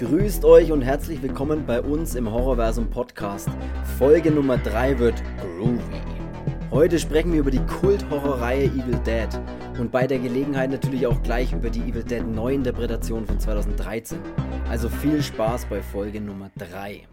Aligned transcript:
Grüßt 0.00 0.46
euch 0.46 0.72
und 0.72 0.80
herzlich 0.80 1.20
willkommen 1.20 1.66
bei 1.66 1.82
uns 1.82 2.14
im 2.14 2.32
Horrorversum 2.32 2.88
Podcast. 2.88 3.50
Folge 3.98 4.30
Nummer 4.30 4.56
3 4.56 4.98
wird 4.98 5.22
groovy. 5.42 6.00
Heute 6.70 6.98
sprechen 6.98 7.34
wir 7.34 7.40
über 7.40 7.50
die 7.50 7.60
Kult-Horrorreihe 7.66 8.64
Evil 8.64 8.98
Dead 9.04 9.28
und 9.78 9.92
bei 9.92 10.06
der 10.06 10.18
Gelegenheit 10.18 10.70
natürlich 10.70 11.06
auch 11.06 11.22
gleich 11.22 11.52
über 11.52 11.68
die 11.68 11.82
Evil 11.82 12.02
Dead 12.02 12.26
Neuinterpretation 12.26 13.26
von 13.26 13.38
2013. 13.38 14.18
Also 14.70 14.88
viel 14.88 15.22
Spaß 15.22 15.66
bei 15.66 15.82
Folge 15.82 16.22
Nummer 16.22 16.50
3. 16.56 17.06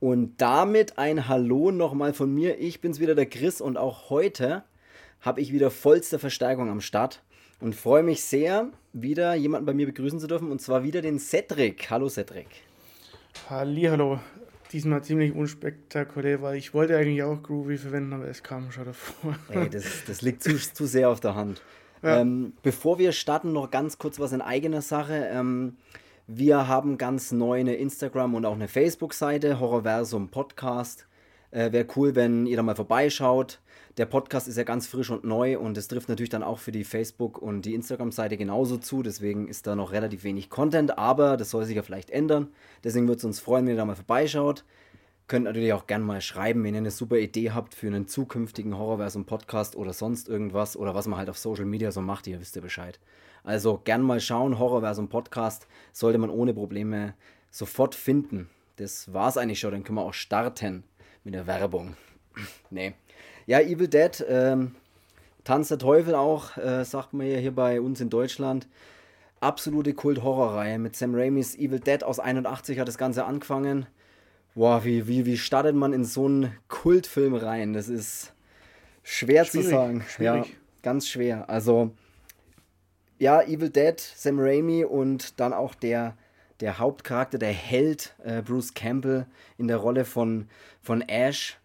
Und 0.00 0.38
damit 0.38 0.98
ein 0.98 1.28
Hallo 1.28 1.70
nochmal 1.70 2.12
von 2.12 2.34
mir. 2.34 2.58
Ich 2.58 2.80
bin's 2.80 2.98
wieder, 2.98 3.14
der 3.14 3.26
Chris, 3.26 3.60
und 3.60 3.76
auch 3.76 4.10
heute 4.10 4.64
habe 5.20 5.40
ich 5.40 5.52
wieder 5.52 5.70
vollste 5.70 6.18
Verstärkung 6.18 6.68
am 6.70 6.80
Start 6.80 7.22
und 7.64 7.74
freue 7.74 8.02
mich 8.02 8.22
sehr, 8.22 8.68
wieder 8.92 9.34
jemanden 9.34 9.64
bei 9.64 9.72
mir 9.72 9.86
begrüßen 9.86 10.20
zu 10.20 10.26
dürfen 10.26 10.52
und 10.52 10.60
zwar 10.60 10.84
wieder 10.84 11.00
den 11.00 11.18
Cedric. 11.18 11.88
Hallo 11.88 12.10
Cedric. 12.10 12.48
Hallo. 13.48 14.20
Diesmal 14.70 15.02
ziemlich 15.02 15.34
unspektakulär, 15.34 16.42
weil 16.42 16.56
ich 16.56 16.74
wollte 16.74 16.94
eigentlich 16.94 17.22
auch 17.22 17.42
Groovy 17.42 17.78
verwenden, 17.78 18.12
aber 18.12 18.28
es 18.28 18.42
kam 18.42 18.70
schon 18.70 18.84
davor. 18.84 19.36
Ey, 19.48 19.70
das, 19.70 20.04
das 20.06 20.20
liegt 20.20 20.42
zu, 20.42 20.56
zu 20.74 20.84
sehr 20.84 21.08
auf 21.08 21.20
der 21.20 21.36
Hand. 21.36 21.62
Ja. 22.02 22.20
Ähm, 22.20 22.52
bevor 22.62 22.98
wir 22.98 23.12
starten, 23.12 23.54
noch 23.54 23.70
ganz 23.70 23.96
kurz 23.96 24.20
was 24.20 24.32
in 24.32 24.42
eigener 24.42 24.82
Sache. 24.82 25.30
Ähm, 25.32 25.76
wir 26.26 26.68
haben 26.68 26.98
ganz 26.98 27.32
neu 27.32 27.60
eine 27.60 27.76
Instagram- 27.76 28.34
und 28.34 28.44
auch 28.44 28.56
eine 28.56 28.68
Facebook-Seite, 28.68 29.58
Horrorversum 29.58 30.28
Podcast. 30.28 31.06
Äh, 31.50 31.72
Wäre 31.72 31.86
cool, 31.96 32.14
wenn 32.14 32.44
ihr 32.44 32.58
da 32.58 32.62
mal 32.62 32.76
vorbeischaut. 32.76 33.60
Der 33.96 34.06
Podcast 34.06 34.48
ist 34.48 34.56
ja 34.56 34.64
ganz 34.64 34.88
frisch 34.88 35.10
und 35.10 35.22
neu 35.22 35.56
und 35.56 35.78
es 35.78 35.86
trifft 35.86 36.08
natürlich 36.08 36.30
dann 36.30 36.42
auch 36.42 36.58
für 36.58 36.72
die 36.72 36.82
Facebook- 36.82 37.38
und 37.38 37.62
die 37.62 37.74
Instagram-Seite 37.74 38.36
genauso 38.36 38.76
zu. 38.76 39.04
Deswegen 39.04 39.46
ist 39.46 39.68
da 39.68 39.76
noch 39.76 39.92
relativ 39.92 40.24
wenig 40.24 40.50
Content, 40.50 40.98
aber 40.98 41.36
das 41.36 41.50
soll 41.50 41.64
sich 41.64 41.76
ja 41.76 41.82
vielleicht 41.82 42.10
ändern. 42.10 42.48
Deswegen 42.82 43.06
würde 43.06 43.18
es 43.18 43.24
uns 43.24 43.38
freuen, 43.38 43.66
wenn 43.66 43.74
ihr 43.74 43.78
da 43.78 43.84
mal 43.84 43.94
vorbeischaut. 43.94 44.64
Könnt 45.28 45.44
natürlich 45.44 45.72
auch 45.72 45.86
gerne 45.86 46.04
mal 46.04 46.20
schreiben, 46.20 46.64
wenn 46.64 46.74
ihr 46.74 46.78
eine 46.78 46.90
super 46.90 47.18
Idee 47.18 47.52
habt 47.52 47.72
für 47.72 47.86
einen 47.86 48.08
zukünftigen 48.08 48.76
Horrorversum-Podcast 48.76 49.76
oder 49.76 49.92
sonst 49.92 50.28
irgendwas 50.28 50.76
oder 50.76 50.96
was 50.96 51.06
man 51.06 51.18
halt 51.18 51.30
auf 51.30 51.38
Social 51.38 51.64
Media 51.64 51.92
so 51.92 52.00
macht, 52.00 52.26
ihr 52.26 52.40
wisst 52.40 52.56
ja 52.56 52.62
Bescheid. 52.62 52.98
Also 53.44 53.80
gern 53.84 54.02
mal 54.02 54.18
schauen, 54.18 54.58
Horrorversum-Podcast 54.58 55.68
sollte 55.92 56.18
man 56.18 56.30
ohne 56.30 56.52
Probleme 56.52 57.14
sofort 57.52 57.94
finden. 57.94 58.50
Das 58.74 59.12
war's 59.12 59.36
eigentlich 59.36 59.60
schon, 59.60 59.70
dann 59.70 59.84
können 59.84 59.98
wir 59.98 60.04
auch 60.04 60.14
starten 60.14 60.82
mit 61.22 61.34
der 61.34 61.46
Werbung. 61.46 61.96
nee. 62.70 62.94
Ja, 63.46 63.60
Evil 63.60 63.88
Dead, 63.88 64.24
ähm, 64.28 64.74
Tanz 65.44 65.68
der 65.68 65.78
Teufel 65.78 66.14
auch, 66.14 66.56
äh, 66.56 66.84
sagt 66.84 67.12
man 67.12 67.26
ja 67.26 67.36
hier 67.36 67.54
bei 67.54 67.80
uns 67.80 68.00
in 68.00 68.08
Deutschland. 68.08 68.66
Absolute 69.40 69.92
Kult-Horrorreihe 69.92 70.78
mit 70.78 70.96
Sam 70.96 71.14
Raimis 71.14 71.54
Evil 71.54 71.80
Dead 71.80 72.02
aus 72.02 72.18
81 72.18 72.78
hat 72.78 72.88
das 72.88 72.96
Ganze 72.96 73.26
angefangen. 73.26 73.86
Boah, 74.54 74.84
wie, 74.84 75.06
wie, 75.06 75.26
wie 75.26 75.36
startet 75.36 75.74
man 75.74 75.92
in 75.92 76.04
so 76.04 76.24
einen 76.26 76.56
Kultfilm 76.68 77.34
rein? 77.34 77.74
Das 77.74 77.88
ist 77.88 78.32
schwer 79.02 79.44
schwierig, 79.44 79.66
zu 79.66 79.70
sagen. 79.70 80.04
Schwierig. 80.08 80.46
Ja, 80.46 80.54
ganz 80.82 81.08
schwer. 81.08 81.50
Also, 81.50 81.90
ja, 83.18 83.42
Evil 83.42 83.68
Dead, 83.68 84.00
Sam 84.00 84.38
Raimi 84.38 84.84
und 84.84 85.38
dann 85.40 85.52
auch 85.52 85.74
der, 85.74 86.16
der 86.60 86.78
Hauptcharakter, 86.78 87.36
der 87.36 87.52
Held, 87.52 88.14
äh, 88.24 88.40
Bruce 88.40 88.72
Campbell 88.72 89.26
in 89.58 89.68
der 89.68 89.76
Rolle 89.76 90.06
von, 90.06 90.48
von 90.80 91.02
Ash. 91.02 91.58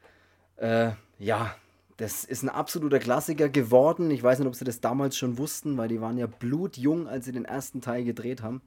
Äh, 0.58 0.92
ja, 1.20 1.56
das 2.00 2.24
ist 2.24 2.44
ein 2.44 2.50
absoluter 2.50 3.00
Klassiker 3.00 3.50
geworden. 3.50 4.10
Ich 4.10 4.24
weiß 4.24 4.40
nicht, 4.40 4.48
ob 4.48 4.56
sie 4.56 4.64
das 4.64 4.80
damals 4.80 5.18
schon 5.18 5.38
wussten, 5.38 5.78
weil 5.78 5.90
die 5.90 6.00
waren 6.00 6.18
ja 6.18 6.28
blutjung, 6.28 7.10
als 7.10 7.26
sie 7.26 7.34
den 7.34 7.44
ersten 7.44 7.82
Teil 7.82 8.06
gedreht 8.06 8.42
haben. 8.42 8.62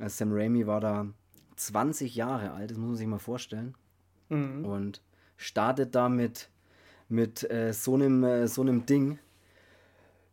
Also 0.00 0.16
Sam 0.16 0.32
Raimi 0.32 0.66
war 0.66 0.80
da 0.80 1.06
20 1.54 2.16
Jahre 2.16 2.50
alt, 2.50 2.72
das 2.72 2.78
muss 2.78 2.88
man 2.88 2.96
sich 2.96 3.06
mal 3.06 3.20
vorstellen. 3.20 3.76
Mhm. 4.28 4.64
Und 4.64 5.02
startet 5.36 5.94
da 5.94 6.08
mit, 6.08 6.50
mit 7.08 7.48
äh, 7.48 7.72
so, 7.72 7.94
einem, 7.94 8.24
äh, 8.24 8.48
so 8.48 8.62
einem 8.62 8.86
Ding. 8.86 9.20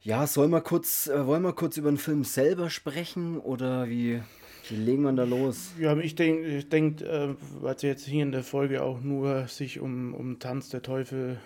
Ja, 0.01 0.25
soll 0.25 0.47
mal 0.47 0.61
kurz, 0.61 1.05
äh, 1.05 1.28
wollen 1.28 1.44
wir 1.44 1.53
kurz 1.53 1.78
über 1.78 1.91
den 1.91 1.99
Film 1.99 2.23
selber 2.23 2.72
sprechen 2.72 3.38
oder 3.38 3.88
wie, 3.88 4.23
wie 4.69 4.75
legen 4.75 5.03
wir 5.03 5.13
da 5.13 5.25
los? 5.25 5.73
Ja, 5.78 5.95
ich 5.95 6.16
denke, 6.16 6.57
ich 6.57 6.69
denk, 6.69 7.01
äh, 7.01 7.35
weil 7.61 7.75
es 7.75 7.83
jetzt 7.83 8.05
hier 8.05 8.23
in 8.23 8.31
der 8.31 8.44
Folge 8.44 8.81
auch 8.81 8.99
nur 9.01 9.47
sich 9.47 9.79
um, 9.79 10.16
um 10.16 10.39
Tanz 10.39 10.69
der 10.69 10.81
Teufel 10.81 11.39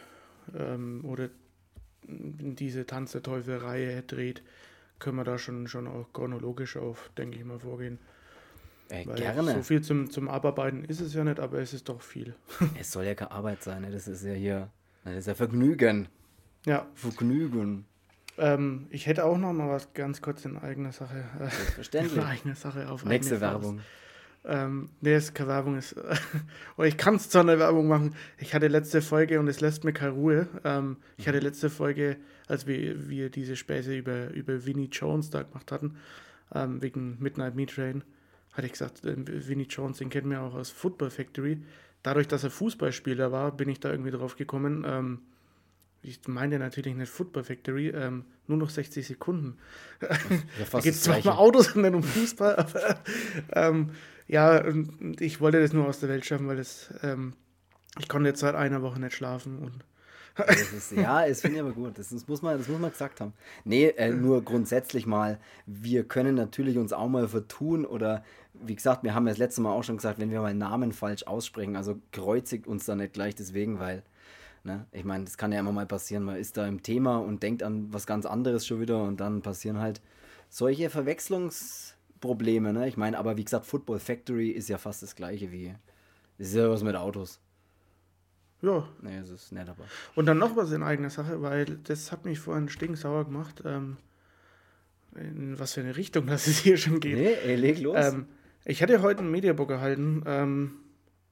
ähm, 0.58 1.04
oder 1.06 1.30
diese 2.04 2.86
Tanz 2.86 3.12
der 3.12 3.24
Teufel-Reihe 3.24 4.02
dreht, 4.04 4.42
können 5.00 5.18
wir 5.18 5.24
da 5.24 5.38
schon, 5.38 5.68
schon 5.68 5.88
auch 5.88 6.12
chronologisch 6.14 6.78
auf, 6.78 7.12
denke 7.18 7.38
ich 7.38 7.46
mal, 7.46 7.60
vorgehen. 7.60 8.00
Äh, 8.90 9.06
gerne. 9.06 9.54
So 9.54 9.64
viel 9.64 9.82
zum, 9.82 10.10
zum 10.10 10.28
Abarbeiten 10.30 10.84
ist 10.84 11.00
es 11.00 11.14
ja 11.14 11.24
nicht, 11.24 11.40
aber 11.40 11.60
es 11.60 11.74
ist 11.74 11.90
doch 11.90 12.02
viel. 12.02 12.36
es 12.80 12.92
soll 12.92 13.06
ja 13.06 13.16
keine 13.16 13.32
Arbeit 13.32 13.64
sein, 13.64 13.82
ne? 13.82 13.92
das 13.92 14.08
ist 14.08 14.24
ja 14.24 14.34
hier, 14.34 14.70
das 15.04 15.18
ist 15.18 15.28
ja 15.28 15.36
Vergnügen. 15.36 16.08
Ja. 16.66 16.88
Vergnügen. 16.96 17.86
Ähm, 18.38 18.88
ich 18.90 19.06
hätte 19.06 19.26
auch 19.26 19.38
noch 19.38 19.54
mal 19.54 19.70
was 19.70 19.94
ganz 19.94 20.22
kurz 20.22 20.46
in 20.46 20.58
eigener 20.58 20.92
Sache. 20.92 21.26
Äh, 21.40 21.50
Selbstverständlich. 21.50 22.18
in 22.18 22.24
eigener 22.24 22.56
Sache 22.56 22.90
auf 22.90 23.06
Nächste 23.06 23.42
Werbung. 23.42 23.78
Faust. 23.78 23.90
Ähm, 24.46 24.90
nee, 25.02 25.16
ist 25.16 25.36
keine 25.36 25.50
Werbung. 25.50 25.78
Ist, 25.78 25.96
oder 26.78 26.88
ich 26.88 26.98
kann 26.98 27.16
es 27.16 27.30
zwar 27.30 27.42
eine 27.42 27.60
Werbung 27.60 27.88
machen. 27.88 28.16
Ich 28.38 28.54
hatte 28.54 28.68
letzte 28.68 29.02
Folge 29.02 29.40
und 29.40 29.48
es 29.48 29.60
lässt 29.60 29.84
mir 29.84 29.94
keine 29.94 30.12
Ruhe. 30.12 30.48
Ähm, 30.64 30.98
ich 31.18 31.28
hatte 31.28 31.40
mhm. 31.40 31.46
letzte 31.46 31.70
Folge, 31.70 32.18
als 32.48 32.66
wir, 32.66 33.10
wir 33.10 33.30
diese 33.30 33.56
Späße 33.56 33.96
über, 33.96 34.32
über 34.32 34.66
Vinnie 34.66 34.90
Jones 34.92 35.30
da 35.30 35.44
gemacht 35.44 35.72
hatten, 35.72 35.98
ähm, 36.54 36.82
wegen 36.82 37.18
Midnight 37.20 37.56
Meat 37.56 37.76
Train, 37.76 38.04
hatte 38.54 38.66
ich 38.66 38.74
gesagt, 38.74 39.04
äh, 39.06 39.48
Vinnie 39.48 39.68
Jones, 39.70 39.98
den 39.98 40.10
kennen 40.10 40.32
wir 40.32 40.42
auch 40.42 40.56
aus 40.56 40.70
Football 40.70 41.10
Factory. 41.10 41.62
Dadurch, 42.02 42.28
dass 42.28 42.46
er 42.46 42.50
Fußballspieler 42.50 43.32
war, 43.32 43.56
bin 43.56 43.68
ich 43.68 43.82
da 43.82 43.92
irgendwie 43.92 44.12
drauf 44.12 44.38
gekommen. 44.38 44.86
Ähm, 44.88 45.20
ich 46.02 46.20
meine 46.28 46.60
natürlich 46.60 46.96
nicht 46.96 47.12
Football 47.12 47.44
Factory, 47.44 47.90
ähm, 47.90 48.26
nur 48.48 48.58
noch 48.58 48.70
60 48.70 49.06
Sekunden. 49.06 49.58
Ja, 50.02 50.08
da 50.72 50.80
geht 50.80 50.94
es 50.94 51.04
zwar 51.04 51.18
um 51.18 51.28
Autos 51.28 51.76
und 51.76 51.84
dann 51.84 51.96
um 51.96 52.04
Fußball, 52.04 52.56
aber 52.56 53.00
ähm, 53.54 53.92
ja, 54.28 54.64
und 54.64 55.22
ich 55.22 55.42
wollte 55.42 55.60
das 55.60 55.74
nur 55.74 55.88
aus 55.88 56.00
der 56.00 56.10
Welt 56.10 56.26
schaffen, 56.26 56.48
weil 56.48 56.58
das, 56.58 56.94
ähm, 57.04 57.34
ich 58.00 58.08
konnte 58.08 58.30
jetzt 58.30 58.40
seit 58.40 58.56
einer 58.56 58.82
Woche 58.82 59.00
nicht 59.00 59.16
schlafen 59.16 59.60
und 59.60 59.84
ist, 60.48 60.92
ja, 60.92 61.26
es 61.26 61.42
finde 61.42 61.58
ich 61.58 61.62
aber 61.62 61.74
gut. 61.74 61.98
Das, 61.98 62.10
das, 62.10 62.28
muss 62.28 62.42
man, 62.42 62.58
das 62.58 62.68
muss 62.68 62.80
man 62.80 62.92
gesagt 62.92 63.20
haben. 63.22 63.34
Nee, 63.66 63.88
äh, 63.98 64.12
nur 64.12 64.44
grundsätzlich 64.44 65.06
mal, 65.06 65.40
wir 65.66 66.04
können 66.04 66.36
natürlich 66.36 66.78
uns 66.78 66.94
auch 66.94 67.10
mal 67.10 67.28
vertun 67.28 67.86
oder 67.86 68.24
wie 68.54 68.76
gesagt, 68.76 69.04
wir 69.04 69.14
haben 69.14 69.26
ja 69.28 69.32
das 69.32 69.38
letzte 69.38 69.62
Mal 69.62 69.72
auch 69.72 69.84
schon 69.84 69.98
gesagt, 69.98 70.20
wenn 70.20 70.32
wir 70.32 70.42
mal 70.42 70.54
Namen 70.54 70.92
falsch 70.92 71.24
aussprechen, 71.24 71.76
also 71.76 72.00
kreuzigt 72.12 72.68
uns 72.68 72.86
da 72.86 72.96
nicht 72.96 73.14
gleich 73.14 73.36
deswegen, 73.36 73.80
weil, 73.80 74.04
ne, 74.70 74.86
ich 74.92 75.04
meine, 75.04 75.26
das 75.26 75.38
kann 75.38 75.52
ja 75.52 75.60
immer 75.60 75.72
mal 75.72 75.86
passieren, 75.86 76.24
man 76.24 76.38
ist 76.38 76.58
da 76.58 76.68
im 76.68 76.84
Thema 76.84 77.18
und 77.18 77.44
denkt 77.44 77.64
an 77.64 77.92
was 77.92 78.06
ganz 78.06 78.26
anderes 78.26 78.66
schon 78.66 78.80
wieder 78.80 79.04
und 79.04 79.20
dann 79.20 79.42
passieren 79.42 79.80
halt 79.80 80.02
solche 80.50 80.90
Verwechslungs- 80.90 81.94
Probleme, 82.20 82.74
ne? 82.74 82.88
Ich 82.88 82.98
meine, 82.98 83.18
aber 83.18 83.38
wie 83.38 83.44
gesagt, 83.44 83.66
Football 83.66 84.00
Factory 84.00 84.50
ist 84.50 84.70
ja 84.70 84.78
fast 84.78 85.04
das 85.04 85.16
gleiche 85.16 85.52
wie. 85.52 85.74
Das 86.38 86.48
ist 86.48 86.56
ja 86.56 86.70
was 86.70 86.84
mit 86.84 86.96
Autos. 86.96 87.40
Ja. 88.62 88.88
Nee, 89.02 89.18
es 89.18 89.30
ist 89.30 89.52
nett, 89.52 89.70
aber. 89.70 89.86
Und 90.16 90.26
dann 90.26 90.38
noch 90.38 90.56
was 90.56 90.72
in 90.72 90.84
eigener 90.84 91.10
Sache, 91.10 91.42
weil 91.42 91.66
das 91.84 92.12
hat 92.12 92.26
mich 92.26 92.40
vorhin 92.40 92.70
stinksauer 92.70 93.26
gemacht, 93.26 93.64
ähm, 93.66 93.98
in 95.16 95.58
was 95.58 95.74
für 95.74 95.82
eine 95.82 95.96
Richtung 95.96 96.28
das 96.28 96.48
es 96.48 96.60
hier 96.60 96.78
schon 96.78 97.00
geht. 97.00 97.16
Nee, 97.16 97.34
ey, 97.46 97.56
leg 97.56 97.80
los. 97.80 97.96
Ähm, 97.98 98.26
ich 98.66 98.82
hatte 98.82 99.02
heute 99.02 99.24
ein 99.24 99.32
Mediabook 99.32 99.72
erhalten 99.72 100.24
ähm, 100.26 100.72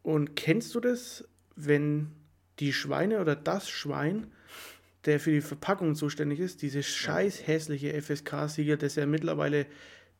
und 0.03 0.35
kennst 0.35 0.73
du 0.73 0.79
das, 0.79 1.27
wenn 1.55 2.11
die 2.59 2.73
Schweine 2.73 3.19
oder 3.21 3.35
das 3.35 3.69
Schwein, 3.69 4.27
der 5.05 5.19
für 5.19 5.31
die 5.31 5.41
Verpackung 5.41 5.95
zuständig 5.95 6.39
ist, 6.39 6.61
dieses 6.61 6.87
scheiß 6.87 7.47
hässliche 7.47 7.99
FSK-Siegel, 8.01 8.77
das 8.77 8.95
ja 8.95 9.05
mittlerweile 9.05 9.65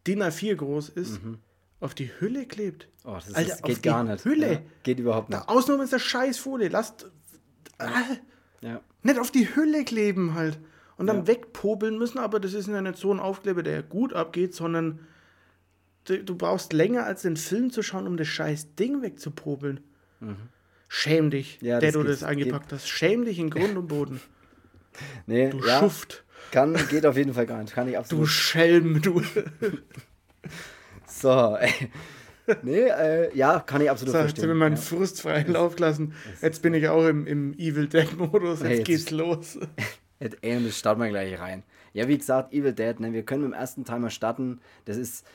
DIN 0.06 0.24
A4 0.24 0.56
groß 0.56 0.90
ist, 0.90 1.24
mhm. 1.24 1.40
auf 1.80 1.94
die 1.94 2.10
Hülle 2.20 2.46
klebt. 2.46 2.88
Oh, 3.04 3.16
das 3.16 3.34
Alter, 3.34 3.54
ist, 3.54 3.64
geht 3.64 3.84
gar 3.84 4.04
nicht. 4.04 4.24
Hülle. 4.24 4.54
Ja, 4.54 4.62
geht 4.84 5.00
überhaupt 5.00 5.30
nicht. 5.30 5.48
Ausnahme 5.48 5.84
ist 5.84 5.94
der 5.94 6.00
Scheißfolie. 6.00 6.70
Lasst. 6.70 7.10
Äh, 7.80 7.88
ja. 8.62 8.82
Nicht 9.04 9.20
auf 9.20 9.32
die 9.32 9.56
Hülle 9.56 9.84
kleben 9.84 10.34
halt. 10.34 10.60
Und 10.98 11.08
dann 11.08 11.18
ja. 11.18 11.28
wegpobeln 11.28 11.98
müssen, 11.98 12.18
aber 12.18 12.40
das 12.40 12.54
ist 12.54 12.68
ja 12.68 12.82
nicht 12.82 12.98
so 12.98 13.14
ein 13.14 13.20
Aufkleber, 13.20 13.62
der 13.62 13.84
gut 13.84 14.14
abgeht, 14.14 14.56
sondern 14.56 15.00
du, 16.06 16.24
du, 16.24 16.36
brauchst 16.36 16.74
länger 16.74 17.06
als 17.06 17.22
den 17.22 17.38
Film 17.38 17.72
zu 17.72 17.84
schauen, 17.84 18.08
um 18.08 18.18
das 18.18 18.28
scheiß 18.28 18.76
Ding 18.76 19.04
wegzupobeln. 19.04 19.82
Mhm. 20.20 20.38
Schäm 20.88 21.30
dich, 21.30 21.60
ja, 21.62 21.80
der 21.80 21.92
du 21.92 22.04
das 22.04 22.24
eingepackt 22.24 22.70
geht. 22.70 22.80
hast. 22.80 22.88
Schäm 22.88 23.26
dich 23.26 23.40
in 23.40 23.50
Grund 23.50 23.78
und 23.78 23.88
Boden. 23.88 24.22
nee, 25.26 25.50
du 25.50 25.62
Schuft. 25.62 26.24
Kann, 26.52 26.78
geht 26.90 27.06
auf 27.06 27.18
jeden 27.18 27.34
Fall 27.34 27.46
gar 27.46 27.62
nicht. 27.62 27.74
Kann 27.74 27.90
ich 27.90 27.98
absolut. 27.98 28.24
Du 28.24 28.28
Schelm, 28.28 29.02
du. 29.02 29.22
so, 31.08 31.58
ey. 31.60 31.92
Nee, 32.64 32.88
äh, 32.88 33.36
ja, 33.36 33.60
kann 33.60 33.82
ich 33.82 33.90
absolut 33.90 34.14
so, 34.14 34.20
verstehen. 34.20 34.36
Jetzt 34.36 34.44
haben 34.44 34.50
wir 34.50 34.56
meinen 34.56 34.76
ja. 34.76 34.82
Frust 34.82 35.22
freien 35.22 35.52
Lauf 35.52 35.78
lassen. 35.80 36.14
Jetzt 36.42 36.62
bin 36.62 36.74
ich 36.74 36.88
auch 36.88 37.06
im, 37.06 37.28
im 37.28 37.54
Evil 37.56 37.88
Dead-Modus. 37.88 38.60
Jetzt, 38.60 38.70
hey, 38.70 38.78
jetzt 38.78 38.86
geht's 38.86 39.12
los. 39.12 39.60
Jetzt, 40.20 40.38
ey, 40.42 40.64
das 40.64 40.80
starten 40.80 41.02
wir 41.02 41.10
gleich 41.10 41.38
rein. 41.40 41.62
Ja, 41.94 42.08
wie 42.08 42.18
gesagt, 42.18 42.52
Evil 42.52 42.74
Dead, 42.74 43.00
ne, 43.00 43.14
wir 43.14 43.24
können 43.24 43.44
mit 43.44 43.52
dem 43.52 43.60
ersten 43.60 43.86
Timer 43.86 44.10
starten. 44.10 44.62
Das 44.86 44.98
ist. 44.98 45.28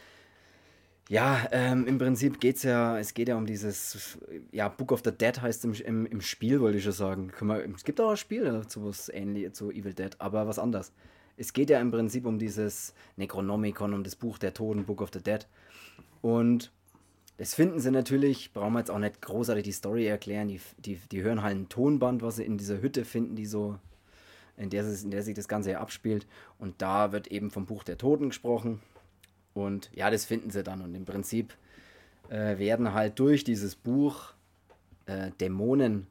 Ja, 1.09 1.47
ähm, 1.51 1.87
im 1.87 1.99
Prinzip 1.99 2.41
geht 2.41 2.57
es 2.57 2.63
ja, 2.63 2.99
es 2.99 3.13
geht 3.13 3.29
ja 3.29 3.37
um 3.37 3.45
dieses, 3.45 4.19
ja, 4.53 4.69
Book 4.69 4.93
of 4.93 5.03
the 5.05 5.11
Dead 5.11 5.41
heißt 5.41 5.65
im, 5.65 5.75
im, 5.75 6.07
im 6.07 6.21
Spiel, 6.21 6.61
wollte 6.61 6.79
ich 6.79 6.85
schon 6.85 6.93
sagen. 6.93 7.33
es 7.75 7.85
gibt 7.85 8.01
auch 8.01 8.11
ein 8.11 8.17
Spiel 8.17 8.67
zu 8.67 8.85
was 8.85 9.09
ähnlich, 9.09 9.53
zu 9.53 9.71
Evil 9.71 9.95
Dead, 9.95 10.15
aber 10.19 10.47
was 10.47 10.59
anderes. 10.59 10.93
Es 11.37 11.53
geht 11.53 11.71
ja 11.71 11.81
im 11.81 11.91
Prinzip 11.91 12.25
um 12.25 12.39
dieses 12.39 12.95
Necronomicon, 13.17 13.95
um 13.95 14.05
das 14.05 14.17
Buch 14.17 14.39
der 14.39 14.55
Toten, 14.55 14.85
Book 14.85 15.03
of 15.03 15.11
the 15.13 15.23
Dead. 15.23 15.47
Und 16.21 16.71
das 17.37 17.55
finden 17.55 17.81
sie 17.81 17.91
natürlich, 17.91 18.53
brauchen 18.53 18.75
wir 18.75 18.79
jetzt 18.79 18.91
auch 18.91 18.99
nicht 18.99 19.21
großartig 19.21 19.65
die 19.65 19.73
Story 19.73 20.07
erklären. 20.07 20.49
Die, 20.49 20.61
die, 20.79 21.01
die 21.11 21.23
hören 21.23 21.43
halt 21.43 21.57
ein 21.57 21.69
Tonband, 21.69 22.23
was 22.23 22.37
sie 22.37 22.45
in 22.45 22.59
dieser 22.59 22.81
Hütte 22.81 23.05
finden, 23.05 23.35
die 23.35 23.47
so, 23.47 23.79
in 24.57 24.71
der, 24.71 24.85
in 24.85 25.11
der 25.11 25.23
sich 25.23 25.35
das 25.35 25.49
Ganze 25.49 25.73
ja 25.73 25.81
abspielt. 25.81 26.27
Und 26.59 26.81
da 26.81 27.11
wird 27.11 27.27
eben 27.29 27.51
vom 27.51 27.67
Buch 27.67 27.83
der 27.83 27.99
Toten 27.99 28.29
gesprochen. 28.29 28.81
Und 29.55 29.91
ja, 29.95 30.11
das 30.11 30.25
finden 30.25 30.51
sie 30.51 30.63
dann. 30.63 30.81
Und 30.83 30.95
im 30.95 31.05
Prinzip 31.05 31.55
äh, 32.29 32.59
werden 32.59 32.95
halt 32.95 33.19
durch 33.19 33.45
dieses 33.45 33.77
Buch 33.77 34.33
äh, 35.07 35.31
Dämonen 35.41 36.07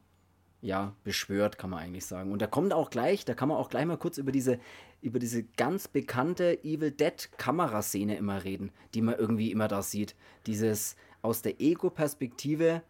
ja, 0.62 0.94
beschwört, 1.04 1.58
kann 1.58 1.72
man 1.72 1.80
eigentlich 1.80 2.06
sagen. 2.06 2.32
Und 2.32 2.42
da 2.42 2.48
kommt 2.48 2.74
auch 2.74 2.90
gleich, 2.90 3.26
da 3.26 3.34
kann 3.34 3.50
man 3.50 3.58
auch 3.58 3.70
gleich 3.70 3.86
mal 3.86 3.98
kurz 3.98 4.18
über 4.18 4.32
diese, 4.32 4.60
über 5.02 5.18
diese 5.18 5.44
ganz 5.44 5.88
bekannte 5.88 6.64
Evil 6.64 6.92
Dead 6.92 7.30
Kameraszene 7.38 8.16
immer 8.16 8.44
reden, 8.44 8.72
die 8.94 9.02
man 9.02 9.16
irgendwie 9.16 9.52
immer 9.52 9.68
da 9.68 9.82
sieht. 9.82 10.16
Dieses 10.46 10.96
aus 11.24 11.42
der 11.42 11.60
Ego-Perspektive 11.60 12.84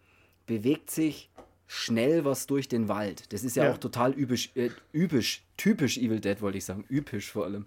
bewegt 0.47 0.91
sich 0.91 1.29
schnell 1.65 2.25
was 2.25 2.47
durch 2.47 2.67
den 2.67 2.89
Wald. 2.89 3.31
Das 3.31 3.45
ist 3.45 3.55
ja, 3.55 3.63
ja. 3.63 3.71
auch 3.71 3.77
total 3.77 4.11
übisch, 4.11 4.51
äh, 4.55 4.69
übisch, 4.91 5.45
typisch 5.55 5.97
Evil 5.97 6.19
Dead, 6.19 6.41
wollte 6.41 6.57
ich 6.57 6.65
sagen. 6.65 6.83
Üpisch 6.89 7.31
vor 7.31 7.45
allem. 7.45 7.65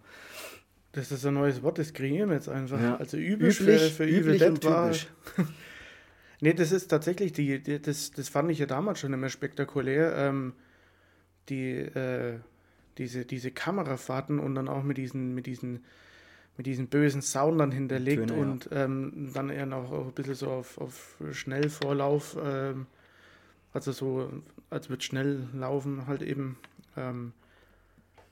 Das 0.94 1.10
ist 1.10 1.26
ein 1.26 1.34
neues 1.34 1.62
Wort, 1.62 1.78
das 1.78 1.92
kreieren 1.92 2.28
wir 2.28 2.36
jetzt 2.36 2.48
einfach. 2.48 2.80
Ja. 2.80 2.96
Also 2.96 3.16
üblich, 3.16 3.56
für, 3.56 3.78
für 3.78 4.06
Evil 4.06 4.38
Dead 4.38 4.64
war. 4.64 4.92
nee, 6.40 6.54
das 6.54 6.70
ist 6.70 6.86
tatsächlich, 6.86 7.32
die, 7.32 7.60
die, 7.60 7.82
das, 7.82 8.12
das 8.12 8.28
fand 8.28 8.50
ich 8.52 8.60
ja 8.60 8.66
damals 8.66 9.00
schon 9.00 9.12
immer 9.12 9.28
spektakulär. 9.28 10.14
Ähm, 10.16 10.52
die, 11.48 11.72
äh, 11.72 12.38
diese, 12.98 13.24
diese 13.24 13.50
Kamerafahrten 13.50 14.38
und 14.38 14.54
dann 14.54 14.68
auch 14.68 14.84
mit 14.84 14.96
diesen, 14.96 15.34
mit 15.34 15.46
diesen, 15.46 15.84
mit 16.56 16.66
diesen 16.66 16.86
bösen 16.86 17.22
Sound 17.22 17.60
dann 17.60 17.72
hinterlegt 17.72 18.28
Töne, 18.28 18.40
und 18.40 18.66
ja. 18.70 18.84
ähm, 18.84 19.30
dann 19.34 19.50
eher 19.50 19.66
noch 19.66 19.90
ein 19.92 20.12
bisschen 20.12 20.36
so 20.36 20.50
auf, 20.50 20.78
auf 20.78 21.16
Schnellvorlauf, 21.32 22.36
ähm, 22.42 22.86
also 23.72 23.90
so, 23.90 24.30
als 24.70 24.88
wird 24.88 25.02
schnell 25.02 25.48
laufen 25.52 26.06
halt 26.06 26.22
eben. 26.22 26.56
Ähm, 26.96 27.32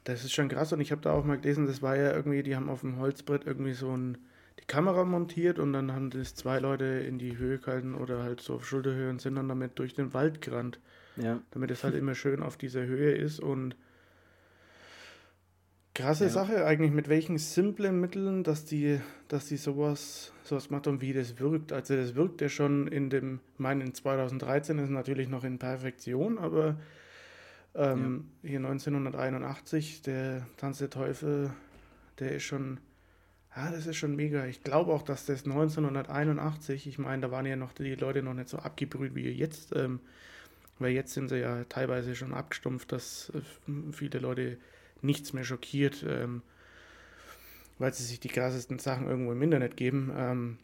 das 0.04 0.24
ist 0.24 0.32
schon 0.32 0.48
krass 0.48 0.72
und 0.72 0.80
ich 0.80 0.90
habe 0.90 1.00
da 1.00 1.12
auch 1.12 1.24
mal 1.24 1.38
gelesen, 1.38 1.66
das 1.66 1.82
war 1.82 1.96
ja 1.96 2.12
irgendwie, 2.12 2.42
die 2.42 2.56
haben 2.56 2.68
auf 2.68 2.80
dem 2.80 2.98
Holzbrett 2.98 3.46
irgendwie 3.46 3.72
so 3.72 3.96
ein, 3.96 4.18
die 4.58 4.64
Kamera 4.66 5.04
montiert 5.04 5.58
und 5.58 5.72
dann 5.72 5.92
haben 5.92 6.10
das 6.10 6.34
zwei 6.34 6.58
Leute 6.58 6.84
in 6.84 7.18
die 7.18 7.36
Höhe 7.38 7.58
gehalten 7.58 7.94
oder 7.94 8.22
halt 8.22 8.40
so 8.40 8.54
auf 8.54 8.66
Schulterhöhe 8.66 9.10
und 9.10 9.20
sind 9.20 9.36
dann 9.36 9.48
damit 9.48 9.78
durch 9.78 9.94
den 9.94 10.12
Wald 10.12 10.40
gerannt. 10.40 10.80
Ja. 11.16 11.40
Damit 11.52 11.70
es 11.70 11.84
halt 11.84 11.94
immer 11.96 12.14
schön 12.14 12.42
auf 12.42 12.56
dieser 12.56 12.84
Höhe 12.84 13.12
ist 13.12 13.40
und 13.40 13.76
krasse 15.94 16.24
ja. 16.24 16.30
Sache 16.30 16.66
eigentlich, 16.66 16.90
mit 16.90 17.08
welchen 17.08 17.38
simplen 17.38 18.00
Mitteln, 18.00 18.44
dass 18.44 18.64
die, 18.64 18.98
dass 19.28 19.46
die 19.46 19.56
sowas, 19.56 20.32
sowas 20.42 20.70
macht 20.70 20.86
und 20.86 21.00
wie 21.00 21.12
das 21.12 21.38
wirkt. 21.38 21.72
Also 21.72 21.96
das 21.96 22.14
wirkt 22.14 22.40
ja 22.40 22.48
schon 22.48 22.88
in 22.88 23.10
dem, 23.10 23.40
meinen 23.58 23.94
2013 23.94 24.78
ist 24.78 24.90
natürlich 24.90 25.28
noch 25.28 25.44
in 25.44 25.58
Perfektion, 25.58 26.38
aber 26.38 26.76
ähm, 27.74 28.24
ja. 28.42 28.50
Hier 28.50 28.58
1981, 28.58 30.02
der 30.02 30.46
Tanz 30.56 30.78
der 30.78 30.90
Teufel, 30.90 31.50
der 32.18 32.32
ist 32.32 32.44
schon, 32.44 32.80
ja, 33.56 33.70
das 33.70 33.86
ist 33.86 33.96
schon 33.96 34.16
mega. 34.16 34.46
Ich 34.46 34.62
glaube 34.62 34.92
auch, 34.92 35.02
dass 35.02 35.26
das 35.26 35.44
1981, 35.44 36.86
ich 36.86 36.98
meine, 36.98 37.22
da 37.22 37.30
waren 37.30 37.46
ja 37.46 37.56
noch 37.56 37.72
die 37.72 37.94
Leute 37.94 38.22
noch 38.22 38.34
nicht 38.34 38.48
so 38.48 38.58
abgebrüht 38.58 39.14
wie 39.14 39.28
jetzt, 39.30 39.74
ähm, 39.74 40.00
weil 40.78 40.92
jetzt 40.92 41.14
sind 41.14 41.28
sie 41.28 41.38
ja 41.38 41.64
teilweise 41.64 42.14
schon 42.14 42.34
abgestumpft, 42.34 42.92
dass 42.92 43.32
äh, 43.34 43.40
viele 43.92 44.18
Leute 44.18 44.58
nichts 45.00 45.32
mehr 45.32 45.44
schockiert, 45.44 46.04
ähm, 46.06 46.42
weil 47.78 47.94
sie 47.94 48.04
sich 48.04 48.20
die 48.20 48.28
krassesten 48.28 48.78
Sachen 48.78 49.08
irgendwo 49.08 49.32
im 49.32 49.42
Internet 49.42 49.76
geben. 49.76 50.58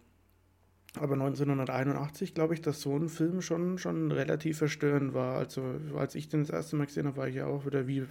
Aber 0.96 1.14
1981 1.14 2.34
glaube 2.34 2.54
ich, 2.54 2.62
dass 2.62 2.80
so 2.80 2.96
ein 2.96 3.08
Film 3.08 3.42
schon, 3.42 3.78
schon 3.78 4.10
relativ 4.10 4.58
verstörend 4.58 5.12
war. 5.12 5.36
Also 5.36 5.62
als 5.96 6.14
ich 6.14 6.28
den 6.28 6.40
das 6.40 6.50
erste 6.50 6.76
Mal 6.76 6.86
gesehen 6.86 7.06
habe, 7.06 7.18
war 7.18 7.28
ich 7.28 7.36
ja 7.36 7.46
auch 7.46 7.66
wieder 7.66 7.86
wie, 7.86 8.04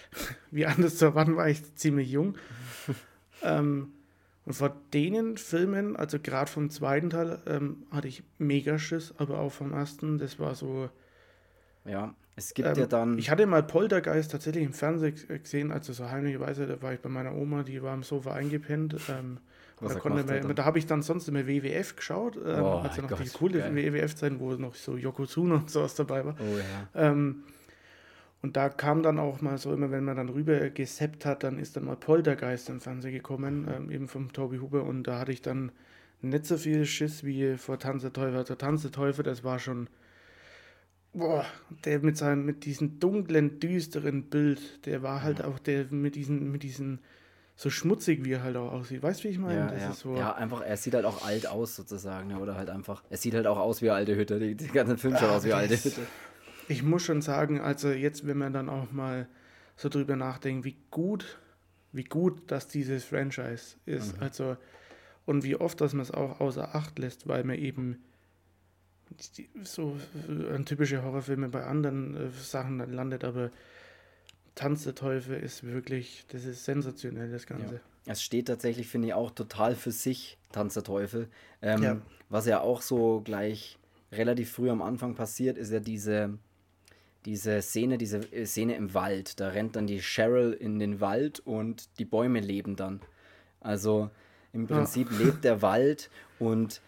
wie 0.50 0.66
anders 0.66 0.96
zu 0.96 1.06
erwarten, 1.06 1.36
war 1.36 1.48
ich 1.48 1.74
ziemlich 1.74 2.10
jung. 2.10 2.36
ähm, 3.42 3.92
und 4.44 4.54
vor 4.54 4.74
denen 4.92 5.36
Filmen, 5.36 5.94
also 5.94 6.18
gerade 6.18 6.50
vom 6.50 6.70
zweiten 6.70 7.10
Teil, 7.10 7.40
ähm, 7.46 7.84
hatte 7.90 8.08
ich 8.08 8.24
mega 8.38 8.78
Schiss, 8.78 9.14
aber 9.18 9.38
auch 9.38 9.52
vom 9.52 9.72
ersten, 9.72 10.18
das 10.18 10.40
war 10.40 10.54
so. 10.54 10.90
Ja, 11.84 12.14
es 12.34 12.54
gibt 12.54 12.68
ähm, 12.68 12.74
ja 12.76 12.86
dann. 12.86 13.18
Ich 13.18 13.30
hatte 13.30 13.46
mal 13.46 13.62
Poltergeist 13.62 14.32
tatsächlich 14.32 14.64
im 14.64 14.72
Fernsehen 14.72 15.14
gesehen, 15.28 15.70
also 15.70 15.92
so 15.92 16.10
heimlicherweise, 16.10 16.66
da 16.66 16.82
war 16.82 16.92
ich 16.92 17.00
bei 17.00 17.08
meiner 17.08 17.34
Oma, 17.34 17.62
die 17.62 17.82
war 17.82 17.92
am 17.92 18.02
Sofa 18.02 18.32
eingepennt. 18.32 18.96
Ähm, 19.08 19.38
was 19.82 19.94
da, 19.94 19.98
konnte 20.00 20.24
man, 20.24 20.54
da 20.54 20.64
habe 20.64 20.78
ich 20.78 20.86
dann 20.86 21.02
sonst 21.02 21.28
immer 21.28 21.46
WWF 21.46 21.96
geschaut, 21.96 22.36
ähm, 22.36 22.62
oh, 22.62 22.78
also 22.78 23.02
noch 23.02 23.10
Gott, 23.10 23.24
die 23.24 23.28
coole 23.28 23.74
WWF-Zeiten, 23.74 24.40
wo 24.40 24.52
noch 24.52 24.74
so 24.74 24.96
Yokozuna 24.96 25.54
und 25.56 25.70
sowas 25.70 25.94
dabei 25.94 26.24
war. 26.24 26.36
Oh, 26.38 26.58
ja. 26.58 27.10
ähm, 27.10 27.44
und 28.42 28.56
da 28.56 28.68
kam 28.68 29.04
dann 29.04 29.20
auch 29.20 29.40
mal 29.40 29.56
so 29.56 29.72
immer, 29.72 29.92
wenn 29.92 30.04
man 30.04 30.16
dann 30.16 30.28
rüber 30.28 30.68
geseppt 30.70 31.24
hat, 31.24 31.44
dann 31.44 31.60
ist 31.60 31.76
dann 31.76 31.84
mal 31.84 31.96
Poltergeist 31.96 32.68
im 32.70 32.80
Fernsehen 32.80 33.12
gekommen, 33.12 33.68
ähm, 33.72 33.90
eben 33.90 34.08
vom 34.08 34.32
Toby 34.32 34.58
Huber. 34.58 34.82
Und 34.82 35.04
da 35.04 35.20
hatte 35.20 35.30
ich 35.30 35.42
dann 35.42 35.70
nicht 36.22 36.46
so 36.46 36.56
viel 36.56 36.84
Schiss 36.84 37.22
wie 37.22 37.56
vor 37.56 37.78
Tanze 37.78 38.12
Teufel. 38.12 38.36
Also 38.36 38.56
Tanze 38.56 38.90
Teufel, 38.90 39.22
das 39.22 39.44
war 39.44 39.60
schon, 39.60 39.88
boah, 41.12 41.46
der 41.84 42.00
mit 42.00 42.16
seinem, 42.16 42.44
mit 42.44 42.64
diesem 42.64 42.98
dunklen, 42.98 43.60
düsteren 43.60 44.24
Bild, 44.24 44.86
der 44.86 45.04
war 45.04 45.22
halt 45.22 45.38
ja. 45.38 45.44
auch 45.46 45.60
der 45.60 45.86
mit 45.90 46.16
diesen, 46.16 46.50
mit 46.50 46.64
diesen 46.64 46.98
so 47.54 47.70
schmutzig, 47.70 48.24
wie 48.24 48.32
er 48.32 48.42
halt 48.42 48.56
auch 48.56 48.72
aussieht. 48.72 49.02
Weißt 49.02 49.20
du, 49.20 49.24
wie 49.24 49.32
ich 49.32 49.38
meine? 49.38 49.72
Ja, 49.72 49.76
ja. 49.76 49.92
So 49.92 50.16
ja, 50.16 50.34
einfach, 50.34 50.62
er 50.62 50.76
sieht 50.76 50.94
halt 50.94 51.04
auch 51.04 51.24
alt 51.24 51.46
aus 51.46 51.76
sozusagen. 51.76 52.30
Ja, 52.30 52.38
oder 52.38 52.56
halt 52.56 52.70
einfach, 52.70 53.02
er 53.10 53.16
sieht 53.16 53.34
halt 53.34 53.46
auch 53.46 53.58
aus 53.58 53.82
wie 53.82 53.90
alte 53.90 54.16
Hütte. 54.16 54.38
Die, 54.38 54.54
die 54.54 54.68
ganzen 54.68 54.98
Filme 54.98 55.18
schauen 55.18 55.30
aus 55.30 55.44
wie 55.44 55.52
alte 55.52 55.76
Hütte. 55.76 56.02
Ich 56.68 56.82
muss 56.82 57.02
schon 57.02 57.22
sagen, 57.22 57.60
also 57.60 57.90
jetzt, 57.90 58.26
wenn 58.26 58.38
man 58.38 58.52
dann 58.52 58.68
auch 58.68 58.90
mal 58.92 59.28
so 59.76 59.88
drüber 59.88 60.16
nachdenkt, 60.16 60.64
wie 60.64 60.76
gut, 60.90 61.38
wie 61.92 62.04
gut, 62.04 62.50
dass 62.50 62.68
dieses 62.68 63.04
Franchise 63.04 63.76
ist. 63.84 64.16
Mhm. 64.16 64.22
Also, 64.22 64.56
und 65.26 65.44
wie 65.44 65.56
oft, 65.56 65.80
dass 65.80 65.92
man 65.92 66.02
es 66.02 66.10
auch 66.10 66.40
außer 66.40 66.74
Acht 66.74 66.98
lässt, 66.98 67.28
weil 67.28 67.44
man 67.44 67.56
eben 67.56 68.02
so 69.62 69.96
an 70.54 70.64
typische 70.64 71.02
Horrorfilme 71.02 71.48
bei 71.48 71.64
anderen 71.64 72.16
äh, 72.16 72.30
Sachen 72.30 72.78
dann 72.78 72.92
landet, 72.92 73.24
aber 73.24 73.50
Tanz 74.54 74.84
der 74.84 74.94
Teufel 74.94 75.36
ist 75.36 75.64
wirklich, 75.64 76.24
das 76.28 76.44
ist 76.44 76.64
sensationell, 76.64 77.30
das 77.30 77.46
Ganze. 77.46 77.74
Ja. 77.76 77.80
Es 78.06 78.22
steht 78.22 78.48
tatsächlich, 78.48 78.88
finde 78.88 79.08
ich, 79.08 79.14
auch 79.14 79.30
total 79.30 79.74
für 79.74 79.92
sich, 79.92 80.38
Tanz 80.50 80.74
der 80.74 80.82
Teufel. 80.82 81.28
Ähm, 81.62 81.82
ja. 81.82 82.02
Was 82.28 82.46
ja 82.46 82.60
auch 82.60 82.82
so 82.82 83.20
gleich 83.24 83.78
relativ 84.10 84.50
früh 84.50 84.70
am 84.70 84.82
Anfang 84.82 85.14
passiert, 85.14 85.56
ist 85.56 85.72
ja 85.72 85.80
diese, 85.80 86.38
diese 87.24 87.62
Szene, 87.62 87.98
diese 87.98 88.18
äh, 88.32 88.44
Szene 88.44 88.76
im 88.76 88.94
Wald. 88.94 89.40
Da 89.40 89.48
rennt 89.48 89.76
dann 89.76 89.86
die 89.86 90.00
Cheryl 90.00 90.52
in 90.52 90.78
den 90.78 91.00
Wald 91.00 91.40
und 91.40 91.98
die 91.98 92.04
Bäume 92.04 92.40
leben 92.40 92.76
dann. 92.76 93.00
Also 93.60 94.10
im 94.52 94.66
Prinzip 94.66 95.10
ja. 95.12 95.18
lebt 95.18 95.44
der 95.44 95.62
Wald 95.62 96.10
und 96.38 96.82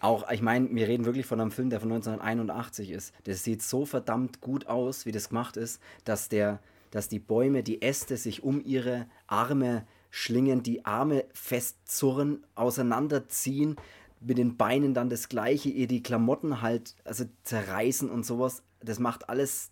auch, 0.00 0.30
ich 0.30 0.42
meine, 0.42 0.68
wir 0.74 0.88
reden 0.88 1.04
wirklich 1.04 1.26
von 1.26 1.40
einem 1.40 1.50
Film, 1.50 1.70
der 1.70 1.80
von 1.80 1.90
1981 1.90 2.90
ist. 2.90 3.14
Das 3.24 3.44
sieht 3.44 3.62
so 3.62 3.86
verdammt 3.86 4.40
gut 4.40 4.66
aus, 4.66 5.06
wie 5.06 5.12
das 5.12 5.30
gemacht 5.30 5.56
ist, 5.56 5.80
dass 6.04 6.28
der, 6.28 6.60
dass 6.90 7.08
die 7.08 7.18
Bäume, 7.18 7.62
die 7.62 7.82
Äste 7.82 8.16
sich 8.16 8.42
um 8.42 8.64
ihre 8.64 9.06
Arme 9.26 9.86
schlingen, 10.10 10.62
die 10.62 10.84
Arme 10.84 11.24
festzurren, 11.34 12.44
auseinanderziehen, 12.54 13.76
mit 14.20 14.38
den 14.38 14.56
Beinen 14.56 14.94
dann 14.94 15.10
das 15.10 15.28
gleiche, 15.28 15.68
ihr 15.68 15.86
die 15.86 16.02
Klamotten 16.02 16.62
halt 16.62 16.94
also 17.04 17.24
zerreißen 17.44 18.10
und 18.10 18.24
sowas. 18.24 18.62
Das 18.80 18.98
macht 18.98 19.28
alles 19.28 19.70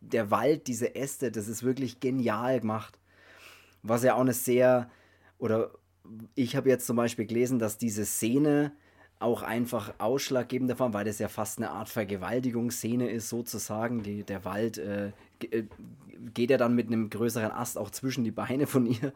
der 0.00 0.30
Wald, 0.30 0.66
diese 0.66 0.94
Äste, 0.94 1.30
das 1.30 1.48
ist 1.48 1.62
wirklich 1.62 2.00
genial 2.00 2.60
gemacht. 2.60 2.98
Was 3.82 4.02
ja 4.02 4.14
auch 4.14 4.20
eine 4.20 4.32
sehr, 4.32 4.90
oder 5.38 5.70
ich 6.34 6.56
habe 6.56 6.68
jetzt 6.68 6.86
zum 6.86 6.96
Beispiel 6.96 7.26
gelesen, 7.26 7.58
dass 7.58 7.78
diese 7.78 8.04
Szene 8.04 8.72
auch 9.20 9.42
einfach 9.42 9.94
ausschlaggebend 9.98 10.70
davon, 10.70 10.94
weil 10.94 11.04
das 11.04 11.18
ja 11.18 11.28
fast 11.28 11.58
eine 11.58 11.70
Art 11.70 11.88
Vergewaltigungsszene 11.88 13.10
ist, 13.10 13.28
sozusagen. 13.28 14.02
Die, 14.02 14.22
der 14.22 14.44
Wald 14.44 14.78
äh, 14.78 15.08
äh, 15.50 15.64
geht 16.34 16.50
ja 16.50 16.56
dann 16.56 16.74
mit 16.74 16.88
einem 16.88 17.10
größeren 17.10 17.50
Ast 17.50 17.78
auch 17.78 17.90
zwischen 17.90 18.24
die 18.24 18.30
Beine 18.30 18.66
von 18.66 18.86
ihr. 18.86 19.12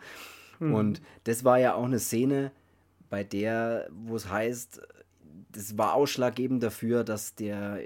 Mhm. 0.59 0.75
Und 0.75 1.03
das 1.25 1.45
war 1.45 1.59
ja 1.59 1.75
auch 1.75 1.85
eine 1.85 1.99
Szene, 1.99 2.53
bei 3.11 3.25
der, 3.25 3.89
wo 3.91 4.17
es 4.17 4.31
heißt, 4.31 4.81
das 5.53 5.77
war 5.77 5.95
ausschlaggebend 5.95 6.63
dafür, 6.63 7.05
dass 7.05 7.35
der 7.35 7.79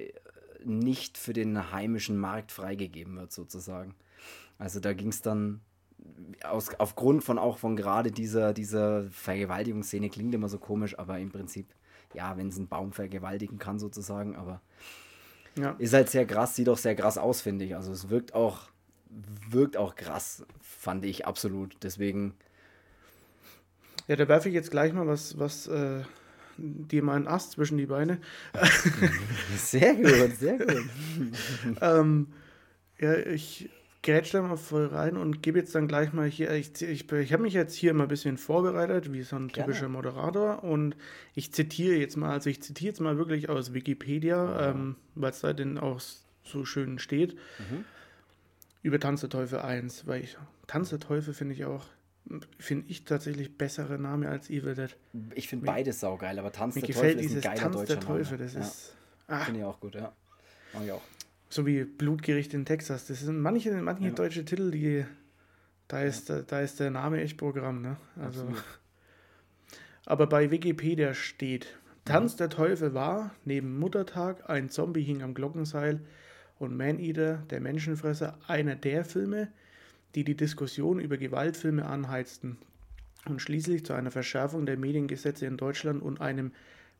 nicht 0.64 1.18
für 1.18 1.32
den 1.32 1.72
heimischen 1.72 2.16
Markt 2.16 2.52
freigegeben 2.52 3.16
wird, 3.16 3.32
sozusagen. 3.32 3.94
Also 4.58 4.80
da 4.80 4.92
ging 4.92 5.08
es 5.08 5.22
dann 5.22 5.60
aus, 6.44 6.70
aufgrund 6.78 7.24
von 7.24 7.38
auch 7.38 7.58
von 7.58 7.76
gerade 7.76 8.12
dieser, 8.12 8.52
dieser 8.52 9.04
Vergewaltigungsszene, 9.10 10.08
klingt 10.08 10.34
immer 10.34 10.48
so 10.48 10.58
komisch, 10.58 10.98
aber 10.98 11.18
im 11.18 11.30
Prinzip 11.30 11.66
ja, 12.14 12.36
wenn 12.36 12.48
es 12.48 12.56
einen 12.56 12.68
Baum 12.68 12.92
vergewaltigen 12.92 13.58
kann 13.58 13.78
sozusagen, 13.78 14.36
aber 14.36 14.60
Ja. 15.56 15.76
ist 15.78 15.92
halt 15.94 16.10
sehr 16.10 16.26
krass, 16.26 16.56
sieht 16.56 16.68
auch 16.68 16.78
sehr 16.78 16.94
krass 16.94 17.18
aus, 17.18 17.40
finde 17.40 17.64
ich. 17.64 17.76
Also 17.76 17.92
es 17.92 18.08
wirkt 18.08 18.34
auch, 18.34 18.68
wirkt 19.50 19.76
auch 19.76 19.94
krass, 19.94 20.44
fand 20.60 21.04
ich 21.04 21.26
absolut. 21.26 21.76
Deswegen, 21.82 22.34
Ja, 24.08 24.16
da 24.16 24.28
werfe 24.28 24.48
ich 24.48 24.54
jetzt 24.54 24.70
gleich 24.70 24.92
mal 24.92 25.06
was, 25.06 25.38
was 25.38 25.66
äh, 25.66 26.02
dir 26.58 27.02
mal 27.02 27.16
einen 27.16 27.26
Ast 27.28 27.52
zwischen 27.52 27.78
die 27.78 27.86
Beine. 27.86 28.18
sehr 29.56 29.94
gut, 29.94 30.36
sehr 30.38 30.58
gut. 30.58 30.84
ähm, 31.80 32.28
ja, 32.98 33.14
ich 33.16 33.68
grätsch 34.02 34.32
da 34.32 34.40
mal 34.40 34.56
voll 34.56 34.86
rein 34.86 35.16
und 35.16 35.42
gebe 35.42 35.58
jetzt 35.58 35.74
dann 35.74 35.88
gleich 35.88 36.12
mal 36.12 36.28
hier, 36.28 36.52
ich, 36.52 36.80
ich, 36.80 37.10
ich 37.10 37.32
habe 37.32 37.42
mich 37.42 37.54
jetzt 37.54 37.74
hier 37.74 37.90
immer 37.90 38.04
ein 38.04 38.08
bisschen 38.08 38.36
vorbereitet, 38.38 39.12
wie 39.12 39.22
so 39.22 39.34
ein 39.36 39.48
Gerne. 39.48 39.66
typischer 39.72 39.88
Moderator 39.88 40.62
und 40.62 40.96
ich 41.34 41.52
zitiere 41.52 41.96
jetzt 41.96 42.16
mal, 42.16 42.30
also 42.30 42.48
ich 42.48 42.62
zitiere 42.62 42.90
jetzt 42.90 43.00
mal 43.00 43.18
wirklich 43.18 43.48
aus 43.48 43.74
Wikipedia, 43.74 44.70
ähm, 44.70 44.94
weil 45.16 45.30
es 45.32 45.40
da 45.40 45.52
denn 45.52 45.76
auch 45.78 46.00
so 46.44 46.64
schön 46.64 46.98
steht, 47.00 47.34
Mhm. 47.58 47.84
Über 48.82 49.00
Tanz 49.00 49.20
der 49.20 49.30
Teufel 49.30 49.58
1, 49.60 50.06
weil 50.06 50.22
ich, 50.22 50.36
Tanz 50.66 50.90
der 50.90 51.00
Teufel 51.00 51.34
finde 51.34 51.54
ich 51.54 51.64
auch, 51.64 51.86
finde 52.58 52.86
ich 52.88 53.04
tatsächlich 53.04 53.56
bessere 53.56 53.98
Name 53.98 54.28
als 54.28 54.50
Evil 54.50 54.74
Dead. 54.74 54.96
Ich 55.34 55.48
finde 55.48 55.66
beides 55.66 56.00
saugeil, 56.00 56.38
aber 56.38 56.52
Tanz 56.52 56.74
der 56.74 56.84
Teufel 56.84 57.20
ist 57.20 57.34
ein 57.34 57.40
geiler 57.40 57.56
Tanz 57.56 57.76
deutscher 57.76 57.94
der 57.94 58.00
Teufel, 58.00 58.38
Name. 58.38 58.44
das 58.44 58.54
ja, 58.54 58.60
ist, 58.60 58.96
ah, 59.28 59.44
Finde 59.44 59.60
ich 59.60 59.66
auch 59.66 59.80
gut, 59.80 59.94
ja. 59.94 60.12
Mag 60.72 60.82
ich 60.84 60.92
auch. 60.92 61.02
So 61.48 61.64
wie 61.66 61.84
Blutgericht 61.84 62.54
in 62.54 62.64
Texas. 62.64 63.06
Das 63.06 63.20
sind 63.20 63.40
manche, 63.40 63.70
manche 63.80 64.04
Ja. 64.04 64.10
deutsche 64.10 64.44
Titel, 64.44 64.70
die 64.70 65.04
da 65.88 66.02
ist, 66.02 66.28
da, 66.28 66.42
da 66.42 66.60
ist 66.60 66.80
der 66.80 66.90
Name 66.90 67.20
echt 67.20 67.38
Programm, 67.38 67.82
ne? 67.82 67.96
Also, 68.16 68.42
Absolut. 68.42 68.64
aber 70.06 70.26
bei 70.26 70.50
Wikipedia 70.50 71.14
steht: 71.14 71.78
Tanz 72.04 72.34
der 72.36 72.50
Teufel 72.50 72.94
war 72.94 73.30
neben 73.44 73.78
Muttertag, 73.78 74.50
ein 74.50 74.68
Zombie 74.68 75.02
hing 75.02 75.22
am 75.22 75.34
Glockenseil 75.34 76.00
und 76.58 76.76
Man-Eater, 76.76 77.42
der 77.50 77.60
Menschenfresser, 77.60 78.38
einer 78.46 78.76
der 78.76 79.04
Filme, 79.04 79.48
die 80.14 80.24
die 80.24 80.36
Diskussion 80.36 80.98
über 80.98 81.16
Gewaltfilme 81.16 81.84
anheizten 81.84 82.56
und 83.26 83.42
schließlich 83.42 83.84
zu 83.84 83.92
einer 83.92 84.10
Verschärfung 84.10 84.66
der 84.66 84.76
Mediengesetze 84.76 85.46
in 85.46 85.56
Deutschland 85.56 86.02
und 86.02 86.20
einem 86.20 86.52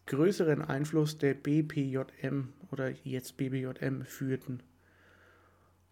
größeren 0.07 0.63
Einfluss 0.63 1.19
der 1.19 1.35
BPJM 1.35 2.53
oder 2.71 2.91
jetzt 3.05 3.37
BBJM 3.37 4.05
führten. 4.05 4.61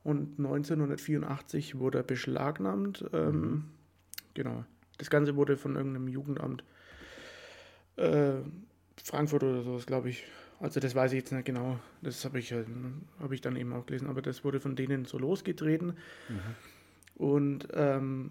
Und 0.03 0.39
1984 0.39 1.79
wurde 1.79 1.99
er 1.99 2.05
beschlagnahmt. 2.05 3.05
Ähm, 3.13 3.65
Genau. 4.35 4.65
Das 4.99 5.11
Ganze 5.11 5.37
wurde 5.37 5.57
von 5.57 5.77
irgendeinem 5.77 6.09
Jugendamt 6.09 6.65
äh, 7.97 8.35
Frankfurt 9.03 9.43
oder 9.43 9.63
sowas, 9.63 9.87
glaube 9.87 10.11
ich. 10.11 10.25
Also 10.61 10.81
das 10.81 10.95
weiß 10.95 11.13
ich 11.13 11.19
jetzt 11.19 11.33
nicht 11.33 11.45
genau. 11.45 11.79
Das 12.03 12.25
habe 12.25 12.39
ich, 12.39 12.53
äh, 12.53 12.65
hab 13.21 13.33
ich 13.33 13.41
dann 13.41 13.57
eben 13.57 13.73
auch 13.73 13.87
gelesen. 13.87 14.09
Aber 14.09 14.23
das 14.23 14.45
wurde 14.45 14.61
von 14.61 14.77
denen 14.77 15.05
so 15.05 15.19
losgetreten. 15.19 15.95
Und 17.17 17.69
ähm, 17.75 18.31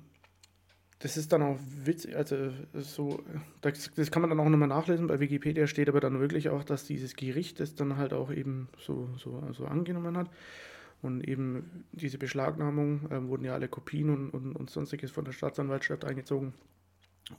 das 1.03 1.17
ist 1.17 1.33
dann 1.33 1.41
auch 1.41 1.59
witzig, 1.83 2.15
also 2.15 2.53
so, 2.73 3.21
das, 3.59 3.91
das 3.93 4.09
kann 4.09 4.21
man 4.21 4.29
dann 4.29 4.39
auch 4.39 4.47
nochmal 4.47 4.69
nachlesen, 4.69 5.07
bei 5.07 5.19
Wikipedia 5.19 5.67
steht 5.67 5.89
aber 5.89 5.99
dann 5.99 6.21
wirklich 6.21 6.47
auch, 6.47 6.63
dass 6.63 6.85
dieses 6.85 7.17
Gericht 7.17 7.59
das 7.59 7.75
dann 7.75 7.97
halt 7.97 8.13
auch 8.13 8.31
eben 8.31 8.69
so, 8.77 9.09
so, 9.17 9.43
so 9.51 9.65
angenommen 9.65 10.15
hat. 10.15 10.29
Und 11.01 11.27
eben 11.27 11.83
diese 11.91 12.17
Beschlagnahmung 12.17 13.09
ähm, 13.11 13.27
wurden 13.27 13.43
ja 13.43 13.53
alle 13.53 13.67
Kopien 13.67 14.09
und, 14.09 14.29
und, 14.29 14.55
und 14.55 14.69
sonstiges 14.69 15.11
von 15.11 15.25
der 15.25 15.33
Staatsanwaltschaft 15.33 16.05
eingezogen. 16.05 16.53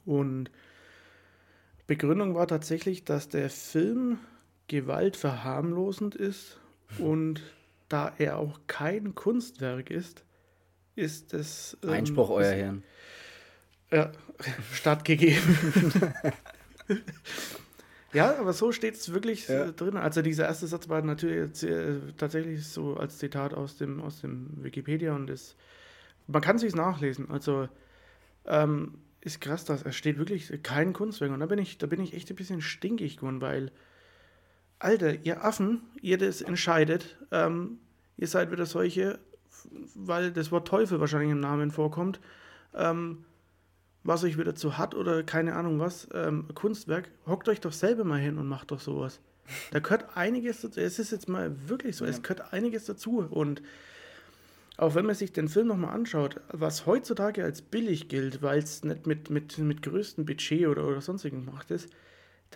Und 0.05 0.51
Begründung 1.87 2.35
war 2.35 2.47
tatsächlich, 2.47 3.03
dass 3.03 3.29
der 3.29 3.49
Film 3.49 4.19
gewaltverharmlosend 4.67 6.15
ist 6.15 6.59
und 6.99 7.41
da 7.89 8.13
er 8.17 8.37
auch 8.37 8.59
kein 8.67 9.13
Kunstwerk 9.15 9.89
ist, 9.91 10.23
ist 10.95 11.33
es. 11.33 11.77
ähm, 11.83 11.89
Einspruch, 11.89 12.29
euer 12.29 12.51
ist- 12.51 12.57
Herrn. 12.57 12.83
ja, 13.91 14.11
stattgegeben. 14.73 15.57
ja, 18.13 18.37
aber 18.37 18.53
so 18.53 18.71
steht 18.71 18.95
es 18.95 19.11
wirklich 19.13 19.47
Ja. 19.47 19.65
äh, 19.65 19.73
drin. 19.73 19.97
Also 19.97 20.21
dieser 20.21 20.45
erste 20.45 20.67
Satz 20.67 20.87
war 20.89 21.01
natürlich 21.01 21.63
äh, 21.63 21.99
tatsächlich 22.17 22.65
so 22.67 22.95
als 22.97 23.17
Zitat 23.17 23.53
aus 23.53 23.77
dem, 23.77 24.01
aus 24.01 24.21
dem 24.21 24.63
Wikipedia 24.63 25.13
und 25.15 25.29
ist, 25.29 25.55
man 26.27 26.41
kann 26.41 26.57
sich 26.57 26.75
nachlesen. 26.75 27.29
Also 27.29 27.67
ähm, 28.45 28.95
ist 29.21 29.41
krass, 29.41 29.65
dass 29.65 29.83
es 29.83 29.95
steht 29.95 30.17
wirklich 30.17 30.51
kein 30.63 30.93
Kunstwerk. 30.93 31.31
Und 31.31 31.39
da 31.39 31.45
bin 31.45 31.59
ich, 31.59 31.77
da 31.77 31.87
bin 31.87 31.99
ich 31.99 32.13
echt 32.13 32.29
ein 32.29 32.35
bisschen 32.35 32.61
stinkig 32.61 33.17
geworden, 33.17 33.41
weil, 33.41 33.71
Alter, 34.79 35.25
ihr 35.25 35.43
Affen, 35.43 35.81
ihr 36.01 36.17
das 36.17 36.41
entscheidet, 36.41 37.17
ähm, 37.31 37.79
ihr 38.17 38.27
seid 38.27 38.51
wieder 38.51 38.65
solche, 38.65 39.19
weil 39.95 40.31
das 40.31 40.51
Wort 40.51 40.67
Teufel 40.67 40.99
wahrscheinlich 40.99 41.31
im 41.31 41.39
Namen 41.39 41.71
vorkommt. 41.71 42.19
Ähm, 42.73 43.25
was 44.03 44.23
euch 44.23 44.37
wieder 44.37 44.53
zu 44.53 44.77
hat 44.77 44.93
oder 44.93 45.23
keine 45.23 45.55
Ahnung 45.55 45.79
was, 45.79 46.07
ähm, 46.13 46.47
Kunstwerk, 46.53 47.09
hockt 47.25 47.49
euch 47.49 47.59
doch 47.59 47.73
selber 47.73 48.03
mal 48.03 48.19
hin 48.19 48.37
und 48.37 48.47
macht 48.47 48.69
doch 48.69 48.79
sowas. 48.79 49.19
Da 49.71 49.79
gehört 49.79 50.15
einiges 50.15 50.61
dazu. 50.61 50.79
Es 50.79 50.99
ist 50.99 51.11
jetzt 51.11 51.27
mal 51.27 51.55
wirklich 51.67 51.95
so, 51.95 52.05
es 52.05 52.21
gehört 52.21 52.53
einiges 52.53 52.85
dazu. 52.85 53.25
Und 53.29 53.63
auch 54.77 54.93
wenn 54.93 55.05
man 55.05 55.15
sich 55.15 55.33
den 55.33 55.47
Film 55.47 55.67
nochmal 55.67 55.93
anschaut, 55.93 56.39
was 56.49 56.85
heutzutage 56.85 57.43
als 57.43 57.61
billig 57.61 58.07
gilt, 58.07 58.41
weil 58.41 58.59
es 58.59 58.83
nicht 58.83 59.07
mit, 59.07 59.29
mit, 59.29 59.57
mit 59.57 59.81
größtem 59.81 60.25
Budget 60.25 60.67
oder, 60.67 60.85
oder 60.85 61.01
sonstigem 61.01 61.45
gemacht 61.45 61.71
ist, 61.71 61.89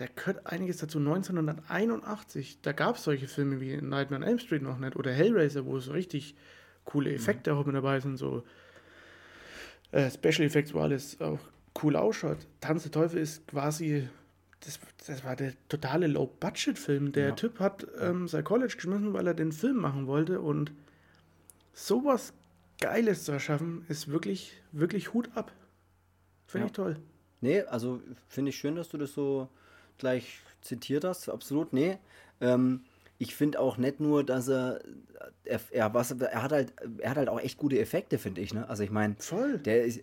da 0.00 0.06
gehört 0.06 0.46
einiges 0.46 0.78
dazu. 0.78 0.98
1981, 0.98 2.62
da 2.62 2.72
gab 2.72 2.96
es 2.96 3.04
solche 3.04 3.28
Filme 3.28 3.60
wie 3.60 3.76
Nightmare 3.76 4.22
on 4.22 4.28
Elm 4.28 4.38
Street 4.38 4.62
noch 4.62 4.78
nicht 4.78 4.96
oder 4.96 5.12
Hellraiser, 5.12 5.66
wo 5.66 5.78
so 5.78 5.92
richtig 5.92 6.34
coole 6.86 7.12
Effekte 7.12 7.52
auch 7.54 7.66
mit 7.66 7.74
dabei 7.74 8.00
sind, 8.00 8.16
so 8.16 8.42
äh, 9.92 10.10
Special 10.10 10.46
Effects, 10.46 10.72
wo 10.72 10.80
alles 10.80 11.20
auch 11.20 11.38
cool 11.82 11.96
ausschaut. 11.96 12.38
Tanz 12.62 12.84
der 12.84 12.92
Teufel 12.92 13.18
ist 13.20 13.46
quasi, 13.46 14.08
das, 14.60 14.80
das 15.06 15.22
war 15.22 15.36
der 15.36 15.52
totale 15.68 16.06
Low-Budget-Film. 16.06 17.12
Der 17.12 17.28
Ja. 17.28 17.34
Typ 17.34 17.60
hat 17.60 17.86
ähm, 18.00 18.26
sein 18.26 18.42
College 18.42 18.72
geschmissen, 18.76 19.12
weil 19.12 19.26
er 19.26 19.34
den 19.34 19.52
Film 19.52 19.76
machen 19.76 20.06
wollte 20.06 20.40
und 20.40 20.72
sowas 21.74 22.32
Geiles 22.80 23.24
zu 23.24 23.32
erschaffen, 23.32 23.84
ist 23.88 24.08
wirklich, 24.08 24.54
wirklich 24.72 25.12
Hut 25.12 25.28
ab. 25.34 25.52
Finde 26.46 26.64
Ja. 26.64 26.66
ich 26.68 26.72
toll. 26.72 26.96
Nee, 27.42 27.60
also 27.62 28.00
finde 28.28 28.48
ich 28.48 28.56
schön, 28.56 28.76
dass 28.76 28.88
du 28.88 28.96
das 28.96 29.12
so 29.12 29.48
gleich 30.00 30.40
zitiert 30.62 31.04
hast. 31.04 31.28
Absolut, 31.28 31.72
nee. 31.72 31.98
Ähm, 32.40 32.82
ich 33.18 33.34
finde 33.34 33.60
auch 33.60 33.76
nicht 33.76 34.00
nur, 34.00 34.24
dass 34.24 34.48
er, 34.48 34.80
er, 35.44 35.60
er, 35.70 35.94
was, 35.94 36.10
er, 36.10 36.42
hat 36.42 36.52
halt, 36.52 36.72
er 36.98 37.10
hat 37.10 37.16
halt 37.18 37.28
auch 37.28 37.38
echt 37.40 37.58
gute 37.58 37.78
Effekte, 37.78 38.18
finde 38.18 38.40
ich. 38.40 38.54
Ne? 38.54 38.68
Also 38.68 38.82
ich 38.82 38.90
meine, 38.90 39.16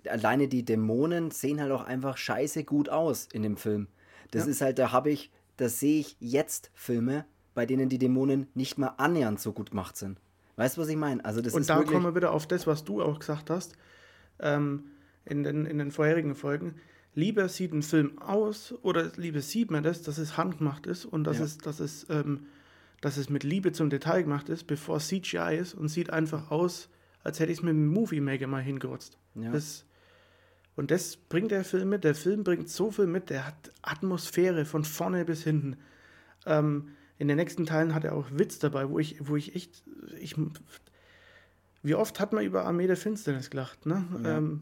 alleine 0.09 0.47
die 0.47 0.63
Dämonen 0.63 1.31
sehen 1.31 1.59
halt 1.59 1.71
auch 1.71 1.83
einfach 1.83 2.15
scheiße 2.15 2.63
gut 2.63 2.89
aus 2.89 3.27
in 3.33 3.41
dem 3.41 3.57
Film. 3.57 3.87
Das 4.31 4.45
Ja. 4.45 4.51
ist 4.51 4.61
halt, 4.61 4.77
da 4.77 4.91
habe 4.91 5.09
ich, 5.09 5.31
das 5.57 5.79
sehe 5.79 5.99
ich 5.99 6.15
jetzt 6.19 6.69
Filme, 6.75 7.25
bei 7.55 7.65
denen 7.65 7.89
die 7.89 7.97
Dämonen 7.97 8.47
nicht 8.53 8.77
mal 8.77 8.93
annähernd 8.97 9.39
so 9.39 9.51
gut 9.51 9.71
gemacht 9.71 9.97
sind. 9.97 10.19
Weißt 10.55 10.77
du, 10.77 10.81
was 10.81 10.87
ich 10.87 10.95
meine? 10.95 11.25
Also 11.25 11.41
das 11.41 11.53
Und 11.53 11.61
ist 11.61 11.69
da 11.71 11.81
kommen 11.81 12.03
wir 12.05 12.15
wieder 12.15 12.31
auf 12.31 12.45
das, 12.47 12.67
was 12.67 12.83
du 12.83 13.01
auch 13.01 13.17
gesagt 13.17 13.49
hast 13.49 13.73
ähm, 14.39 14.91
in, 15.25 15.43
den, 15.43 15.65
in 15.65 15.79
den 15.79 15.91
vorherigen 15.91 16.35
Folgen. 16.35 16.75
Lieber 17.17 17.49
sieht 17.49 17.73
ein 17.73 17.81
Film 17.81 18.19
aus 18.19 18.75
oder 18.83 19.11
lieber 19.15 19.41
sieht 19.41 19.71
man 19.71 19.81
das, 19.81 20.03
dass 20.03 20.19
es 20.19 20.37
handgemacht 20.37 20.85
ist 20.85 21.03
und 21.03 21.23
dass, 21.23 21.39
Ja. 21.39 21.45
es, 21.45 21.57
dass, 21.57 21.79
es, 21.79 22.05
ähm, 22.11 22.45
dass 23.01 23.17
es 23.17 23.27
mit 23.31 23.43
Liebe 23.43 23.71
zum 23.71 23.89
Detail 23.89 24.21
gemacht 24.21 24.49
ist, 24.49 24.65
bevor 24.67 24.97
es 24.97 25.07
CGI 25.07 25.57
ist 25.59 25.73
und 25.73 25.87
sieht 25.87 26.11
einfach 26.11 26.51
aus, 26.51 26.89
als 27.23 27.39
hätte 27.39 27.51
ich 27.51 27.57
es 27.57 27.63
mit 27.63 27.71
einem 27.71 27.87
Movie 27.87 28.21
Maker 28.21 28.45
mal 28.45 28.61
hingerotzt. 28.61 29.17
Ja. 29.33 29.49
Das, 29.51 29.83
und 30.75 30.91
das 30.91 31.17
bringt 31.17 31.49
der 31.49 31.63
Film 31.63 31.89
mit. 31.89 32.03
Der 32.03 32.13
Film 32.13 32.43
bringt 32.43 32.69
so 32.69 32.91
viel 32.91 33.07
mit. 33.07 33.31
Der 33.31 33.47
hat 33.47 33.71
Atmosphäre 33.81 34.63
von 34.65 34.83
vorne 34.83 35.25
bis 35.25 35.43
hinten. 35.43 35.77
Ähm, 36.45 36.89
in 37.17 37.27
den 37.27 37.37
nächsten 37.37 37.65
Teilen 37.65 37.95
hat 37.95 38.03
er 38.03 38.13
auch 38.13 38.27
Witz 38.31 38.59
dabei, 38.59 38.89
wo 38.91 38.99
ich, 38.99 39.27
wo 39.27 39.35
ich 39.35 39.55
echt, 39.55 39.83
ich, 40.21 40.35
wie 41.81 41.95
oft 41.95 42.19
hat 42.19 42.31
man 42.31 42.45
über 42.45 42.65
Armee 42.65 42.85
der 42.85 42.95
Finsternis 42.95 43.49
gelacht, 43.49 43.87
ne? 43.87 44.05
Ja. 44.23 44.37
Ähm, 44.37 44.61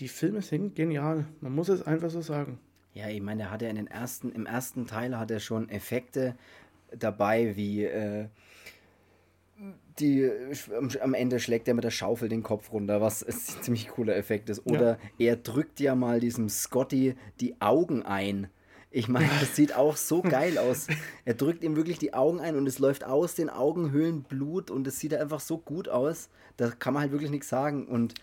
die 0.00 0.08
Filme 0.08 0.42
sind 0.42 0.74
genial. 0.74 1.26
Man 1.40 1.54
muss 1.54 1.68
es 1.68 1.82
einfach 1.82 2.10
so 2.10 2.22
sagen. 2.22 2.58
Ja, 2.94 3.08
ich 3.08 3.20
meine, 3.20 3.44
er 3.44 3.50
hat 3.50 3.62
ja 3.62 3.68
in 3.68 3.76
den 3.76 3.86
ersten, 3.86 4.32
im 4.32 4.46
ersten 4.46 4.86
Teil 4.86 5.16
hat 5.16 5.30
er 5.30 5.40
schon 5.40 5.68
Effekte 5.68 6.34
dabei, 6.96 7.54
wie 7.54 7.84
äh, 7.84 8.26
die 9.98 10.30
am, 11.00 11.14
Ende 11.14 11.38
schlägt 11.38 11.68
er 11.68 11.74
mit 11.74 11.84
der 11.84 11.90
Schaufel 11.90 12.28
den 12.28 12.42
Kopf 12.42 12.72
runter, 12.72 13.00
was 13.00 13.22
ein 13.22 13.62
ziemlich 13.62 13.88
cooler 13.88 14.16
Effekt 14.16 14.48
ist. 14.48 14.66
Oder 14.66 14.98
er 15.18 15.36
drückt 15.36 15.78
ja 15.80 15.94
mal 15.94 16.18
diesem 16.18 16.48
Scotty 16.48 17.14
die 17.40 17.60
Augen 17.60 18.02
ein. 18.02 18.48
Ich 18.90 19.06
meine, 19.06 19.28
das 19.40 19.54
sieht 19.54 19.76
auch 19.76 19.96
so 19.96 20.22
geil 20.22 20.58
aus. 20.58 20.88
Er 21.24 21.34
drückt 21.34 21.62
ihm 21.62 21.76
wirklich 21.76 21.98
die 21.98 22.14
Augen 22.14 22.40
ein 22.40 22.56
und 22.56 22.66
es 22.66 22.78
läuft 22.78 23.04
aus 23.04 23.34
den 23.34 23.50
Augenhöhlen 23.50 24.22
Blut 24.22 24.70
und 24.70 24.86
es 24.86 24.98
sieht 24.98 25.14
einfach 25.14 25.40
so 25.40 25.58
gut 25.58 25.88
aus. 25.88 26.30
Da 26.56 26.70
kann 26.70 26.94
man 26.94 27.02
halt 27.02 27.12
wirklich 27.12 27.30
nichts 27.30 27.50
sagen. 27.50 27.86
Und 27.86 28.14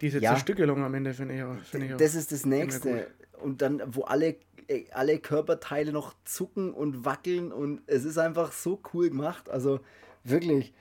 Diese 0.00 0.18
Ja. 0.20 0.30
Zerstückelung 0.32 0.82
am 0.84 0.94
Ende 0.94 1.14
finde 1.14 1.34
ich 1.36 1.42
auch. 1.42 1.56
Finde 1.64 1.86
ich 1.86 1.94
auch 1.94 1.98
das 1.98 2.14
ist 2.14 2.32
das 2.32 2.46
Nächste. 2.46 3.08
und 3.42 3.62
dann, 3.62 3.82
wo 3.86 4.02
alle, 4.02 4.36
äh, 4.68 4.84
alle 4.92 5.18
Körperteile 5.18 5.92
noch 5.92 6.14
zucken 6.24 6.72
und 6.72 7.04
wackeln 7.04 7.52
und 7.52 7.82
es 7.86 8.04
ist 8.04 8.18
einfach 8.18 8.52
so 8.52 8.80
cool 8.92 9.08
gemacht. 9.10 9.48
Also 9.48 9.80
wirklich. 10.24 10.72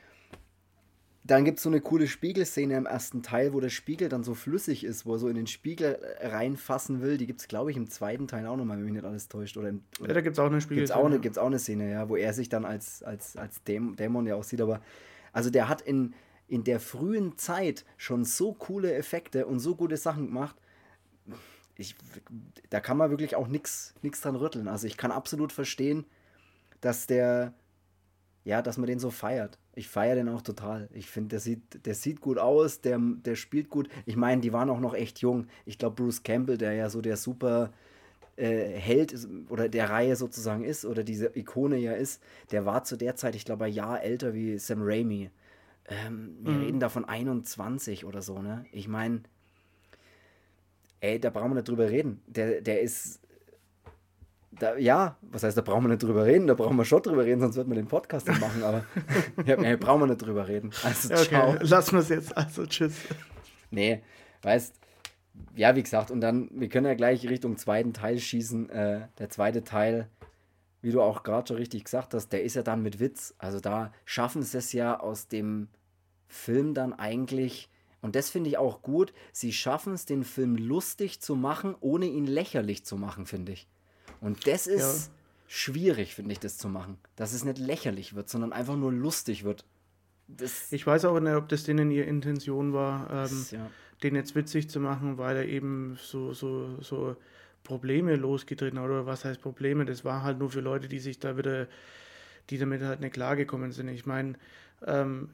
Dann 1.24 1.44
gibt 1.44 1.58
es 1.58 1.64
so 1.64 1.70
eine 1.70 1.82
coole 1.82 2.08
Spiegelszene 2.08 2.78
im 2.78 2.86
ersten 2.86 3.22
Teil, 3.22 3.52
wo 3.52 3.60
der 3.60 3.68
Spiegel 3.68 4.08
dann 4.08 4.24
so 4.24 4.34
flüssig 4.34 4.86
ist, 4.86 5.06
wo 5.06 5.16
er 5.16 5.20
so 5.20 5.28
in 5.28 5.36
den 5.36 5.48
Spiegel 5.48 6.00
reinfassen 6.22 7.02
will. 7.02 7.18
Die 7.18 7.28
gibt 7.28 7.42
es, 7.42 7.50
glaube 7.50 7.70
ich, 7.70 7.76
im 7.76 7.90
zweiten 7.90 8.30
Teil 8.30 8.48
auch 8.48 8.56
nochmal, 8.56 8.78
wenn 8.78 8.86
mich 8.86 8.94
nicht 8.94 9.04
alles 9.04 9.28
täuscht. 9.28 9.58
Oder, 9.58 9.68
im, 9.68 9.82
ja, 10.00 10.08
da 10.08 10.22
gibt 10.22 10.38
es 10.38 10.40
auch 10.40 10.46
eine 10.46 10.62
Spiegelszene. 10.62 11.20
Gibt 11.20 11.34
es 11.34 11.38
auch, 11.38 11.42
auch 11.42 11.48
eine 11.48 11.60
Szene, 11.60 11.92
ja, 11.92 12.08
wo 12.08 12.16
er 12.16 12.34
sich 12.34 12.48
dann 12.48 12.64
als, 12.64 13.04
als, 13.04 13.36
als 13.36 13.62
Dämon 13.64 14.26
ja 14.26 14.36
aussieht. 14.36 14.62
Aber 14.62 14.80
also 15.34 15.50
der 15.50 15.68
hat 15.68 15.82
in, 15.82 16.14
in 16.48 16.64
der 16.64 16.80
frühen 16.80 17.38
Zeit 17.38 17.86
schon 17.98 18.24
so 18.24 18.54
coole 18.54 18.94
Effekte 18.94 19.46
und 19.46 19.60
so 19.60 19.76
gute 19.76 19.98
Sachen 19.98 20.28
gemacht. 20.28 20.56
Ich, 21.76 21.96
da 22.70 22.80
kann 22.80 22.98
man 22.98 23.10
wirklich 23.10 23.36
auch 23.36 23.48
nichts 23.48 23.94
dran 24.22 24.36
rütteln. 24.36 24.68
Also 24.68 24.88
ich 24.88 24.98
kann 24.98 25.12
absolut 25.12 25.52
verstehen, 25.52 26.06
dass 26.82 27.06
der, 27.06 27.54
ja, 28.46 28.62
dass 28.62 28.78
man 28.78 28.88
den 28.88 29.00
so 29.00 29.12
feiert. 29.12 29.60
Ich 29.76 29.90
feiere 29.90 30.16
den 30.16 30.30
auch 30.30 30.42
total. 30.42 30.90
Ich 30.94 31.08
finde, 31.08 31.30
der 31.30 31.40
sieht, 31.40 31.86
der 31.86 31.94
sieht 31.94 32.22
gut 32.22 32.40
aus, 32.40 32.82
der, 32.82 32.98
der 33.00 33.36
spielt 33.36 33.70
gut. 33.70 33.90
Ich 34.06 34.16
meine, 34.16 34.42
die 34.42 34.54
waren 34.54 34.70
auch 34.70 34.80
noch 34.80 34.96
echt 34.96 35.20
jung. 35.20 35.48
Ich 35.66 35.78
glaube, 35.78 36.02
Bruce 36.02 36.24
Campbell, 36.24 36.58
der 36.58 36.74
ja 36.74 36.90
so 36.90 37.02
der 37.02 37.18
super 37.18 37.72
äh, 38.38 38.70
Held 38.70 39.16
oder 39.50 39.70
der 39.70 39.90
Reihe 39.90 40.16
sozusagen 40.16 40.64
ist 40.64 40.86
oder 40.86 41.04
diese 41.04 41.38
Ikone 41.38 41.78
ja 41.78 41.94
ist, 41.94 42.24
der 42.52 42.66
war 42.66 42.84
zu 42.84 42.96
der 42.96 43.16
Zeit, 43.16 43.36
ich 43.36 43.46
glaube, 43.46 43.66
ein 43.66 43.74
Jahr 43.74 44.02
älter 44.02 44.34
wie 44.34 44.58
Sam 44.58 44.80
Raimi. 44.82 45.30
Ähm, 45.88 46.38
wir 46.42 46.54
mhm. 46.54 46.62
reden 46.62 46.80
da 46.80 46.90
von 46.90 47.06
21 47.06 48.06
oder 48.06 48.22
so, 48.22 48.42
ne? 48.42 48.66
Ich 48.72 48.88
meine, 48.88 49.22
ey, 51.00 51.20
da 51.20 51.30
brauchen 51.30 51.52
wir 51.52 51.56
nicht 51.56 51.70
drüber 51.70 51.90
reden. 51.90 52.22
Der, 52.28 52.62
der 52.62 52.82
ist 52.82 53.22
da, 54.60 54.78
ja, 54.78 55.18
was 55.22 55.44
heißt, 55.44 55.58
da 55.58 55.62
brauchen 55.62 55.84
wir 55.84 55.90
nicht 55.90 56.04
drüber 56.04 56.26
reden, 56.26 56.48
da 56.48 56.54
brauchen 56.54 56.78
wir 56.78 56.86
schon 56.86 57.02
drüber 57.02 57.26
reden, 57.26 57.42
sonst 57.42 57.56
würden 57.56 57.70
wir 57.70 57.76
den 57.76 57.88
Podcast 57.88 58.28
nicht 58.28 58.42
machen, 58.42 58.64
aber 58.64 58.86
ja, 59.46 59.58
nee, 59.58 59.76
brauchen 59.76 60.02
wir 60.02 60.08
nicht 60.08 60.22
drüber 60.22 60.48
reden. 60.48 60.72
Also, 60.84 61.14
okay, 61.14 61.26
ciao. 61.26 61.56
lassen 61.62 61.94
wir 61.94 62.00
es 62.00 62.10
jetzt, 62.10 62.36
also 62.36 62.66
tschüss. 62.66 62.96
Nee, 63.70 64.02
weißt, 64.44 64.74
ja, 65.56 65.76
wie 65.76 65.84
gesagt, 65.84 66.10
und 66.10 66.22
dann, 66.22 66.50
wir 66.54 66.70
können 66.70 66.86
ja 66.86 66.94
gleich 66.94 67.28
Richtung 67.28 67.58
zweiten 67.58 67.92
Teil 67.92 68.18
schießen. 68.18 68.70
Äh, 68.70 69.08
der 69.20 69.30
zweite 69.30 69.66
Teil, 69.66 70.08
wie 70.82 70.92
du 70.92 71.02
auch 71.02 71.24
gerade 71.24 71.48
schon 71.48 71.58
richtig 71.58 71.86
gesagt 71.86 72.14
hast, 72.14 72.30
der 72.30 72.44
ist 72.44 72.56
ja 72.56 72.64
dann 72.64 72.82
mit 72.82 73.00
Witz. 73.00 73.34
Also 73.38 73.60
da 73.60 73.92
schaffen 74.06 74.44
sie 74.44 74.58
es 74.58 74.74
ja 74.74 75.00
aus 75.00 75.28
dem 75.28 75.70
Film 76.28 76.74
dann 76.74 76.94
eigentlich, 76.94 77.70
und 78.02 78.16
das 78.16 78.30
finde 78.30 78.50
ich 78.50 78.58
auch 78.58 78.82
gut, 78.82 79.14
sie 79.32 79.54
schaffen 79.54 79.94
es, 79.94 80.06
den 80.06 80.24
Film 80.24 80.56
lustig 80.56 81.20
zu 81.20 81.36
machen, 81.36 81.76
ohne 81.80 82.06
ihn 82.06 82.26
lächerlich 82.26 82.86
zu 82.86 82.98
machen, 82.98 83.26
finde 83.26 83.54
ich. 83.54 83.68
Und 84.22 84.48
das 84.48 84.68
ist 84.68 85.08
ja. 85.08 85.14
schwierig, 85.48 86.16
finde 86.16 86.34
ich, 86.34 86.40
das 86.40 86.58
zu 86.58 86.70
machen. 86.70 86.98
Dass 87.16 87.34
es 87.34 87.44
nicht 87.44 87.58
lächerlich 87.58 88.16
wird, 88.16 88.30
sondern 88.30 88.54
einfach 88.54 88.76
nur 88.76 88.92
lustig 88.92 89.44
wird. 89.44 89.66
Das 90.28 90.72
ich 90.72 90.86
weiß 90.86 91.06
auch 91.06 91.20
nicht, 91.20 91.36
ob 91.36 91.48
das 91.50 91.64
denen 91.64 91.90
ihre 91.90 92.06
Intention 92.06 92.74
war, 92.74 93.10
ähm, 93.10 93.30
das, 93.30 93.52
ja. 93.52 93.70
den 94.04 94.16
jetzt 94.16 94.36
witzig 94.36 94.70
zu 94.70 94.80
machen, 94.80 95.18
weil 95.18 95.38
er 95.38 95.46
eben 95.46 95.98
so, 96.02 96.34
so, 96.34 96.82
so 96.82 97.16
Probleme 97.68 98.16
losgetreten. 98.16 98.80
Oder 98.80 99.06
was 99.06 99.26
heißt 99.26 99.42
Probleme? 99.42 99.86
Das 99.86 100.06
war 100.06 100.24
halt 100.24 100.40
nur 100.40 100.50
für 100.50 100.62
Leute, 100.62 100.88
die 100.88 101.00
sich 101.00 101.20
da 101.20 101.38
wieder, 101.38 101.68
die 102.50 102.58
damit 102.58 102.82
halt 102.82 103.02
nicht 103.02 103.14
klargekommen 103.14 103.72
sind. 103.74 103.90
Ich 103.90 104.06
meine, 104.06 104.36
ähm, 104.86 105.30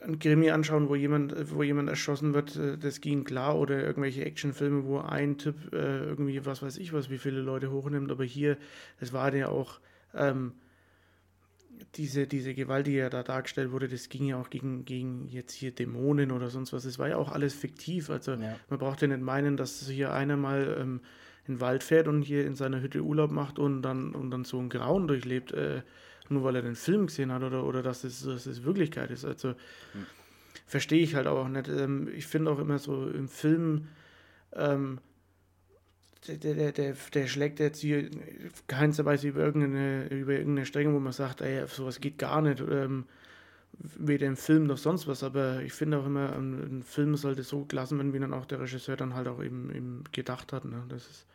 ein 0.00 0.18
Krimi 0.18 0.50
anschauen, 0.50 0.88
wo 0.88 0.96
jemand, 0.96 1.54
wo 1.54 1.62
jemand 1.62 1.88
erschossen 1.88 2.34
wird, 2.34 2.56
äh, 2.56 2.76
das 2.76 3.00
ging 3.00 3.22
klar. 3.22 3.56
Oder 3.56 3.82
irgendwelche 3.82 4.24
Actionfilme, 4.24 4.84
wo 4.84 4.98
ein 4.98 5.38
Typ 5.38 5.72
äh, 5.72 6.04
irgendwie, 6.04 6.44
was 6.44 6.62
weiß 6.62 6.78
ich 6.78 6.92
was, 6.92 7.08
wie 7.08 7.18
viele 7.18 7.40
Leute 7.40 7.70
hochnimmt. 7.70 8.10
Aber 8.10 8.24
hier, 8.24 8.56
das 8.98 9.12
war 9.12 9.32
ja 9.32 9.48
auch 9.48 9.78
ähm, 10.14 10.52
diese, 11.96 12.26
diese 12.26 12.54
Gewalt, 12.54 12.86
die 12.86 12.94
ja 12.94 13.10
da 13.10 13.22
dargestellt 13.22 13.70
wurde, 13.72 13.88
das 13.88 14.08
ging 14.08 14.24
ja 14.24 14.40
auch 14.40 14.50
gegen, 14.50 14.84
gegen 14.84 15.28
jetzt 15.28 15.52
hier 15.52 15.72
Dämonen 15.72 16.30
oder 16.30 16.48
sonst 16.50 16.72
was. 16.72 16.84
Das 16.84 16.98
war 16.98 17.08
ja 17.08 17.16
auch 17.16 17.32
alles 17.32 17.54
fiktiv. 17.54 18.10
Also 18.10 18.32
ja. 18.32 18.56
man 18.68 18.78
braucht 18.78 19.02
ja 19.02 19.08
nicht 19.08 19.20
meinen, 19.20 19.56
dass 19.56 19.88
hier 19.88 20.12
einer 20.12 20.36
mal 20.36 20.78
ähm, 20.80 21.00
in 21.46 21.54
den 21.54 21.60
Wald 21.60 21.82
fährt 21.82 22.08
und 22.08 22.22
hier 22.22 22.46
in 22.46 22.54
seiner 22.54 22.80
Hütte 22.80 23.02
Urlaub 23.02 23.30
macht 23.30 23.58
und 23.58 23.82
dann, 23.82 24.14
und 24.14 24.30
dann 24.30 24.44
so 24.44 24.58
ein 24.58 24.68
Grauen 24.68 25.08
durchlebt. 25.08 25.52
Äh, 25.52 25.82
nur 26.28 26.44
weil 26.44 26.56
er 26.56 26.62
den 26.62 26.76
Film 26.76 27.06
gesehen 27.06 27.32
hat 27.32 27.42
oder, 27.42 27.64
oder 27.64 27.82
dass, 27.82 28.04
es, 28.04 28.24
dass 28.24 28.46
es 28.46 28.64
Wirklichkeit 28.64 29.10
ist. 29.10 29.24
Also 29.24 29.50
hm. 29.50 30.06
verstehe 30.66 31.02
ich 31.02 31.14
halt 31.14 31.26
auch 31.26 31.48
nicht. 31.48 31.68
Ähm, 31.68 32.08
ich 32.14 32.26
finde 32.26 32.50
auch 32.50 32.58
immer 32.58 32.78
so 32.78 33.08
im 33.08 33.28
Film, 33.28 33.88
ähm, 34.54 34.98
der, 36.28 36.36
der, 36.36 36.72
der, 36.72 36.94
der 37.14 37.26
schlägt 37.26 37.58
jetzt 37.58 37.80
hier 37.80 38.08
keinsterweise 38.68 39.28
über 39.28 39.40
irgendeine, 39.40 40.08
über 40.08 40.32
irgendeine 40.32 40.66
Strenge, 40.66 40.94
wo 40.94 41.00
man 41.00 41.12
sagt, 41.12 41.40
ey, 41.40 41.66
sowas 41.66 42.00
geht 42.00 42.18
gar 42.18 42.42
nicht. 42.42 42.60
Ähm, 42.60 43.06
weder 43.78 44.26
im 44.26 44.36
Film 44.36 44.66
noch 44.66 44.76
sonst 44.76 45.08
was, 45.08 45.22
aber 45.22 45.62
ich 45.62 45.72
finde 45.72 45.98
auch 45.98 46.06
immer, 46.06 46.32
ein, 46.34 46.78
ein, 46.78 46.82
Film 46.82 47.16
sollte 47.16 47.42
so 47.42 47.64
gelassen 47.64 47.98
werden, 47.98 48.12
wie 48.12 48.18
dann 48.18 48.34
auch 48.34 48.44
der 48.44 48.60
Regisseur 48.60 48.96
dann 48.96 49.14
halt 49.14 49.28
auch 49.28 49.42
eben, 49.42 49.74
eben 49.74 50.04
gedacht 50.12 50.52
hat. 50.52 50.64
Ne? 50.64 50.84
Das 50.88 51.02
ist, 51.02 51.26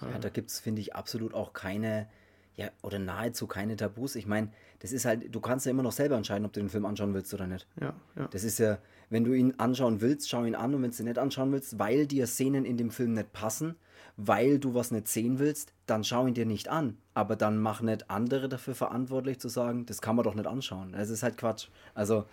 äh 0.00 0.12
ja, 0.12 0.18
da 0.18 0.28
gibt 0.28 0.50
es, 0.50 0.60
finde 0.60 0.80
ich, 0.80 0.94
absolut 0.94 1.34
auch 1.34 1.52
keine, 1.52 2.08
ja, 2.54 2.70
oder 2.82 2.98
nahezu 2.98 3.46
keine 3.46 3.76
Tabus. 3.76 4.14
Ich 4.14 4.26
meine, 4.26 4.52
das 4.78 4.92
ist 4.92 5.04
halt, 5.04 5.34
du 5.34 5.40
kannst 5.40 5.66
ja 5.66 5.70
immer 5.70 5.82
noch 5.82 5.92
selber 5.92 6.16
entscheiden, 6.16 6.46
ob 6.46 6.52
du 6.52 6.60
den 6.60 6.70
Film 6.70 6.86
anschauen 6.86 7.12
willst 7.14 7.34
oder 7.34 7.46
nicht. 7.46 7.66
Ja, 7.80 7.94
ja. 8.14 8.28
Das 8.28 8.44
ist 8.44 8.58
ja, 8.58 8.78
wenn 9.10 9.24
du 9.24 9.32
ihn 9.32 9.54
anschauen 9.58 10.00
willst, 10.00 10.30
schau 10.30 10.44
ihn 10.44 10.54
an 10.54 10.74
und 10.74 10.82
wenn 10.82 10.92
du 10.92 10.96
ihn 10.96 11.06
nicht 11.06 11.18
anschauen 11.18 11.52
willst, 11.52 11.78
weil 11.78 12.06
dir 12.06 12.26
Szenen 12.26 12.64
in 12.64 12.76
dem 12.76 12.90
Film 12.90 13.12
nicht 13.14 13.32
passen, 13.32 13.74
weil 14.16 14.58
du 14.58 14.74
was 14.74 14.90
nicht 14.90 15.08
sehen 15.08 15.38
willst, 15.38 15.72
dann 15.86 16.02
schau 16.04 16.26
ihn 16.26 16.34
dir 16.34 16.46
nicht 16.46 16.68
an. 16.68 16.96
Aber 17.14 17.36
dann 17.36 17.58
mach 17.58 17.82
nicht 17.82 18.10
andere 18.10 18.48
dafür 18.48 18.74
verantwortlich 18.74 19.38
zu 19.38 19.48
sagen, 19.48 19.86
das 19.86 20.00
kann 20.00 20.16
man 20.16 20.24
doch 20.24 20.34
nicht 20.34 20.46
anschauen. 20.46 20.92
Das 20.92 21.10
ist 21.10 21.22
halt 21.22 21.36
Quatsch. 21.36 21.68
Also, 21.94 22.24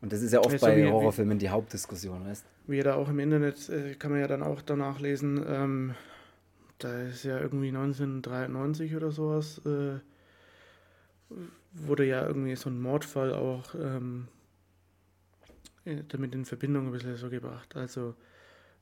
und 0.00 0.12
das 0.12 0.22
ist 0.22 0.32
ja 0.32 0.40
oft 0.40 0.52
weißt 0.52 0.62
bei 0.62 0.76
wie, 0.76 0.88
Horrorfilmen 0.88 1.38
die 1.38 1.48
Hauptdiskussion, 1.48 2.24
weißt 2.24 2.44
Wie 2.66 2.80
da 2.80 2.94
auch 2.94 3.08
im 3.08 3.18
Internet, 3.18 3.68
äh, 3.68 3.94
kann 3.94 4.12
man 4.12 4.20
ja 4.20 4.28
dann 4.28 4.42
auch 4.42 4.62
danach 4.62 5.00
lesen, 5.00 5.44
ähm, 5.48 5.94
da 6.78 7.02
ist 7.02 7.24
ja 7.24 7.40
irgendwie 7.40 7.68
1993 7.68 8.94
oder 8.94 9.10
sowas, 9.10 9.60
äh, 9.64 9.98
wurde 11.72 12.04
ja 12.04 12.26
irgendwie 12.26 12.54
so 12.54 12.68
ein 12.70 12.80
Mordfall 12.80 13.32
auch 13.32 13.74
ähm, 13.74 14.28
äh, 15.84 16.02
damit 16.08 16.34
in 16.34 16.44
Verbindung 16.44 16.86
ein 16.86 16.92
bisschen 16.92 17.16
so 17.16 17.30
gebracht. 17.30 17.74
Also 17.76 18.14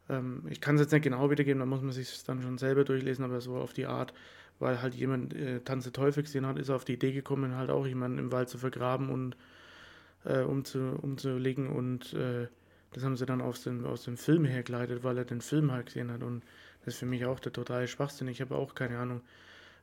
ähm, 0.08 0.42
ich 0.48 0.60
kann 0.60 0.76
es 0.76 0.82
jetzt 0.82 0.92
nicht 0.92 1.02
genau 1.02 1.30
wiedergeben, 1.30 1.60
da 1.60 1.66
muss 1.66 1.82
man 1.82 1.92
sich 1.92 2.22
dann 2.24 2.42
schon 2.42 2.58
selber 2.58 2.84
durchlesen, 2.84 3.24
aber 3.24 3.40
so 3.40 3.56
auf 3.56 3.72
die 3.72 3.86
Art, 3.86 4.14
weil 4.58 4.82
halt 4.82 4.94
jemand 4.94 5.34
äh, 5.34 5.60
Tanze 5.60 5.92
Teufel 5.92 6.22
gesehen 6.22 6.46
hat, 6.46 6.58
ist 6.58 6.68
er 6.68 6.76
auf 6.76 6.84
die 6.84 6.94
Idee 6.94 7.12
gekommen, 7.12 7.56
halt 7.56 7.70
auch 7.70 7.86
jemanden 7.86 8.18
im 8.18 8.32
Wald 8.32 8.48
zu 8.48 8.58
vergraben 8.58 9.10
und 9.10 9.36
äh, 10.24 10.40
umzu, 10.40 10.98
umzulegen 11.00 11.68
und 11.68 12.12
äh, 12.14 12.48
das 12.92 13.02
haben 13.02 13.16
sie 13.16 13.26
dann 13.26 13.40
aus 13.40 13.62
dem, 13.62 13.84
aus 13.84 14.04
dem 14.04 14.16
Film 14.16 14.44
hergeleitet, 14.44 15.02
weil 15.02 15.18
er 15.18 15.24
den 15.24 15.40
Film 15.40 15.72
halt 15.72 15.86
gesehen 15.86 16.12
hat 16.12 16.22
und 16.22 16.42
das 16.84 16.94
ist 16.94 17.00
für 17.00 17.06
mich 17.06 17.24
auch 17.24 17.40
der 17.40 17.52
totale 17.52 17.88
Schwachsinn. 17.88 18.28
Ich 18.28 18.40
habe 18.40 18.54
auch 18.54 18.74
keine 18.74 18.98
Ahnung, 18.98 19.22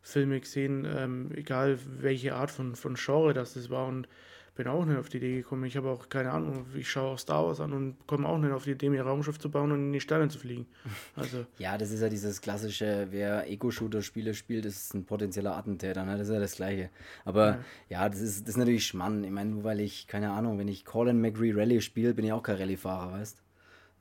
Filme 0.03 0.39
gesehen, 0.39 0.85
ähm, 0.85 1.31
egal 1.35 1.77
welche 1.99 2.35
Art 2.35 2.51
von, 2.51 2.75
von 2.75 2.95
Genre 2.95 3.33
das, 3.33 3.53
das 3.53 3.69
war 3.69 3.87
und 3.87 4.07
bin 4.55 4.67
auch 4.67 4.85
nicht 4.85 4.97
auf 4.97 5.09
die 5.09 5.17
Idee 5.17 5.37
gekommen. 5.37 5.63
Ich 5.65 5.77
habe 5.77 5.89
auch 5.89 6.09
keine 6.09 6.31
Ahnung, 6.31 6.65
ich 6.75 6.89
schaue 6.89 7.13
auch 7.13 7.19
Star 7.19 7.45
Wars 7.45 7.59
an 7.59 7.73
und 7.73 7.95
komme 8.05 8.27
auch 8.27 8.37
nicht 8.37 8.51
auf 8.51 8.65
die 8.65 8.71
Idee, 8.71 8.89
mir 8.89 9.03
Raumschiff 9.03 9.39
zu 9.39 9.49
bauen 9.49 9.71
und 9.71 9.79
in 9.79 9.93
die 9.93 9.99
Sterne 9.99 10.27
zu 10.29 10.39
fliegen. 10.39 10.65
Also. 11.15 11.45
ja, 11.57 11.77
das 11.77 11.91
ist 11.91 12.01
ja 12.01 12.09
dieses 12.09 12.41
klassische, 12.41 13.07
wer 13.11 13.49
Ego-Shooter-Spiele 13.49 14.33
spielt, 14.33 14.65
ist 14.65 14.93
ein 14.93 15.05
potenzieller 15.05 15.55
Attentäter, 15.55 16.03
ne? 16.05 16.17
das 16.17 16.27
ist 16.27 16.33
ja 16.33 16.39
das 16.39 16.55
Gleiche. 16.55 16.89
Aber 17.25 17.59
ja, 17.89 18.01
ja 18.01 18.09
das, 18.09 18.21
ist, 18.21 18.41
das 18.43 18.49
ist 18.49 18.57
natürlich 18.57 18.85
Schmann. 18.87 19.23
Ich 19.23 19.31
meine, 19.31 19.51
nur 19.51 19.63
weil 19.63 19.79
ich, 19.79 20.07
keine 20.07 20.31
Ahnung, 20.31 20.57
wenn 20.57 20.67
ich 20.67 20.85
Colin 20.85 21.21
McRae 21.21 21.53
Rally 21.53 21.81
spiele, 21.81 22.13
bin 22.13 22.25
ich 22.25 22.33
auch 22.33 22.43
kein 22.43 22.57
Rallye-Fahrer, 22.57 23.13
weißt 23.13 23.41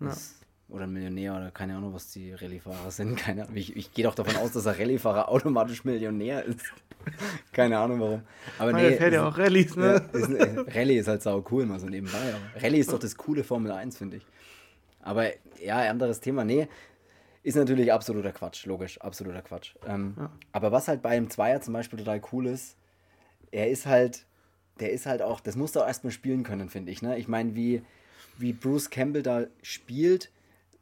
du? 0.01 0.07
Ja 0.07 0.15
oder 0.71 0.85
ein 0.85 0.93
Millionär 0.93 1.37
oder 1.37 1.51
keine 1.51 1.77
Ahnung, 1.77 1.93
was 1.93 2.11
die 2.13 2.33
Rallye-Fahrer 2.33 2.91
sind. 2.91 3.17
Keine 3.19 3.43
Ahnung. 3.43 3.57
Ich, 3.57 3.77
ich 3.77 3.93
gehe 3.93 4.05
doch 4.05 4.15
davon 4.15 4.37
aus, 4.37 4.53
dass 4.53 4.67
ein 4.67 4.77
Rallye-Fahrer 4.77 5.29
automatisch 5.29 5.85
Millionär 5.85 6.45
ist. 6.45 6.73
keine 7.53 7.79
Ahnung 7.79 8.01
warum. 8.01 8.23
Aber 8.59 8.73
nee, 8.73 8.97
fährt 8.97 9.13
ja 9.13 9.27
auch 9.27 9.37
Rallyes, 9.37 9.77
ne? 9.77 10.07
Ja, 10.13 10.19
ist, 10.19 10.77
Rallye 10.77 10.99
ist 10.99 11.09
halt 11.09 11.23
sau 11.23 11.45
cool, 11.51 11.67
mal 11.67 11.81
so 11.81 11.87
nebenbei. 11.87 12.19
Aber 12.19 12.63
Rallye 12.63 12.79
ist 12.81 12.93
doch 12.93 12.99
das 12.99 13.17
coole 13.17 13.45
Formel 13.45 13.73
1, 13.73 13.97
finde 13.97 14.19
ich. 14.19 14.27
Aber 15.03 15.27
ja, 15.63 15.79
anderes 15.91 16.21
Thema. 16.21 16.45
Nee, 16.45 16.69
ist 17.43 17.57
natürlich 17.57 17.93
absoluter 17.93 18.33
Quatsch, 18.33 18.67
logisch, 18.67 19.01
absoluter 19.01 19.43
Quatsch. 19.43 19.75
Ähm, 19.87 20.15
ja. 20.19 20.31
Aber 20.53 20.73
was 20.73 20.89
halt 20.89 21.03
bei 21.03 21.11
einem 21.11 21.31
Zweier 21.31 21.61
zum 21.61 21.73
Beispiel 21.73 21.99
total 21.99 22.21
cool 22.33 22.47
ist, 22.47 22.77
er 23.51 23.71
ist 23.71 23.87
halt, 23.87 24.27
der 24.79 24.93
ist 24.93 25.07
halt 25.07 25.23
auch, 25.23 25.41
das 25.41 25.57
musst 25.57 25.77
du 25.77 25.81
auch 25.81 25.87
erstmal 25.87 26.13
spielen 26.13 26.43
können, 26.43 26.69
finde 26.69 26.93
ich. 26.93 27.03
Ne? 27.03 27.19
Ich 27.19 27.29
meine, 27.29 27.55
wie, 27.55 27.83
wie 28.39 28.53
Bruce 28.53 28.91
Campbell 28.91 29.23
da 29.23 29.45
spielt, 29.63 30.31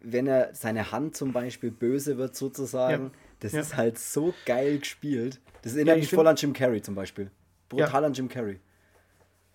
wenn 0.00 0.26
er 0.26 0.54
seine 0.54 0.92
Hand 0.92 1.16
zum 1.16 1.32
Beispiel 1.32 1.70
böse 1.70 2.18
wird, 2.18 2.36
sozusagen, 2.36 3.04
ja. 3.04 3.10
Das 3.40 3.52
ja. 3.52 3.60
ist 3.60 3.76
halt 3.76 3.98
so 3.98 4.34
geil 4.46 4.78
gespielt. 4.78 5.40
Das 5.62 5.74
erinnert 5.74 5.96
ja, 5.96 6.00
mich 6.00 6.10
voll 6.10 6.26
an 6.26 6.36
Jim 6.36 6.52
Carrey 6.52 6.82
zum 6.82 6.94
Beispiel. 6.94 7.30
Brutal 7.68 8.04
an 8.04 8.12
Jim 8.12 8.28
Carrey. 8.28 8.60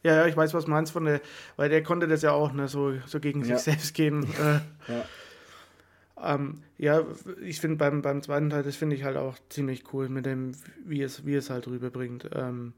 Ja, 0.03 0.15
ja, 0.15 0.25
ich 0.27 0.35
weiß, 0.35 0.53
was 0.53 0.65
du 0.65 0.71
meinst 0.71 0.91
von 0.91 1.05
der, 1.05 1.21
weil 1.55 1.69
der 1.69 1.81
konnte 1.81 2.07
das 2.07 2.21
ja 2.21 2.31
auch, 2.31 2.51
ne, 2.51 2.67
so, 2.67 2.93
so 3.05 3.19
gegen 3.19 3.43
sich 3.43 3.57
selbst 3.57 3.93
gehen. 3.93 4.27
Äh, 4.87 5.01
Ähm, 6.23 6.61
ja, 6.77 7.03
ich 7.41 7.59
finde 7.59 7.77
beim, 7.77 8.01
beim 8.01 8.21
zweiten 8.21 8.49
Teil, 8.49 8.63
das 8.63 8.77
finde 8.77 8.95
ich 8.95 9.03
halt 9.03 9.17
auch 9.17 9.35
ziemlich 9.49 9.93
cool 9.93 10.07
mit 10.07 10.25
dem, 10.25 10.53
wie 10.85 11.01
es, 11.01 11.25
wie 11.25 11.35
es 11.35 11.49
halt 11.49 11.67
rüberbringt. 11.67 12.29
Ähm, 12.33 12.73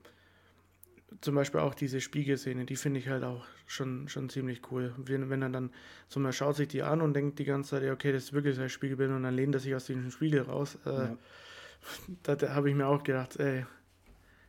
zum 1.22 1.36
Beispiel 1.36 1.60
auch 1.60 1.76
diese 1.76 2.02
Spiegelszene, 2.02 2.66
die 2.66 2.76
finde 2.76 3.00
ich 3.00 3.08
halt 3.08 3.24
auch 3.24 3.46
schon, 3.68 4.08
schon 4.08 4.30
ziemlich 4.30 4.72
cool. 4.72 4.94
Wenn, 4.98 5.30
wenn 5.30 5.42
er 5.42 5.50
dann 5.50 5.72
so 6.08 6.20
man 6.20 6.34
schaut 6.34 6.56
sich 6.56 6.68
die 6.68 6.84
an 6.84 7.02
und 7.02 7.14
denkt 7.14 7.40
die 7.40 7.46
ganze 7.46 7.72
Zeit, 7.72 7.84
ja, 7.84 7.94
okay, 7.94 8.12
das 8.12 8.26
ist 8.26 8.34
wirklich 8.34 8.60
ein 8.60 8.70
Spiegelbild 8.70 9.12
und 9.12 9.24
dann 9.24 9.36
lehnt 9.36 9.56
er 9.56 9.60
sich 9.60 9.76
aus 9.76 9.86
diesem 9.86 10.12
Spiegel 10.12 10.42
raus. 10.42 10.78
Äh, 10.86 10.90
ja. 10.90 11.18
Da, 12.24 12.36
da 12.36 12.56
habe 12.56 12.68
ich 12.68 12.76
mir 12.76 12.88
auch 12.88 13.04
gedacht, 13.04 13.36
ey, 13.40 13.64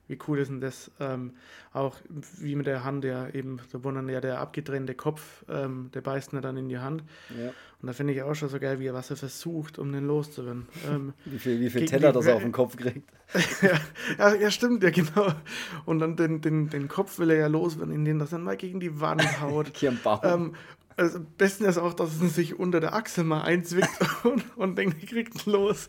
wie 0.08 0.18
cool 0.28 0.38
ist 0.38 0.48
denn 0.48 0.60
das? 0.60 0.90
Ähm, 1.00 1.32
auch 1.72 1.96
wie 2.38 2.54
mit 2.54 2.66
der 2.66 2.84
Hand, 2.84 3.04
ja, 3.04 3.28
eben, 3.28 3.60
da 3.72 3.78
dann 3.78 4.08
ja 4.08 4.20
der 4.20 4.40
abgetrennte 4.40 4.94
Kopf, 4.94 5.44
ähm, 5.48 5.90
der 5.94 6.00
beißt 6.00 6.32
mir 6.32 6.40
dann 6.40 6.56
in 6.56 6.68
die 6.68 6.78
Hand. 6.78 7.02
Ja. 7.30 7.52
Und 7.82 7.88
da 7.88 7.92
finde 7.92 8.14
ich 8.14 8.22
auch 8.22 8.34
schon 8.34 8.48
so 8.48 8.58
geil, 8.58 8.80
wie 8.80 8.86
er 8.86 8.94
was 8.94 9.10
er 9.10 9.16
versucht, 9.16 9.78
um 9.78 9.92
den 9.92 10.06
loszuwerden. 10.06 10.66
Ähm, 10.88 11.12
wie 11.24 11.38
viel, 11.38 11.60
wie 11.60 11.70
viel 11.70 11.84
Teller 11.84 12.12
das 12.12 12.26
er 12.26 12.36
auf 12.36 12.42
den 12.42 12.52
Kopf 12.52 12.76
kriegt. 12.76 13.08
ja, 14.18 14.34
ja, 14.34 14.50
stimmt, 14.50 14.82
ja, 14.82 14.90
genau. 14.90 15.32
Und 15.84 15.98
dann 15.98 16.16
den, 16.16 16.40
den, 16.40 16.70
den 16.70 16.88
Kopf 16.88 17.18
will 17.18 17.30
er 17.30 17.36
ja 17.36 17.46
loswerden, 17.48 17.92
indem 17.92 18.20
er 18.20 18.26
dann 18.26 18.44
mal 18.44 18.56
gegen 18.56 18.80
die 18.80 19.00
Wand 19.00 19.40
haut. 19.40 19.72
ähm, 20.22 20.54
also 20.96 21.18
am 21.18 21.26
besten 21.37 21.64
ist 21.64 21.76
auch, 21.78 21.92
dass 21.92 22.20
es 22.20 22.35
sich 22.35 22.59
unter 22.59 22.80
der 22.80 22.94
Achsel 22.94 23.24
mal 23.24 23.42
einzwickt 23.42 23.90
und, 24.24 24.44
und 24.56 24.78
denkt, 24.78 24.96
ich 25.02 25.11
kriegt 25.11 25.44
los. 25.46 25.88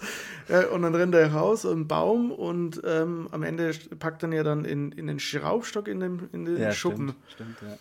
Ja, 0.49 0.67
und 0.67 0.81
dann 0.81 0.93
rennt 0.95 1.15
er 1.15 1.31
raus, 1.31 1.65
einen 1.65 1.87
Baum 1.87 2.31
und 2.31 2.81
ähm, 2.85 3.27
am 3.31 3.43
Ende 3.43 3.71
packt 3.99 4.23
er 4.23 4.33
ja 4.33 4.43
dann 4.43 4.65
in, 4.65 4.91
in 4.91 5.07
den 5.07 5.19
Schraubstock 5.19 5.87
in, 5.87 5.99
dem, 6.01 6.29
in 6.33 6.45
den 6.45 6.57
ja, 6.57 6.71
Schuppen. 6.71 7.15
Stimmt, 7.29 7.57
stimmt, 7.57 7.71
ja. 7.71 7.77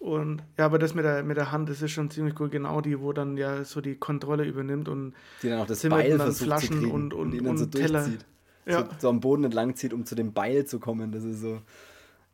Und 0.00 0.42
ja, 0.56 0.64
aber 0.64 0.78
das 0.78 0.94
mit 0.94 1.04
der, 1.04 1.22
mit 1.22 1.36
der 1.36 1.52
Hand, 1.52 1.68
das 1.68 1.82
ist 1.82 1.90
schon 1.90 2.10
ziemlich 2.10 2.40
cool, 2.40 2.48
genau 2.48 2.80
die, 2.80 2.98
wo 3.00 3.12
dann 3.12 3.36
ja 3.36 3.64
so 3.64 3.82
die 3.82 3.96
Kontrolle 3.96 4.44
übernimmt 4.44 4.88
und 4.88 5.12
die 5.42 5.50
dann 5.50 5.60
auch 5.60 5.66
das 5.66 5.82
Beil 5.82 6.16
dann 6.16 6.32
Flaschen 6.32 6.86
und, 6.86 7.12
und, 7.12 7.38
und, 7.38 7.46
und 7.46 7.58
so 7.58 7.66
Teller. 7.66 8.08
Ja. 8.64 8.78
So, 8.78 8.88
so, 8.98 9.08
am 9.10 9.20
Boden 9.20 9.44
entlang 9.44 9.76
zieht, 9.76 9.92
um 9.92 10.06
zu 10.06 10.14
dem 10.14 10.32
Beil 10.32 10.64
zu 10.64 10.80
kommen. 10.80 11.12
Das 11.12 11.24
ist 11.24 11.42
so. 11.42 11.60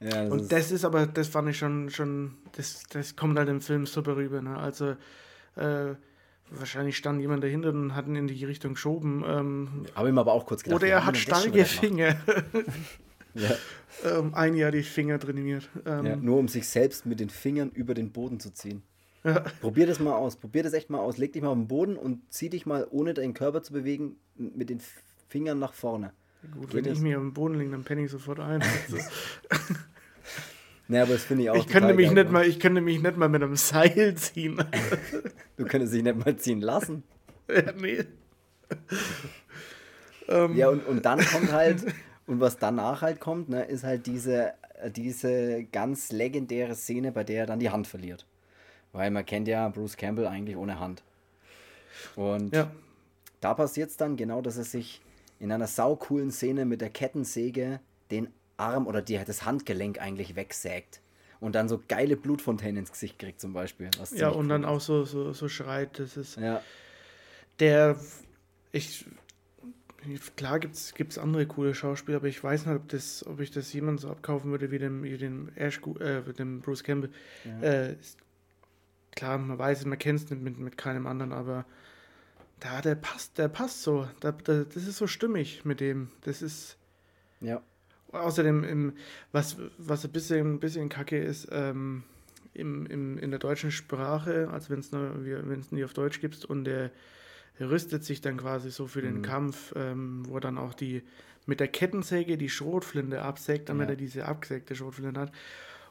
Ja, 0.01 0.25
das 0.25 0.31
und 0.31 0.53
das 0.53 0.73
ist 0.73 0.85
aber, 0.85 1.07
das 1.07 1.29
fand 1.29 1.49
ich 1.49 1.59
schon, 1.59 1.91
schon 1.91 2.35
das, 2.53 2.83
das 2.91 3.17
kommt 3.17 3.39
halt 3.39 3.49
im 3.49 3.61
Film 3.61 3.87
super 3.87 4.17
rüber. 4.17 4.43
Ne? 4.43 4.57
Also 4.57 4.97
äh, 5.57 5.95
wahrscheinlich 6.51 6.97
stand 6.97 7.21
jemand 7.21 7.43
dahinter 7.43 7.71
und 7.71 7.95
hat 7.95 8.07
ihn 8.07 8.17
in 8.17 8.27
die 8.27 8.45
Richtung 8.45 8.75
geschoben. 8.75 9.25
Ähm, 9.27 9.87
Habe 9.95 10.09
ich 10.09 10.15
mir 10.15 10.21
aber 10.21 10.33
auch 10.33 10.47
kurz 10.47 10.63
gedacht. 10.63 10.83
Oder 10.83 10.89
er 10.89 11.07
hat 11.07 11.17
starke 11.17 11.65
Finger. 11.65 12.17
ja. 13.35 13.51
ähm, 14.05 14.35
ein 14.35 14.55
Jahr 14.55 14.71
die 14.71 14.83
Finger 14.83 15.19
trainiert. 15.19 15.69
Ähm, 15.87 16.07
ja, 16.07 16.17
nur 16.17 16.39
um 16.39 16.49
sich 16.49 16.69
selbst 16.69 17.07
mit 17.07 17.21
den 17.21 17.31
Fingern 17.31 17.71
über 17.71 17.95
den 17.95 18.13
Boden 18.13 18.39
zu 18.39 18.53
ziehen. 18.53 18.83
Ja. 19.25 19.41
Probier 19.61 19.87
das 19.87 19.99
mal 19.99 20.15
aus. 20.15 20.37
Probier 20.37 20.63
das 20.63 20.73
echt 20.75 20.91
mal 20.91 21.01
aus. 21.01 21.17
Leg 21.17 21.33
dich 21.33 21.43
mal 21.43 21.49
auf 21.49 21.57
den 21.57 21.69
Boden 21.69 21.97
und 21.97 22.21
zieh 22.33 22.51
dich 22.51 22.67
mal, 22.67 22.87
ohne 22.91 23.15
deinen 23.15 23.35
Körper 23.35 23.63
zu 23.63 23.73
bewegen, 23.73 24.17
mit 24.37 24.71
den 24.71 24.81
Fingern 25.29 25.59
nach 25.59 25.73
vorne. 25.73 26.13
Gut, 26.53 26.71
Geht 26.71 26.75
wenn 26.75 26.85
das? 26.85 26.99
ich 26.99 27.01
mir 27.01 27.17
auf 27.19 27.23
dem 27.23 27.33
Boden 27.33 27.59
liege, 27.59 27.71
dann 27.71 27.85
penne 27.85 28.05
ich 28.05 28.11
sofort 28.11 28.41
ein. 28.41 28.63
Also. 28.89 28.99
naja, 30.89 31.03
aber 31.05 31.15
das 31.15 31.25
finde 31.25 31.45
ich 31.45 31.51
auch. 31.51 31.57
Ich 31.57 31.67
könnte, 31.67 31.95
mich 31.95 32.11
nicht 32.11 32.31
mal, 32.31 32.47
ich 32.47 32.61
könnte 32.61 32.81
mich 32.81 33.03
nicht 33.03 33.17
mal 33.17 33.29
mit 33.29 33.43
einem 33.43 33.57
Seil 33.57 34.15
ziehen. 34.15 34.63
du 35.57 35.65
könntest 35.65 35.95
dich 35.95 36.03
nicht 36.03 36.25
mal 36.25 36.37
ziehen 36.37 36.61
lassen. 36.61 37.03
Ja, 37.49 37.73
nee. 37.73 38.05
ja, 40.55 40.69
und, 40.69 40.87
und 40.87 41.05
dann 41.05 41.21
kommt 41.21 41.53
halt, 41.53 41.85
und 42.27 42.41
was 42.41 42.59
danach 42.59 43.03
halt 43.03 43.21
kommt, 43.21 43.49
ne, 43.49 43.65
ist 43.65 43.85
halt 43.85 44.07
diese, 44.07 44.55
diese 44.91 45.65
ganz 45.65 46.11
legendäre 46.11 46.75
Szene, 46.75 47.13
bei 47.13 47.25
der 47.25 47.43
er 47.43 47.47
dann 47.47 47.61
die 47.61 47.71
Hand 47.71 47.87
verliert. 47.87 48.27
Weil 48.93 49.11
man 49.11 49.25
kennt 49.25 49.47
ja 49.47 49.69
Bruce 49.69 49.97
Campbell 49.97 50.27
eigentlich 50.27 50.57
ohne 50.57 50.81
Hand. 50.81 51.03
Und 52.15 52.55
ja. 52.55 52.71
da 53.41 53.55
passiert 53.55 53.91
es 53.91 53.97
dann 53.97 54.17
genau, 54.17 54.41
dass 54.41 54.57
er 54.57 54.65
sich 54.65 55.01
in 55.39 55.53
einer 55.53 55.67
saucoolen 55.67 56.31
Szene 56.31 56.65
mit 56.65 56.81
der 56.81 56.91
Kettensäge 56.91 57.81
den 58.11 58.29
Arm 58.57 58.87
oder 58.87 59.03
die, 59.03 59.21
das 59.25 59.45
Handgelenk 59.45 60.01
eigentlich 60.01 60.37
wegsägt. 60.37 61.01
Und 61.39 61.55
dann 61.55 61.69
so 61.69 61.83
geile 61.87 62.17
Blutfontänen 62.17 62.79
ins 62.79 62.93
Gesicht 62.93 63.19
kriegt 63.19 63.41
zum 63.41 63.53
Beispiel. 63.53 63.91
ja, 64.13 64.29
und 64.29 64.47
cool 64.47 64.49
dann 64.49 64.63
ist. 64.63 64.69
auch 64.69 64.81
so, 64.81 65.05
so, 65.05 65.33
so 65.33 65.49
schreit. 65.49 65.99
Das 65.99 66.17
ist 66.17 66.37
ja. 66.37 66.63
der, 67.59 67.99
ich, 68.73 69.05
klar 70.37 70.61
gibt 70.61 70.77
es 70.77 71.19
andere 71.19 71.47
coole 71.47 71.75
Schauspieler, 71.75 72.17
aber 72.19 72.29
ich 72.29 72.43
weiß 72.43 72.65
nicht, 72.65 72.75
ob, 72.75 72.89
das, 72.89 73.27
ob 73.27 73.41
ich 73.41 73.51
das 73.51 73.73
jemand 73.75 74.01
so 74.01 74.11
abkaufen 74.11 74.51
würde 74.51 74.71
wie 74.71 74.79
dem, 74.79 75.03
wie 75.03 75.19
dem, 75.19 75.51
Ash, 75.57 75.81
äh, 76.01 76.23
dem 76.33 76.63
Bruce 76.63 76.83
Campbell. 76.83 77.11
Ja. 77.45 77.69
Äh, 77.69 77.97
klar, 79.15 79.37
man 79.37 79.59
weiß 79.59 79.81
es, 79.81 79.85
man 79.85 79.99
kennt 79.99 80.23
es 80.23 80.31
mit, 80.31 80.59
mit 80.59 80.79
keinem 80.79 81.07
anderen, 81.07 81.33
aber 81.33 81.67
da, 82.61 82.81
der 82.81 82.95
passt, 82.95 83.39
der 83.39 83.49
passt 83.49 83.83
so. 83.83 84.09
Da, 84.21 84.33
da, 84.33 84.65
das 84.65 84.87
ist 84.87 84.97
so 84.97 85.07
stimmig 85.07 85.65
mit 85.65 85.81
dem. 85.81 86.11
Das 86.23 86.43
ist. 86.43 86.77
Ja. 87.41 87.63
Außerdem, 88.13 88.65
im, 88.65 88.93
was, 89.33 89.57
was 89.79 90.05
ein 90.05 90.13
bisschen, 90.13 90.55
ein 90.55 90.61
bisschen 90.61 90.89
kacke 90.89 91.19
ist, 91.19 91.49
ähm, 91.51 92.05
im, 92.55 92.87
im, 92.87 93.19
in 93.19 93.31
der 93.31 93.41
deutschen 93.41 93.71
Sprache, 93.71 94.49
als 94.51 94.71
wenn 94.71 94.81
es 94.81 95.73
nie 95.73 95.85
auf 95.85 95.93
Deutsch 95.93 96.21
gibt 96.21 96.45
und 96.45 96.65
der, 96.65 96.91
rüstet 97.61 98.05
sich 98.05 98.21
dann 98.21 98.37
quasi 98.37 98.71
so 98.71 98.87
für 98.87 99.03
den 99.03 99.19
mhm. 99.19 99.23
Kampf, 99.23 99.73
ähm, 99.77 100.25
wo 100.29 100.39
dann 100.41 100.59
auch 100.59 100.75
die 100.75 101.03
mit 101.47 101.61
der 101.61 101.69
Kettensäge 101.69 102.37
die 102.37 102.49
Schrotflinte 102.49 103.23
absägt, 103.23 103.69
damit 103.69 103.89
ja. 103.89 103.95
er 103.95 103.97
diese 103.97 104.27
abgesägte 104.27 104.75
Schrotflinte 104.75 105.21
hat. 105.21 105.33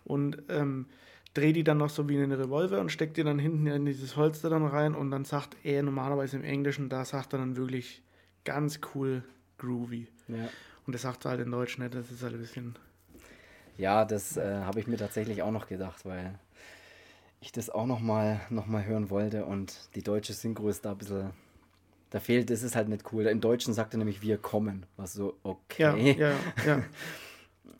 Und 0.03 0.43
ähm, 0.49 0.87
dreht 1.35 1.55
die 1.57 1.63
dann 1.63 1.77
noch 1.77 1.89
so 1.89 2.09
wie 2.09 2.17
einen 2.17 2.31
Revolver 2.31 2.79
und 2.79 2.91
steckt 2.91 3.17
die 3.17 3.23
dann 3.23 3.37
hinten 3.37 3.67
in 3.67 3.85
dieses 3.85 4.15
Holster 4.15 4.49
dann 4.49 4.65
rein 4.65 4.95
und 4.95 5.11
dann 5.11 5.25
sagt 5.25 5.55
er 5.63 5.83
normalerweise 5.83 6.37
im 6.37 6.43
Englischen, 6.43 6.89
da 6.89 7.05
sagt 7.05 7.33
er 7.33 7.39
dann 7.39 7.57
wirklich 7.57 8.01
ganz 8.45 8.79
cool 8.95 9.23
groovy. 9.57 10.07
Ja. 10.27 10.49
Und 10.87 10.93
das 10.93 11.03
sagt 11.03 11.25
er 11.25 11.31
halt 11.31 11.41
in 11.41 11.51
Deutsch 11.51 11.77
nicht, 11.77 11.93
das 11.93 12.09
ist 12.09 12.23
halt 12.23 12.33
ein 12.33 12.39
bisschen. 12.39 12.75
Ja, 13.77 14.05
das 14.05 14.37
äh, 14.37 14.61
habe 14.61 14.79
ich 14.79 14.87
mir 14.87 14.97
tatsächlich 14.97 15.41
auch 15.41 15.51
noch 15.51 15.67
gedacht, 15.67 16.05
weil 16.05 16.39
ich 17.41 17.51
das 17.51 17.69
auch 17.69 17.85
nochmal 17.85 18.39
noch 18.49 18.65
mal 18.65 18.85
hören 18.85 19.09
wollte 19.09 19.45
und 19.45 19.89
die 19.95 20.03
deutsche 20.03 20.33
Synchro 20.33 20.69
ist 20.69 20.85
da 20.85 20.91
ein 20.91 20.97
bisschen. 20.97 21.31
Da 22.11 22.19
fehlt, 22.21 22.49
das 22.49 22.63
ist 22.63 22.77
halt 22.77 22.87
nicht 22.87 23.11
cool. 23.11 23.25
Im 23.25 23.41
Deutschen 23.41 23.73
sagt 23.73 23.93
er 23.93 23.97
nämlich, 23.97 24.21
wir 24.21 24.37
kommen. 24.37 24.85
Was 24.95 25.13
so, 25.13 25.37
okay. 25.43 26.13
Ja, 26.17 26.29
ja, 26.29 26.35
ja. 26.65 26.83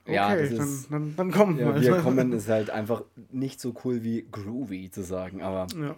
ja, 0.07 0.33
okay, 0.33 0.49
das 0.49 0.51
ist, 0.51 0.91
dann, 0.91 1.15
dann, 1.15 1.15
dann 1.15 1.31
kommen 1.31 1.57
ja, 1.57 1.79
wir. 1.79 1.97
kommen 2.01 2.31
ist 2.33 2.49
halt 2.49 2.69
einfach 2.69 3.03
nicht 3.31 3.59
so 3.59 3.73
cool 3.83 4.03
wie 4.03 4.27
groovy 4.31 4.91
zu 4.91 5.03
sagen, 5.03 5.41
aber. 5.41 5.67
Ja. 5.79 5.95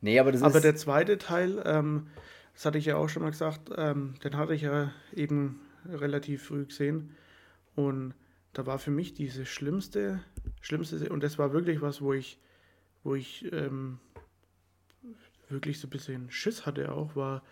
Nee, 0.00 0.18
aber 0.18 0.32
das 0.32 0.42
aber 0.42 0.56
ist. 0.56 0.64
der 0.64 0.76
zweite 0.76 1.18
Teil, 1.18 1.62
ähm, 1.64 2.08
das 2.52 2.66
hatte 2.66 2.78
ich 2.78 2.84
ja 2.84 2.96
auch 2.96 3.08
schon 3.08 3.22
mal 3.22 3.30
gesagt, 3.30 3.70
ähm, 3.76 4.14
den 4.22 4.36
hatte 4.36 4.54
ich 4.54 4.62
ja 4.62 4.92
eben 5.14 5.60
relativ 5.86 6.44
früh 6.44 6.66
gesehen. 6.66 7.10
Und 7.74 8.14
da 8.52 8.66
war 8.66 8.78
für 8.78 8.90
mich 8.90 9.14
diese 9.14 9.46
schlimmste, 9.46 10.20
schlimmste, 10.60 11.08
und 11.08 11.22
das 11.22 11.38
war 11.38 11.52
wirklich 11.52 11.80
was, 11.80 12.02
wo 12.02 12.12
ich, 12.12 12.38
wo 13.02 13.14
ich 13.14 13.50
ähm, 13.52 13.98
wirklich 15.48 15.80
so 15.80 15.86
ein 15.86 15.90
bisschen 15.90 16.30
Schiss 16.30 16.66
hatte 16.66 16.92
auch, 16.92 17.16
war 17.16 17.42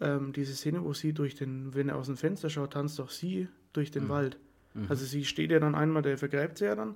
ähm, 0.00 0.32
diese 0.32 0.54
Szene, 0.54 0.84
wo 0.84 0.92
sie 0.92 1.12
durch 1.12 1.34
den, 1.34 1.74
wenn 1.74 1.88
er 1.88 1.96
aus 1.96 2.06
dem 2.06 2.16
Fenster 2.16 2.50
schaut, 2.50 2.72
tanzt 2.72 2.98
doch 2.98 3.10
sie 3.10 3.48
durch 3.72 3.90
den 3.90 4.04
mhm. 4.04 4.08
Wald. 4.08 4.38
Mhm. 4.74 4.86
Also 4.88 5.04
sie 5.04 5.24
steht 5.24 5.50
ja 5.50 5.58
dann 5.58 5.74
einmal, 5.74 6.02
der 6.02 6.18
vergräbt 6.18 6.58
sie 6.58 6.66
ja 6.66 6.74
dann. 6.74 6.94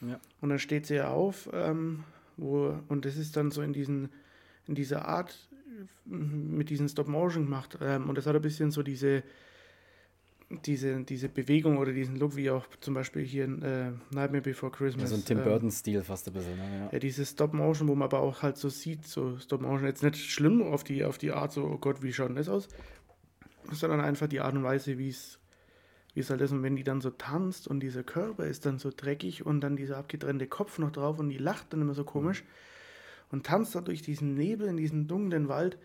Ja. 0.00 0.20
Und 0.40 0.50
dann 0.50 0.58
steht 0.58 0.86
sie 0.86 0.96
ja 0.96 1.08
auf, 1.08 1.48
ähm, 1.52 2.04
wo, 2.36 2.78
und 2.88 3.04
das 3.04 3.16
ist 3.16 3.36
dann 3.36 3.50
so 3.50 3.62
in 3.62 3.72
diesen, 3.72 4.10
in 4.66 4.74
dieser 4.74 5.06
Art 5.06 5.48
mit 6.04 6.70
diesen 6.70 6.88
Stop-Motion 6.88 7.44
gemacht. 7.44 7.78
Ähm, 7.80 8.08
und 8.08 8.16
das 8.16 8.26
hat 8.26 8.36
ein 8.36 8.42
bisschen 8.42 8.70
so 8.70 8.82
diese, 8.82 9.22
diese, 10.64 11.02
diese 11.02 11.28
Bewegung 11.28 11.78
oder 11.78 11.92
diesen 11.92 12.16
Look, 12.16 12.36
wie 12.36 12.50
auch 12.50 12.66
zum 12.80 12.94
Beispiel 12.94 13.24
hier 13.24 13.44
in 13.44 13.62
äh, 13.62 13.90
Nightmare 14.10 14.42
Before 14.42 14.70
Christmas. 14.70 15.10
Ja, 15.10 15.16
so 15.16 15.22
ein 15.22 15.24
Tim 15.24 15.38
ähm, 15.38 15.44
Burton-Stil 15.44 16.02
fast 16.02 16.28
ein 16.28 16.34
bisschen. 16.34 16.56
Ne? 16.56 16.78
Ja, 16.78 16.88
ja 16.92 16.98
dieses 16.98 17.30
Stop-Motion, 17.30 17.88
wo 17.88 17.94
man 17.94 18.06
aber 18.06 18.20
auch 18.20 18.42
halt 18.42 18.56
so 18.56 18.68
sieht, 18.68 19.06
so 19.06 19.38
Stop-Motion, 19.38 19.86
jetzt 19.86 20.02
nicht 20.02 20.16
schlimm 20.16 20.62
auf 20.62 20.84
die, 20.84 21.04
auf 21.04 21.18
die 21.18 21.32
Art, 21.32 21.52
so, 21.52 21.64
oh 21.64 21.78
Gott, 21.78 22.02
wie 22.02 22.12
schaut 22.12 22.36
das 22.36 22.48
aus? 22.48 22.68
Sondern 23.72 24.00
einfach 24.00 24.28
die 24.28 24.40
Art 24.40 24.54
und 24.54 24.62
Weise, 24.62 24.98
wie 24.98 25.08
es 25.08 25.40
wie 26.16 26.20
es 26.20 26.30
halt 26.30 26.40
ist. 26.40 26.50
Und 26.50 26.62
wenn 26.62 26.76
die 26.76 26.82
dann 26.82 27.02
so 27.02 27.10
tanzt 27.10 27.68
und 27.68 27.80
dieser 27.80 28.02
Körper 28.02 28.46
ist 28.46 28.64
dann 28.64 28.78
so 28.78 28.90
dreckig 28.90 29.44
und 29.44 29.60
dann 29.60 29.76
dieser 29.76 29.98
abgetrennte 29.98 30.46
Kopf 30.46 30.78
noch 30.78 30.90
drauf 30.90 31.18
und 31.18 31.28
die 31.28 31.36
lacht 31.36 31.72
dann 31.72 31.82
immer 31.82 31.92
so 31.92 32.04
komisch 32.04 32.42
und 33.30 33.44
tanzt 33.44 33.74
da 33.74 33.82
durch 33.82 34.00
diesen 34.00 34.34
Nebel 34.34 34.66
in 34.66 34.78
diesen 34.78 35.08
dunklen 35.08 35.48
Wald. 35.48 35.76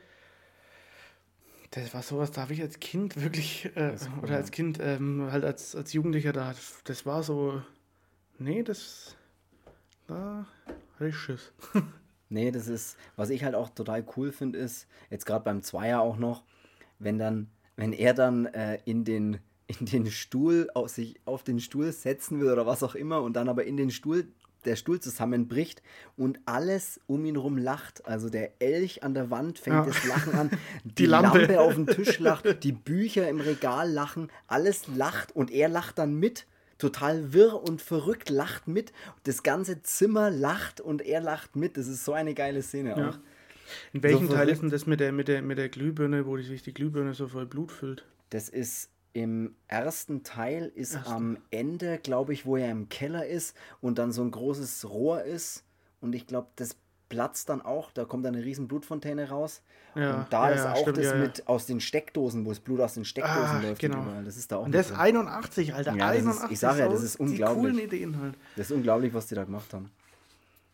Das 1.72 1.94
war 1.94 2.02
sowas, 2.02 2.32
da 2.32 2.44
habe 2.44 2.54
ich 2.54 2.62
als 2.62 2.80
Kind 2.80 3.22
wirklich, 3.22 3.66
äh, 3.76 3.98
cool, 4.16 4.24
oder 4.24 4.38
als 4.38 4.52
Kind, 4.52 4.80
ähm, 4.82 5.28
halt 5.32 5.44
als, 5.44 5.76
als 5.76 5.92
Jugendlicher 5.92 6.32
da, 6.32 6.56
das 6.86 7.06
war 7.06 7.24
so, 7.24 7.62
nee, 8.40 8.64
das, 8.64 9.18
da 10.08 10.48
hatte 10.96 11.10
ich 11.10 11.16
Schiss. 11.18 11.52
nee, 12.30 12.52
das 12.52 12.70
ist, 12.70 12.98
was 13.18 13.30
ich 13.30 13.44
halt 13.44 13.56
auch 13.56 13.70
total 13.70 14.06
cool 14.16 14.32
finde, 14.32 14.60
ist, 14.60 14.88
jetzt 15.10 15.26
gerade 15.26 15.44
beim 15.44 15.62
Zweier 15.62 16.00
auch 16.00 16.16
noch, 16.16 16.46
wenn 17.00 17.18
dann, 17.18 17.50
wenn 17.76 17.92
er 17.92 18.14
dann 18.14 18.46
äh, 18.46 18.80
in 18.86 19.04
den 19.04 19.40
in 19.80 19.86
den 19.86 20.06
Stuhl, 20.08 20.70
auf 20.74 20.90
sich 20.90 21.20
auf 21.26 21.44
den 21.44 21.60
Stuhl 21.60 21.92
setzen 21.92 22.40
will 22.40 22.52
oder 22.52 22.66
was 22.66 22.84
auch 22.84 22.96
immer 22.96 23.22
und 23.22 23.34
dann 23.34 23.50
aber 23.50 23.66
in 23.66 23.78
den 23.78 23.92
Stuhl 23.92 24.28
der 24.66 24.76
Stuhl 24.76 25.00
zusammenbricht 25.00 25.82
und 26.18 26.40
alles 26.46 27.00
um 27.08 27.26
ihn 27.26 27.36
rum 27.36 27.58
lacht. 27.58 28.06
Also 28.06 28.30
der 28.30 28.62
Elch 28.62 29.04
an 29.04 29.14
der 29.14 29.32
Wand 29.32 29.60
fängt 29.60 29.78
ja. 29.78 29.86
das 29.86 30.06
Lachen 30.06 30.34
an, 30.34 30.50
die, 30.84 30.96
die 30.96 31.06
Lampe. 31.06 31.40
Lampe 31.40 31.60
auf 31.62 31.76
dem 31.76 31.88
Tisch 31.88 32.20
lacht, 32.20 32.46
die 32.64 32.72
Bücher 32.72 33.28
im 33.28 33.40
Regal 33.40 33.90
lachen, 33.92 34.30
alles 34.48 34.88
lacht 34.88 35.36
und 35.36 35.52
er 35.52 35.70
lacht 35.70 35.98
dann 35.98 36.16
mit. 36.16 36.46
Total 36.78 37.32
wirr 37.32 37.62
und 37.62 37.80
verrückt, 37.80 38.32
lacht 38.32 38.68
mit. 38.68 38.92
Das 39.24 39.44
ganze 39.44 39.84
Zimmer 39.84 40.32
lacht 40.32 40.82
und 40.82 41.04
er 41.04 41.22
lacht 41.22 41.56
mit. 41.56 41.78
Das 41.78 41.88
ist 41.88 42.04
so 42.04 42.14
eine 42.14 42.34
geile 42.34 42.64
Szene 42.64 42.96
ja. 42.98 43.10
auch. 43.10 43.20
In 43.94 44.02
welchem 44.02 44.28
so 44.28 44.34
Teil 44.34 44.50
ist 44.50 44.64
denn 44.64 44.72
das 44.72 44.88
mit 44.88 45.00
der, 45.00 45.12
mit, 45.12 45.28
der, 45.28 45.44
mit 45.44 45.60
der 45.60 45.70
Glühbirne, 45.70 46.26
wo 46.26 46.38
sich 46.38 46.64
die 46.64 46.74
Glühbirne 46.74 47.14
so 47.14 47.28
voll 47.28 47.46
Blut 47.46 47.72
füllt? 47.72 48.06
Das 48.32 48.50
ist 48.50 48.90
im 49.14 49.56
ersten 49.68 50.24
Teil 50.24 50.72
ist 50.74 50.96
Erste. 50.96 51.10
am 51.12 51.38
Ende, 51.50 51.98
glaube 51.98 52.34
ich, 52.34 52.46
wo 52.46 52.56
er 52.56 52.72
im 52.72 52.90
Keller 52.90 53.26
ist 53.26 53.56
und 53.82 53.98
dann 53.98 54.12
so 54.12 54.22
ein 54.24 54.32
großes 54.32 54.90
Rohr 54.90 55.24
ist. 55.24 55.64
Und 56.00 56.16
ich 56.16 56.28
glaube, 56.28 56.48
das 56.56 56.78
platzt 57.10 57.50
dann 57.50 57.62
auch, 57.62 57.92
da 57.92 58.06
kommt 58.06 58.26
dann 58.26 58.36
eine 58.36 58.46
riesen 58.46 58.68
Blutfontäne 58.68 59.30
raus. 59.30 59.62
Ja, 59.96 60.20
und 60.20 60.32
da 60.32 60.50
ja, 60.50 60.56
ist 60.56 60.66
auch 60.66 60.82
stimmt, 60.84 60.98
das 60.98 61.06
ja, 61.06 61.16
mit 61.16 61.48
aus 61.48 61.66
den 61.66 61.82
Steckdosen, 61.82 62.46
wo 62.46 62.50
das 62.50 62.62
Blut 62.62 62.80
aus 62.80 62.94
den 62.94 63.04
Steckdosen 63.04 63.58
ah, 63.58 63.62
läuft. 63.62 63.82
Genau. 63.82 64.06
Das 64.24 64.38
ist 64.38 64.50
da 64.50 64.58
auch. 64.58 64.66
Und 64.66 64.74
das 64.74 64.92
ist 64.92 64.98
81, 64.98 65.74
Alter. 65.74 65.94
Ja, 65.94 66.08
81 66.08 66.46
ist, 66.46 66.52
ich 66.52 66.60
sage 66.60 66.80
ja, 66.80 66.88
das 66.88 67.04
ist 67.04 67.20
unglaublich. 67.20 67.66
Die 67.66 67.72
coolen 67.72 67.86
Ideen 67.86 68.22
halt. 68.22 68.36
Das 68.56 68.68
ist 68.68 68.76
unglaublich, 68.76 69.14
was 69.14 69.28
die 69.28 69.36
da 69.36 69.44
gemacht 69.44 69.74
haben. 69.74 69.92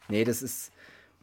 Nee, 0.10 0.23
das 0.23 0.43
ist. 0.43 0.71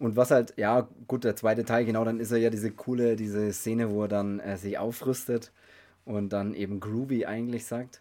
Und 0.01 0.17
was 0.17 0.33
halt, 0.33 0.55
ja, 0.57 0.89
gut, 1.07 1.23
der 1.23 1.37
zweite 1.37 1.65
Teil, 1.65 1.85
genau, 1.85 2.05
dann 2.05 2.19
ist 2.19 2.33
er 2.33 2.39
ja 2.39 2.51
diese 2.51 2.73
coole, 2.73 3.15
diese 3.15 3.53
Szene, 3.53 3.91
wo 3.93 4.03
er 4.03 4.09
dann 4.09 4.41
äh, 4.41 4.57
sich 4.57 4.77
aufrüstet 4.77 5.53
und 6.05 6.31
dann 6.33 6.55
eben 6.55 6.81
groovy 6.81 7.27
eigentlich 7.27 7.67
sagt. 7.67 8.01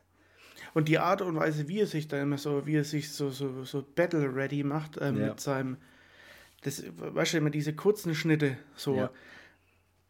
Und 0.74 0.88
die 0.88 1.00
Art 1.00 1.22
und 1.22 1.36
Weise, 1.36 1.68
wie 1.68 1.82
er 1.82 1.88
sich 1.88 2.08
da 2.08 2.22
immer 2.22 2.38
so, 2.38 2.66
wie 2.66 2.76
er 2.76 2.84
sich 2.84 3.12
so, 3.12 3.30
so, 3.30 3.64
so 3.64 3.86
battle 3.96 4.36
ready 4.36 4.64
macht 4.64 4.98
ähm, 5.00 5.18
ja. 5.18 5.28
mit 5.30 5.40
seinem, 5.40 5.78
das, 6.64 6.84
weißt 6.98 7.34
du, 7.34 7.38
immer 7.38 7.50
diese 7.50 7.74
kurzen 7.74 8.16
Schnitte, 8.16 8.58
so 8.76 8.96
ja. 8.96 9.12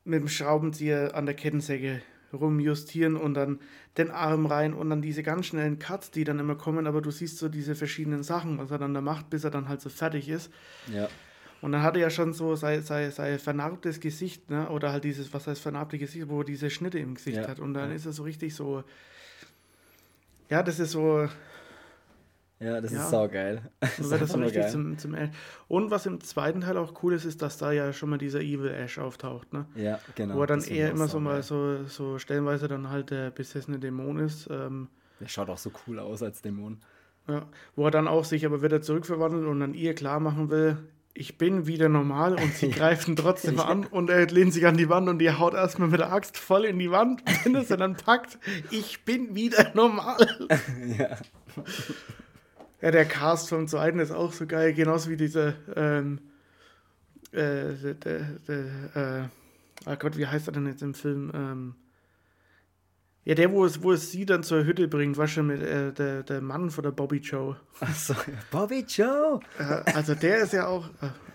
mit 0.05 0.21
dem 0.21 0.27
Schraubenzieher 0.27 1.15
an 1.15 1.25
der 1.25 1.35
Kettensäge 1.35 2.01
rumjustieren 2.33 3.15
und 3.15 3.35
dann 3.35 3.59
den 3.97 4.09
Arm 4.09 4.45
rein 4.45 4.73
und 4.73 4.89
dann 4.89 5.01
diese 5.01 5.21
ganz 5.23 5.45
schnellen 5.45 5.79
Cuts, 5.79 6.11
die 6.11 6.23
dann 6.23 6.39
immer 6.39 6.55
kommen, 6.55 6.87
aber 6.87 7.01
du 7.01 7.11
siehst 7.11 7.37
so 7.37 7.47
diese 7.47 7.75
verschiedenen 7.75 8.23
Sachen, 8.23 8.57
was 8.57 8.71
er 8.71 8.79
dann 8.79 8.93
da 8.93 9.01
macht, 9.01 9.29
bis 9.29 9.43
er 9.43 9.51
dann 9.51 9.69
halt 9.69 9.81
so 9.81 9.89
fertig 9.89 10.29
ist. 10.29 10.51
Ja. 10.91 11.09
Und 11.63 11.71
dann 11.71 11.81
hat 11.81 11.95
er 11.95 12.01
ja 12.01 12.09
schon 12.09 12.33
so 12.33 12.57
sein, 12.57 12.81
sein, 12.81 13.09
sein 13.09 13.39
vernarbtes 13.39 14.01
Gesicht, 14.01 14.49
ne? 14.49 14.67
oder 14.67 14.91
halt 14.91 15.05
dieses, 15.05 15.33
was 15.33 15.47
heißt 15.47 15.61
vernarbte 15.61 15.97
Gesicht, 15.97 16.27
wo 16.27 16.41
er 16.41 16.43
diese 16.43 16.69
Schnitte 16.69 16.99
im 16.99 17.15
Gesicht 17.15 17.37
ja. 17.37 17.47
hat. 17.47 17.61
Und 17.61 17.73
dann 17.73 17.93
ist 17.93 18.05
er 18.05 18.11
so 18.11 18.23
richtig 18.23 18.53
so, 18.53 18.83
ja, 20.49 20.61
das 20.61 20.77
ist 20.81 20.91
so. 20.91 21.29
Ja, 22.59 22.81
das 22.81 22.91
ja. 22.91 22.99
ist 23.05 23.11
saugeil. 23.11 23.61
Das, 23.79 24.09
das 24.09 24.21
ist 24.23 24.31
so 24.33 24.39
richtig 24.39 24.67
zum, 24.67 24.97
zum 24.97 25.15
Und 25.69 25.89
was 25.89 26.05
im 26.05 26.19
zweiten 26.19 26.59
Teil 26.59 26.75
auch 26.75 27.01
cool 27.01 27.13
ist, 27.13 27.23
ist, 27.23 27.41
dass 27.41 27.59
da 27.59 27.71
ja 27.71 27.93
schon 27.93 28.09
mal 28.09 28.17
dieser 28.17 28.41
Evil 28.41 28.67
Ash 28.67 28.99
auftaucht, 28.99 29.53
ne? 29.53 29.65
Ja, 29.75 30.01
genau. 30.15 30.35
Wo 30.35 30.41
er 30.41 30.47
dann 30.47 30.65
eher 30.65 30.91
immer 30.91 31.07
so 31.07 31.21
mal 31.21 31.43
so, 31.43 31.85
so 31.85 32.19
stellenweise 32.19 32.67
dann 32.67 32.89
halt 32.89 33.09
der 33.09 33.31
besessene 33.31 33.79
Dämon 33.79 34.19
ist. 34.19 34.49
Ähm, 34.51 34.89
der 35.21 35.29
schaut 35.29 35.47
auch 35.47 35.57
so 35.57 35.71
cool 35.87 35.99
aus 35.99 36.23
als 36.23 36.41
Dämon. 36.41 36.81
Ja, 37.29 37.47
wo 37.77 37.85
er 37.85 37.91
dann 37.91 38.09
auch 38.09 38.25
sich 38.25 38.45
aber 38.45 38.61
wieder 38.61 38.81
zurückverwandelt 38.81 39.47
und 39.47 39.61
dann 39.61 39.73
ihr 39.73 39.95
klar 39.95 40.19
machen 40.19 40.49
will, 40.49 40.77
ich 41.13 41.37
bin 41.37 41.67
wieder 41.67 41.89
normal 41.89 42.35
und 42.35 42.53
sie 42.53 42.69
greifen 42.71 43.15
trotzdem 43.15 43.59
an 43.59 43.85
und 43.85 44.09
er 44.09 44.25
lehnt 44.27 44.53
sich 44.53 44.65
an 44.65 44.77
die 44.77 44.89
Wand 44.89 45.09
und 45.09 45.19
die 45.19 45.31
haut 45.31 45.53
erstmal 45.53 45.89
mit 45.89 45.99
der 45.99 46.11
Axt 46.11 46.37
voll 46.37 46.65
in 46.65 46.79
die 46.79 46.91
Wand, 46.91 47.23
wenn 47.43 47.55
es 47.55 47.67
dann 47.67 47.95
packt, 47.95 48.37
ich 48.71 49.05
bin 49.05 49.35
wieder 49.35 49.71
normal. 49.73 50.27
ja. 50.97 51.17
Ja, 52.81 52.91
der 52.91 53.05
Cast 53.05 53.49
vom 53.49 53.67
zweiten 53.67 53.99
ist 53.99 54.11
auch 54.11 54.33
so 54.33 54.45
geil, 54.45 54.73
genauso 54.73 55.09
wie 55.09 55.15
dieser, 55.15 55.53
ähm, 55.75 56.19
äh, 57.31 57.73
der, 57.73 57.93
der, 57.93 58.19
der 58.47 59.29
äh, 59.85 59.89
oh 59.89 59.95
Gott, 59.97 60.17
wie 60.17 60.27
heißt 60.27 60.47
er 60.47 60.53
denn 60.53 60.67
jetzt 60.67 60.81
im 60.81 60.93
Film? 60.93 61.31
Ähm, 61.33 61.75
ja, 63.25 63.35
der, 63.35 63.51
wo 63.51 63.63
es, 63.63 63.81
wo 63.81 63.93
es 63.93 64.11
sie 64.11 64.25
dann 64.25 64.43
zur 64.43 64.65
Hütte 64.65 64.87
bringt, 64.89 65.17
war 65.17 65.27
schon 65.27 65.47
mit 65.47 65.61
äh, 65.61 65.93
der, 65.93 66.23
der 66.23 66.41
Mann 66.41 66.69
von 66.69 66.83
der 66.83 66.91
Bobby 66.91 67.17
Joe. 67.17 67.55
Achso, 67.79 68.15
Bobby 68.51 68.85
Joe! 68.85 69.39
Äh, 69.57 69.91
also 69.93 70.13
der 70.13 70.39
ist 70.39 70.53
ja 70.53 70.67
auch. 70.67 70.89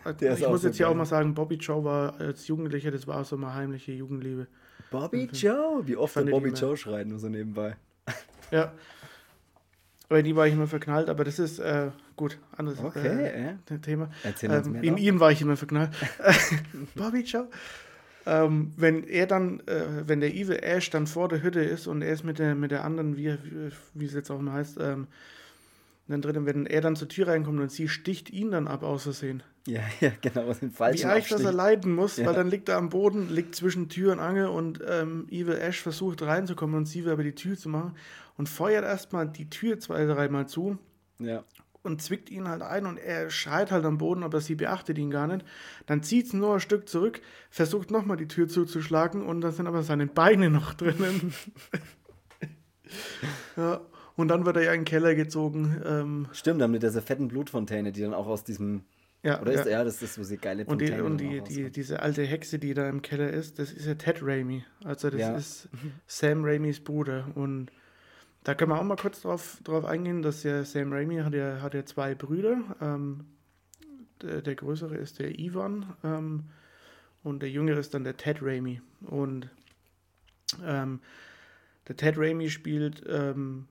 Äh, 0.05 0.14
der 0.14 0.35
ich 0.35 0.46
muss 0.46 0.62
so 0.62 0.68
jetzt 0.68 0.77
hier 0.77 0.88
auch 0.88 0.94
mal 0.94 1.07
sagen, 1.07 1.35
Bobby 1.35 1.57
Joe 1.57 1.83
war 1.85 2.20
als 2.20 2.46
Jugendlicher, 2.46 2.90
das 2.90 3.07
war 3.07 3.24
so 3.24 3.37
mal 3.38 3.55
heimliche 3.55 3.92
Jugendliebe. 3.92 4.46
Bobby 4.90 5.22
Und, 5.22 5.40
Joe! 5.40 5.87
Wie 5.87 5.96
oft 5.96 6.14
der 6.16 6.22
Bobby 6.22 6.51
Joe 6.51 6.77
schreit, 6.77 7.07
nur 7.07 7.18
so 7.18 7.29
nebenbei. 7.29 7.77
Ja. 8.51 8.72
Aber 10.11 10.22
die 10.22 10.35
war 10.35 10.46
ich 10.46 10.55
immer 10.55 10.66
verknallt, 10.66 11.11
aber 11.11 11.24
das 11.24 11.38
ist 11.38 11.59
äh, 11.59 11.90
gut, 12.16 12.38
anderes 12.57 12.81
okay, 12.81 13.57
äh, 13.68 13.79
Thema. 13.79 14.11
Erzähl 14.22 14.51
uns 14.51 14.66
ähm, 14.66 14.72
mehr 14.72 14.83
in 14.83 14.96
ihm 14.96 15.20
war 15.20 15.33
ich 15.33 15.42
immer 15.42 15.57
verknallt. 15.57 15.90
Bobby 16.94 17.20
Joe 17.20 17.48
ähm, 18.29 18.73
wenn 18.77 19.05
er 19.05 19.27
dann, 19.27 19.61
äh, 19.61 20.07
wenn 20.07 20.21
der 20.21 20.35
Evil 20.35 20.59
Ash 20.62 20.91
dann 20.91 21.07
vor 21.07 21.29
der 21.29 21.43
Hütte 21.43 21.61
ist 21.61 21.87
und 21.87 22.03
er 22.03 22.12
ist 22.12 22.25
mit 22.25 22.38
der, 22.38 22.55
mit 22.55 22.71
der 22.71 22.85
anderen, 22.85 23.17
wie, 23.17 23.37
wie, 23.95 24.05
es 24.05 24.12
jetzt 24.12 24.31
auch 24.31 24.38
mal 24.38 24.53
heißt, 24.53 24.77
ähm, 24.81 25.07
dann 26.09 26.21
drin, 26.21 26.45
wenn 26.45 26.67
er 26.67 26.83
dann 26.83 26.95
zur 26.95 27.09
Tür 27.09 27.29
reinkommt 27.29 27.59
und 27.59 27.73
sie 27.73 27.88
sticht 27.88 28.31
ihn 28.31 28.51
dann 28.51 28.69
ab 28.69 28.83
aus 28.83 29.05
Versehen. 29.05 29.43
Ja, 29.67 29.81
ja, 30.01 30.12
genau, 30.21 30.53
den 30.53 30.71
falschen 30.71 31.09
Wie 31.09 31.11
eigentlich, 31.11 31.29
dass 31.29 31.43
er 31.45 31.53
leiden 31.53 31.95
muss, 31.95 32.19
ja. 32.19 32.27
weil 32.27 32.35
dann 32.35 32.51
liegt 32.51 32.69
er 32.69 32.77
am 32.77 32.91
Boden, 32.91 33.31
liegt 33.31 33.55
zwischen 33.55 33.88
Tür 33.88 34.12
und 34.12 34.21
Angel 34.21 34.49
und 34.49 34.83
ähm, 34.87 35.27
Evil 35.31 35.57
Ash 35.57 35.81
versucht 35.81 36.21
reinzukommen 36.21 36.77
und 36.77 36.87
sie 36.87 37.07
will 37.07 37.12
aber 37.12 37.25
die 37.25 37.35
Tür 37.35 37.57
zu 37.57 37.71
machen 37.71 37.95
und 38.37 38.49
feuert 38.51 38.85
erstmal 38.85 39.27
die 39.27 39.49
Tür 39.49 39.79
zwei, 39.79 40.05
dreimal 40.05 40.47
zu. 40.47 40.79
Ja 41.19 41.45
und 41.83 42.03
zwickt 42.03 42.31
ihn 42.31 42.49
halt 42.49 42.62
ein 42.62 42.87
und 42.87 42.99
er 42.99 43.31
schreit 43.31 43.71
halt 43.71 43.85
am 43.85 43.99
Boden, 43.99 44.23
aber 44.23 44.41
sie 44.41 44.55
beachtet 44.55 44.99
ihn 44.99 45.11
gar 45.11 45.27
nicht. 45.27 45.45
Dann 45.87 46.03
zieht 46.03 46.27
es 46.27 46.33
nur 46.33 46.55
ein 46.55 46.61
Stück 46.61 46.88
zurück, 46.88 47.21
versucht 47.51 47.91
nochmal 47.91 48.17
die 48.17 48.29
Tür 48.29 48.49
zuzuschlagen 48.49 49.23
und 49.23 49.41
dann 49.41 49.53
sind 49.53 49.67
aber 49.67 49.83
seine 49.83 50.07
Beine 50.07 50.51
noch 50.51 50.75
drinnen. 50.75 51.33
ja, 53.57 53.81
und 54.17 54.29
dann 54.29 54.45
wird 54.45 54.57
er 54.57 54.64
ja 54.64 54.73
in 54.73 54.81
den 54.81 54.85
Keller 54.85 55.14
gezogen. 55.14 55.81
Ähm, 55.85 56.29
Stimmt, 56.33 56.61
dann 56.61 56.71
mit 56.73 56.83
dieser 56.83 57.03
fetten 57.03 57.29
Blutfontäne, 57.29 57.93
die 57.93 58.01
dann 58.01 58.14
auch 58.14 58.27
aus 58.27 58.45
diesem. 58.45 58.83
Ja, 59.23 59.41
Oder 59.41 59.53
ist 59.53 59.67
ja. 59.67 59.83
das 59.83 60.01
ist 60.01 60.14
so 60.14 60.25
die 60.25 60.38
geile 60.38 60.64
Fontäne. 60.64 61.03
Und, 61.03 61.19
die, 61.19 61.38
und 61.38 61.49
die, 61.49 61.62
die, 61.64 61.71
diese 61.71 62.01
alte 62.01 62.23
Hexe, 62.23 62.59
die 62.59 62.73
da 62.73 62.88
im 62.88 63.03
Keller 63.03 63.31
ist, 63.31 63.59
das 63.59 63.73
ist 63.73 63.87
ja 63.87 63.95
Ted 63.95 64.19
Raimi. 64.23 64.64
Also 64.85 65.11
das 65.11 65.21
ja. 65.21 65.37
ist 65.37 65.69
Sam 66.07 66.45
Raimis 66.45 66.81
Bruder. 66.81 67.29
Und 67.35 67.71
da 68.44 68.55
können 68.55 68.70
wir 68.70 68.79
auch 68.79 68.85
mal 68.85 68.96
kurz 68.96 69.22
drauf, 69.22 69.59
drauf 69.64 69.85
eingehen, 69.85 70.22
dass 70.22 70.42
ja 70.42 70.64
Sam 70.64 70.92
Raimi 70.92 71.16
hat 71.16 71.35
ja, 71.35 71.61
hat 71.61 71.74
ja 71.74 71.85
zwei 71.85 72.14
Brüder. 72.14 72.59
Ähm, 72.81 73.24
der, 74.22 74.42
der, 74.42 74.55
größere 74.55 74.96
ist 74.96 75.18
der 75.18 75.38
Ivan 75.38 75.94
ähm, 76.03 76.44
und 77.22 77.40
der 77.40 77.51
jüngere 77.51 77.79
ist 77.79 77.94
dann 77.94 78.05
der 78.05 78.16
Ted 78.16 78.38
Raimi. 78.42 78.81
Und 79.03 79.48
ähm, 80.64 81.01
der 81.87 81.96
Ted 81.96 82.16
Raimi 82.16 82.51
spielt 82.51 83.05
ähm, 83.09 83.66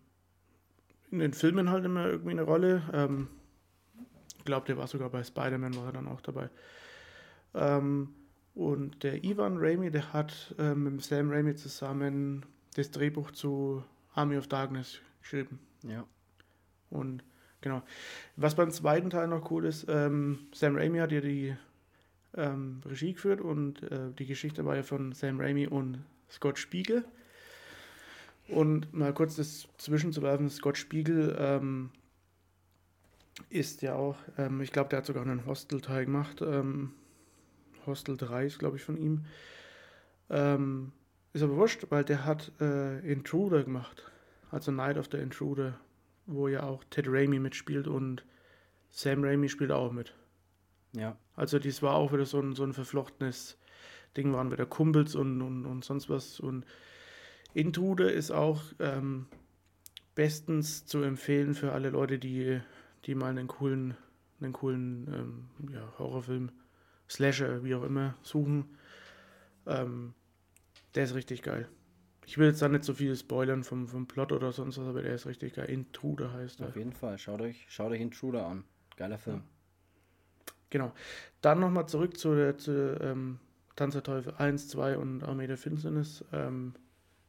in 1.12 1.19
den 1.19 1.34
Filmen 1.34 1.69
halt 1.69 1.86
immer 1.86 2.06
irgendwie 2.06 2.32
eine 2.32 2.43
Rolle. 2.43 2.84
Ähm, 2.93 3.27
ich 4.38 4.45
glaube, 4.45 4.67
der 4.67 4.77
war 4.77 4.88
sogar 4.88 5.10
bei 5.10 5.23
Spider-Man, 5.23 5.75
war 5.75 5.88
er 5.88 5.93
dann 5.93 6.08
auch 6.08 6.21
dabei. 6.21 6.49
Ähm, 7.53 8.10
und 8.53 9.03
der 9.03 9.23
Ivan 9.23 9.58
Raimi, 9.58 9.91
der 9.91 10.13
hat 10.13 10.56
mit 10.58 11.03
Sam 11.03 11.30
Raimi 11.30 11.56
zusammen 11.56 12.43
das 12.75 12.89
Drehbuch 12.89 13.30
zu 13.30 13.84
Army 14.17 14.38
of 14.38 14.47
Darkness 14.47 14.99
geschrieben. 15.21 15.60
Ja. 15.84 16.06
Und 16.89 17.23
genau. 17.62 17.84
Was 18.36 18.56
beim 18.56 18.71
zweiten 18.71 19.10
Teil 19.10 19.27
noch 19.27 19.51
cool 19.51 19.65
ist, 19.65 19.86
ähm, 19.88 20.39
Sam 20.53 20.75
Raimi 20.75 20.99
hat 20.99 21.12
ja 21.12 21.21
die 21.21 21.56
ähm, 22.36 22.82
Regie 22.86 23.13
geführt 23.13 23.41
und 23.41 23.84
äh, 23.84 24.12
die 24.17 24.25
Geschichte 24.25 24.65
war 24.65 24.75
ja 24.75 24.84
von 24.84 25.13
Sam 25.13 25.39
Raimi 25.39 25.67
und 25.67 26.03
Scott 26.30 26.58
Spiegel. 26.58 27.06
Und 28.47 28.93
mal 28.93 29.13
kurz 29.13 29.36
das 29.36 29.67
zwischenzuwerfen, 29.77 30.49
Scott 30.49 30.77
Spiegel 30.77 31.36
ähm, 31.38 31.91
ist 33.49 33.82
ja 33.82 33.95
auch, 33.95 34.15
ähm, 34.38 34.62
ich 34.62 34.71
glaube, 34.71 34.89
der 34.89 34.99
hat 34.99 35.06
sogar 35.06 35.23
einen 35.23 35.45
Hostel-Teil 35.45 36.06
gemacht. 36.06 36.41
Ähm, 36.41 36.93
Hostel 37.86 38.17
3 38.17 38.45
ist, 38.45 38.60
glaube 38.60 38.77
ich, 38.77 38.84
von 38.84 38.97
ihm. 38.97 39.25
Ist 41.33 41.43
aber 41.43 41.55
wurscht, 41.55 41.85
weil 41.89 42.03
der 42.03 42.25
hat 42.25 42.51
äh, 42.59 42.99
Intruder 42.99 43.63
gemacht. 43.63 44.11
Also 44.49 44.71
Night 44.71 44.97
of 44.97 45.09
the 45.11 45.17
Intruder, 45.17 45.79
wo 46.25 46.47
ja 46.47 46.63
auch 46.63 46.83
Ted 46.89 47.07
Raimi 47.07 47.39
mitspielt 47.39 47.87
und 47.87 48.25
Sam 48.89 49.23
Raimi 49.23 49.49
spielt 49.49 49.71
auch 49.71 49.91
mit. 49.91 50.13
Ja. 50.93 51.17
Also 51.35 51.59
dies 51.59 51.81
war 51.81 51.93
auch 51.95 52.13
wieder 52.13 52.25
so 52.25 52.39
ein, 52.39 52.55
so 52.55 52.63
ein 52.63 52.73
verflochtenes 52.73 53.57
Ding, 54.15 54.33
waren 54.33 54.51
wieder 54.51 54.65
Kumpels 54.65 55.15
und, 55.15 55.41
und, 55.41 55.65
und 55.65 55.85
sonst 55.85 56.09
was. 56.09 56.39
Und 56.39 56.65
Intruder 57.53 58.11
ist 58.11 58.31
auch 58.31 58.61
ähm, 58.79 59.27
bestens 60.15 60.85
zu 60.85 61.03
empfehlen 61.03 61.53
für 61.53 61.73
alle 61.73 61.89
Leute, 61.89 62.17
die, 62.17 62.59
die 63.05 63.15
mal 63.15 63.29
einen 63.29 63.47
coolen, 63.47 63.95
einen 64.41 64.53
coolen 64.53 65.07
ähm, 65.13 65.71
ja, 65.73 65.93
Horrorfilm, 65.99 66.51
Slasher, 67.09 67.63
wie 67.63 67.75
auch 67.75 67.83
immer, 67.83 68.15
suchen. 68.23 68.65
Ähm, 69.65 70.13
der 70.95 71.04
ist 71.04 71.15
richtig 71.15 71.41
geil. 71.41 71.67
Ich 72.26 72.38
will 72.38 72.47
jetzt 72.47 72.62
da 72.62 72.67
nicht 72.67 72.84
so 72.84 72.93
viel 72.93 73.15
spoilern 73.15 73.63
vom, 73.63 73.88
vom 73.88 74.06
Plot 74.06 74.34
oder 74.34 74.52
sonst 74.52 74.78
was, 74.78 74.88
aber 74.88 75.02
der 75.02 75.15
ist 75.15 75.26
richtig 75.26 75.56
geil. 75.56 75.69
Intruder 75.69 76.34
heißt 76.34 76.60
er. 76.60 76.67
Auf 76.67 76.76
jeden 76.76 76.91
Fall. 76.91 77.17
Schaut 77.17 77.41
euch, 77.41 77.65
schaut 77.69 77.91
euch 77.91 78.02
Intruder 78.02 78.45
an. 78.45 78.65
geiler 78.97 79.17
Film. 79.17 79.43
Genau. 80.69 80.91
Dann 81.41 81.60
nochmal 81.60 81.88
zurück 81.88 82.17
zu, 82.17 82.36
der, 82.36 82.58
zu 82.58 83.00
ähm, 83.00 83.39
Tanz 83.78 83.93
der 83.93 84.04
Teufel 84.04 84.34
1, 84.38 84.67
2 84.69 84.97
und 84.97 85.23
Armee 85.23 85.47
der 85.47 85.58
Finsternis. 85.58 86.26
Ähm, 86.34 86.73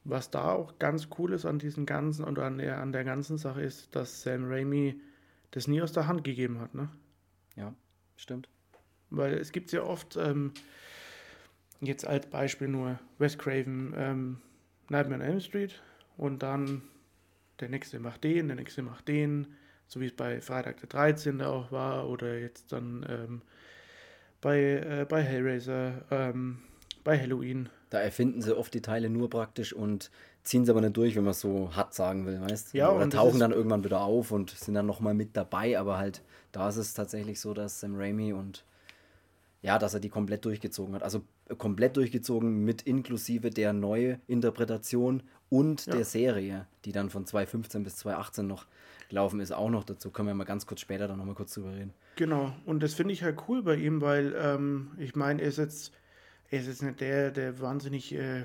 was 0.05 0.31
da 0.31 0.53
auch 0.53 0.79
ganz 0.79 1.09
cool 1.19 1.33
ist 1.33 1.45
an 1.45 1.59
diesen 1.59 1.87
ganzen 1.87 2.25
und 2.25 2.39
an 2.39 2.59
der, 2.59 2.79
an 2.79 2.93
der 2.93 3.05
ganzen 3.05 3.37
Sache 3.37 3.63
ist, 3.63 3.95
dass 3.95 4.23
Sam 4.23 4.47
Raimi 4.47 5.01
das 5.51 5.69
nie 5.69 5.83
aus 5.83 5.93
der 5.93 6.07
Hand 6.07 6.25
gegeben 6.25 6.61
hat, 6.61 6.75
ne? 6.75 6.89
Ja, 7.57 7.75
stimmt. 8.17 8.49
Weil 9.11 9.35
es 9.35 9.53
gibt 9.53 9.71
ja 9.73 9.83
oft, 9.83 10.17
ähm, 10.17 10.53
jetzt 11.81 12.07
als 12.07 12.27
Beispiel 12.27 12.69
nur 12.69 12.99
Wes 13.19 13.39
Craven, 13.39 13.95
ähm, 13.97 14.41
Nightmare 14.89 15.23
on 15.23 15.27
Elm 15.27 15.41
Street 15.41 15.81
und 16.17 16.43
dann 16.43 16.83
der 17.61 17.69
nächste 17.69 17.99
macht 17.99 18.25
den, 18.25 18.49
der 18.49 18.57
nächste 18.57 18.83
macht 18.83 19.09
den, 19.09 19.49
so 19.87 20.01
wie 20.01 20.07
es 20.07 20.13
bei 20.13 20.41
Freitag 20.41 20.79
der 20.81 20.89
13. 20.89 21.43
auch 21.43 21.73
war 21.73 22.09
oder 22.09 22.39
jetzt 22.39 22.73
dann 22.73 23.07
ähm, 23.09 23.43
bei, 24.41 24.59
äh, 24.59 25.07
bei 25.09 25.23
Hellraiser, 25.23 26.05
ähm, 26.11 26.59
bei 27.05 27.19
Halloween. 27.19 27.69
Da 27.91 28.01
erfinden 28.01 28.43
sie 28.43 28.57
oft 28.57 28.73
die 28.75 28.83
Teile 28.83 29.09
nur 29.09 29.31
praktisch 29.31 29.73
und 29.73 30.11
ziehen 30.45 30.65
sie 30.65 30.71
aber 30.71 30.81
nicht 30.81 30.97
durch, 30.97 31.17
wenn 31.17 31.25
man 31.25 31.33
es 31.33 31.41
so 31.41 31.75
hart 31.75 31.95
sagen 31.95 32.27
will, 32.27 32.41
weißt 32.41 32.75
Ja, 32.75 32.91
Oder 32.91 33.09
tauchen 33.11 33.41
dann 33.41 33.53
irgendwann 33.53 33.85
wieder 33.85 34.01
auf 34.01 34.31
und 34.31 34.51
sind 34.51 34.75
dann 34.75 34.87
nochmal 34.87 35.15
mit 35.15 35.37
dabei, 35.37 35.79
aber 35.79 35.99
halt 35.99 36.23
da 36.53 36.69
ist 36.69 36.77
es 36.77 36.95
tatsächlich 36.95 37.41
so, 37.41 37.55
dass 37.55 37.81
Sam 37.81 37.97
Raimi 37.97 38.33
und 38.33 38.65
ja, 39.61 39.79
dass 39.79 39.95
er 39.95 40.01
die 40.01 40.09
komplett 40.09 40.45
durchgezogen 40.45 40.95
hat. 40.95 41.03
Also 41.03 41.23
komplett 41.57 41.97
durchgezogen 41.97 42.65
mit 42.65 42.83
inklusive 42.83 43.51
der 43.51 43.73
Neuinterpretation 43.73 45.23
und 45.51 45.87
Ja. 45.87 45.95
der 45.97 46.05
Serie, 46.05 46.67
die 46.85 46.93
dann 46.93 47.09
von 47.11 47.25
2015 47.25 47.83
bis 47.85 47.97
2018 47.97 48.47
noch 48.47 48.67
gelaufen 49.09 49.41
ist, 49.41 49.53
auch 49.53 49.71
noch 49.71 49.85
dazu. 49.85 50.11
Können 50.11 50.29
wir 50.29 50.35
mal 50.35 50.45
ganz 50.45 50.67
kurz 50.67 50.81
später 50.81 51.09
dann 51.09 51.17
nochmal 51.19 51.35
kurz 51.35 51.55
drüber 51.55 51.73
reden. 51.73 51.95
Genau, 52.17 52.53
und 52.67 52.83
das 52.83 52.95
finde 52.95 53.15
ich 53.15 53.23
halt 53.23 53.39
cool 53.49 53.63
bei 53.63 53.77
ihm, 53.77 54.01
weil 54.03 54.35
ähm, 54.39 54.91
ich 54.99 55.17
meine, 55.17 55.41
er 55.41 55.49
ist 55.49 55.57
jetzt, 55.59 55.93
er 56.51 56.61
ist 56.61 56.67
jetzt 56.67 56.83
nicht 56.83 57.01
der, 57.01 57.31
der 57.31 57.61
wahnsinnig 57.61 58.13
äh, 58.15 58.45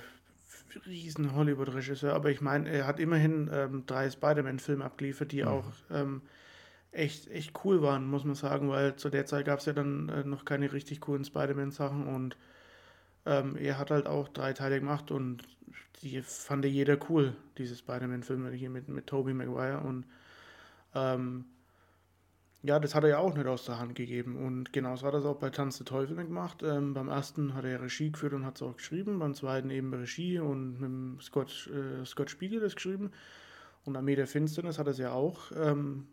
riesen 0.86 1.36
Hollywood-Regisseur, 1.36 2.14
aber 2.14 2.30
ich 2.32 2.40
meine, 2.42 2.70
er 2.70 2.88
hat 2.88 3.00
immerhin 3.00 3.50
ähm, 3.52 3.84
drei 3.86 4.10
Spider-Man-Filme 4.10 4.84
abgeliefert, 4.86 5.32
die 5.32 5.44
auch 5.44 5.66
ähm, 5.92 6.22
echt, 6.92 7.30
echt 7.30 7.52
cool 7.66 7.82
waren, 7.82 8.08
muss 8.08 8.24
man 8.24 8.36
sagen, 8.36 8.70
weil 8.70 8.96
zu 8.96 9.10
der 9.10 9.26
Zeit 9.26 9.46
gab 9.46 9.60
es 9.60 9.66
ja 9.66 9.74
dann 9.74 10.10
äh, 10.10 10.24
noch 10.24 10.46
keine 10.46 10.72
richtig 10.72 11.02
coolen 11.02 11.26
Spider-Man-Sachen 11.26 12.08
und 12.08 12.38
ähm, 13.26 13.56
er 13.58 13.78
hat 13.78 13.92
halt 13.92 14.08
auch 14.08 14.28
drei 14.30 14.54
Teile 14.54 14.80
gemacht 14.80 15.12
und 15.12 15.44
die 16.02 16.22
fand 16.22 16.66
jeder 16.66 16.98
cool, 17.10 17.36
diese 17.58 17.76
Spider-Man-Filme 17.76 18.52
hier 18.52 18.70
mit, 18.70 18.90
mit 18.90 19.08
Tobey 19.08 19.34
Maguire 19.34 19.80
und 19.80 20.06
ähm, 20.96 21.46
ja, 22.64 22.80
das 22.80 22.96
hat 22.96 23.04
er 23.04 23.10
ja 23.10 23.18
auch 23.18 23.36
nicht 23.36 23.46
aus 23.46 23.66
der 23.66 23.78
Hand 23.78 23.94
gegeben. 23.94 24.38
Und 24.38 24.72
genauso 24.72 25.06
hat 25.06 25.14
er 25.14 25.20
es 25.20 25.26
auch 25.26 25.36
bei 25.36 25.50
Tanz 25.50 25.78
der 25.78 25.86
Teufel 25.86 26.16
gemacht. 26.16 26.64
Ähm, 26.64 26.94
beim 26.94 27.10
ersten 27.10 27.54
hat 27.56 27.66
er 27.66 27.82
Regie 27.82 28.10
geführt 28.10 28.34
und 28.34 28.46
hat 28.46 28.56
es 28.56 28.62
auch 28.62 28.78
geschrieben. 28.78 29.20
Beim 29.20 29.34
zweiten 29.34 29.70
eben 29.70 29.94
Regie 29.94 30.40
und 30.40 30.80
mit 30.80 31.22
Scott, 31.22 31.70
äh, 31.74 32.06
Scott 32.06 32.30
Spiegel 32.30 32.62
das 32.62 32.76
geschrieben. 32.76 33.12
Und 33.84 33.98
Armee 33.98 34.16
der 34.16 34.28
Finsternis 34.28 34.80
hat 34.80 34.88
er 34.88 34.92
es 34.92 34.98
ja 34.98 35.12
auch 35.12 35.52
ähm, 35.58 36.08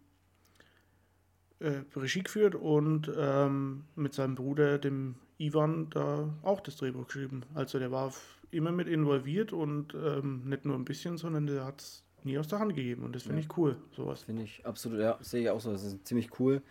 äh, 1.60 1.82
Regie 1.94 2.24
geführt 2.24 2.56
und 2.56 3.10
ähm, 3.16 3.84
mit 3.94 4.12
seinem 4.12 4.34
Bruder, 4.34 4.78
dem 4.78 5.14
Ivan, 5.40 5.88
da 5.90 6.28
auch 6.42 6.60
das 6.60 6.76
Drehbuch 6.76 7.06
geschrieben. 7.06 7.42
Also 7.54 7.78
der 7.78 7.90
war 7.90 8.12
immer 8.50 8.72
mit 8.72 8.88
involviert 8.88 9.52
und 9.52 9.94
ähm, 9.94 10.42
nicht 10.44 10.64
nur 10.64 10.76
ein 10.76 10.84
bisschen, 10.84 11.16
sondern 11.16 11.46
der 11.46 11.64
hat 11.64 11.80
es 11.80 12.02
nie 12.24 12.38
aus 12.38 12.48
der 12.48 12.58
Hand 12.58 12.74
gegeben. 12.74 13.04
Und 13.04 13.14
das 13.16 13.22
finde 13.22 13.40
Ja. 13.40 13.46
ich 13.48 13.56
cool, 13.56 13.76
sowas. 13.96 14.22
Finde 14.24 14.42
ich 14.42 14.64
absolut, 14.66 15.00
ja, 15.00 15.16
sehe 15.20 15.42
ich 15.42 15.50
auch 15.50 15.60
so. 15.60 15.72
Das 15.72 15.82
ist 15.84 16.06
ziemlich 16.06 16.38
cool, 16.38 16.62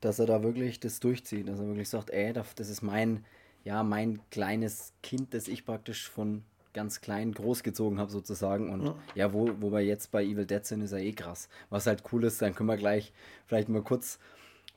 dass 0.00 0.18
er 0.18 0.26
da 0.26 0.42
wirklich 0.42 0.78
das 0.80 1.00
durchzieht. 1.00 1.48
Dass 1.48 1.58
er 1.58 1.66
wirklich 1.66 1.88
sagt, 1.88 2.10
ey, 2.10 2.32
das 2.32 2.54
das 2.54 2.68
ist 2.68 2.82
mein, 2.82 3.24
ja, 3.64 3.82
mein 3.82 4.20
kleines 4.30 4.92
Kind, 5.02 5.32
das 5.32 5.48
ich 5.48 5.64
praktisch 5.64 6.08
von 6.10 6.42
ganz 6.74 7.00
klein 7.00 7.32
großgezogen 7.32 7.98
habe 7.98 8.10
sozusagen. 8.10 8.70
Und 8.70 8.82
Ja. 8.84 8.94
ja, 9.14 9.32
wo, 9.32 9.50
wo 9.60 9.72
wir 9.72 9.80
jetzt 9.80 10.10
bei 10.10 10.22
Evil 10.22 10.44
Dead 10.44 10.64
sind, 10.66 10.82
ist 10.82 10.92
ja 10.92 10.98
eh 10.98 11.12
krass. 11.12 11.48
Was 11.70 11.86
halt 11.86 12.02
cool 12.12 12.24
ist, 12.24 12.42
dann 12.42 12.54
können 12.54 12.68
wir 12.68 12.76
gleich 12.76 13.12
vielleicht 13.46 13.68
mal 13.70 13.82
kurz 13.82 14.18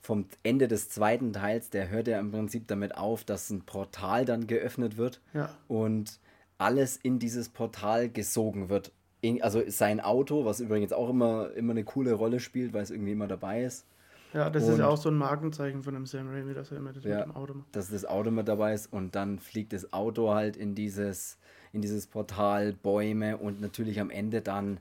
vom 0.01 0.25
Ende 0.43 0.67
des 0.67 0.89
zweiten 0.89 1.31
Teils, 1.33 1.69
der 1.69 1.89
hört 1.89 2.07
ja 2.07 2.19
im 2.19 2.31
Prinzip 2.31 2.67
damit 2.67 2.97
auf, 2.97 3.23
dass 3.23 3.49
ein 3.49 3.61
Portal 3.61 4.25
dann 4.25 4.47
geöffnet 4.47 4.97
wird 4.97 5.21
Ja. 5.33 5.49
und 5.67 6.19
alles 6.57 6.97
in 6.97 7.19
dieses 7.19 7.49
Portal 7.49 8.09
gesogen 8.09 8.69
wird. 8.69 8.91
In, 9.21 9.41
also 9.43 9.61
sein 9.67 9.99
Auto, 9.99 10.45
was 10.45 10.59
übrigens 10.59 10.93
auch 10.93 11.09
immer, 11.09 11.51
immer 11.55 11.71
eine 11.71 11.83
coole 11.83 12.13
Rolle 12.13 12.39
spielt, 12.39 12.73
weil 12.73 12.81
es 12.81 12.89
irgendwie 12.91 13.11
immer 13.11 13.27
dabei 13.27 13.63
ist, 13.63 13.85
Ja, 14.33 14.49
das 14.49 14.63
ist 14.63 14.69
Und- 14.69 14.79
ja 14.79 14.87
auch 14.87 14.95
so 14.95 15.09
ein 15.09 15.17
Markenzeichen 15.17 15.83
von 15.83 15.93
dem 15.93 16.05
Sam 16.05 16.29
Raimi, 16.29 16.53
dass 16.53 16.71
er 16.71 16.77
immer 16.77 16.93
das 16.93 17.03
Ja. 17.03 17.17
mit 17.17 17.25
dem 17.25 17.35
Auto 17.35 17.53
macht. 17.55 17.75
dass 17.75 17.89
das 17.89 18.05
Auto 18.05 18.31
mit 18.31 18.47
dabei 18.47 18.73
ist 18.73 18.87
und 18.93 19.13
dann 19.13 19.39
fliegt 19.39 19.73
das 19.73 19.91
Auto 19.91 20.33
halt 20.33 20.55
in 20.55 20.73
dieses, 20.73 21.37
in 21.73 21.81
dieses 21.81 22.07
Portal, 22.07 22.71
Bäume 22.71 23.35
und 23.35 23.59
natürlich 23.59 23.99
am 23.99 24.09
Ende 24.09 24.41
dann 24.41 24.79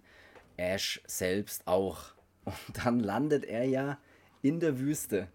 Ash 0.57 1.03
selbst 1.07 1.67
auch. 1.67 2.13
Und 2.45 2.55
dann 2.85 3.01
landet 3.01 3.45
er 3.45 3.65
ja 3.65 3.99
in 4.43 4.61
der 4.61 4.79
Wüste. 4.79 5.29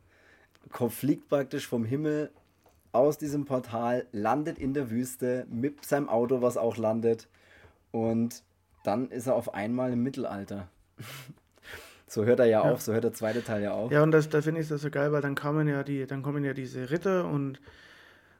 Ko- 0.71 0.89
Fliegt 0.89 1.29
praktisch 1.29 1.67
vom 1.67 1.85
Himmel 1.85 2.31
aus 2.91 3.17
diesem 3.17 3.45
Portal, 3.45 4.05
landet 4.11 4.57
in 4.57 4.73
der 4.73 4.89
Wüste 4.89 5.45
mit 5.49 5.85
seinem 5.85 6.07
Auto, 6.09 6.41
was 6.41 6.55
auch 6.57 6.77
landet. 6.77 7.27
Und 7.91 8.43
dann 8.83 9.09
ist 9.09 9.27
er 9.27 9.35
auf 9.35 9.53
einmal 9.53 9.91
im 9.93 10.03
Mittelalter. 10.03 10.67
So 12.07 12.23
hört 12.23 12.39
er 12.39 12.45
ja, 12.45 12.63
Ja. 12.63 12.71
auf, 12.71 12.81
so 12.81 12.93
hört 12.93 13.03
der 13.03 13.13
zweite 13.13 13.43
Teil 13.43 13.63
ja 13.63 13.71
auf. 13.73 13.91
Ja, 13.91 14.03
und 14.03 14.11
das, 14.11 14.29
da 14.29 14.41
finde 14.41 14.61
ich 14.61 14.67
das 14.67 14.81
so 14.83 14.91
geil, 14.91 15.11
weil 15.11 15.21
dann 15.23 15.33
kommen 15.33 15.67
ja 15.67 15.81
die, 15.83 16.05
dann 16.05 16.21
kommen 16.21 16.43
ja 16.45 16.53
diese 16.53 16.91
Ritter 16.91 17.25
und 17.27 17.59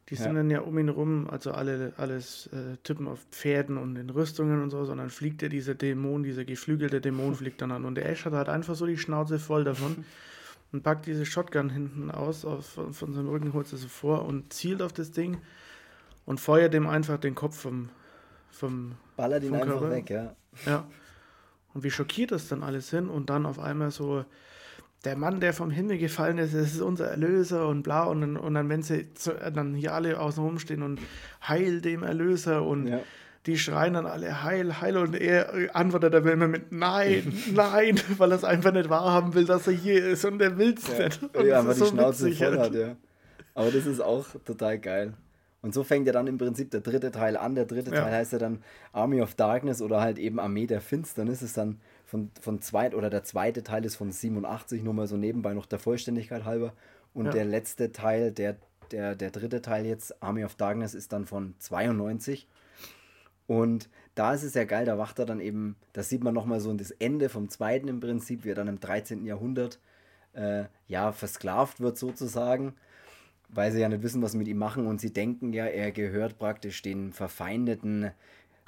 die 0.09 0.15
sind 0.15 0.27
Ja. 0.27 0.33
dann 0.33 0.49
ja 0.51 0.59
um 0.61 0.77
ihn 0.77 0.87
rum, 0.87 1.27
also 1.29 1.51
alle 1.51 1.91
alles 1.97 2.47
äh, 2.53 2.77
Typen 2.83 3.07
auf 3.07 3.25
Pferden 3.31 3.77
und 3.77 3.95
in 3.95 4.11
Rüstungen 4.11 4.61
und 4.61 4.69
so, 4.69 4.85
sondern 4.85 5.09
fliegt 5.09 5.41
ja 5.41 5.49
dieser 5.49 5.73
Dämon, 5.73 6.21
dieser 6.21 6.45
geflügelte 6.45 7.01
Dämon 7.01 7.33
fliegt 7.35 7.59
dann 7.61 7.71
an. 7.71 7.85
Und 7.85 7.95
der 7.95 8.07
Ash 8.07 8.23
hat 8.25 8.33
halt 8.33 8.49
einfach 8.49 8.75
so 8.75 8.85
die 8.85 8.99
Schnauze 8.99 9.39
voll 9.39 9.63
davon 9.63 10.05
und 10.75 10.83
packt 10.83 11.05
diese 11.05 11.25
Shotgun 11.25 11.69
hinten 11.69 12.11
aus, 12.11 12.43
auf, 12.43 12.65
von, 12.91 13.13
seinem 13.13 13.29
Rücken 13.29 13.53
holt 13.53 13.65
sie 13.65 13.77
so 13.77 13.87
vor 13.87 14.25
und 14.25 14.51
zielt 14.51 14.81
auf 14.81 14.91
das 14.91 15.11
Ding 15.11 15.37
und 16.25 16.41
feuert 16.41 16.73
dem 16.73 16.85
einfach 16.85 17.17
den 17.17 17.33
Kopf 17.33 17.57
vom, 17.61 17.87
vom 18.51 18.95
Ballert 19.15 19.43
ihn 19.43 19.51
vom 19.51 19.61
einfach 19.61 19.79
Körper. 19.79 19.91
weg, 19.91 20.09
ja. 20.09 20.35
Ja. 20.65 20.85
Und 21.73 21.85
wie 21.85 21.91
schockiert 21.91 22.31
das 22.31 22.49
dann 22.49 22.61
alles 22.61 22.89
sind 22.89 23.07
und 23.07 23.29
dann 23.29 23.45
auf 23.45 23.57
einmal 23.57 23.89
so, 23.91 24.25
der 25.05 25.15
Mann, 25.15 25.39
der 25.39 25.53
vom 25.53 25.71
Himmel 25.71 25.97
gefallen 25.97 26.39
ist, 26.39 26.53
das 26.53 26.73
ist 26.73 26.81
unser 26.81 27.07
Erlöser 27.07 27.69
und 27.69 27.83
bla 27.83 28.03
und 28.03 28.19
dann, 28.19 28.35
und 28.35 28.53
dann 28.53 28.67
wenn 28.67 28.81
sie 28.81 29.13
zu, 29.13 29.31
dann 29.33 29.75
hier 29.75 29.93
alle 29.93 30.19
außen 30.19 30.43
rumstehen 30.43 30.83
und 30.83 30.99
heil 31.47 31.79
dem 31.79 32.03
Erlöser 32.03 32.63
und 32.63 32.87
Ja. 32.87 32.99
Die 33.45 33.57
schreien 33.57 33.93
dann 33.93 34.05
alle 34.07 34.43
heil, 34.43 34.81
heil 34.81 34.97
und 34.97 35.13
er 35.15 35.75
antwortet 35.75 36.13
dann 36.13 36.27
immer 36.27 36.47
mit 36.47 36.71
nein, 36.71 37.31
nein, 37.53 37.99
weil 38.17 38.31
er 38.31 38.37
es 38.37 38.43
einfach 38.43 38.71
nicht 38.71 38.89
wahrhaben 38.89 39.33
will, 39.35 39.45
dass 39.45 39.67
er 39.67 39.73
hier 39.73 40.03
ist 40.05 40.25
und 40.25 40.41
er 40.41 40.57
will 40.57 40.73
es 40.77 40.87
nicht. 40.97 41.21
Und 41.35 41.45
ja, 41.45 41.65
weil 41.65 41.73
die 41.73 41.79
so 41.79 41.85
Schnauze 41.85 42.25
witzig 42.25 42.39
voll 42.39 42.57
hat, 42.57 42.73
ja. 42.73 42.95
Aber 43.53 43.71
das 43.71 43.85
ist 43.85 44.01
auch 44.01 44.25
total 44.45 44.79
geil. 44.79 45.13
Und 45.61 45.73
so 45.73 45.83
fängt 45.83 46.05
ja 46.05 46.13
dann 46.13 46.27
im 46.27 46.37
Prinzip 46.37 46.69
der 46.71 46.81
dritte 46.81 47.11
Teil 47.11 47.37
an. 47.37 47.55
Der 47.55 47.65
dritte 47.65 47.89
Ja. 47.91 48.01
Teil 48.03 48.13
heißt 48.13 48.33
ja 48.33 48.37
dann 48.39 48.61
Army 48.93 49.21
of 49.21 49.33
Darkness 49.33 49.81
oder 49.81 49.99
halt 49.99 50.19
eben 50.19 50.39
Armee 50.39 50.67
der 50.67 50.79
Finsternis. 50.81 51.41
Ist 51.41 51.57
dann 51.57 51.79
von, 52.05 52.29
von 52.39 52.61
zweit 52.61 52.93
oder 52.93 53.09
der 53.09 53.23
zweite 53.23 53.63
Teil 53.63 53.83
ist 53.83 53.95
von 53.95 54.11
87, 54.11 54.83
nur 54.83 54.93
mal 54.93 55.07
so 55.07 55.17
nebenbei 55.17 55.53
noch 55.55 55.65
der 55.65 55.79
Vollständigkeit 55.79 56.45
halber. 56.45 56.73
Und 57.15 57.25
Ja. 57.27 57.31
der 57.31 57.45
letzte 57.45 57.91
Teil, 57.91 58.31
der, 58.31 58.57
der, 58.91 59.15
der 59.15 59.31
dritte 59.31 59.61
Teil 59.63 59.85
jetzt, 59.87 60.21
Army 60.21 60.43
of 60.45 60.53
Darkness, 60.55 60.93
ist 60.93 61.11
dann 61.13 61.25
von 61.25 61.55
92. 61.57 62.47
Und 63.47 63.89
da 64.15 64.33
ist 64.33 64.43
es 64.43 64.53
ja 64.55 64.63
geil, 64.63 64.85
da 64.85 64.97
wacht 64.97 65.19
er 65.19 65.25
dann 65.25 65.39
eben, 65.39 65.75
das 65.93 66.09
sieht 66.09 66.23
man 66.23 66.33
nochmal 66.33 66.59
so 66.59 66.73
das 66.73 66.91
Ende 66.91 67.29
vom 67.29 67.49
zweiten 67.49 67.87
im 67.87 67.99
Prinzip, 67.99 68.43
wie 68.43 68.49
er 68.49 68.55
dann 68.55 68.67
im 68.67 68.79
13. 68.79 69.25
Jahrhundert 69.25 69.79
äh, 70.33 70.65
ja 70.87 71.11
versklavt 71.11 71.79
wird 71.79 71.97
sozusagen, 71.97 72.73
weil 73.49 73.71
sie 73.71 73.81
ja 73.81 73.89
nicht 73.89 74.03
wissen, 74.03 74.21
was 74.21 74.33
mit 74.33 74.47
ihm 74.47 74.57
machen 74.57 74.87
und 74.87 74.99
sie 74.99 75.13
denken 75.13 75.53
ja, 75.53 75.65
er 75.65 75.91
gehört 75.91 76.39
praktisch 76.39 76.81
den 76.81 77.13
verfeindeten 77.13 78.11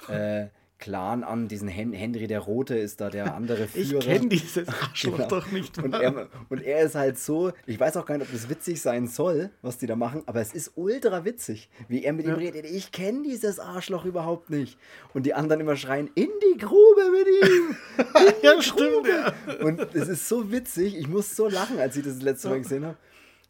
äh, 0.08 0.46
Clan 0.78 1.24
an, 1.24 1.48
diesen 1.48 1.66
Hen 1.68 1.92
Henry 1.92 2.26
der 2.28 2.38
Rote 2.40 2.76
ist 2.78 3.00
da 3.00 3.10
der 3.10 3.34
andere 3.34 3.64
Ich 3.74 3.88
Führer. 3.90 4.00
kenne 4.00 4.28
dieses 4.28 4.68
Arschloch 4.82 5.16
Genau. 5.16 5.28
doch 5.28 5.50
nicht. 5.50 5.76
Und 5.78 5.92
er, 5.94 6.28
und 6.48 6.62
er 6.62 6.82
ist 6.82 6.94
halt 6.94 7.18
so, 7.18 7.52
ich 7.66 7.78
weiß 7.80 7.96
auch 7.96 8.06
gar 8.06 8.16
nicht, 8.18 8.28
ob 8.28 8.32
das 8.32 8.48
witzig 8.48 8.80
sein 8.80 9.06
soll, 9.08 9.50
was 9.62 9.78
die 9.78 9.86
da 9.86 9.96
machen, 9.96 10.22
aber 10.26 10.40
es 10.40 10.54
ist 10.54 10.72
ultra 10.76 11.24
witzig, 11.24 11.68
wie 11.88 12.04
er 12.04 12.12
mit 12.12 12.26
ihm 12.26 12.30
Ja. 12.32 12.36
redet. 12.36 12.64
Ich 12.66 12.92
kenne 12.92 13.22
dieses 13.24 13.58
Arschloch 13.58 14.04
überhaupt 14.04 14.50
nicht. 14.50 14.78
Und 15.14 15.26
die 15.26 15.34
anderen 15.34 15.60
immer 15.60 15.76
schreien, 15.76 16.10
in 16.14 16.28
die 16.54 16.58
Grube 16.58 17.10
mit 17.10 17.26
ihm! 17.48 17.76
ja, 18.42 18.62
stimmt, 18.62 19.06
ja. 19.08 19.32
Und 19.64 19.80
es 19.94 20.08
ist 20.08 20.28
so 20.28 20.52
witzig, 20.52 20.96
ich 20.96 21.08
muss 21.08 21.34
so 21.34 21.48
lachen, 21.48 21.78
als 21.80 21.96
ich 21.96 22.04
das, 22.04 22.14
das 22.14 22.22
letzte 22.22 22.48
Mal 22.50 22.60
gesehen 22.60 22.84
habe. 22.84 22.96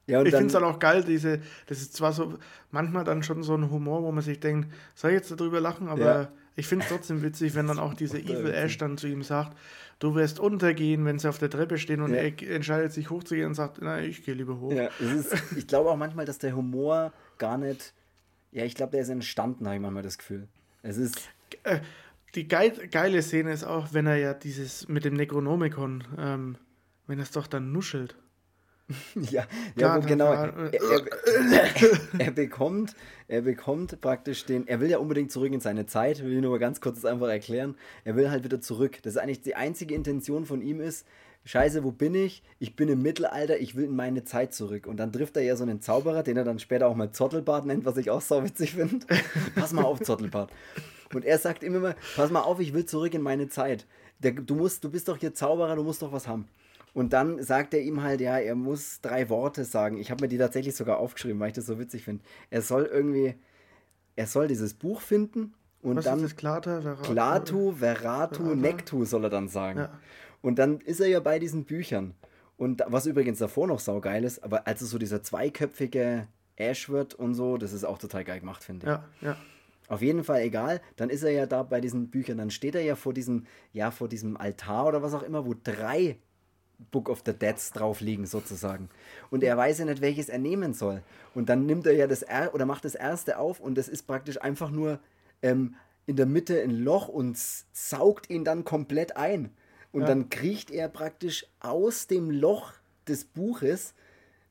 Ja, 0.06 0.20
und 0.20 0.26
Ich 0.26 0.32
finde 0.32 0.46
es 0.46 0.52
dann 0.54 0.64
auch 0.64 0.78
geil, 0.78 1.04
diese, 1.04 1.40
das 1.66 1.82
ist 1.82 1.92
zwar 1.94 2.14
so 2.14 2.38
manchmal 2.70 3.04
dann 3.04 3.22
schon 3.22 3.42
so 3.42 3.54
ein 3.54 3.70
Humor, 3.70 4.02
wo 4.02 4.10
man 4.10 4.24
sich 4.24 4.40
denkt, 4.40 4.68
soll 4.94 5.10
ich 5.10 5.16
jetzt 5.16 5.30
darüber 5.30 5.60
lachen, 5.60 5.88
aber. 5.88 6.32
Ich 6.58 6.66
finde 6.66 6.84
es 6.84 6.90
trotzdem 6.90 7.22
witzig, 7.22 7.54
wenn 7.54 7.68
dann 7.68 7.78
auch 7.78 7.94
dieser 7.94 8.18
Total 8.18 8.42
Evil. 8.42 8.52
Ash 8.52 8.76
dann 8.78 8.98
zu 8.98 9.06
ihm 9.06 9.22
sagt, 9.22 9.56
du 10.00 10.16
wirst 10.16 10.40
untergehen, 10.40 11.04
wenn 11.04 11.20
sie 11.20 11.28
auf 11.28 11.38
der 11.38 11.50
Treppe 11.50 11.78
stehen 11.78 12.02
und 12.02 12.12
ja. 12.12 12.22
er 12.22 12.50
entscheidet 12.50 12.92
sich 12.92 13.10
hochzugehen 13.10 13.46
und 13.46 13.54
sagt, 13.54 13.78
na, 13.80 14.00
ich 14.00 14.24
gehe 14.24 14.34
lieber 14.34 14.58
hoch. 14.58 14.72
Ja, 14.72 14.88
ist, 14.98 15.34
ich 15.56 15.68
glaube 15.68 15.88
auch 15.90 15.96
manchmal, 15.96 16.24
dass 16.24 16.38
der 16.38 16.56
Humor 16.56 17.12
gar 17.38 17.58
nicht, 17.58 17.94
ja, 18.50 18.64
ich 18.64 18.74
glaube, 18.74 18.90
der 18.92 19.02
ist 19.02 19.08
entstanden, 19.08 19.66
habe 19.66 19.76
ich 19.76 19.82
manchmal 19.82 20.02
das 20.02 20.18
Gefühl. 20.18 20.48
Es 20.82 20.96
ist... 20.96 21.28
Äh, 21.62 21.78
die 22.34 22.48
geil, 22.48 22.72
geile 22.90 23.22
Szene 23.22 23.52
ist 23.52 23.64
auch, 23.64 23.92
wenn 23.92 24.06
er 24.06 24.16
ja 24.16 24.34
dieses 24.34 24.88
mit 24.88 25.04
dem 25.04 25.14
Necronomicon, 25.14 26.04
ähm, 26.18 26.56
wenn 27.06 27.20
er 27.20 27.22
es 27.22 27.30
doch 27.30 27.46
dann 27.46 27.72
nuschelt. 27.72 28.16
ja, 29.30 29.44
ja 29.76 29.98
genau. 29.98 30.32
Er, 30.32 30.72
er, 30.72 31.02
er, 32.18 32.30
bekommt, 32.30 32.94
er 33.26 33.42
bekommt 33.42 34.00
praktisch 34.00 34.44
den, 34.44 34.66
er 34.66 34.80
will 34.80 34.90
ja 34.90 34.98
unbedingt 34.98 35.30
zurück 35.30 35.52
in 35.52 35.60
seine 35.60 35.86
Zeit, 35.86 36.22
will 36.22 36.34
ich 36.34 36.42
nur 36.42 36.52
mal 36.52 36.58
ganz 36.58 36.80
kurz 36.80 37.04
einfach 37.04 37.28
erklären. 37.28 37.76
Er 38.04 38.16
will 38.16 38.30
halt 38.30 38.44
wieder 38.44 38.60
zurück. 38.60 38.98
Das 39.02 39.14
ist 39.14 39.18
eigentlich 39.18 39.42
die 39.42 39.56
einzige 39.56 39.94
Intention 39.94 40.46
von 40.46 40.62
ihm 40.62 40.80
ist, 40.80 41.06
Scheiße, 41.44 41.82
wo 41.82 41.92
bin 41.92 42.14
ich? 42.14 42.42
Ich 42.58 42.76
bin 42.76 42.88
im 42.88 43.00
Mittelalter, 43.00 43.58
ich 43.58 43.74
will 43.74 43.84
in 43.84 43.96
meine 43.96 44.24
Zeit 44.24 44.52
zurück. 44.52 44.86
Und 44.86 44.98
dann 44.98 45.12
trifft 45.12 45.36
er 45.36 45.42
ja 45.42 45.56
so 45.56 45.62
einen 45.62 45.80
Zauberer, 45.80 46.22
den 46.22 46.36
er 46.36 46.44
dann 46.44 46.58
später 46.58 46.86
auch 46.86 46.94
mal 46.94 47.12
Zottelbart 47.12 47.64
nennt, 47.64 47.86
was 47.86 47.96
ich 47.96 48.10
auch 48.10 48.20
so 48.20 48.44
witzig 48.44 48.74
finde. 48.74 49.06
pass 49.54 49.72
mal 49.72 49.84
auf, 49.84 50.00
Zottelbart. 50.00 50.50
Und 51.14 51.24
er 51.24 51.38
sagt 51.38 51.62
immer, 51.62 51.78
immer, 51.78 51.94
pass 52.16 52.30
mal 52.30 52.42
auf, 52.42 52.60
ich 52.60 52.74
will 52.74 52.84
zurück 52.84 53.14
in 53.14 53.22
meine 53.22 53.48
Zeit. 53.48 53.86
Der, 54.18 54.32
du, 54.32 54.56
musst, 54.56 54.84
du 54.84 54.90
bist 54.90 55.08
doch 55.08 55.16
hier 55.16 55.32
Zauberer, 55.32 55.76
du 55.76 55.84
musst 55.84 56.02
doch 56.02 56.12
was 56.12 56.28
haben. 56.28 56.46
Und 56.94 57.12
dann 57.12 57.42
sagt 57.42 57.74
er 57.74 57.80
ihm 57.80 58.02
halt, 58.02 58.20
ja, 58.20 58.38
er 58.38 58.54
muss 58.54 59.00
drei 59.00 59.28
Worte 59.28 59.64
sagen. 59.64 59.98
Ich 59.98 60.10
habe 60.10 60.24
mir 60.24 60.28
die 60.28 60.38
tatsächlich 60.38 60.74
sogar 60.74 60.98
aufgeschrieben, 60.98 61.38
weil 61.40 61.48
ich 61.48 61.54
das 61.54 61.66
so 61.66 61.78
witzig 61.78 62.04
finde. 62.04 62.24
Er 62.50 62.62
soll 62.62 62.84
irgendwie, 62.84 63.34
er 64.16 64.26
soll 64.26 64.48
dieses 64.48 64.74
Buch 64.74 65.00
finden 65.00 65.54
und 65.82 65.96
Was 65.96 66.04
dann. 66.04 66.18
Ist 66.18 66.32
das? 66.32 66.36
Klata, 66.36 66.80
Veratu, 66.80 67.12
Klatu, 67.12 67.72
Veratu, 67.72 68.54
Nektu 68.54 69.04
soll 69.04 69.24
er 69.24 69.30
dann 69.30 69.48
sagen. 69.48 69.80
Ja. 69.80 69.98
Und 70.40 70.58
dann 70.58 70.80
ist 70.80 71.00
er 71.00 71.08
ja 71.08 71.20
bei 71.20 71.38
diesen 71.38 71.64
Büchern. 71.64 72.14
Und 72.56 72.82
was 72.86 73.06
übrigens 73.06 73.38
davor 73.38 73.68
noch 73.68 73.78
saugeil 73.78 74.24
ist, 74.24 74.42
aber 74.42 74.66
als 74.66 74.80
es 74.80 74.90
so 74.90 74.98
dieser 74.98 75.22
zweiköpfige 75.22 76.26
Ash 76.56 76.88
wird 76.88 77.14
und 77.14 77.34
so, 77.34 77.56
das 77.56 77.72
ist 77.72 77.84
auch 77.84 77.98
total 77.98 78.24
geil 78.24 78.40
gemacht, 78.40 78.64
finde 78.64 78.86
ich. 78.86 78.90
Ja, 78.90 79.04
ja. 79.20 79.36
Auf 79.86 80.02
jeden 80.02 80.22
Fall 80.22 80.42
egal, 80.42 80.82
dann 80.96 81.08
ist 81.08 81.22
er 81.22 81.30
ja 81.30 81.46
da 81.46 81.62
bei 81.62 81.80
diesen 81.80 82.10
Büchern, 82.10 82.36
dann 82.36 82.50
steht 82.50 82.74
er 82.74 82.82
ja 82.82 82.94
vor 82.94 83.14
diesem, 83.14 83.46
ja, 83.72 83.90
vor 83.90 84.08
diesem 84.08 84.36
Altar 84.36 84.86
oder 84.86 85.02
was 85.02 85.14
auch 85.14 85.22
immer, 85.22 85.46
wo 85.46 85.54
drei 85.62 86.18
Book 86.90 87.08
of 87.08 87.22
the 87.26 87.32
Deads 87.32 87.72
drauf 87.72 88.00
liegen 88.00 88.26
sozusagen. 88.26 88.88
Und 89.30 89.42
er 89.42 89.56
weiß 89.56 89.78
ja 89.78 89.84
nicht, 89.84 90.00
welches 90.00 90.28
er 90.28 90.38
nehmen 90.38 90.74
soll. 90.74 91.02
Und 91.34 91.48
dann 91.48 91.66
nimmt 91.66 91.86
er 91.86 91.94
ja 91.94 92.06
das 92.06 92.22
er 92.22 92.54
oder 92.54 92.66
macht 92.66 92.84
das 92.84 92.94
erste 92.94 93.38
auf 93.38 93.60
und 93.60 93.76
das 93.76 93.88
ist 93.88 94.06
praktisch 94.06 94.40
einfach 94.40 94.70
nur 94.70 95.00
ähm, 95.42 95.74
in 96.06 96.16
der 96.16 96.26
Mitte 96.26 96.62
ein 96.62 96.70
Loch 96.70 97.08
und 97.08 97.36
saugt 97.72 98.30
ihn 98.30 98.44
dann 98.44 98.64
komplett 98.64 99.16
ein. 99.16 99.50
Und 99.92 100.02
ja. 100.02 100.06
dann 100.06 100.30
kriecht 100.30 100.70
er 100.70 100.88
praktisch 100.88 101.46
aus 101.60 102.06
dem 102.06 102.30
Loch 102.30 102.72
des 103.06 103.24
Buches 103.24 103.94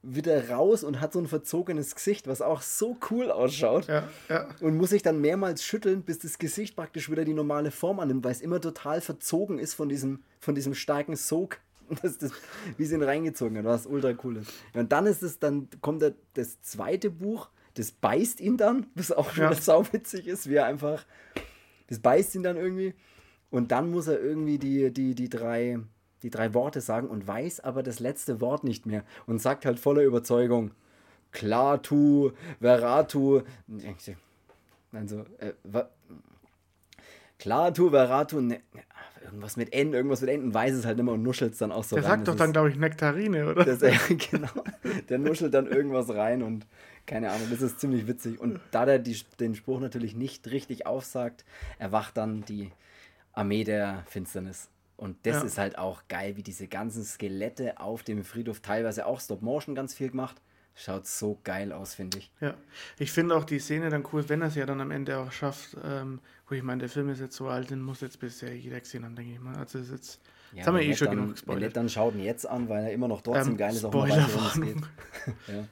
wieder 0.03 0.49
raus 0.49 0.84
und 0.84 1.01
hat 1.01 1.13
so 1.13 1.19
ein 1.19 1.28
verzogenes 1.28 1.95
Gesicht, 1.95 2.28
was 2.28 2.41
auch 2.41 2.61
so 2.61 2.97
cool 3.09 3.32
ausschaut. 3.32 3.88
Ja, 3.88 4.07
ja. 4.30 4.47
Und 4.61 4.78
muss 4.78 4.91
sich 4.91 5.01
dann 5.01 5.19
mehrmals 5.19 5.63
schütteln, 5.63 6.03
bis 6.03 6.19
das 6.19 6.38
Gesicht 6.38 6.75
praktisch 6.75 7.09
wieder 7.09 7.25
die 7.25 7.34
normale 7.34 7.71
Form 7.71 7.99
annimmt, 7.99 8.23
weil 8.23 8.32
es 8.32 8.41
immer 8.41 8.61
total 8.61 9.01
verzogen 9.01 9.59
ist 9.59 9.73
von 9.73 9.89
diesem, 9.89 10.23
von 10.39 10.55
diesem 10.55 10.75
starken 10.75 11.15
Sog 11.15 11.59
das, 12.01 12.17
das, 12.17 12.31
wie 12.77 12.85
sie 12.85 12.95
ihn 12.95 13.03
reingezogen 13.03 13.57
hat, 13.57 13.65
was 13.65 13.85
ultra 13.85 14.13
cool 14.23 14.38
ist. 14.38 14.51
Und 14.73 14.91
dann 14.91 15.05
ist 15.05 15.23
es, 15.23 15.39
dann 15.39 15.69
kommt 15.81 16.01
der, 16.01 16.13
das 16.33 16.61
zweite 16.61 17.09
Buch, 17.09 17.49
das 17.73 17.91
beißt 17.91 18.41
ihn 18.41 18.57
dann, 18.57 18.88
was 18.95 19.11
auch 19.11 19.31
schon 19.31 19.45
ja. 19.45 19.53
sauwitzig 19.53 20.27
ist, 20.27 20.49
wie 20.49 20.55
er 20.55 20.65
einfach, 20.65 21.05
das 21.88 21.99
beißt 21.99 22.35
ihn 22.35 22.43
dann 22.43 22.57
irgendwie. 22.57 22.93
Und 23.49 23.71
dann 23.71 23.91
muss 23.91 24.07
er 24.07 24.19
irgendwie 24.19 24.57
die, 24.57 24.91
die, 24.91 25.15
die, 25.15 25.29
drei, 25.29 25.79
die 26.23 26.29
drei 26.29 26.53
Worte 26.53 26.81
sagen 26.81 27.07
und 27.07 27.27
weiß 27.27 27.61
aber 27.61 27.83
das 27.83 27.99
letzte 27.99 28.41
Wort 28.41 28.63
nicht 28.63 28.85
mehr 28.85 29.03
und 29.25 29.41
sagt 29.41 29.65
halt 29.65 29.79
voller 29.79 30.03
Überzeugung, 30.03 30.71
Klatu, 31.31 32.31
Veratu, 32.59 33.41
also, 34.91 35.25
äh, 35.38 35.53
Klatu, 37.38 37.91
Veratu, 37.91 38.41
ne, 38.41 38.61
irgendwas 39.28 39.57
mit 39.57 39.73
N, 39.73 39.93
irgendwas 39.93 40.21
mit 40.21 40.30
N 40.30 40.43
und 40.43 40.53
weiß 40.53 40.73
es 40.73 40.86
halt 40.86 40.99
immer 40.99 41.13
und 41.13 41.23
nuschelt 41.23 41.53
es 41.53 41.59
dann 41.59 41.71
auch 41.71 41.84
so 41.84 41.95
der 41.95 42.05
rein. 42.05 42.09
Der 42.09 42.17
sagt 42.17 42.28
doch 42.28 42.36
dann, 42.36 42.51
glaube 42.53 42.69
ich, 42.69 42.78
Nektarine, 42.78 43.49
oder? 43.51 43.63
Das, 43.63 43.80
genau. 44.32 44.49
Der 45.09 45.19
nuschelt 45.19 45.53
dann 45.53 45.67
irgendwas 45.67 46.09
rein 46.09 46.41
und 46.41 46.65
keine 47.05 47.32
Ahnung, 47.32 47.47
das 47.49 47.61
ist 47.61 47.80
ziemlich 47.80 48.07
witzig. 48.07 48.39
Und 48.39 48.59
da 48.71 48.86
der 48.86 48.99
die, 48.99 49.17
den 49.39 49.55
Spruch 49.55 49.80
natürlich 49.80 50.15
nicht 50.15 50.49
richtig 50.51 50.86
aufsagt, 50.86 51.45
erwacht 51.80 52.17
dann 52.17 52.43
die 52.45 52.71
Armee 53.34 53.63
der 53.63 54.03
Finsternis. 54.07 54.69
Und 54.97 55.15
das 55.23 55.38
ja. 55.38 55.43
ist 55.43 55.57
halt 55.57 55.78
auch 55.78 56.03
geil, 56.07 56.36
wie 56.38 56.43
diese 56.43 56.67
ganzen 56.67 57.03
Skelette 57.03 57.80
auf 57.80 58.03
dem 58.03 58.23
Friedhof, 58.23 58.61
teilweise 58.61 59.05
auch 59.05 59.21
Stop-Motion 59.21 59.75
ganz 59.75 59.93
viel 59.93 60.09
gemacht. 60.09 60.41
Schaut 60.80 61.07
so 61.07 61.39
geil 61.43 61.71
aus, 61.71 61.95
finde 61.95 62.19
ich. 62.19 62.32
Ja, 62.39 62.53
ich 62.99 63.11
finde 63.11 63.36
auch 63.36 63.45
die 63.45 63.57
Szene 63.57 63.89
dann 63.89 64.05
cool, 64.13 64.30
wenn 64.30 64.41
er 64.41 64.49
es 64.49 64.55
ja 64.55 64.67
dann 64.67 64.80
am 64.80 64.91
Ende 64.91 65.17
auch 65.17 65.32
schafft, 65.32 65.75
ähm, 65.84 66.19
wo 66.47 66.53
ich 66.53 66.61
meine, 66.61 66.82
der 66.82 66.89
Film 66.89 67.09
ist 67.09 67.19
jetzt 67.19 67.36
so 67.36 67.47
alt, 67.47 67.71
den 67.71 67.82
muss 67.82 68.01
jetzt 68.01 68.19
bisher 68.19 68.55
jeder 68.55 68.80
gesehen 68.80 69.03
haben, 69.03 69.15
denke 69.15 69.34
ich 69.34 69.39
mal. 69.39 69.55
Also 69.55 69.80
ist 69.80 69.89
jetzt, 69.89 70.21
ja, 70.51 70.59
das 70.59 70.67
haben 70.67 70.75
wir 70.75 70.84
eh 70.84 70.95
schon 70.95 71.07
dann, 71.07 71.15
genug 71.17 71.32
gespoilert. 71.32 71.63
Wenn 71.63 71.73
dann 71.73 71.89
schaut 71.89 72.13
ihn 72.13 72.23
jetzt 72.23 72.47
an, 72.47 72.69
weil 72.69 72.84
er 72.84 72.93
immer 72.93 73.07
noch 73.07 73.21
trotzdem 73.21 73.53
ähm, 73.53 73.57
geil 73.57 73.73
ist, 73.73 73.86
auch 73.86 73.91
mal 73.91 74.07
weiß, 74.07 74.55
es 74.55 74.61
geht. 74.61 74.75
ja. 75.47 75.63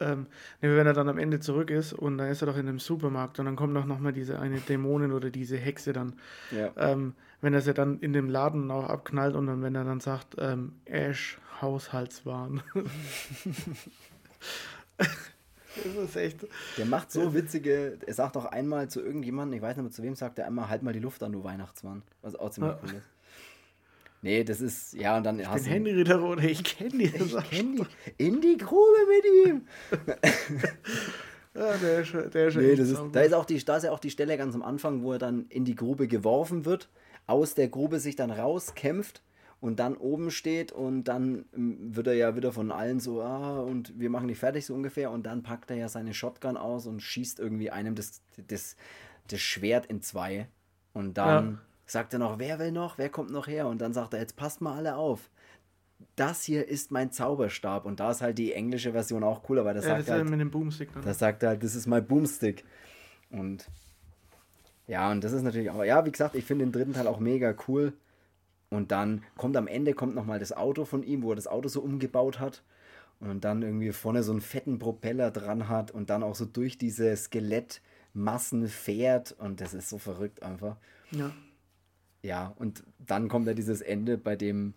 Ähm, 0.00 0.26
nee, 0.60 0.76
wenn 0.76 0.86
er 0.86 0.92
dann 0.92 1.08
am 1.08 1.18
Ende 1.18 1.40
zurück 1.40 1.70
ist 1.70 1.94
und 1.94 2.18
dann 2.18 2.28
ist 2.28 2.42
er 2.42 2.46
doch 2.46 2.56
in 2.58 2.68
einem 2.68 2.80
Supermarkt 2.80 3.38
und 3.38 3.46
dann 3.46 3.56
kommt 3.56 3.74
doch 3.74 3.86
nochmal 3.86 4.12
diese 4.12 4.38
eine 4.38 4.60
Dämonin 4.60 5.12
oder 5.12 5.30
diese 5.30 5.56
Hexe 5.56 5.94
dann. 5.94 6.12
Ja. 6.50 6.70
Ähm, 6.76 7.14
wenn 7.40 7.54
er 7.54 7.62
sie 7.62 7.72
dann 7.72 7.98
in 8.00 8.12
dem 8.12 8.28
Laden 8.28 8.70
auch 8.70 8.90
abknallt 8.90 9.34
und 9.34 9.46
dann, 9.46 9.62
wenn 9.62 9.74
er 9.74 9.84
dann 9.84 10.00
sagt, 10.00 10.36
ähm, 10.38 10.74
Ash, 10.84 11.38
Haushaltswaren. 11.60 12.62
Das 15.84 15.94
ist 15.94 16.16
echt. 16.16 16.46
Der 16.76 16.86
macht 16.86 17.12
so 17.12 17.34
witzige. 17.34 17.98
Er 18.06 18.14
sagt 18.14 18.36
auch 18.36 18.46
einmal 18.46 18.88
zu 18.88 19.00
irgendjemandem, 19.00 19.58
ich 19.58 19.62
weiß 19.62 19.76
nicht 19.76 19.84
mehr 19.84 19.92
zu 19.92 20.02
wem, 20.02 20.16
sagt 20.16 20.38
er 20.38 20.46
einmal, 20.46 20.68
halt 20.68 20.82
mal 20.82 20.92
die 20.92 20.98
Luft 20.98 21.22
an, 21.22 21.32
du 21.32 21.44
Weihnachtsmann. 21.44 22.02
Was 22.22 22.34
auch 22.34 22.50
ziemlich 22.50 22.74
cool 22.82 22.90
ist. 22.90 23.08
Nee, 24.20 24.42
das 24.42 24.60
ist, 24.60 24.94
ja, 24.94 25.16
und 25.16 25.24
dann 25.24 25.38
ich 25.38 25.46
hast 25.46 25.64
bin 25.64 25.72
Henry 25.72 25.92
Ritter 25.92 26.20
oder 26.22 26.42
ich 26.42 26.64
kenne 26.64 26.90
die. 26.90 27.04
Ich 27.04 27.50
kenne 27.50 27.76
die. 27.76 28.26
In 28.26 28.40
die 28.40 28.56
Grube 28.56 28.98
mit 29.06 29.46
ihm. 29.46 29.66
ja, 31.54 31.76
der 31.76 32.00
ist, 32.00 32.34
der 32.34 32.48
ist 32.48 32.56
nee, 32.56 32.74
das 32.74 32.88
ist, 32.88 33.00
da, 33.12 33.20
ist 33.20 33.32
auch 33.32 33.44
die, 33.44 33.64
da 33.64 33.76
ist 33.76 33.84
ja 33.84 33.92
auch 33.92 34.00
die 34.00 34.10
Stelle 34.10 34.36
ganz 34.36 34.56
am 34.56 34.62
Anfang, 34.62 35.02
wo 35.02 35.12
er 35.12 35.18
dann 35.20 35.46
in 35.50 35.64
die 35.64 35.76
Grube 35.76 36.08
geworfen 36.08 36.64
wird, 36.64 36.88
aus 37.28 37.54
der 37.54 37.68
Grube 37.68 38.00
sich 38.00 38.16
dann 38.16 38.32
rauskämpft 38.32 39.22
und 39.60 39.80
dann 39.80 39.96
oben 39.96 40.30
steht 40.30 40.70
und 40.70 41.04
dann 41.04 41.44
ähm, 41.54 41.96
wird 41.96 42.06
er 42.06 42.14
ja 42.14 42.36
wieder 42.36 42.52
von 42.52 42.70
allen 42.70 43.00
so, 43.00 43.22
ah, 43.22 43.60
und 43.60 43.98
wir 43.98 44.10
machen 44.10 44.28
dich 44.28 44.38
fertig 44.38 44.66
so 44.66 44.74
ungefähr 44.74 45.10
und 45.10 45.24
dann 45.24 45.42
packt 45.42 45.70
er 45.70 45.76
ja 45.76 45.88
seine 45.88 46.14
Shotgun 46.14 46.56
aus 46.56 46.86
und 46.86 47.00
schießt 47.00 47.40
irgendwie 47.40 47.70
einem 47.70 47.94
das, 47.94 48.22
das, 48.46 48.76
das 49.28 49.40
Schwert 49.40 49.86
in 49.86 50.00
zwei 50.00 50.48
und 50.92 51.18
dann 51.18 51.44
ja. 51.44 51.58
sagt 51.86 52.12
er 52.12 52.20
noch, 52.20 52.38
wer 52.38 52.58
will 52.58 52.72
noch, 52.72 52.98
wer 52.98 53.08
kommt 53.08 53.30
noch 53.30 53.48
her 53.48 53.66
und 53.66 53.80
dann 53.80 53.92
sagt 53.92 54.14
er, 54.14 54.20
jetzt 54.20 54.36
passt 54.36 54.60
mal 54.60 54.76
alle 54.76 54.96
auf. 54.96 55.30
Das 56.14 56.44
hier 56.44 56.68
ist 56.68 56.92
mein 56.92 57.10
Zauberstab 57.10 57.84
und 57.84 57.98
da 57.98 58.12
ist 58.12 58.22
halt 58.22 58.38
die 58.38 58.52
englische 58.52 58.92
Version 58.92 59.24
auch 59.24 59.42
cooler, 59.42 59.64
weil 59.64 59.74
das 59.74 59.84
ja, 59.84 59.96
sagt 59.96 60.08
das 60.08 60.14
halt, 60.14 60.30
mit 60.30 60.40
dem 60.40 60.52
Boomstick. 60.52 60.92
Dann. 60.92 61.02
Das 61.02 61.18
sagt 61.18 61.42
halt, 61.42 61.64
das 61.64 61.74
ist 61.74 61.86
mein 61.86 62.06
Boomstick 62.06 62.64
und 63.30 63.68
ja, 64.86 65.10
und 65.10 65.22
das 65.22 65.32
ist 65.32 65.42
natürlich 65.42 65.70
auch, 65.70 65.82
ja, 65.84 66.04
wie 66.06 66.12
gesagt, 66.12 66.36
ich 66.36 66.44
finde 66.44 66.64
den 66.64 66.72
dritten 66.72 66.94
Teil 66.94 67.08
auch 67.08 67.18
mega 67.18 67.54
cool. 67.66 67.92
Und 68.70 68.92
dann 68.92 69.24
kommt 69.36 69.56
am 69.56 69.66
Ende 69.66 69.94
kommt 69.94 70.14
nochmal 70.14 70.38
das 70.38 70.52
Auto 70.52 70.84
von 70.84 71.02
ihm, 71.02 71.22
wo 71.22 71.32
er 71.32 71.36
das 71.36 71.46
Auto 71.46 71.68
so 71.68 71.80
umgebaut 71.80 72.38
hat. 72.38 72.62
Und 73.20 73.44
dann 73.44 73.62
irgendwie 73.62 73.92
vorne 73.92 74.22
so 74.22 74.32
einen 74.32 74.40
fetten 74.40 74.78
Propeller 74.78 75.30
dran 75.30 75.68
hat 75.68 75.90
und 75.90 76.10
dann 76.10 76.22
auch 76.22 76.34
so 76.34 76.44
durch 76.44 76.78
diese 76.78 77.16
Skelettmassen 77.16 78.68
fährt. 78.68 79.32
Und 79.32 79.60
das 79.60 79.74
ist 79.74 79.88
so 79.88 79.98
verrückt 79.98 80.42
einfach. 80.42 80.76
Ja. 81.10 81.32
Ja, 82.22 82.52
und 82.58 82.82
dann 82.98 83.28
kommt 83.28 83.46
ja 83.46 83.54
dieses 83.54 83.80
Ende, 83.80 84.18
bei 84.18 84.36
dem, 84.36 84.74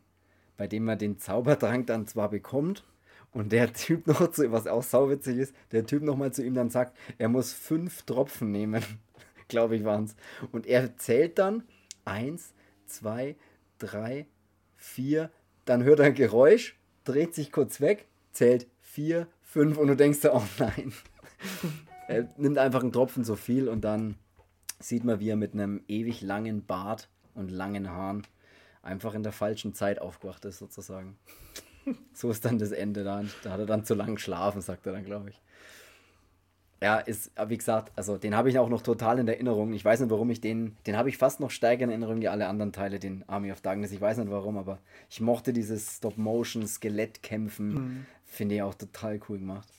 bei 0.57 0.67
dem 0.67 0.85
man 0.85 0.97
den 0.97 1.17
Zaubertrank 1.17 1.87
dann 1.87 2.07
zwar 2.07 2.29
bekommt, 2.29 2.83
und 3.31 3.51
der 3.51 3.73
Typ 3.73 4.07
noch 4.07 4.31
zu, 4.31 4.51
was 4.51 4.67
auch 4.67 4.83
sauwitzig 4.83 5.37
ist, 5.37 5.55
der 5.71 5.85
Typ 5.85 6.03
nochmal 6.03 6.33
zu 6.33 6.43
ihm 6.43 6.53
dann 6.53 6.69
sagt, 6.69 6.95
er 7.17 7.29
muss 7.29 7.53
fünf 7.53 8.03
Tropfen 8.03 8.51
nehmen, 8.51 8.83
glaube 9.47 9.75
ich, 9.75 9.83
waren 9.83 10.05
es. 10.05 10.15
Und 10.51 10.67
er 10.67 10.97
zählt 10.97 11.39
dann 11.39 11.63
eins, 12.05 12.53
zwei, 12.85 13.35
drei, 13.81 14.27
vier, 14.75 15.29
dann 15.65 15.83
hört 15.83 15.99
er 15.99 16.05
ein 16.05 16.15
Geräusch, 16.15 16.77
dreht 17.03 17.33
sich 17.35 17.51
kurz 17.51 17.81
weg, 17.81 18.07
zählt 18.31 18.67
vier, 18.79 19.27
fünf 19.41 19.77
und 19.77 19.87
du 19.87 19.95
denkst 19.95 20.21
dir, 20.21 20.33
oh 20.33 20.43
nein. 20.59 20.93
er 22.07 22.29
nimmt 22.37 22.57
einfach 22.57 22.81
einen 22.81 22.91
Tropfen 22.91 23.23
so 23.23 23.35
viel 23.35 23.67
und 23.67 23.81
dann 23.81 24.15
sieht 24.79 25.03
man, 25.03 25.19
wie 25.19 25.29
er 25.29 25.35
mit 25.35 25.53
einem 25.53 25.83
ewig 25.87 26.21
langen 26.21 26.65
Bart 26.65 27.09
und 27.35 27.51
langen 27.51 27.89
Haaren 27.89 28.23
einfach 28.81 29.13
in 29.13 29.23
der 29.23 29.31
falschen 29.31 29.73
Zeit 29.73 29.99
aufgewacht 29.99 30.45
ist, 30.45 30.59
sozusagen. 30.59 31.17
so 32.13 32.29
ist 32.29 32.45
dann 32.45 32.59
das 32.59 32.71
Ende 32.71 33.03
da. 33.03 33.23
Da 33.43 33.51
hat 33.51 33.59
er 33.59 33.65
dann 33.65 33.85
zu 33.85 33.93
lang 33.93 34.15
geschlafen, 34.15 34.61
sagt 34.61 34.85
er 34.85 34.93
dann, 34.93 35.05
glaube 35.05 35.29
ich. 35.29 35.41
Ja, 36.83 36.97
ist, 36.97 37.31
wie 37.47 37.57
gesagt, 37.57 37.91
also 37.95 38.17
den 38.17 38.35
habe 38.35 38.49
ich 38.49 38.57
auch 38.57 38.69
noch 38.69 38.81
total 38.81 39.19
in 39.19 39.27
Erinnerung. 39.27 39.71
Ich 39.73 39.85
weiß 39.85 39.99
nicht, 39.99 40.09
warum 40.09 40.31
ich 40.31 40.41
den, 40.41 40.75
den 40.87 40.97
habe 40.97 41.09
ich 41.09 41.17
fast 41.17 41.39
noch 41.39 41.51
stärker 41.51 41.83
in 41.83 41.91
Erinnerung 41.91 42.21
wie 42.21 42.27
alle 42.27 42.47
anderen 42.47 42.73
Teile, 42.73 42.97
den 42.97 43.23
Army 43.27 43.51
of 43.51 43.61
Darkness. 43.61 43.91
Ich 43.91 44.01
weiß 44.01 44.17
nicht 44.17 44.31
warum, 44.31 44.57
aber 44.57 44.79
ich 45.07 45.21
mochte 45.21 45.53
dieses 45.53 45.97
Stop-Motion-Skelettkämpfen. 45.97 47.73
Mhm. 47.73 48.05
Finde 48.25 48.55
ich 48.55 48.61
auch 48.63 48.73
total 48.73 49.19
cool 49.29 49.37
gemacht. 49.37 49.69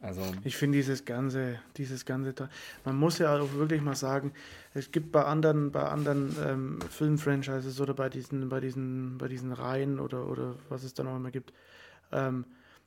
Also 0.00 0.20
ich 0.42 0.56
finde 0.56 0.76
dieses 0.76 1.04
ganze, 1.04 1.60
dieses 1.76 2.04
ganze, 2.04 2.34
man 2.84 2.96
muss 2.96 3.18
ja 3.18 3.38
auch 3.38 3.54
wirklich 3.54 3.80
mal 3.80 3.94
sagen, 3.94 4.32
es 4.74 4.90
gibt 4.90 5.12
bei 5.12 5.24
anderen, 5.24 5.70
bei 5.70 5.84
anderen 5.84 6.36
ähm, 6.44 6.78
Filmfranchises 6.90 7.80
oder 7.80 7.94
bei 7.94 8.10
diesen, 8.10 8.50
bei 8.50 8.60
diesen, 8.60 9.16
bei 9.16 9.28
diesen 9.28 9.52
Reihen 9.52 10.00
oder, 10.00 10.26
oder 10.26 10.56
was 10.68 10.82
es 10.82 10.92
dann 10.92 11.06
auch 11.06 11.16
immer 11.16 11.30
gibt, 11.30 11.54
ähm, 12.12 12.44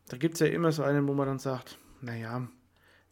da 0.09 0.17
gibt 0.17 0.35
es 0.35 0.41
ja 0.41 0.47
immer 0.47 0.71
so 0.71 0.83
einen, 0.83 1.07
wo 1.07 1.13
man 1.13 1.25
dann 1.25 1.39
sagt, 1.39 1.79
naja, 2.01 2.47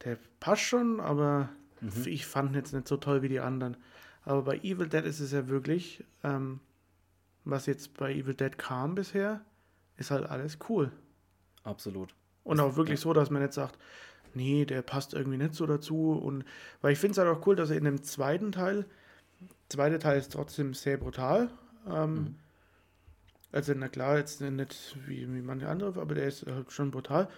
der 0.05 0.17
passt 0.39 0.61
schon, 0.61 0.99
aber 0.99 1.49
mhm. 1.81 2.03
ich 2.05 2.25
fand 2.25 2.51
ihn 2.51 2.55
jetzt 2.55 2.73
nicht 2.73 2.87
so 2.87 2.97
toll 2.97 3.21
wie 3.21 3.29
die 3.29 3.39
anderen. 3.39 3.75
Aber 4.23 4.43
bei 4.43 4.57
Evil 4.59 4.87
Dead 4.87 5.03
ist 5.03 5.19
es 5.19 5.31
ja 5.31 5.47
wirklich, 5.47 6.03
ähm, 6.23 6.59
was 7.43 7.65
jetzt 7.65 7.97
bei 7.97 8.13
Evil 8.13 8.33
Dead 8.33 8.57
kam 8.57 8.95
bisher, 8.95 9.41
ist 9.97 10.11
halt 10.11 10.29
alles 10.29 10.57
cool. 10.69 10.91
Absolut. 11.63 12.13
Und 12.43 12.59
auch 12.59 12.75
wirklich 12.75 12.99
so, 12.99 13.13
dass 13.13 13.29
man 13.29 13.41
nicht 13.41 13.53
sagt, 13.53 13.77
nee, 14.33 14.65
der 14.65 14.81
passt 14.81 15.13
irgendwie 15.13 15.37
nicht 15.37 15.55
so 15.55 15.65
dazu. 15.65 16.11
Und 16.11 16.45
weil 16.81 16.93
ich 16.93 16.99
finde 16.99 17.13
es 17.13 17.17
halt 17.17 17.29
auch 17.29 17.45
cool, 17.47 17.55
dass 17.55 17.69
er 17.69 17.77
in 17.77 17.85
dem 17.85 18.03
zweiten 18.03 18.51
Teil, 18.51 18.85
zweite 19.69 19.99
Teil 19.99 20.19
ist 20.19 20.33
trotzdem 20.33 20.73
sehr 20.73 20.97
brutal. 20.97 21.49
Ähm, 21.87 22.13
mhm. 22.13 22.35
Also, 23.51 23.73
na 23.73 23.87
klar, 23.87 24.17
jetzt 24.17 24.41
nicht 24.41 24.97
wie, 25.07 25.21
wie 25.33 25.41
manche 25.41 25.69
andere, 25.69 25.99
aber 25.99 26.13
der 26.13 26.27
ist 26.27 26.45
halt 26.45 26.71
schon 26.71 26.91
brutal. 26.91 27.29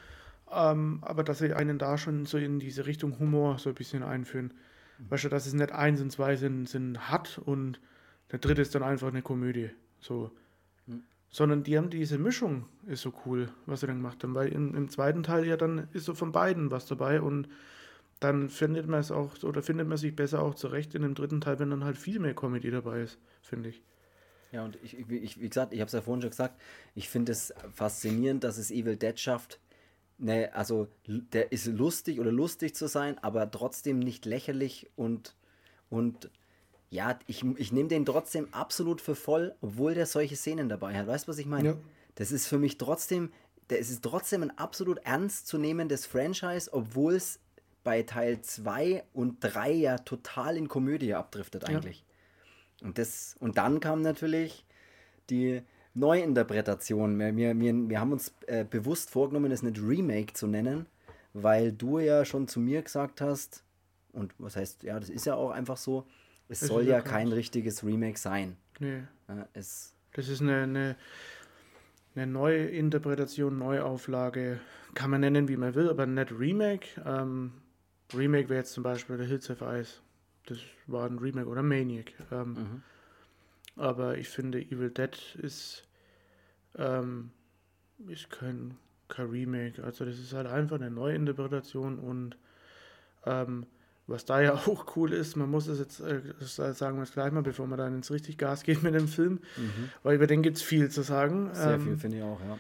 Ähm, 0.52 1.00
aber 1.02 1.24
dass 1.24 1.39
sie 1.39 1.54
einen 1.54 1.78
da 1.78 1.98
schon 1.98 2.26
so 2.26 2.38
in 2.38 2.60
diese 2.60 2.86
Richtung 2.86 3.20
Humor 3.20 3.60
so 3.60 3.70
ein 3.70 3.76
bisschen 3.76 4.04
einführen. 4.04 4.54
Mhm. 4.98 5.12
Weißt 5.12 5.26
du, 5.26 5.30
dass 5.30 5.45
es 5.45 5.54
nicht 5.54 5.72
eins 5.72 6.02
und 6.02 6.12
zwei 6.12 6.36
sind, 6.36 6.70
sind 6.70 7.10
hat 7.10 7.39
und 7.43 7.80
der 8.32 8.39
dritte 8.39 8.62
ist 8.62 8.76
dann 8.76 8.84
einfach 8.84 9.10
eine 9.10 9.22
Komödie. 9.22 9.70
So. 10.00 10.32
Mhm. 10.86 11.04
Sondern 11.30 11.64
die 11.64 11.78
haben 11.78 11.89
diese 11.89 12.18
Mischung, 12.18 12.66
ist 12.86 13.02
so 13.02 13.14
cool, 13.26 13.50
was 13.66 13.82
sie 13.82 13.88
dann 13.88 13.98
gemacht 13.98 14.24
haben. 14.24 14.36
Weil 14.36 14.50
in, 14.50 14.74
im 14.74 14.89
zweiten 14.89 15.24
Teil 15.24 15.45
ja 15.45 15.58
dann 15.58 15.88
ist 15.93 16.06
so 16.06 16.14
von 16.14 16.32
beiden 16.32 16.72
was 16.72 16.86
dabei 16.86 17.22
und 17.22 17.50
dann 18.20 18.50
findet 18.50 18.88
man 18.88 19.00
es 19.00 19.12
auch, 19.12 19.43
oder 19.43 19.62
findet 19.62 19.88
man 19.88 19.98
sich 19.98 20.16
besser 20.16 20.41
auch 20.41 20.56
zurecht 20.56 20.95
in 20.95 21.04
dem 21.04 21.14
dritten 21.14 21.41
Teil, 21.41 21.60
wenn 21.60 21.70
dann 21.70 21.84
halt 21.84 21.98
viel 21.98 22.20
mehr 22.20 22.34
Comedy 22.34 22.72
dabei 22.72 23.02
ist, 23.02 23.20
finde 23.41 23.70
ich. 23.70 23.84
Ja, 24.52 24.64
und 24.64 24.78
ich, 24.82 24.98
ich, 24.98 25.39
wie 25.39 25.50
gesagt, 25.50 25.74
ich 25.74 25.82
habe 25.82 25.88
es 25.88 25.93
ja 25.93 26.02
vorhin 26.02 26.22
schon 26.22 26.32
gesagt, 26.32 26.60
ich 26.95 27.10
finde 27.10 27.34
es 27.34 27.54
faszinierend, 27.74 28.43
dass 28.43 28.58
es 28.58 28.72
Evil 28.72 28.95
Dead 28.95 29.20
schafft, 29.20 29.60
ne, 30.18 30.53
also 30.53 30.88
der 31.07 31.51
ist 31.51 31.68
lustig 31.68 32.20
oder 32.20 32.32
lustig 32.32 32.76
zu 32.76 32.88
sein, 32.88 33.18
aber 33.20 33.49
trotzdem 33.49 33.99
nicht 33.99 34.26
lächerlich 34.26 34.89
und, 34.95 35.36
und 35.89 36.30
ja, 36.89 37.20
ich, 37.28 37.43
ich 37.57 37.72
nehme 37.72 37.89
den 37.89 38.05
trotzdem 38.05 38.53
absolut 38.53 39.01
für 39.01 39.15
voll, 39.15 39.55
obwohl 39.61 39.93
der 39.93 40.05
solche 40.05 40.36
Szenen 40.36 40.70
dabei 40.70 40.97
hat. 40.97 41.07
Weißt 41.07 41.28
du, 41.28 41.32
was 41.32 41.38
ich 41.38 41.45
meine? 41.45 41.70
Ja. 41.70 41.78
Das 42.15 42.32
ist 42.32 42.47
für 42.47 42.57
mich 42.57 42.78
trotzdem, 42.78 43.32
der 43.70 43.80
ist 43.80 44.01
trotzdem 44.01 44.43
ein 44.43 44.57
absolut 44.57 44.99
ernstzunehmendes 44.99 46.05
Franchise, 46.05 46.72
obwohl 46.72 47.15
es 47.15 47.39
bei 47.84 48.03
Teil 48.03 48.41
2 48.41 49.03
und 49.13 49.38
3 49.41 49.72
ja 49.72 49.97
total 49.97 50.57
in 50.57 50.68
Komödie 50.68 51.13
abdriftet 51.13 51.65
eigentlich. 51.65 52.05
Ja. 52.80 52.88
Und, 52.88 52.97
das, 52.97 53.36
und 53.39 53.57
dann 53.57 53.80
kam 53.80 54.01
natürlich 54.01 54.65
die 55.30 55.61
Neuinterpretation. 55.98 57.18
Wir, 57.20 57.36
wir, 57.36 57.60
wir, 57.60 57.89
wir 57.89 58.00
haben 58.00 58.12
uns 58.12 58.34
äh, 58.48 58.64
bewusst 58.64 59.10
vorgenommen, 59.10 59.52
es 59.52 59.64
nicht 59.64 59.82
Remake 59.82 60.34
zu 60.34 60.48
nennen, 60.48 60.86
weil 61.34 61.72
du 61.72 62.00
ja 62.00 62.26
schon 62.26 62.48
zu 62.48 62.60
mir 62.60 62.82
gesagt 62.82 63.22
hast, 63.22 63.64
und 64.14 64.34
was 64.39 64.56
heißt, 64.56 64.84
ja, 64.84 65.00
das 65.00 65.10
ist 65.10 65.26
ja 65.26 65.36
auch 65.36 65.52
einfach 65.52 65.78
so, 65.78 66.08
es 66.50 66.62
das 66.62 66.70
soll 66.70 66.88
ja 66.88 67.02
kein 67.02 67.28
richtiges 67.28 67.84
Remake 67.84 68.18
sein. 68.18 68.58
Nee. 68.80 69.04
Ja, 69.28 69.48
es 69.54 69.93
das 70.18 70.30
ist 70.30 70.41
eine, 70.41 70.64
eine, 70.64 70.95
eine 72.16 72.26
neue 72.26 72.66
Interpretation, 72.66 73.60
Neuauflage. 73.60 74.60
Kann 74.95 75.12
man 75.12 75.22
nennen, 75.22 75.48
wie 75.48 75.58
man 75.58 75.76
will, 75.76 75.89
aber 75.89 76.08
nicht 76.08 76.32
Remake. 76.32 76.88
Ähm, 77.06 77.52
Remake 78.16 78.50
wäre 78.50 78.62
jetzt 78.62 78.74
zum 78.74 78.82
Beispiel 78.82 79.18
der 79.18 79.28
Hills 79.28 79.48
of 79.52 79.62
Ice. 79.62 80.00
Das 80.48 80.58
war 80.88 81.08
ein 81.08 81.20
Remake 81.20 81.48
oder 81.48 81.62
Maniac. 81.62 82.14
Ähm, 82.32 82.54
mhm. 82.54 82.84
Aber 83.76 84.18
ich 84.18 84.28
finde, 84.28 84.60
Evil 84.60 84.89
Dead 84.89 85.16
ist, 85.39 85.86
ähm, 86.78 87.32
ist 88.07 88.30
kein, 88.30 88.78
kein 89.07 89.30
Remake. 89.30 89.84
Also 89.84 90.05
das 90.05 90.19
ist 90.19 90.34
halt 90.34 90.47
einfach 90.47 90.75
eine 90.75 90.91
Neuinterpretation 90.91 91.99
und 91.99 92.38
ähm, 93.25 93.65
was 94.07 94.23
da 94.25 94.41
ja 94.41 94.53
auch 94.67 94.95
cool 94.95 95.13
ist, 95.13 95.36
man 95.36 95.49
muss 95.49 95.67
es 95.67 95.80
jetzt, 95.80 95.99
äh, 95.99 96.21
sagen 96.73 96.97
wir 96.97 97.03
es 97.03 97.11
gleich 97.11 97.32
mal, 97.32 97.43
bevor 97.43 97.67
man 97.67 97.78
dann 97.78 97.95
ins 97.95 98.09
richtig 98.11 98.38
Gas 98.38 98.63
geht 98.63 98.82
mit 98.84 98.95
dem 98.95 99.07
Film, 99.07 99.39
mhm. 99.57 99.89
weil 100.03 100.15
über 100.15 100.28
den 100.28 100.41
gibt 100.41 100.57
es 100.57 100.63
viel 100.63 100.89
zu 100.89 101.01
sagen. 101.01 101.49
Sehr 101.53 101.73
ähm, 101.73 101.82
viel, 101.82 101.97
finde 101.97 102.17
ich 102.17 102.23
auch, 102.23 102.39
ja. 102.41 102.57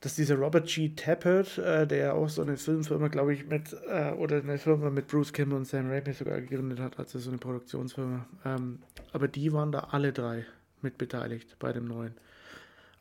Dass 0.00 0.16
dieser 0.16 0.34
Robert 0.34 0.66
G. 0.66 0.88
Tappert, 0.96 1.58
äh, 1.58 1.86
der 1.86 2.14
auch 2.14 2.28
so 2.28 2.42
eine 2.42 2.56
Filmfirma, 2.56 3.06
glaube 3.06 3.34
ich, 3.34 3.46
mit, 3.46 3.76
äh, 3.88 4.10
oder 4.10 4.38
eine 4.38 4.58
Firma 4.58 4.90
mit 4.90 5.06
Bruce 5.06 5.32
Campbell 5.32 5.58
und 5.58 5.64
Sam 5.64 5.88
Raimi 5.88 6.12
sogar 6.12 6.40
gegründet 6.40 6.80
hat, 6.80 6.98
also 6.98 7.20
so 7.20 7.30
eine 7.30 7.38
Produktionsfirma. 7.38 8.26
Ähm, 8.44 8.80
aber 9.12 9.28
die 9.28 9.52
waren 9.52 9.70
da 9.70 9.88
alle 9.90 10.12
drei 10.12 10.44
mit 10.80 10.98
beteiligt 10.98 11.56
bei 11.60 11.72
dem 11.72 11.84
neuen. 11.86 12.14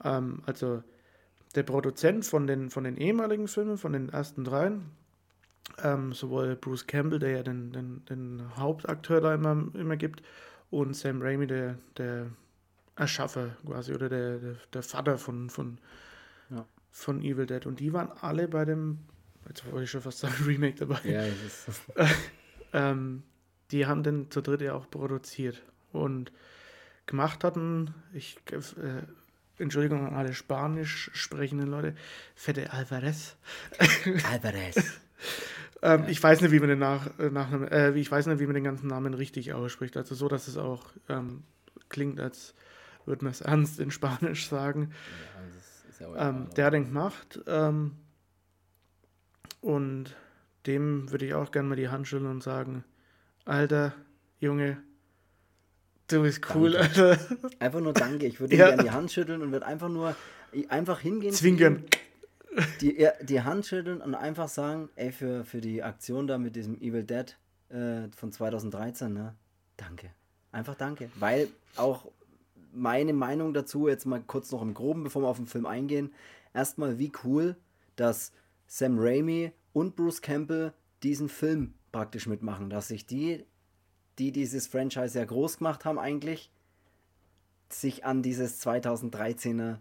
Ähm, 0.03 0.41
also 0.45 0.83
der 1.55 1.63
Produzent 1.63 2.25
von 2.25 2.47
den, 2.47 2.69
von 2.69 2.83
den 2.83 2.97
ehemaligen 2.97 3.47
Filmen, 3.47 3.77
von 3.77 3.93
den 3.93 4.09
ersten 4.09 4.43
dreien, 4.43 4.91
ähm, 5.83 6.13
sowohl 6.13 6.55
Bruce 6.55 6.87
Campbell, 6.87 7.19
der 7.19 7.31
ja 7.31 7.43
den, 7.43 7.71
den, 7.71 8.05
den 8.05 8.43
Hauptakteur 8.57 9.21
da 9.21 9.35
immer, 9.35 9.65
immer 9.73 9.97
gibt, 9.97 10.21
und 10.69 10.95
Sam 10.95 11.21
Raimi, 11.21 11.47
der, 11.47 11.77
der 11.97 12.27
Erschaffer 12.95 13.55
quasi 13.65 13.93
oder 13.93 14.09
der, 14.09 14.37
der, 14.37 14.55
der 14.73 14.83
Vater 14.83 15.17
von, 15.17 15.49
von, 15.49 15.77
ja. 16.49 16.65
von 16.89 17.21
Evil 17.21 17.45
Dead. 17.45 17.65
Und 17.65 17.79
die 17.79 17.91
waren 17.93 18.11
alle 18.21 18.47
bei 18.47 18.63
dem, 18.63 18.99
jetzt 19.47 19.69
wollte 19.69 19.83
ich 19.83 19.91
schon 19.91 20.01
fast 20.01 20.19
sagen, 20.19 20.35
Remake 20.45 20.75
dabei. 20.75 20.99
Ja, 21.03 21.23
ähm, 22.73 23.23
die 23.71 23.85
haben 23.85 24.03
den 24.03 24.31
zu 24.31 24.41
dritt 24.41 24.61
ja 24.61 24.73
auch 24.73 24.89
produziert 24.89 25.61
und 25.91 26.31
gemacht 27.05 27.43
hatten, 27.43 27.93
ich, 28.13 28.37
äh, 28.51 29.03
Entschuldigung 29.61 30.07
an 30.07 30.13
alle 30.13 30.33
spanisch 30.33 31.11
sprechenden 31.13 31.67
Leute, 31.67 31.95
Fede 32.35 32.71
Alvarez. 32.73 33.35
Alvarez. 34.31 34.99
Ähm, 35.83 36.03
ja. 36.03 36.09
Ich 36.09 36.21
weiß 36.21 36.41
nicht, 36.41 36.51
wie 36.51 36.59
man 36.59 36.69
den 36.69 36.79
nach, 36.79 37.07
äh, 37.17 37.31
Nachnamen, 37.31 37.67
äh, 37.69 37.91
ich 37.93 38.11
weiß 38.11 38.27
nicht, 38.27 38.39
wie 38.39 38.45
man 38.45 38.53
den 38.53 38.63
ganzen 38.63 38.87
Namen 38.87 39.15
richtig 39.15 39.53
ausspricht. 39.53 39.97
Also 39.97 40.13
so, 40.13 40.27
dass 40.27 40.47
es 40.47 40.57
auch 40.57 40.91
ähm, 41.09 41.41
klingt, 41.89 42.19
als 42.19 42.53
würde 43.05 43.25
man 43.25 43.31
es 43.31 43.41
ernst 43.41 43.79
in 43.79 43.89
Spanisch 43.89 44.47
sagen. 44.47 44.91
Ja, 45.99 46.29
ähm, 46.29 46.49
der 46.55 46.65
hat 46.65 46.73
den 46.73 46.85
gemacht. 46.85 47.39
Ähm, 47.47 47.95
und 49.59 50.15
dem 50.67 51.11
würde 51.11 51.25
ich 51.25 51.33
auch 51.33 51.51
gerne 51.51 51.69
mal 51.69 51.75
die 51.75 51.89
Hand 51.89 52.07
schütteln 52.07 52.29
und 52.29 52.43
sagen, 52.43 52.83
Alter, 53.45 53.93
Junge, 54.39 54.77
du 56.11 56.21
bist 56.21 56.41
cool, 56.55 56.71
danke. 56.71 57.09
Alter. 57.09 57.19
Einfach 57.59 57.79
nur 57.79 57.93
danke. 57.93 58.25
Ich 58.25 58.39
würde 58.39 58.53
ihm 58.53 58.59
ja. 58.59 58.67
gerne 58.69 58.83
die 58.83 58.91
Hand 58.91 59.11
schütteln 59.11 59.41
und 59.41 59.51
würde 59.51 59.65
einfach 59.65 59.89
nur 59.89 60.15
einfach 60.69 60.99
hingehen. 60.99 61.33
Zwingern 61.33 61.85
die, 62.81 63.07
die 63.21 63.41
Hand 63.41 63.65
schütteln 63.65 64.01
und 64.01 64.15
einfach 64.15 64.47
sagen, 64.47 64.89
ey, 64.95 65.11
für, 65.11 65.45
für 65.45 65.61
die 65.61 65.83
Aktion 65.83 66.27
da 66.27 66.37
mit 66.37 66.55
diesem 66.55 66.79
Evil 66.81 67.03
Dead 67.03 67.37
äh, 67.69 68.09
von 68.15 68.31
2013, 68.31 69.13
ne? 69.13 69.35
Danke. 69.77 70.11
Einfach 70.51 70.75
danke. 70.75 71.09
Weil 71.15 71.47
auch 71.75 72.05
meine 72.73 73.13
Meinung 73.13 73.53
dazu, 73.53 73.87
jetzt 73.87 74.05
mal 74.05 74.21
kurz 74.21 74.51
noch 74.51 74.61
im 74.61 74.73
Groben, 74.73 75.03
bevor 75.03 75.23
wir 75.23 75.27
auf 75.27 75.37
den 75.37 75.47
Film 75.47 75.65
eingehen, 75.65 76.13
erstmal 76.53 76.99
wie 76.99 77.11
cool, 77.23 77.55
dass 77.95 78.31
Sam 78.67 78.97
Raimi 78.99 79.51
und 79.73 79.95
Bruce 79.95 80.21
Campbell 80.21 80.73
diesen 81.03 81.29
Film 81.29 81.73
praktisch 81.91 82.27
mitmachen, 82.27 82.69
dass 82.69 82.89
sich 82.89 83.05
die, 83.05 83.45
die 84.21 84.31
dieses 84.31 84.67
Franchise 84.67 85.17
ja 85.17 85.25
groß 85.25 85.57
gemacht 85.57 85.83
haben 85.83 85.97
eigentlich, 85.97 86.51
sich 87.69 88.05
an 88.05 88.21
dieses 88.21 88.63
2013er 88.63 89.79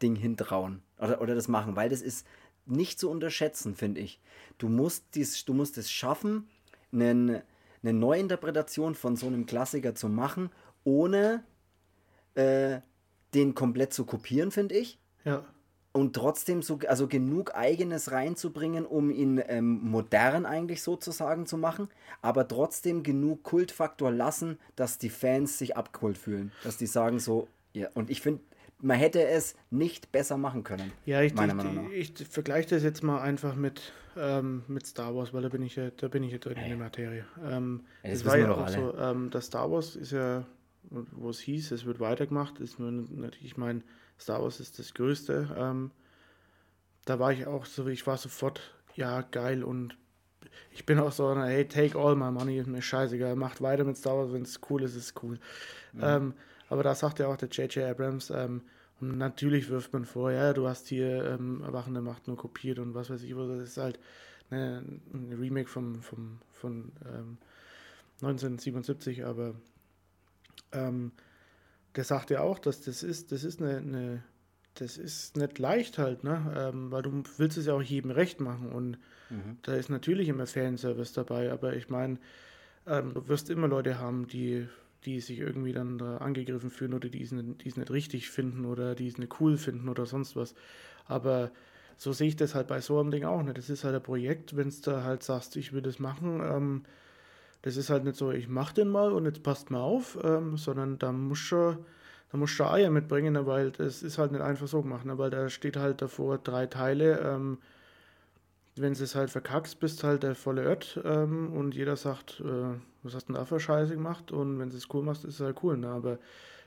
Ding 0.00 0.16
hintrauen 0.16 0.82
oder, 0.98 1.20
oder 1.20 1.34
das 1.34 1.46
machen, 1.46 1.76
weil 1.76 1.90
das 1.90 2.00
ist 2.00 2.26
nicht 2.64 2.98
zu 2.98 3.10
unterschätzen, 3.10 3.74
finde 3.74 4.00
ich. 4.00 4.18
Du 4.56 4.70
musst, 4.70 5.04
dies, 5.14 5.44
du 5.44 5.52
musst 5.52 5.76
es 5.76 5.90
schaffen, 5.90 6.48
einen, 6.90 7.42
eine 7.82 7.92
Neuinterpretation 7.92 8.94
von 8.94 9.16
so 9.16 9.26
einem 9.26 9.44
Klassiker 9.44 9.94
zu 9.94 10.08
machen, 10.08 10.48
ohne 10.84 11.44
äh, 12.34 12.80
den 13.34 13.54
komplett 13.54 13.92
zu 13.92 14.06
kopieren, 14.06 14.52
finde 14.52 14.74
ich. 14.76 14.98
Ja. 15.24 15.44
Und 15.92 16.14
trotzdem 16.16 16.62
so, 16.62 16.78
also 16.88 17.06
genug 17.06 17.54
Eigenes 17.54 18.12
reinzubringen, 18.12 18.86
um 18.86 19.10
ihn 19.10 19.42
ähm, 19.46 19.80
modern 19.82 20.46
eigentlich 20.46 20.82
sozusagen 20.82 21.44
zu 21.44 21.58
machen, 21.58 21.88
aber 22.22 22.48
trotzdem 22.48 23.02
genug 23.02 23.42
Kultfaktor 23.42 24.10
lassen, 24.10 24.58
dass 24.74 24.96
die 24.96 25.10
Fans 25.10 25.58
sich 25.58 25.76
abgeholt 25.76 26.16
fühlen. 26.16 26.50
Dass 26.64 26.78
die 26.78 26.86
sagen 26.86 27.18
so, 27.18 27.46
ja, 27.74 27.88
und 27.92 28.08
ich 28.08 28.22
finde, 28.22 28.40
man 28.82 28.98
hätte 28.98 29.26
es 29.26 29.54
nicht 29.70 30.12
besser 30.12 30.36
machen 30.36 30.64
können. 30.64 30.92
Ja, 31.06 31.22
ich, 31.22 31.34
ich, 31.92 32.20
ich 32.20 32.28
vergleiche 32.28 32.70
das 32.70 32.82
jetzt 32.82 33.02
mal 33.02 33.20
einfach 33.20 33.54
mit, 33.54 33.92
ähm, 34.16 34.62
mit 34.68 34.86
Star 34.86 35.14
Wars, 35.14 35.32
weil 35.32 35.42
da 35.42 35.48
bin 35.48 35.62
ich 35.62 35.76
ja, 35.76 35.90
da 35.90 36.08
bin 36.08 36.22
ich 36.22 36.32
ja 36.32 36.38
drin 36.38 36.56
hey. 36.56 36.64
in 36.64 36.70
der 36.70 36.78
Materie. 36.78 37.24
Ähm, 37.44 37.82
ja, 38.02 38.10
das, 38.10 38.20
das 38.20 38.28
war 38.28 38.38
ja 38.38 38.50
auch 38.50 38.64
alle. 38.64 38.74
so, 38.74 38.98
ähm, 38.98 39.30
das 39.30 39.46
Star 39.46 39.70
Wars 39.70 39.94
ist 39.94 40.12
ja, 40.12 40.46
wo 40.90 41.30
es 41.30 41.40
hieß, 41.40 41.70
es 41.70 41.84
wird 41.84 42.00
weitergemacht, 42.00 42.60
ist 42.60 42.78
nur 42.78 42.90
natürlich, 42.90 43.44
ich 43.44 43.56
meine, 43.56 43.82
Star 44.22 44.42
Wars 44.42 44.60
ist 44.60 44.78
das 44.78 44.94
Größte. 44.94 45.54
Ähm, 45.56 45.90
da 47.04 47.18
war 47.18 47.32
ich 47.32 47.46
auch 47.46 47.66
so, 47.66 47.86
ich 47.88 48.06
war 48.06 48.16
sofort, 48.16 48.60
ja, 48.94 49.22
geil 49.22 49.64
und 49.64 49.96
ich 50.70 50.86
bin 50.86 50.98
auch 50.98 51.12
so, 51.12 51.36
hey, 51.36 51.66
take 51.66 51.98
all 51.98 52.14
my 52.14 52.30
money, 52.30 52.58
ist 52.58 52.66
mir 52.66 52.82
scheißegal, 52.82 53.36
macht 53.36 53.60
weiter 53.60 53.84
mit 53.84 53.96
Star 53.96 54.16
Wars, 54.16 54.32
wenn 54.32 54.42
es 54.42 54.60
cool 54.70 54.82
ist, 54.82 54.94
ist 54.94 55.04
es 55.16 55.22
cool. 55.22 55.38
Ja. 55.94 56.16
Ähm, 56.16 56.34
aber 56.68 56.82
da 56.82 56.94
sagt 56.94 57.18
ja 57.18 57.26
auch 57.26 57.36
der 57.36 57.48
J.J. 57.48 57.84
Abrams, 57.84 58.30
ähm, 58.30 58.62
und 59.00 59.18
natürlich 59.18 59.68
wirft 59.68 59.92
man 59.92 60.04
vor, 60.04 60.30
ja, 60.30 60.52
du 60.52 60.68
hast 60.68 60.86
hier 60.86 61.24
ähm, 61.24 61.62
Erwachende 61.64 62.00
Macht 62.00 62.28
nur 62.28 62.36
kopiert 62.36 62.78
und 62.78 62.94
was 62.94 63.10
weiß 63.10 63.24
ich, 63.24 63.36
was 63.36 63.48
das 63.48 63.68
ist 63.70 63.76
halt 63.76 63.98
ne, 64.50 64.84
ein 65.12 65.32
Remake 65.32 65.68
vom, 65.68 66.00
vom, 66.02 66.38
von 66.52 66.92
ähm, 67.04 67.38
1977, 68.20 69.24
aber 69.24 69.54
ähm, 70.70 71.10
der 71.96 72.04
sagt 72.04 72.30
ja 72.30 72.40
auch, 72.40 72.58
dass 72.58 72.80
das 72.80 73.02
ist, 73.02 73.32
das 73.32 73.44
ist 73.44 73.60
eine, 73.60 73.78
eine 73.78 74.22
das 74.74 74.96
ist 74.96 75.36
nicht 75.36 75.58
leicht 75.58 75.98
halt, 75.98 76.24
ne? 76.24 76.54
Ähm, 76.56 76.90
weil 76.90 77.02
du 77.02 77.22
willst 77.36 77.58
es 77.58 77.66
ja 77.66 77.74
auch 77.74 77.82
jedem 77.82 78.10
recht 78.10 78.40
machen 78.40 78.72
und 78.72 78.98
mhm. 79.28 79.58
da 79.62 79.74
ist 79.74 79.90
natürlich 79.90 80.28
immer 80.28 80.46
Fanservice 80.46 81.12
dabei, 81.12 81.52
aber 81.52 81.76
ich 81.76 81.90
meine, 81.90 82.18
ähm, 82.86 83.12
du 83.14 83.28
wirst 83.28 83.50
immer 83.50 83.68
Leute 83.68 83.98
haben, 83.98 84.26
die, 84.26 84.66
die 85.04 85.20
sich 85.20 85.38
irgendwie 85.38 85.72
dann 85.72 85.98
da 85.98 86.18
angegriffen 86.18 86.70
fühlen 86.70 86.94
oder 86.94 87.08
die 87.08 87.22
es 87.22 87.32
nicht, 87.32 87.76
nicht 87.76 87.90
richtig 87.90 88.30
finden 88.30 88.64
oder 88.64 88.94
die 88.94 89.08
es 89.08 89.18
nicht 89.18 89.40
cool 89.40 89.58
finden 89.58 89.88
oder 89.88 90.06
sonst 90.06 90.36
was. 90.36 90.54
Aber 91.04 91.50
so 91.96 92.12
sehe 92.12 92.28
ich 92.28 92.36
das 92.36 92.54
halt 92.54 92.66
bei 92.66 92.80
so 92.80 92.98
einem 92.98 93.10
Ding 93.10 93.24
auch 93.24 93.42
nicht. 93.42 93.58
Das 93.58 93.68
ist 93.68 93.84
halt 93.84 93.94
ein 93.94 94.02
Projekt, 94.02 94.56
wenn 94.56 94.68
es 94.68 94.80
da 94.80 95.04
halt 95.04 95.22
sagst, 95.22 95.56
ich 95.56 95.72
will 95.72 95.82
das 95.82 95.98
machen, 95.98 96.40
ähm, 96.42 96.82
das 97.62 97.76
ist 97.76 97.90
halt 97.90 98.04
nicht 98.04 98.16
so, 98.16 98.30
ich 98.30 98.48
mach 98.48 98.72
den 98.72 98.88
mal 98.88 99.12
und 99.12 99.24
jetzt 99.24 99.42
passt 99.42 99.70
mal 99.70 99.80
auf, 99.80 100.18
ähm, 100.22 100.56
sondern 100.56 100.98
da 100.98 101.12
muss 101.12 101.38
schon 101.38 101.78
da 102.32 102.38
musst 102.38 102.58
du 102.58 102.64
Eier 102.64 102.90
mitbringen, 102.90 103.46
weil 103.46 103.72
das 103.72 104.02
ist 104.02 104.16
halt 104.16 104.32
nicht 104.32 104.40
einfach 104.40 104.66
so 104.66 104.80
gemacht, 104.80 105.04
ne, 105.04 105.18
weil 105.18 105.28
da 105.28 105.50
steht 105.50 105.76
halt 105.76 106.00
davor 106.00 106.38
drei 106.38 106.66
Teile. 106.66 107.20
Ähm, 107.20 107.58
wenn 108.74 108.94
du 108.94 109.04
es 109.04 109.14
halt 109.14 109.28
verkackst, 109.28 109.80
bist 109.80 110.02
halt 110.02 110.22
der 110.22 110.34
volle 110.34 110.64
Ött 110.64 110.98
ähm, 111.04 111.52
und 111.52 111.74
jeder 111.74 111.96
sagt, 111.96 112.40
äh, 112.40 112.78
was 113.02 113.14
hast 113.14 113.28
du 113.28 113.34
denn 113.34 113.40
da 113.40 113.44
für 113.44 113.60
Scheiße 113.60 113.92
gemacht? 113.92 114.32
Und 114.32 114.58
wenn 114.58 114.70
du 114.70 114.76
es 114.78 114.88
cool 114.94 115.02
machst, 115.02 115.26
ist 115.26 115.34
es 115.34 115.40
halt 115.40 115.62
cool, 115.62 115.76
ne? 115.76 115.88
aber 115.88 116.18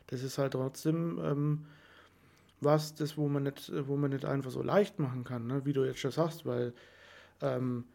das 0.05 0.21
ist 0.21 0.37
halt 0.37 0.53
trotzdem 0.53 1.19
ähm, 1.23 1.65
was, 2.61 2.93
das, 2.93 3.17
wo 3.17 3.27
man 3.27 3.41
nicht, 3.41 3.71
wo 3.87 3.95
man 3.95 4.11
nicht 4.11 4.23
einfach 4.23 4.51
so 4.51 4.61
leicht 4.61 4.99
machen 4.99 5.23
kann, 5.23 5.47
ne? 5.47 5.65
wie 5.65 5.73
du 5.73 5.83
jetzt 5.83 5.99
schon 5.99 6.11
sagst, 6.11 6.45
weil 6.45 6.73
ähm, 7.41 7.85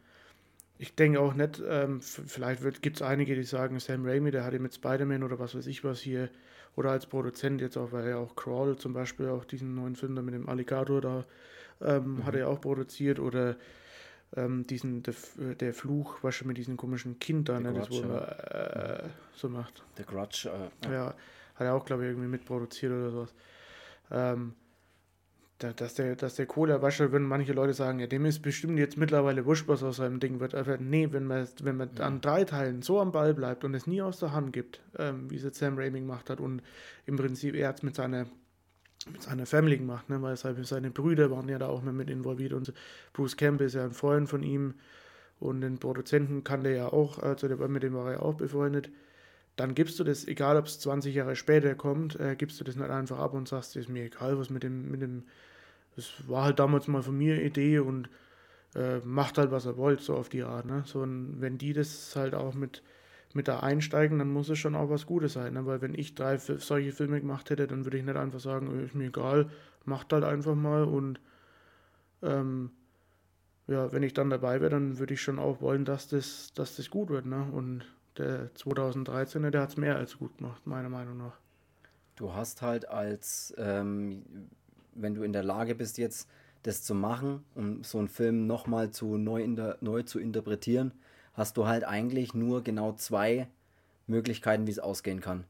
ich 0.81 0.95
denke 0.95 1.19
auch 1.19 1.35
nicht, 1.35 1.61
ähm, 1.63 2.01
vielleicht 2.01 2.81
gibt 2.81 2.95
es 2.95 3.01
einige, 3.03 3.35
die 3.35 3.43
sagen, 3.43 3.79
Sam 3.79 4.03
Raimi, 4.03 4.31
der 4.31 4.43
hatte 4.43 4.57
mit 4.57 4.73
Spider-Man 4.73 5.21
oder 5.21 5.37
was 5.37 5.53
weiß 5.53 5.67
ich 5.67 5.83
was 5.83 5.99
hier 5.99 6.31
oder 6.75 6.89
als 6.89 7.05
Produzent 7.05 7.61
jetzt 7.61 7.77
auch, 7.77 7.91
weil 7.91 8.07
er 8.07 8.17
auch 8.17 8.35
Crawl 8.35 8.75
zum 8.77 8.91
Beispiel, 8.91 9.29
auch 9.29 9.45
diesen 9.45 9.75
neuen 9.75 9.95
Film 9.95 10.15
da 10.15 10.23
mit 10.23 10.33
dem 10.33 10.49
Alligator 10.49 10.99
da, 10.99 11.25
ähm, 11.81 12.15
mhm. 12.15 12.25
hat 12.25 12.33
er 12.33 12.49
auch 12.49 12.59
produziert 12.59 13.19
oder 13.19 13.57
ähm, 14.35 14.65
diesen, 14.65 15.03
der, 15.03 15.13
der 15.59 15.75
Fluch, 15.75 16.17
was 16.23 16.33
schon 16.33 16.47
mit 16.47 16.57
diesem 16.57 16.77
komischen 16.77 17.19
Kind 17.19 17.49
da, 17.49 17.59
ne, 17.59 17.73
das 17.73 17.91
wo 17.91 18.01
er 18.01 19.03
äh, 19.03 19.09
so 19.35 19.49
macht. 19.49 19.83
Der 19.99 20.05
Grudge, 20.05 20.49
äh, 20.49 20.87
ja. 20.87 20.93
ja. 20.93 21.05
Hat 21.55 21.67
er 21.67 21.75
auch, 21.75 21.85
glaube 21.85 22.05
ich, 22.05 22.09
irgendwie 22.09 22.27
mitproduziert 22.27 22.91
oder 22.91 23.11
sowas. 23.11 23.33
Ähm, 24.09 24.55
dass 25.63 25.93
der, 25.95 26.15
dass 26.15 26.35
der 26.35 26.45
Cola 26.45 26.81
wasche, 26.81 27.11
würden 27.11 27.27
manche 27.27 27.53
Leute 27.53 27.73
sagen, 27.73 27.99
ja, 27.99 28.07
dem 28.07 28.25
ist 28.25 28.41
bestimmt 28.41 28.77
jetzt 28.79 28.97
mittlerweile 28.97 29.45
wurscht, 29.45 29.67
was 29.67 29.83
aus 29.83 29.97
seinem 29.97 30.19
Ding 30.19 30.39
wird. 30.39 30.55
Aber 30.55 30.77
nee, 30.77 31.07
wenn 31.11 31.25
man, 31.25 31.47
wenn 31.61 31.77
man 31.77 31.89
ja. 31.97 32.05
an 32.05 32.21
drei 32.21 32.43
Teilen 32.43 32.81
so 32.81 32.99
am 32.99 33.11
Ball 33.11 33.33
bleibt 33.33 33.63
und 33.63 33.73
es 33.73 33.87
nie 33.87 34.01
aus 34.01 34.19
der 34.19 34.31
Hand 34.31 34.53
gibt, 34.53 34.81
ähm, 34.97 35.29
wie 35.29 35.35
es 35.35 35.57
Sam 35.57 35.77
Raimi 35.77 35.99
gemacht 35.99 36.29
hat 36.29 36.39
und 36.39 36.61
im 37.05 37.17
Prinzip 37.17 37.55
er 37.55 37.69
hat 37.69 37.77
es 37.77 37.83
mit 37.83 37.95
seiner 37.95 38.27
mit 39.11 39.23
seiner 39.23 39.47
Family 39.47 39.79
gemacht, 39.79 40.09
ne, 40.09 40.21
weil 40.21 40.37
seine 40.37 40.91
Brüder 40.91 41.31
waren 41.31 41.49
ja 41.49 41.57
da 41.57 41.67
auch 41.69 41.81
mit 41.81 42.07
involviert 42.07 42.53
und 42.53 42.71
Bruce 43.13 43.35
Campbell 43.35 43.65
ist 43.65 43.73
ja 43.73 43.83
ein 43.83 43.93
Freund 43.93 44.29
von 44.29 44.43
ihm 44.43 44.75
und 45.39 45.61
den 45.61 45.79
Produzenten 45.79 46.43
kannte 46.43 46.69
er 46.69 46.75
ja 46.75 46.93
auch, 46.93 47.17
also 47.17 47.47
mit 47.47 47.81
dem 47.81 47.95
war 47.95 48.11
er 48.11 48.21
auch 48.21 48.35
befreundet 48.35 48.91
dann 49.55 49.75
gibst 49.75 49.99
du 49.99 50.03
das, 50.03 50.27
egal 50.27 50.57
ob 50.57 50.65
es 50.65 50.79
20 50.79 51.13
Jahre 51.13 51.35
später 51.35 51.75
kommt, 51.75 52.19
äh, 52.19 52.35
gibst 52.35 52.59
du 52.59 52.63
das 52.63 52.75
nicht 52.75 52.89
einfach 52.89 53.19
ab 53.19 53.33
und 53.33 53.47
sagst, 53.47 53.75
ist 53.75 53.89
mir 53.89 54.05
egal, 54.05 54.37
was 54.39 54.49
mit 54.49 54.63
dem, 54.63 54.89
mit 54.89 55.01
dem 55.01 55.23
das 55.95 56.27
war 56.27 56.45
halt 56.45 56.59
damals 56.59 56.87
mal 56.87 57.01
von 57.01 57.17
mir 57.17 57.41
Idee 57.41 57.79
und 57.79 58.09
äh, 58.75 58.99
macht 58.99 59.37
halt, 59.37 59.51
was 59.51 59.65
er 59.65 59.77
wollt, 59.77 60.01
so 60.01 60.15
auf 60.15 60.29
die 60.29 60.43
Art. 60.43 60.65
Ne? 60.65 60.83
So, 60.85 61.01
und 61.01 61.41
wenn 61.41 61.57
die 61.57 61.73
das 61.73 62.15
halt 62.15 62.33
auch 62.33 62.53
mit, 62.53 62.83
mit 63.33 63.47
da 63.47 63.59
einsteigen, 63.59 64.19
dann 64.19 64.31
muss 64.31 64.49
es 64.49 64.59
schon 64.59 64.75
auch 64.75 64.89
was 64.89 65.05
Gutes 65.05 65.33
sein. 65.33 65.53
Ne? 65.53 65.65
Weil 65.65 65.81
wenn 65.81 65.93
ich 65.93 66.15
drei 66.15 66.37
solche 66.37 66.91
Filme 66.91 67.19
gemacht 67.19 67.49
hätte, 67.49 67.67
dann 67.67 67.85
würde 67.85 67.97
ich 67.97 68.05
nicht 68.05 68.15
einfach 68.15 68.39
sagen, 68.39 68.79
äh, 68.79 68.85
ist 68.85 68.95
mir 68.95 69.07
egal, 69.07 69.49
macht 69.85 70.13
halt 70.13 70.23
einfach 70.23 70.55
mal 70.55 70.83
und 70.83 71.19
ähm, 72.21 72.71
ja, 73.67 73.91
wenn 73.91 74.03
ich 74.03 74.13
dann 74.13 74.29
dabei 74.29 74.61
wäre, 74.61 74.71
dann 74.71 74.99
würde 74.99 75.13
ich 75.13 75.21
schon 75.21 75.39
auch 75.39 75.61
wollen, 75.61 75.85
dass 75.85 76.07
das, 76.07 76.53
dass 76.53 76.75
das 76.75 76.89
gut 76.89 77.09
wird. 77.09 77.25
Ne? 77.25 77.47
Und 77.51 77.85
der 78.17 78.53
2013er, 78.55 79.49
der 79.49 79.61
hat 79.61 79.69
es 79.69 79.77
mehr 79.77 79.95
als 79.95 80.17
gut 80.17 80.37
gemacht, 80.37 80.65
meiner 80.67 80.89
Meinung 80.89 81.17
nach. 81.17 81.37
Du 82.15 82.33
hast 82.33 82.61
halt 82.61 82.87
als 82.87 83.53
ähm, 83.57 84.23
wenn 84.93 85.15
du 85.15 85.23
in 85.23 85.33
der 85.33 85.43
Lage 85.43 85.75
bist, 85.75 85.97
jetzt 85.97 86.27
das 86.63 86.83
zu 86.83 86.93
machen, 86.93 87.43
um 87.55 87.83
so 87.83 87.97
einen 87.97 88.07
Film 88.07 88.47
nochmal 88.47 88.91
zu 88.91 89.17
neu, 89.17 89.45
der, 89.55 89.77
neu 89.81 90.03
zu 90.03 90.19
interpretieren, 90.19 90.93
hast 91.33 91.57
du 91.57 91.67
halt 91.67 91.83
eigentlich 91.83 92.33
nur 92.33 92.63
genau 92.63 92.93
zwei 92.93 93.47
Möglichkeiten, 94.07 94.67
wie 94.67 94.71
es 94.71 94.79
ausgehen 94.79 95.21
kann. 95.21 95.45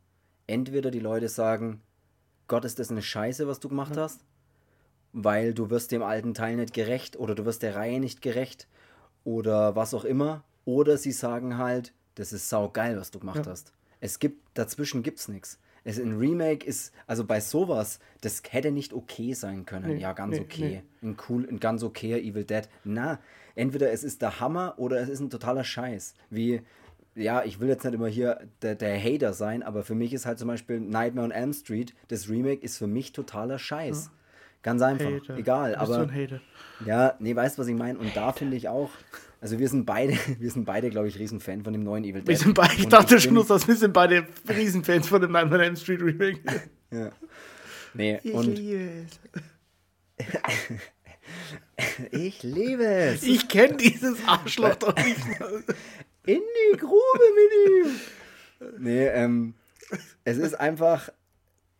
Entweder 0.48 0.92
die 0.92 1.00
Leute 1.00 1.28
sagen, 1.28 1.82
Gott, 2.48 2.66
ist 2.66 2.80
das 2.80 2.92
eine 2.92 3.02
Scheiße, 3.02 3.48
was 3.48 3.60
du 3.60 3.70
gemacht 3.70 3.96
ja. 3.96 4.04
hast, 4.04 4.24
weil 5.14 5.54
du 5.54 5.70
wirst 5.70 5.92
dem 5.92 6.04
alten 6.04 6.34
Teil 6.34 6.56
nicht 6.56 6.74
gerecht 6.74 7.18
oder 7.18 7.36
du 7.36 7.46
wirst 7.46 7.64
der 7.64 7.76
Reihe 7.76 8.00
nicht 8.00 8.22
gerecht 8.22 8.68
oder 9.24 9.76
was 9.76 9.94
auch 9.94 10.06
immer. 10.06 10.44
Oder 10.64 10.98
sie 10.98 11.12
sagen 11.12 11.58
halt, 11.58 11.94
das 12.16 12.34
ist 12.34 12.50
saugeil, 12.50 12.98
was 12.98 13.12
du 13.12 13.20
gemacht 13.20 13.46
ja. 13.46 13.52
hast. 13.52 13.74
Es 14.00 14.20
gibt, 14.20 14.46
dazwischen 14.54 15.04
gibt's 15.04 15.28
nichts 15.28 15.60
es, 15.84 16.00
ein 16.00 16.18
Remake 16.18 16.66
ist, 16.66 16.94
also 17.08 17.26
bei 17.26 17.40
sowas, 17.40 18.00
das 18.22 18.42
hätte 18.50 18.72
nicht 18.72 18.94
okay 18.94 19.34
sein 19.34 19.66
können. 19.66 19.96
Nee, 19.96 20.02
ja, 20.02 20.14
ganz 20.14 20.36
nee, 20.36 20.42
okay. 20.42 20.84
Nee. 21.02 21.10
Ein 21.10 21.18
cool, 21.28 21.48
ein 21.50 21.60
ganz 21.60 21.84
okayer 21.84 22.20
Evil 22.20 22.44
Dead. 22.44 22.70
Na, 22.84 23.20
entweder 23.56 23.92
es 23.92 24.04
ist 24.04 24.22
der 24.22 24.40
Hammer 24.40 24.76
oder 24.78 25.00
es 25.00 25.10
ist 25.10 25.20
ein 25.20 25.30
totaler 25.30 25.64
Scheiß. 25.64 26.14
Wie, 26.30 26.62
ja, 27.16 27.44
ich 27.44 27.60
will 27.60 27.68
jetzt 27.68 27.84
nicht 27.84 27.96
immer 27.96 28.08
hier 28.08 28.40
der, 28.62 28.76
der 28.76 29.02
Hater 29.02 29.34
sein, 29.34 29.64
aber 29.64 29.84
für 29.84 29.96
mich 29.96 30.14
ist 30.14 30.26
halt 30.26 30.40
zum 30.40 30.48
Beispiel 30.48 30.80
Nightmare 30.80 31.26
on 31.26 31.32
Elm 31.32 31.54
Street, 31.54 31.96
das 32.10 32.30
Remake 32.30 32.64
ist 32.64 32.78
für 32.78 32.88
mich 32.88 33.12
totaler 33.12 33.58
Scheiß. 33.58 34.06
Ja. 34.06 34.12
Ganz 34.64 34.82
einfach. 34.84 35.12
Hater. 35.12 35.38
Egal, 35.38 35.76
aber. 35.76 36.12
Hater. 36.12 36.40
Ja, 36.86 37.16
nee, 37.20 37.36
weißt 37.36 37.58
du, 37.58 37.62
was 37.62 37.68
ich 37.68 37.76
meine? 37.76 37.98
Und 37.98 38.16
da 38.16 38.32
finde 38.32 38.56
ich 38.58 38.70
auch, 38.70 38.92
also 39.42 39.58
wir 39.58 39.68
sind 39.68 39.86
beide, 39.86 40.14
wir 40.40 40.52
sind 40.52 40.66
beide, 40.66 40.90
glaube 40.90 41.08
ich, 41.08 41.18
Riesenfan 41.18 41.64
von 41.64 41.74
dem 41.74 41.84
neuen 41.84 42.04
Evil 42.04 42.22
Dead. 42.22 42.28
Wir 42.28 42.38
sind 42.38 42.54
beide, 42.54 42.76
ich 42.76 42.88
dachte 42.88 43.20
schon, 43.20 43.36
dass 43.46 43.68
wir 43.68 43.76
sind 43.76 43.92
beide 43.92 44.28
Riesenfans 44.48 45.08
von 45.08 45.20
dem 45.20 45.32
Nightmare 45.32 45.68
on 45.68 45.76
Street 45.76 46.02
Remake. 46.02 46.40
ja. 46.92 47.12
Nee, 47.94 48.20
ich 48.24 48.34
und 48.34 48.56
liebe 48.56 49.08
es. 50.18 50.28
ich 52.12 52.44
liebe 52.44 52.86
es. 52.86 53.24
Ich 53.24 53.50
kenne 53.50 53.78
dieses 53.78 54.18
Arschloch 54.28 54.76
doch 54.76 54.96
nicht 54.96 55.40
mal. 55.40 55.64
In 56.28 56.40
die 56.40 56.78
Grube 56.78 57.26
mit 57.36 57.88
ihm. 57.88 58.80
Nee, 58.80 59.08
ähm, 59.08 59.56
es 60.24 60.38
ist 60.38 60.54
einfach 60.54 61.10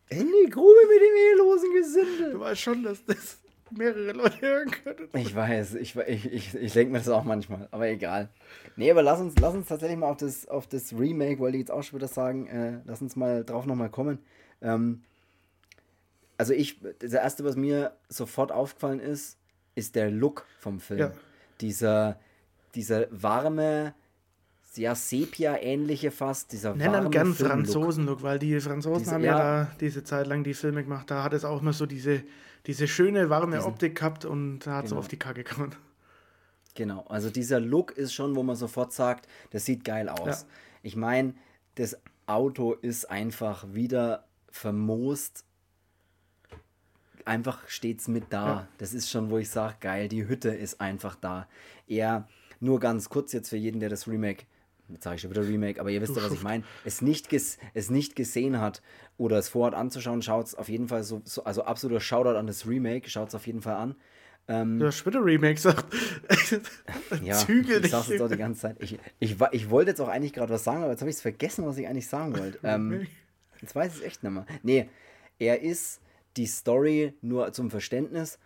in 0.10 0.28
die 0.28 0.50
Grube 0.50 0.80
mit 0.90 1.00
dem 1.00 1.16
ehelosen 1.16 1.74
Gesindel. 1.74 2.32
Du 2.32 2.40
weißt 2.40 2.60
schon, 2.60 2.84
dass 2.84 3.06
das 3.06 3.41
mehrere 3.78 4.12
Leute 4.12 4.42
hören 4.42 4.72
können. 4.72 5.10
Ich 5.14 5.36
weiß, 5.36 5.76
ich, 5.76 5.96
ich, 5.96 6.32
ich, 6.32 6.56
ich 6.56 6.74
denke 6.74 6.92
mir 6.92 7.00
das 7.00 7.10
auch 7.10 7.24
manchmal, 7.24 7.68
aber 7.72 7.88
egal. 7.88 8.30
Nee, 8.76 8.92
aber 8.92 9.04
lass 9.04 9.20
uns, 9.20 9.36
lass 9.40 9.54
uns 9.54 9.68
tatsächlich 9.68 9.98
mal 9.98 10.10
auf 10.10 10.18
das, 10.18 10.48
auf 10.48 10.68
das 10.68 10.94
Remake, 10.94 11.40
wollte 11.40 11.58
ich 11.58 11.62
jetzt 11.62 11.72
auch 11.72 11.84
schon 11.84 12.00
wieder 12.00 12.08
sagen, 12.08 12.48
äh, 12.48 12.80
lass 12.86 13.02
uns 13.02 13.16
mal 13.16 13.44
drauf 13.44 13.66
nochmal 13.66 13.90
kommen. 13.90 14.20
Ähm, 14.62 15.04
also 16.38 16.54
ich, 16.54 16.80
das 17.00 17.14
Erste, 17.14 17.44
was 17.44 17.56
mir 17.56 17.96
sofort 18.10 18.52
aufgefallen 18.52 19.00
ist, 19.00 19.38
ist 19.76 19.96
der 19.96 20.10
Look 20.10 20.46
vom 20.60 20.80
Film. 20.80 21.00
Ja. 21.00 21.12
Dieser, 21.60 22.20
dieser 22.74 23.06
warme, 23.12 23.94
sehr 24.72 24.96
Sepia-ähnliche 24.96 26.12
fast, 26.12 26.52
dieser 26.54 26.74
Nennen 26.74 26.94
warme 26.94 27.10
gern 27.10 27.34
Franzosen-Look, 27.34 28.24
weil 28.24 28.40
die 28.40 28.60
Franzosen 28.60 29.00
diese, 29.00 29.12
haben 29.12 29.24
ja, 29.24 29.38
ja, 29.38 29.64
da 29.66 29.72
diese 29.80 30.04
Zeit 30.04 30.28
lang 30.28 30.44
die 30.44 30.54
Filme 30.54 30.84
gemacht, 30.84 31.12
da 31.12 31.24
hat 31.24 31.34
es 31.34 31.44
auch 31.44 31.62
immer 31.62 31.74
so 31.74 31.86
diese 31.86 32.24
diese 32.66 32.88
schöne, 32.88 33.30
warme 33.30 33.58
Diesen, 33.58 33.68
Optik 33.68 33.96
gehabt 33.96 34.26
und 34.26 34.68
hat 34.68 34.84
genau. 34.84 34.96
so 34.96 34.98
auf 34.98 35.08
die 35.08 35.18
Kacke 35.18 35.44
gekommen. 35.44 35.76
Genau, 36.76 37.06
also 37.10 37.30
dieser 37.30 37.60
Look 37.60 37.92
ist 37.92 38.14
schon, 38.14 38.36
wo 38.36 38.44
man 38.44 38.56
sofort 38.56 38.94
sagt, 38.94 39.28
das 39.50 39.66
sieht 39.66 39.84
geil 39.84 40.08
aus. 40.08 40.42
Ja. 40.42 40.48
Ich 40.84 40.96
meine, 40.96 41.34
das 41.76 41.98
Auto 42.28 42.74
ist 42.74 43.10
einfach 43.10 43.66
wieder 43.74 44.26
vermoost. 44.50 45.44
einfach 47.26 47.68
steht's 47.68 48.08
mit 48.08 48.26
da. 48.30 48.46
Ja. 48.46 48.68
Das 48.78 48.94
ist 48.94 49.10
schon, 49.10 49.30
wo 49.30 49.38
ich 49.38 49.50
sage, 49.50 49.76
geil, 49.80 50.08
die 50.08 50.28
Hütte 50.28 50.50
ist 50.50 50.80
einfach 50.80 51.16
da. 51.16 51.48
Eher 51.88 52.28
nur 52.60 52.80
ganz 52.80 53.10
kurz 53.10 53.34
jetzt 53.34 53.50
für 53.50 53.58
jeden, 53.58 53.80
der 53.80 53.90
das 53.90 54.08
Remake 54.08 54.46
jetzt 54.94 55.04
sage 55.04 55.16
ich 55.16 55.22
schon 55.22 55.32
wieder 55.32 55.48
Remake, 55.48 55.80
aber 55.80 55.90
ihr 55.90 56.02
wisst 56.02 56.16
ja, 56.16 56.24
was 56.24 56.32
ich 56.32 56.44
meine, 56.44 56.64
es 56.86 57.02
nicht, 57.02 57.30
ges 57.30 57.58
es 57.74 57.90
nicht 57.90 58.16
gesehen 58.16 58.60
hat 58.60 58.82
oder 59.18 59.38
es 59.38 59.50
vorhat 59.50 59.74
anzuschauen, 59.74 60.22
schaut 60.22 60.48
es 60.48 60.56
auf 60.56 60.70
jeden 60.70 60.88
Fall 60.88 61.04
so, 61.04 61.22
so, 61.26 61.44
also 61.44 61.64
absoluter 61.64 62.02
Shoutout 62.02 62.38
an 62.38 62.48
das 62.48 62.68
Remake, 62.68 63.10
schaut 63.10 63.30
es 63.30 63.36
auf 63.36 63.48
jeden 63.48 63.62
Fall 63.62 63.76
an. 63.76 63.96
Ähm, 64.48 64.80
du 64.80 64.88
hast 64.88 65.06
wieder 65.06 65.24
Remake 65.24 65.60
sagt. 65.60 65.86
ja, 67.24 67.36
Zügel 67.36 67.86
ich 67.86 67.92
sag's 67.92 68.10
jetzt 68.10 68.22
auch 68.22 68.30
die 68.30 68.38
ganze 68.38 68.62
Zeit. 68.62 68.78
Ich, 68.80 69.00
ich, 69.20 69.38
ich 69.52 69.70
wollte 69.70 69.92
jetzt 69.92 70.02
auch 70.02 70.08
eigentlich 70.08 70.34
gerade 70.34 70.54
was 70.54 70.64
sagen, 70.64 70.82
aber 70.82 70.92
jetzt 70.92 71.02
habe 71.02 71.10
ich 71.10 71.16
es 71.16 71.22
vergessen, 71.22 71.66
was 71.66 71.78
ich 71.78 71.88
eigentlich 71.88 72.08
sagen 72.08 72.38
wollte. 72.38 72.60
Ähm, 72.64 73.08
jetzt 73.62 73.76
weiß 73.76 73.94
ich 73.94 74.00
es 74.00 74.06
echt 74.06 74.24
nicht 74.24 74.32
mehr. 74.32 74.46
Nee, 74.64 74.90
er 75.40 75.62
ist 75.62 76.02
die 76.38 76.48
Story 76.48 77.14
nur 77.22 77.54
zum 77.54 77.70
Verständnis 77.70 78.40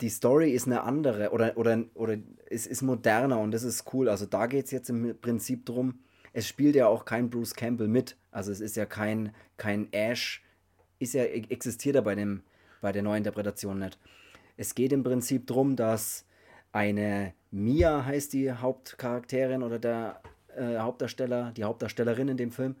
die 0.00 0.08
Story 0.08 0.50
ist 0.50 0.66
eine 0.66 0.82
andere 0.82 1.30
oder, 1.30 1.56
oder, 1.56 1.84
oder 1.94 2.16
es 2.50 2.66
ist 2.66 2.82
moderner 2.82 3.38
und 3.38 3.52
das 3.52 3.62
ist 3.62 3.92
cool. 3.92 4.08
Also 4.08 4.26
da 4.26 4.46
geht 4.46 4.66
es 4.66 4.70
jetzt 4.70 4.90
im 4.90 5.16
Prinzip 5.20 5.66
drum, 5.66 6.00
es 6.32 6.48
spielt 6.48 6.74
ja 6.74 6.88
auch 6.88 7.04
kein 7.04 7.30
Bruce 7.30 7.54
Campbell 7.54 7.88
mit. 7.88 8.16
Also 8.32 8.50
es 8.50 8.60
ist 8.60 8.76
ja 8.76 8.86
kein, 8.86 9.32
kein 9.56 9.92
Ash, 9.92 10.42
ist 10.98 11.14
ja, 11.14 11.22
e-, 11.22 11.46
existiert 11.48 11.94
ja 11.94 12.00
bei, 12.00 12.16
dem, 12.16 12.42
bei 12.80 12.90
der 12.92 13.02
Neuinterpretation 13.02 13.78
nicht. 13.78 13.98
Es 14.56 14.74
geht 14.74 14.92
im 14.92 15.04
Prinzip 15.04 15.46
darum, 15.46 15.76
dass 15.76 16.26
eine 16.72 17.34
Mia 17.52 18.04
heißt 18.04 18.32
die 18.32 18.50
Hauptcharakterin 18.50 19.62
oder 19.62 19.78
der 19.78 20.20
äh, 20.56 20.78
Hauptdarsteller, 20.78 21.52
die 21.56 21.64
Hauptdarstellerin 21.64 22.28
in 22.28 22.36
dem 22.36 22.50
Film, 22.50 22.74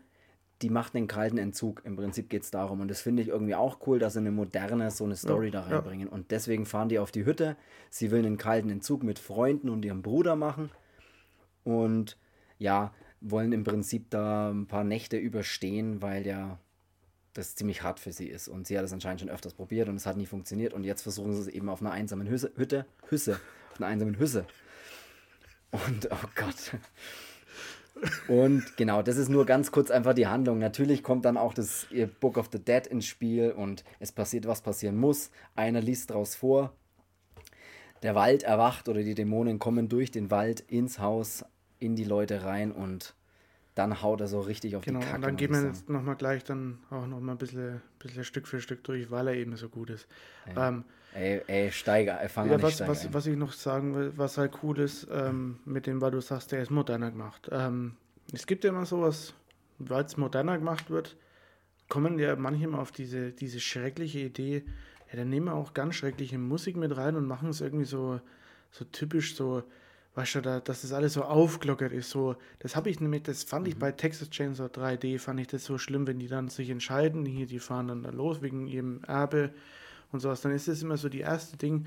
die 0.62 0.70
macht 0.70 0.94
einen 0.94 1.06
kalten 1.06 1.38
Entzug. 1.38 1.82
Im 1.84 1.96
Prinzip 1.96 2.30
geht 2.30 2.42
es 2.42 2.50
darum. 2.50 2.80
Und 2.80 2.88
das 2.88 3.00
finde 3.00 3.22
ich 3.22 3.28
irgendwie 3.28 3.54
auch 3.54 3.86
cool, 3.86 3.98
dass 3.98 4.14
sie 4.14 4.20
eine 4.20 4.30
moderne, 4.30 4.90
so 4.90 5.04
eine 5.04 5.16
Story 5.16 5.46
ja, 5.46 5.52
da 5.52 5.60
reinbringen. 5.62 6.08
Ja. 6.08 6.12
Und 6.12 6.30
deswegen 6.30 6.64
fahren 6.64 6.88
die 6.88 6.98
auf 6.98 7.10
die 7.10 7.24
Hütte. 7.24 7.56
Sie 7.90 8.10
will 8.10 8.24
einen 8.24 8.38
kalten 8.38 8.70
Entzug 8.70 9.02
mit 9.02 9.18
Freunden 9.18 9.68
und 9.68 9.84
ihrem 9.84 10.02
Bruder 10.02 10.36
machen. 10.36 10.70
Und 11.64 12.16
ja, 12.58 12.94
wollen 13.20 13.52
im 13.52 13.64
Prinzip 13.64 14.10
da 14.10 14.50
ein 14.50 14.66
paar 14.66 14.84
Nächte 14.84 15.16
überstehen, 15.16 16.02
weil 16.02 16.26
ja 16.26 16.58
das 17.32 17.56
ziemlich 17.56 17.82
hart 17.82 17.98
für 17.98 18.12
sie 18.12 18.28
ist. 18.28 18.48
Und 18.48 18.66
sie 18.66 18.78
hat 18.78 18.84
es 18.84 18.92
anscheinend 18.92 19.20
schon 19.20 19.30
öfters 19.30 19.54
probiert 19.54 19.88
und 19.88 19.96
es 19.96 20.06
hat 20.06 20.16
nie 20.16 20.26
funktioniert. 20.26 20.72
Und 20.72 20.84
jetzt 20.84 21.02
versuchen 21.02 21.34
sie 21.34 21.40
es 21.40 21.48
eben 21.48 21.68
auf 21.68 21.80
einer 21.80 21.90
einsamen 21.90 22.28
Hüsse, 22.28 22.52
Hütte, 22.56 22.86
Hüsse, 23.08 23.40
auf 23.72 23.80
einer 23.80 23.88
einsamen 23.88 24.18
Hüsse. 24.18 24.46
Und 25.72 26.08
oh 26.10 26.28
Gott. 26.36 26.78
Und 28.28 28.76
genau, 28.76 29.02
das 29.02 29.16
ist 29.16 29.28
nur 29.28 29.46
ganz 29.46 29.70
kurz 29.70 29.90
einfach 29.90 30.14
die 30.14 30.26
Handlung. 30.26 30.58
Natürlich 30.58 31.02
kommt 31.02 31.24
dann 31.24 31.36
auch 31.36 31.54
das 31.54 31.86
Book 32.20 32.36
of 32.36 32.48
the 32.52 32.58
Dead 32.58 32.86
ins 32.86 33.06
Spiel 33.06 33.52
und 33.52 33.84
es 34.00 34.12
passiert, 34.12 34.46
was 34.46 34.62
passieren 34.62 34.96
muss. 34.96 35.30
Einer 35.54 35.80
liest 35.80 36.10
daraus 36.10 36.34
vor. 36.34 36.74
Der 38.02 38.14
Wald 38.14 38.42
erwacht 38.42 38.88
oder 38.88 39.02
die 39.02 39.14
Dämonen 39.14 39.58
kommen 39.58 39.88
durch 39.88 40.10
den 40.10 40.30
Wald 40.30 40.60
ins 40.60 40.98
Haus, 40.98 41.44
in 41.78 41.96
die 41.96 42.04
Leute 42.04 42.44
rein 42.44 42.72
und 42.72 43.14
dann 43.74 44.02
haut 44.02 44.20
er 44.20 44.28
so 44.28 44.40
richtig 44.40 44.76
auf 44.76 44.84
genau, 44.84 45.00
die 45.00 45.06
Kacke. 45.06 45.16
Genau, 45.16 45.26
und 45.26 45.30
dann 45.32 45.36
gehen 45.36 45.52
wir 45.52 45.68
jetzt 45.68 45.88
nochmal 45.88 46.16
gleich 46.16 46.44
dann 46.44 46.78
auch 46.90 47.06
nochmal 47.06 47.34
ein 47.34 47.38
bisschen, 47.38 47.80
bisschen 47.98 48.24
Stück 48.24 48.46
für 48.46 48.60
Stück 48.60 48.84
durch, 48.84 49.10
weil 49.10 49.28
er 49.28 49.34
eben 49.34 49.56
so 49.56 49.68
gut 49.68 49.90
ist. 49.90 50.06
Ja. 50.54 50.68
Ähm, 50.68 50.84
ey, 51.14 51.42
ey, 51.46 51.72
Steiger, 51.72 52.18
fang 52.28 52.50
ja, 52.50 52.60
was, 52.60 52.80
was, 52.80 53.12
was, 53.12 53.26
ich 53.26 53.36
noch 53.36 53.52
sagen 53.52 53.94
will, 53.94 54.12
was 54.16 54.36
halt 54.36 54.52
cool 54.62 54.78
ist, 54.78 55.06
ähm, 55.10 55.58
mit 55.64 55.86
dem, 55.86 56.00
weil 56.00 56.10
du 56.10 56.20
sagst, 56.20 56.52
der 56.52 56.62
ist 56.62 56.70
moderner 56.70 57.10
gemacht. 57.10 57.48
Ähm, 57.50 57.96
es 58.32 58.46
gibt 58.46 58.64
ja 58.64 58.70
immer 58.70 58.84
sowas, 58.84 59.34
weil 59.78 60.04
es 60.04 60.16
moderner 60.16 60.58
gemacht 60.58 60.90
wird, 60.90 61.16
kommen 61.88 62.18
ja 62.18 62.36
manchmal 62.36 62.80
auf 62.80 62.92
diese, 62.92 63.32
diese 63.32 63.60
schreckliche 63.60 64.20
Idee, 64.20 64.64
ja, 65.10 65.16
dann 65.16 65.28
nehmen 65.28 65.46
wir 65.46 65.54
auch 65.54 65.74
ganz 65.74 65.94
schreckliche 65.94 66.38
Musik 66.38 66.76
mit 66.76 66.96
rein 66.96 67.14
und 67.16 67.26
machen 67.26 67.50
es 67.50 67.60
irgendwie 67.60 67.84
so, 67.84 68.20
so 68.70 68.84
typisch 68.84 69.36
so, 69.36 69.62
weißt 70.16 70.36
du, 70.36 70.40
da, 70.40 70.60
dass 70.60 70.82
das 70.82 70.92
alles 70.92 71.12
so 71.12 71.22
aufglockert 71.22 71.92
ist. 71.92 72.10
So, 72.10 72.36
das 72.58 72.74
habe 72.74 72.90
ich 72.90 73.00
nämlich, 73.00 73.22
das 73.22 73.44
fand 73.44 73.68
ich 73.68 73.76
mhm. 73.76 73.80
bei 73.80 73.92
Texas 73.92 74.30
Chainsaw 74.30 74.66
3D, 74.66 75.18
fand 75.18 75.40
ich 75.40 75.46
das 75.46 75.64
so 75.64 75.78
schlimm, 75.78 76.06
wenn 76.06 76.18
die 76.18 76.28
dann 76.28 76.48
sich 76.48 76.70
entscheiden, 76.70 77.24
hier, 77.24 77.46
die 77.46 77.60
fahren 77.60 77.88
dann 77.88 78.02
da 78.02 78.10
los 78.10 78.42
wegen 78.42 78.66
ihrem 78.66 79.04
Erbe 79.04 79.50
und 80.14 80.20
sowas. 80.20 80.40
Dann 80.40 80.52
ist 80.52 80.68
das 80.68 80.82
immer 80.82 80.96
so 80.96 81.08
die 81.08 81.20
erste 81.20 81.56
Ding. 81.56 81.86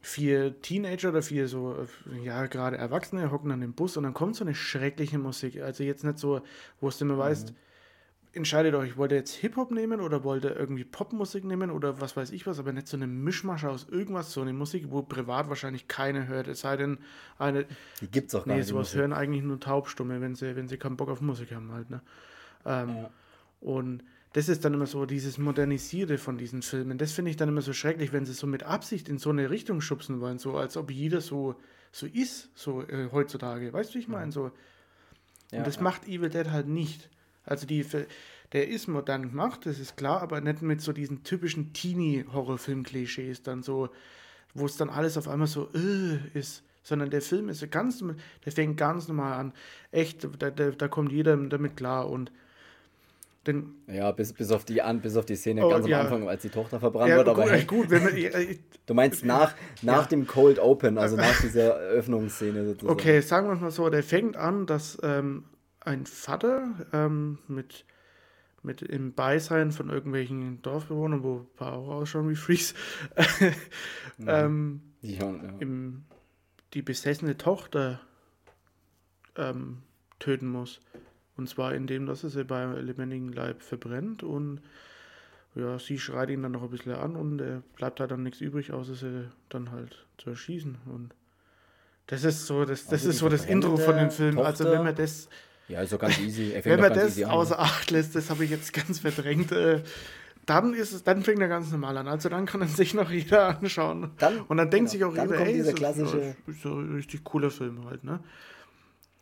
Vier 0.00 0.60
Teenager 0.62 1.08
oder 1.08 1.22
vier 1.22 1.48
so, 1.48 1.84
ja, 2.22 2.46
gerade 2.46 2.76
Erwachsene 2.76 3.32
hocken 3.32 3.50
an 3.50 3.60
dem 3.60 3.72
Bus 3.72 3.96
und 3.96 4.04
dann 4.04 4.14
kommt 4.14 4.36
so 4.36 4.44
eine 4.44 4.54
schreckliche 4.54 5.18
Musik. 5.18 5.60
Also 5.60 5.82
jetzt 5.82 6.04
nicht 6.04 6.18
so, 6.18 6.42
wo 6.80 6.88
es 6.88 7.00
immer 7.00 7.14
mhm. 7.14 7.18
weißt, 7.18 7.54
entscheidet 8.36 8.74
euch, 8.74 8.96
wollt 8.96 9.12
ihr 9.12 9.18
jetzt 9.18 9.34
Hip-Hop 9.34 9.70
nehmen 9.70 10.00
oder 10.00 10.22
wollt 10.22 10.44
ihr 10.44 10.54
irgendwie 10.54 10.84
Popmusik 10.84 11.44
nehmen 11.44 11.70
oder 11.70 12.00
was 12.00 12.16
weiß 12.16 12.30
ich 12.30 12.46
was, 12.46 12.58
aber 12.58 12.72
nicht 12.72 12.86
so 12.86 12.96
eine 12.96 13.06
Mischmasch 13.06 13.64
aus 13.64 13.88
irgendwas, 13.90 14.32
so 14.32 14.42
eine 14.42 14.52
Musik, 14.52 14.86
wo 14.90 15.02
privat 15.02 15.48
wahrscheinlich 15.48 15.88
keine 15.88 16.28
hört, 16.28 16.46
es 16.46 16.60
sei 16.60 16.76
denn 16.76 16.98
eine... 17.38 17.64
Die 18.00 18.10
gibt's 18.10 18.34
auch 18.34 18.44
gar 18.44 18.52
nee, 18.52 18.58
nicht. 18.60 18.68
Nee, 18.68 18.72
sowas 18.72 18.94
hören 18.94 19.12
eigentlich 19.12 19.42
nur 19.42 19.58
Taubstumme, 19.58 20.20
wenn 20.20 20.34
sie, 20.34 20.54
wenn 20.54 20.68
sie 20.68 20.76
keinen 20.76 20.96
Bock 20.96 21.08
auf 21.08 21.20
Musik 21.20 21.52
haben 21.52 21.72
halt, 21.72 21.90
ne? 21.90 22.02
Ähm, 22.66 22.96
ja. 22.96 23.10
Und 23.60 24.04
das 24.36 24.50
ist 24.50 24.66
dann 24.66 24.74
immer 24.74 24.86
so 24.86 25.06
dieses 25.06 25.38
Modernisierte 25.38 26.18
von 26.18 26.36
diesen 26.36 26.60
Filmen. 26.60 26.98
Das 26.98 27.10
finde 27.10 27.30
ich 27.30 27.38
dann 27.38 27.48
immer 27.48 27.62
so 27.62 27.72
schrecklich, 27.72 28.12
wenn 28.12 28.26
sie 28.26 28.34
so 28.34 28.46
mit 28.46 28.64
Absicht 28.64 29.08
in 29.08 29.16
so 29.16 29.30
eine 29.30 29.48
Richtung 29.48 29.80
schubsen 29.80 30.20
wollen, 30.20 30.38
so 30.38 30.58
als 30.58 30.76
ob 30.76 30.90
jeder 30.90 31.22
so, 31.22 31.54
so 31.90 32.04
ist, 32.04 32.50
so 32.54 32.82
äh, 32.82 33.08
heutzutage. 33.12 33.72
Weißt 33.72 33.88
du, 33.88 33.94
wie 33.94 34.00
ich 34.00 34.08
meine? 34.08 34.30
So. 34.32 34.42
Und 34.42 34.52
ja, 35.52 35.62
das 35.62 35.76
ja. 35.76 35.82
macht 35.82 36.06
Evil 36.06 36.28
Dead 36.28 36.50
halt 36.50 36.68
nicht. 36.68 37.08
Also 37.46 37.66
die, 37.66 37.82
der 38.52 38.68
ist 38.68 38.88
modern 38.88 39.30
gemacht, 39.30 39.64
das 39.64 39.78
ist 39.78 39.96
klar, 39.96 40.20
aber 40.20 40.42
nicht 40.42 40.60
mit 40.60 40.82
so 40.82 40.92
diesen 40.92 41.24
typischen 41.24 41.72
Teenie-Horrorfilm-Klischees 41.72 43.42
dann 43.42 43.62
so, 43.62 43.88
wo 44.52 44.66
es 44.66 44.76
dann 44.76 44.90
alles 44.90 45.16
auf 45.16 45.28
einmal 45.28 45.48
so 45.48 45.70
äh, 45.72 46.18
ist. 46.38 46.62
Sondern 46.82 47.08
der 47.08 47.22
Film 47.22 47.48
ist 47.48 47.68
ganz, 47.70 48.04
der 48.44 48.52
fängt 48.52 48.76
ganz 48.76 49.08
normal 49.08 49.32
an. 49.32 49.54
Echt, 49.92 50.28
da, 50.38 50.50
da, 50.50 50.72
da 50.72 50.88
kommt 50.88 51.10
jeder 51.10 51.38
damit 51.38 51.78
klar 51.78 52.10
und 52.10 52.30
denn, 53.46 53.74
ja, 53.86 54.10
bis, 54.12 54.32
bis, 54.32 54.50
auf 54.50 54.64
die, 54.64 54.82
an, 54.82 55.00
bis 55.00 55.16
auf 55.16 55.26
die 55.26 55.36
Szene 55.36 55.64
oh, 55.64 55.70
ganz 55.70 55.84
am 55.84 55.90
ja. 55.90 56.00
Anfang, 56.00 56.28
als 56.28 56.42
die 56.42 56.48
Tochter 56.48 56.80
verbrannt 56.80 57.10
ja, 57.10 57.16
wird. 57.16 57.28
Aber 57.28 57.42
gut, 57.42 57.52
hey, 57.52 57.64
gut, 57.64 57.90
wenn 57.90 58.04
man, 58.04 58.16
äh, 58.16 58.58
du 58.86 58.94
meinst 58.94 59.24
nach, 59.24 59.54
nach 59.82 60.02
ja. 60.02 60.08
dem 60.08 60.26
Cold 60.26 60.58
Open, 60.58 60.98
also 60.98 61.16
nach 61.16 61.40
dieser 61.40 61.80
Eröffnungsszene 61.80 62.66
sozusagen. 62.66 62.92
Okay, 62.92 63.20
sagen 63.20 63.48
wir 63.48 63.54
es 63.54 63.60
mal 63.60 63.70
so, 63.70 63.88
der 63.88 64.02
fängt 64.02 64.36
an, 64.36 64.66
dass 64.66 64.98
ähm, 65.02 65.44
ein 65.80 66.06
Vater 66.06 66.86
ähm, 66.92 67.38
mit, 67.48 67.84
mit 68.62 68.82
im 68.82 69.12
Beisein 69.12 69.72
von 69.72 69.90
irgendwelchen 69.90 70.60
Dorfbewohnern, 70.62 71.22
wo 71.22 71.36
ein 71.38 71.56
paar 71.56 71.74
auch 71.74 71.88
ausschauen 71.88 72.28
wie 72.28 72.36
Freaks, 72.36 72.74
ähm. 74.26 74.82
Im, 75.02 76.04
die 76.74 76.82
besessene 76.82 77.36
Tochter 77.36 78.00
ähm, 79.36 79.82
töten 80.18 80.48
muss. 80.48 80.80
Und 81.36 81.48
zwar 81.48 81.74
indem, 81.74 82.06
dass 82.06 82.24
er 82.24 82.30
sie 82.30 82.44
beim 82.44 82.76
lebendigen 82.84 83.32
Leib 83.32 83.62
verbrennt 83.62 84.22
und 84.22 84.60
ja, 85.54 85.78
sie 85.78 85.98
schreit 85.98 86.30
ihn 86.30 86.42
dann 86.42 86.52
noch 86.52 86.62
ein 86.62 86.70
bisschen 86.70 86.92
an 86.92 87.16
und 87.16 87.40
er 87.40 87.62
bleibt 87.76 88.00
halt 88.00 88.10
dann 88.10 88.22
nichts 88.22 88.40
übrig, 88.40 88.72
außer 88.72 88.94
sie 88.94 89.28
dann 89.48 89.70
halt 89.70 90.04
zu 90.18 90.30
erschießen. 90.30 90.76
Und 90.86 91.10
das 92.06 92.24
ist 92.24 92.46
so 92.46 92.64
das, 92.64 92.84
das 92.84 92.92
also 92.92 93.10
ist 93.10 93.18
so 93.18 93.28
das 93.28 93.46
Intro 93.46 93.76
von 93.76 93.96
dem 93.96 94.10
Film. 94.10 94.36
Tochter, 94.36 94.46
also 94.46 94.64
wenn 94.64 94.84
man 94.84 94.94
das 94.94 95.28
ja, 95.68 95.82
ist 95.82 95.90
so 95.90 95.98
ganz 95.98 96.18
easy. 96.20 96.54
Wenn 96.62 96.80
man 96.80 96.92
das 96.92 97.20
außer 97.22 97.58
Acht 97.58 97.90
lässt, 97.90 98.14
das 98.14 98.30
habe 98.30 98.44
ich 98.44 98.50
jetzt 98.50 98.72
ganz 98.72 99.00
verdrängt, 99.00 99.50
äh, 99.52 99.82
dann 100.46 100.74
ist 100.74 100.92
es, 100.92 101.02
dann 101.02 101.22
fängt 101.22 101.40
er 101.40 101.48
ganz 101.48 101.72
normal 101.72 101.96
an. 101.98 102.06
Also 102.06 102.28
dann 102.28 102.46
kann 102.46 102.60
er 102.60 102.68
sich 102.68 102.94
noch 102.94 103.10
jeder 103.10 103.58
anschauen. 103.58 104.12
Dann, 104.18 104.42
und 104.42 104.56
dann 104.58 104.70
denkt 104.70 104.92
genau, 104.92 105.10
sich 105.10 105.18
auch 105.18 105.24
jeder, 105.24 105.40
ey, 105.40 105.58
ist, 105.58 105.74
klassische... 105.74 106.36
ist 106.46 106.62
so 106.62 106.74
ein 106.74 106.94
richtig 106.94 107.24
cooler 107.24 107.50
Film 107.50 107.84
halt, 107.86 108.04
ne? 108.04 108.20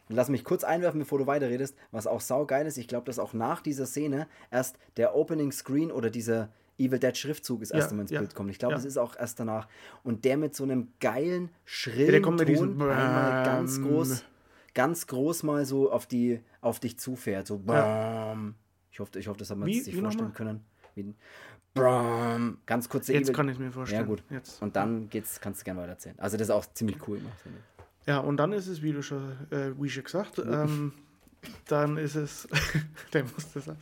Lass 0.08 0.28
mich 0.28 0.44
kurz 0.44 0.64
einwerfen, 0.64 1.00
bevor 1.00 1.18
du 1.18 1.26
weiterredest, 1.26 1.76
was 1.90 2.06
auch 2.06 2.20
saugeil 2.20 2.66
ist. 2.66 2.76
Ich 2.76 2.88
glaube, 2.88 3.06
dass 3.06 3.18
auch 3.18 3.32
nach 3.32 3.62
dieser 3.62 3.86
Szene 3.86 4.26
erst 4.50 4.76
der 4.96 5.14
Opening 5.14 5.50
Screen 5.50 5.90
oder 5.90 6.10
dieser 6.10 6.50
Evil 6.76 6.98
Dead 6.98 7.16
Schriftzug 7.16 7.62
ist 7.62 7.70
erst 7.70 7.92
ja, 7.92 8.00
ins 8.00 8.10
ja, 8.10 8.20
Bild 8.20 8.34
kommt. 8.34 8.50
Ich 8.50 8.58
glaube, 8.58 8.72
ja. 8.72 8.78
das 8.78 8.84
ist 8.84 8.98
auch 8.98 9.16
erst 9.16 9.40
danach. 9.40 9.68
Und 10.02 10.24
der 10.24 10.36
mit 10.36 10.54
so 10.54 10.64
einem 10.64 10.88
geilen, 11.00 11.50
schrillen 11.64 12.12
ja, 12.12 12.20
Ton 12.20 12.36
diesen, 12.38 12.82
einmal 12.82 13.44
ganz 13.44 13.80
groß 13.80 14.24
ganz 14.74 15.06
groß 15.06 15.44
mal 15.44 15.64
so 15.64 15.90
auf, 15.90 16.06
die, 16.06 16.40
auf 16.60 16.80
dich 16.80 16.98
zufährt. 16.98 17.46
So, 17.46 17.58
bam. 17.58 18.56
Ich, 18.90 19.00
hoffe, 19.00 19.18
ich 19.18 19.28
hoffe, 19.28 19.38
das 19.38 19.50
hat 19.50 19.56
man 19.56 19.72
sich 19.72 19.96
vorstellen 19.96 20.34
können. 20.34 20.64
Wie, 20.94 21.14
bam. 21.72 22.58
Ganz 22.66 22.88
kurze 22.88 23.12
Jetzt 23.12 23.28
Ebel. 23.28 23.34
kann 23.34 23.48
ich 23.48 23.58
mir 23.58 23.70
vorstellen. 23.70 24.02
Ja, 24.02 24.06
gut. 24.06 24.22
Jetzt. 24.30 24.60
Und 24.60 24.76
dann 24.76 25.08
geht's, 25.08 25.40
kannst 25.40 25.62
du 25.62 25.64
gerne 25.64 25.80
weiter 25.80 25.92
erzählen. 25.92 26.18
Also, 26.18 26.36
das 26.36 26.48
ist 26.48 26.54
auch 26.54 26.66
ziemlich 26.74 26.96
cool 27.08 27.18
gemacht, 27.18 27.40
finde 27.40 27.58
ich. 27.58 27.73
Ja, 28.06 28.18
und 28.18 28.36
dann 28.36 28.52
ist 28.52 28.66
es, 28.66 28.82
wie 28.82 28.92
du 28.92 29.02
schon, 29.02 29.32
äh, 29.50 29.72
wie 29.80 29.88
schon 29.88 30.04
gesagt, 30.04 30.38
ähm, 30.38 30.92
dann 31.68 31.96
ist 31.96 32.14
es, 32.14 32.48
der 33.12 33.24
muss 33.24 33.52
das 33.52 33.64
sagen, 33.64 33.78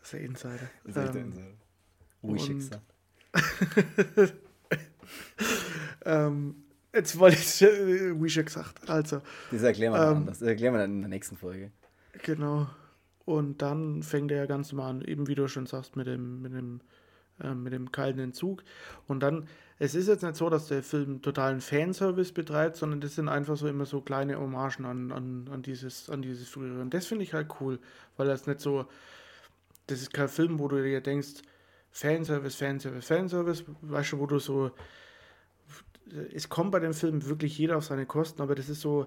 das 0.00 0.06
ist 0.06 0.12
der 0.12 0.20
Insider. 0.20 0.70
Das 0.84 0.96
ist 0.96 1.02
echt 1.02 1.14
der 1.14 1.20
ähm, 1.22 1.28
Insider. 1.28 1.48
Wie 2.22 2.38
schon 2.38 2.58
gesagt. 2.58 2.94
ähm, 6.04 6.64
Jetzt 6.94 7.18
wollte 7.18 7.36
ich, 7.36 7.62
äh, 7.62 8.20
wie 8.20 8.30
schon 8.30 8.44
gesagt, 8.44 8.88
also. 8.88 9.20
Das 9.50 9.62
erklären 9.62 9.92
wir, 9.92 10.02
ähm, 10.02 10.16
anders. 10.18 10.38
Das 10.38 10.48
erklären 10.48 10.74
wir 10.74 10.78
dann 10.78 10.92
in 10.92 11.00
der 11.02 11.10
nächsten 11.10 11.36
Folge. 11.36 11.70
Genau. 12.24 12.68
Und 13.24 13.60
dann 13.60 14.02
fängt 14.02 14.30
er 14.30 14.38
ja 14.38 14.46
ganz 14.46 14.72
normal 14.72 14.90
an, 14.90 15.02
eben 15.02 15.28
wie 15.28 15.34
du 15.34 15.48
schon 15.48 15.66
sagst, 15.66 15.96
mit 15.96 16.06
dem, 16.06 16.40
mit 16.40 16.54
dem 16.54 16.80
äh, 17.42 17.54
mit 17.54 17.72
dem 17.72 17.92
kalten 17.92 18.18
Entzug. 18.18 18.64
Und 19.06 19.20
dann, 19.20 19.46
es 19.80 19.94
ist 19.94 20.08
jetzt 20.08 20.22
nicht 20.22 20.34
so, 20.34 20.50
dass 20.50 20.66
der 20.66 20.82
Film 20.82 21.22
totalen 21.22 21.60
Fanservice 21.60 22.32
betreibt, 22.32 22.76
sondern 22.76 23.00
das 23.00 23.14
sind 23.14 23.28
einfach 23.28 23.56
so 23.56 23.68
immer 23.68 23.86
so 23.86 24.00
kleine 24.00 24.38
Hommagen 24.38 24.84
an, 24.84 25.12
an, 25.12 25.48
an, 25.52 25.62
dieses, 25.62 26.10
an 26.10 26.20
dieses 26.20 26.48
frühere. 26.48 26.80
Und 26.80 26.92
das 26.94 27.06
finde 27.06 27.22
ich 27.22 27.32
halt 27.32 27.48
cool, 27.60 27.78
weil 28.16 28.26
das 28.26 28.46
nicht 28.46 28.60
so, 28.60 28.86
das 29.86 30.02
ist 30.02 30.12
kein 30.12 30.28
Film, 30.28 30.58
wo 30.58 30.66
du 30.66 30.82
dir 30.82 31.00
denkst, 31.00 31.42
Fanservice, 31.92 32.56
Fanservice, 32.56 33.06
Fanservice, 33.06 33.64
weißt 33.82 34.12
du, 34.12 34.18
wo 34.18 34.26
du 34.26 34.40
so, 34.40 34.72
es 36.34 36.48
kommt 36.48 36.72
bei 36.72 36.80
dem 36.80 36.92
Film 36.94 37.24
wirklich 37.26 37.56
jeder 37.56 37.76
auf 37.76 37.84
seine 37.84 38.06
Kosten, 38.06 38.42
aber 38.42 38.56
das 38.56 38.68
ist 38.68 38.80
so, 38.80 39.06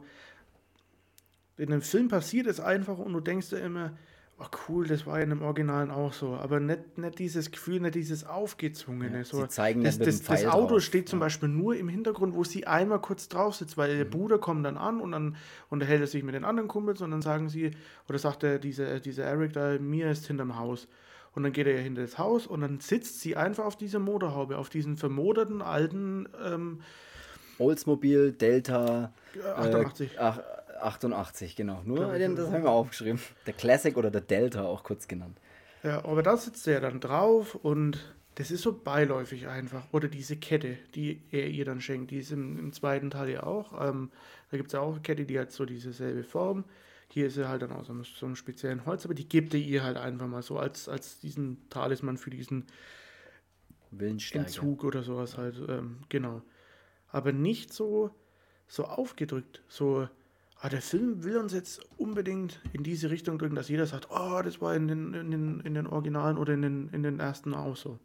in 1.57 1.71
einem 1.71 1.81
Film 1.81 2.07
passiert 2.07 2.47
es 2.47 2.61
einfach 2.61 2.97
und 2.97 3.11
du 3.11 3.19
denkst 3.19 3.49
dir 3.49 3.59
immer, 3.59 3.97
oh 4.41 4.47
cool, 4.67 4.87
das 4.87 5.05
war 5.05 5.17
ja 5.17 5.23
in 5.23 5.29
dem 5.29 5.41
Originalen 5.41 5.91
auch 5.91 6.13
so, 6.13 6.33
aber 6.33 6.59
nicht, 6.59 6.97
nicht 6.97 7.19
dieses 7.19 7.51
Gefühl, 7.51 7.79
nicht 7.79 7.95
dieses 7.95 8.25
Aufgezwungene. 8.25 9.19
Ja, 9.19 9.23
so. 9.23 9.41
sie 9.41 9.47
zeigen 9.49 9.83
das, 9.83 9.99
das, 9.99 10.23
das 10.23 10.45
Auto 10.45 10.75
drauf. 10.75 10.83
steht 10.83 11.07
zum 11.09 11.19
Beispiel 11.19 11.49
nur 11.49 11.75
im 11.75 11.87
Hintergrund, 11.89 12.33
wo 12.35 12.43
sie 12.43 12.65
einmal 12.65 12.99
kurz 12.99 13.27
drauf 13.27 13.55
sitzt, 13.55 13.77
weil 13.77 13.93
Mhm. 13.93 13.97
der 13.97 14.05
Bruder 14.05 14.37
kommt 14.39 14.65
dann 14.65 14.77
an 14.77 14.99
und 14.99 15.11
dann 15.11 15.35
unterhält 15.69 16.01
er 16.01 16.07
sich 16.07 16.23
mit 16.23 16.33
den 16.35 16.43
anderen 16.43 16.67
Kumpels 16.67 17.01
und 17.01 17.11
dann 17.11 17.21
sagen 17.21 17.49
sie, 17.49 17.71
oder 18.09 18.17
sagt 18.17 18.43
der, 18.43 18.57
dieser, 18.59 18.99
dieser 18.99 19.25
Eric 19.25 19.53
da, 19.53 19.77
mir 19.79 20.09
ist 20.11 20.27
hinterm 20.27 20.57
Haus. 20.57 20.87
Und 21.33 21.43
dann 21.43 21.53
geht 21.53 21.67
er 21.67 21.79
hinter 21.79 22.01
das 22.01 22.17
Haus 22.17 22.45
und 22.45 22.59
dann 22.61 22.81
sitzt 22.81 23.21
sie 23.21 23.37
einfach 23.37 23.63
auf 23.65 23.77
dieser 23.77 23.99
Motorhaube, 23.99 24.57
auf 24.57 24.69
diesen 24.69 24.97
vermoderten 24.97 25.61
alten 25.61 26.27
ähm, 26.43 26.81
Oldsmobile 27.57 28.33
Delta 28.33 29.13
äh, 29.35 29.47
88. 29.49 30.15
Äh, 30.15 30.17
ach, 30.19 30.39
88, 30.83 31.55
genau. 31.55 31.81
Nur 31.85 31.97
Glaub 31.97 32.13
ich, 32.13 32.19
den, 32.19 32.35
das 32.35 32.51
haben 32.51 32.63
wir 32.63 32.71
aufgeschrieben. 32.71 33.19
Der 33.45 33.53
Classic 33.53 33.95
oder 33.95 34.11
der 34.11 34.21
Delta 34.21 34.63
auch 34.63 34.83
kurz 34.83 35.07
genannt. 35.07 35.37
Ja, 35.83 36.05
aber 36.05 36.23
da 36.23 36.37
sitzt 36.37 36.67
er 36.67 36.79
dann 36.79 36.99
drauf 36.99 37.55
und 37.55 38.13
das 38.35 38.51
ist 38.51 38.61
so 38.61 38.73
beiläufig 38.73 39.47
einfach. 39.47 39.83
Oder 39.91 40.07
diese 40.07 40.37
Kette, 40.37 40.77
die 40.95 41.21
er 41.31 41.47
ihr 41.47 41.65
dann 41.65 41.81
schenkt, 41.81 42.11
die 42.11 42.19
ist 42.19 42.31
im, 42.31 42.57
im 42.57 42.73
zweiten 42.73 43.09
Teil 43.09 43.29
ja 43.29 43.43
auch. 43.43 43.87
Ähm, 43.87 44.11
da 44.49 44.57
gibt 44.57 44.67
es 44.67 44.73
ja 44.73 44.79
auch 44.79 44.93
eine 44.93 45.01
Kette, 45.01 45.25
die 45.25 45.39
hat 45.39 45.51
so 45.51 45.65
dieselbe 45.65 46.23
Form. 46.23 46.63
Hier 47.09 47.27
ist 47.27 47.33
sie 47.33 47.47
halt 47.47 47.61
dann 47.61 47.73
aus 47.73 47.87
so 47.87 47.93
einem, 47.93 48.05
so 48.05 48.25
einem 48.25 48.35
speziellen 48.37 48.85
Holz, 48.85 49.03
aber 49.03 49.13
die 49.13 49.27
gibt 49.27 49.53
er 49.53 49.59
ihr 49.59 49.83
halt 49.83 49.97
einfach 49.97 50.27
mal 50.27 50.41
so 50.41 50.57
als, 50.57 50.87
als 50.87 51.19
diesen 51.19 51.69
Talisman 51.69 52.17
für 52.17 52.29
diesen. 52.29 52.65
Entzug 53.99 54.85
oder 54.85 55.03
sowas 55.03 55.37
halt. 55.37 55.61
Ähm, 55.67 55.97
genau. 56.07 56.41
Aber 57.09 57.33
nicht 57.33 57.73
so, 57.73 58.11
so 58.69 58.85
aufgedrückt. 58.85 59.61
So, 59.67 60.07
ah, 60.61 60.69
der 60.69 60.81
Film 60.81 61.23
will 61.23 61.37
uns 61.37 61.53
jetzt 61.53 61.81
unbedingt 61.97 62.59
in 62.73 62.83
diese 62.83 63.09
Richtung 63.09 63.37
drücken, 63.39 63.55
dass 63.55 63.67
jeder 63.69 63.85
sagt, 63.87 64.07
oh, 64.11 64.41
das 64.43 64.61
war 64.61 64.75
in 64.75 64.87
den, 64.87 65.13
in 65.13 65.31
den, 65.31 65.59
in 65.61 65.73
den 65.73 65.87
Originalen 65.87 66.37
oder 66.37 66.53
in 66.53 66.61
den, 66.61 66.89
in 66.89 67.03
den 67.03 67.19
ersten 67.19 67.53
auch 67.53 67.75
so. 67.75 67.99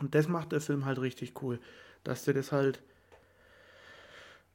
Und 0.00 0.14
das 0.14 0.28
macht 0.28 0.52
der 0.52 0.60
Film 0.60 0.84
halt 0.86 1.00
richtig 1.00 1.42
cool. 1.42 1.58
Dass 2.04 2.24
der 2.24 2.34
das 2.34 2.50
halt. 2.52 2.82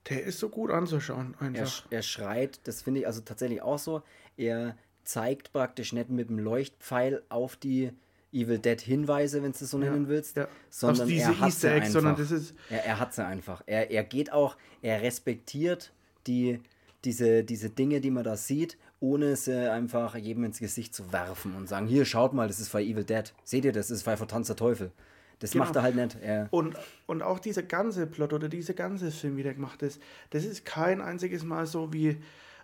Der 0.10 0.24
ist 0.24 0.40
so 0.40 0.50
gut 0.50 0.72
anzuschauen, 0.72 1.36
Er, 1.40 1.48
einfach. 1.48 1.66
sch- 1.68 1.84
er 1.90 2.02
schreit, 2.02 2.60
das 2.66 2.82
finde 2.82 3.02
ich 3.02 3.08
also 3.08 3.22
tatsächlich 3.22 3.62
auch 3.62 3.78
so. 3.80 4.02
Er 4.38 4.78
zeigt 5.04 5.52
praktisch 5.52 5.92
nicht 5.94 6.10
mit 6.10 6.30
dem 6.30 6.40
Leuchtpfeil 6.40 7.24
auf 7.30 7.58
die 7.58 7.92
Evil 8.32 8.60
Dead 8.60 8.80
Hinweise, 8.80 9.44
wenn 9.44 9.52
du 9.52 9.58
es 9.62 9.70
so 9.70 9.80
Ja, 9.82 9.90
nennen 9.90 10.08
willst, 10.08 10.38
ja. 10.38 10.48
sondern 10.70 11.10
er 11.10 11.40
hat 11.40 11.52
sie 11.52 11.70
Eggs, 11.72 11.92
sondern 11.92 12.14
einfach. 12.16 12.30
das 12.30 12.32
ist- 12.32 12.56
er, 12.70 12.86
er 12.86 13.00
hat 13.00 13.14
sie 13.14 13.26
einfach. 13.26 13.62
Er, 13.66 13.92
er 13.92 14.04
geht 14.04 14.32
auch, 14.32 14.56
er 14.82 15.02
respektiert 15.02 15.92
die, 16.26 16.62
diese, 17.06 17.44
diese 17.44 17.70
Dinge, 17.70 18.02
die 18.02 18.12
man 18.12 18.24
da 18.24 18.36
sieht, 18.36 18.78
ohne 19.00 19.36
sie 19.36 19.70
einfach 19.72 20.16
jedem 20.16 20.44
ins 20.46 20.60
Gesicht 20.60 20.96
zu 20.96 21.12
werfen 21.14 21.56
und 21.56 21.68
sagen, 21.70 21.88
hier, 21.88 22.06
schaut 22.06 22.34
mal, 22.34 22.48
das 22.48 22.60
ist 22.60 22.72
bei 22.72 22.84
Evil 22.84 23.04
Dead. 23.04 23.34
Seht 23.44 23.66
ihr, 23.66 23.72
das 23.72 23.92
ist 23.92 24.04
bei 24.04 24.18
Vertanzter 24.18 24.56
Teufel. 24.56 24.92
Das 25.40 25.52
Genau. 25.52 25.66
macht 25.66 25.76
er 25.76 25.84
halt 25.84 25.96
nicht. 25.96 26.18
Er, 26.22 26.48
Und, 26.50 26.76
und 27.06 27.22
auch 27.22 27.38
dieser 27.38 27.62
ganze 27.62 28.08
Plot 28.08 28.34
oder 28.34 28.50
dieser 28.50 28.74
ganze 28.74 29.12
Film, 29.12 29.38
wie 29.38 29.44
der 29.44 29.54
gemacht 29.54 29.84
ist, 29.84 30.02
das 30.32 30.46
ist 30.46 30.66
kein 30.66 31.00
einziges 31.00 31.44
Mal 31.44 31.68
so 31.68 31.94
wie, 31.94 32.18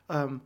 ähm, 0.10 0.42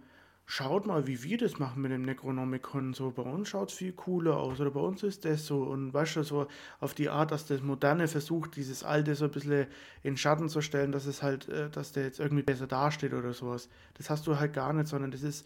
schaut 0.49 0.87
mal, 0.87 1.07
wie 1.07 1.23
wir 1.23 1.37
das 1.37 1.59
machen 1.59 1.81
mit 1.81 1.91
dem 1.91 2.03
Necronomicon. 2.03 2.93
So, 2.93 3.11
bei 3.11 3.21
uns 3.21 3.49
schaut 3.49 3.69
es 3.69 3.77
viel 3.77 3.91
cooler 3.91 4.37
aus 4.37 4.61
oder 4.61 4.71
bei 4.71 4.79
uns 4.79 5.03
ist 5.03 5.25
das 5.25 5.45
so. 5.45 5.63
Und 5.63 5.93
weißt 5.93 6.15
du, 6.15 6.23
so 6.23 6.47
auf 6.79 6.93
die 6.93 7.09
Art, 7.09 7.31
dass 7.31 7.45
das 7.45 7.61
Moderne 7.61 8.07
versucht, 8.07 8.55
dieses 8.55 8.83
Alte 8.83 9.13
so 9.15 9.25
ein 9.25 9.31
bisschen 9.31 9.67
in 10.03 10.15
Schatten 10.15 10.47
zu 10.47 10.61
stellen, 10.61 10.93
dass 10.93 11.05
es 11.05 11.21
halt, 11.21 11.49
äh, 11.49 11.69
dass 11.69 11.91
der 11.91 12.05
jetzt 12.05 12.21
irgendwie 12.21 12.43
besser 12.43 12.65
dasteht 12.65 13.13
oder 13.13 13.33
sowas. 13.33 13.67
Das 13.95 14.09
hast 14.09 14.25
du 14.25 14.39
halt 14.39 14.53
gar 14.53 14.71
nicht, 14.71 14.87
sondern 14.87 15.11
das 15.11 15.21
ist 15.21 15.45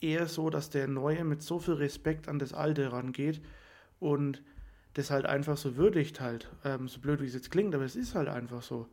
eher 0.00 0.26
so, 0.26 0.48
dass 0.48 0.70
der 0.70 0.88
Neue 0.88 1.24
mit 1.24 1.42
so 1.42 1.58
viel 1.58 1.74
Respekt 1.74 2.26
an 2.26 2.38
das 2.38 2.54
Alte 2.54 2.90
rangeht 2.90 3.42
und 4.00 4.42
das 4.94 5.10
halt 5.10 5.26
einfach 5.26 5.58
so 5.58 5.76
würdigt 5.76 6.22
halt. 6.22 6.48
Ähm, 6.64 6.88
so 6.88 7.00
blöd 7.00 7.20
wie 7.20 7.26
es 7.26 7.34
jetzt 7.34 7.50
klingt, 7.50 7.74
aber 7.74 7.84
es 7.84 7.96
ist 7.96 8.14
halt 8.14 8.28
einfach 8.28 8.62
so. 8.62 8.88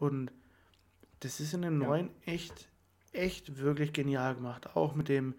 Und 0.00 0.32
das 1.20 1.38
ist 1.38 1.54
in 1.54 1.62
dem 1.62 1.80
Ja. 1.80 1.86
neuen 1.86 2.10
echt, 2.26 2.68
echt 3.12 3.58
wirklich 3.58 3.92
genial 3.92 4.34
gemacht. 4.34 4.76
Auch 4.76 4.94
mit 4.94 5.08
dem 5.08 5.34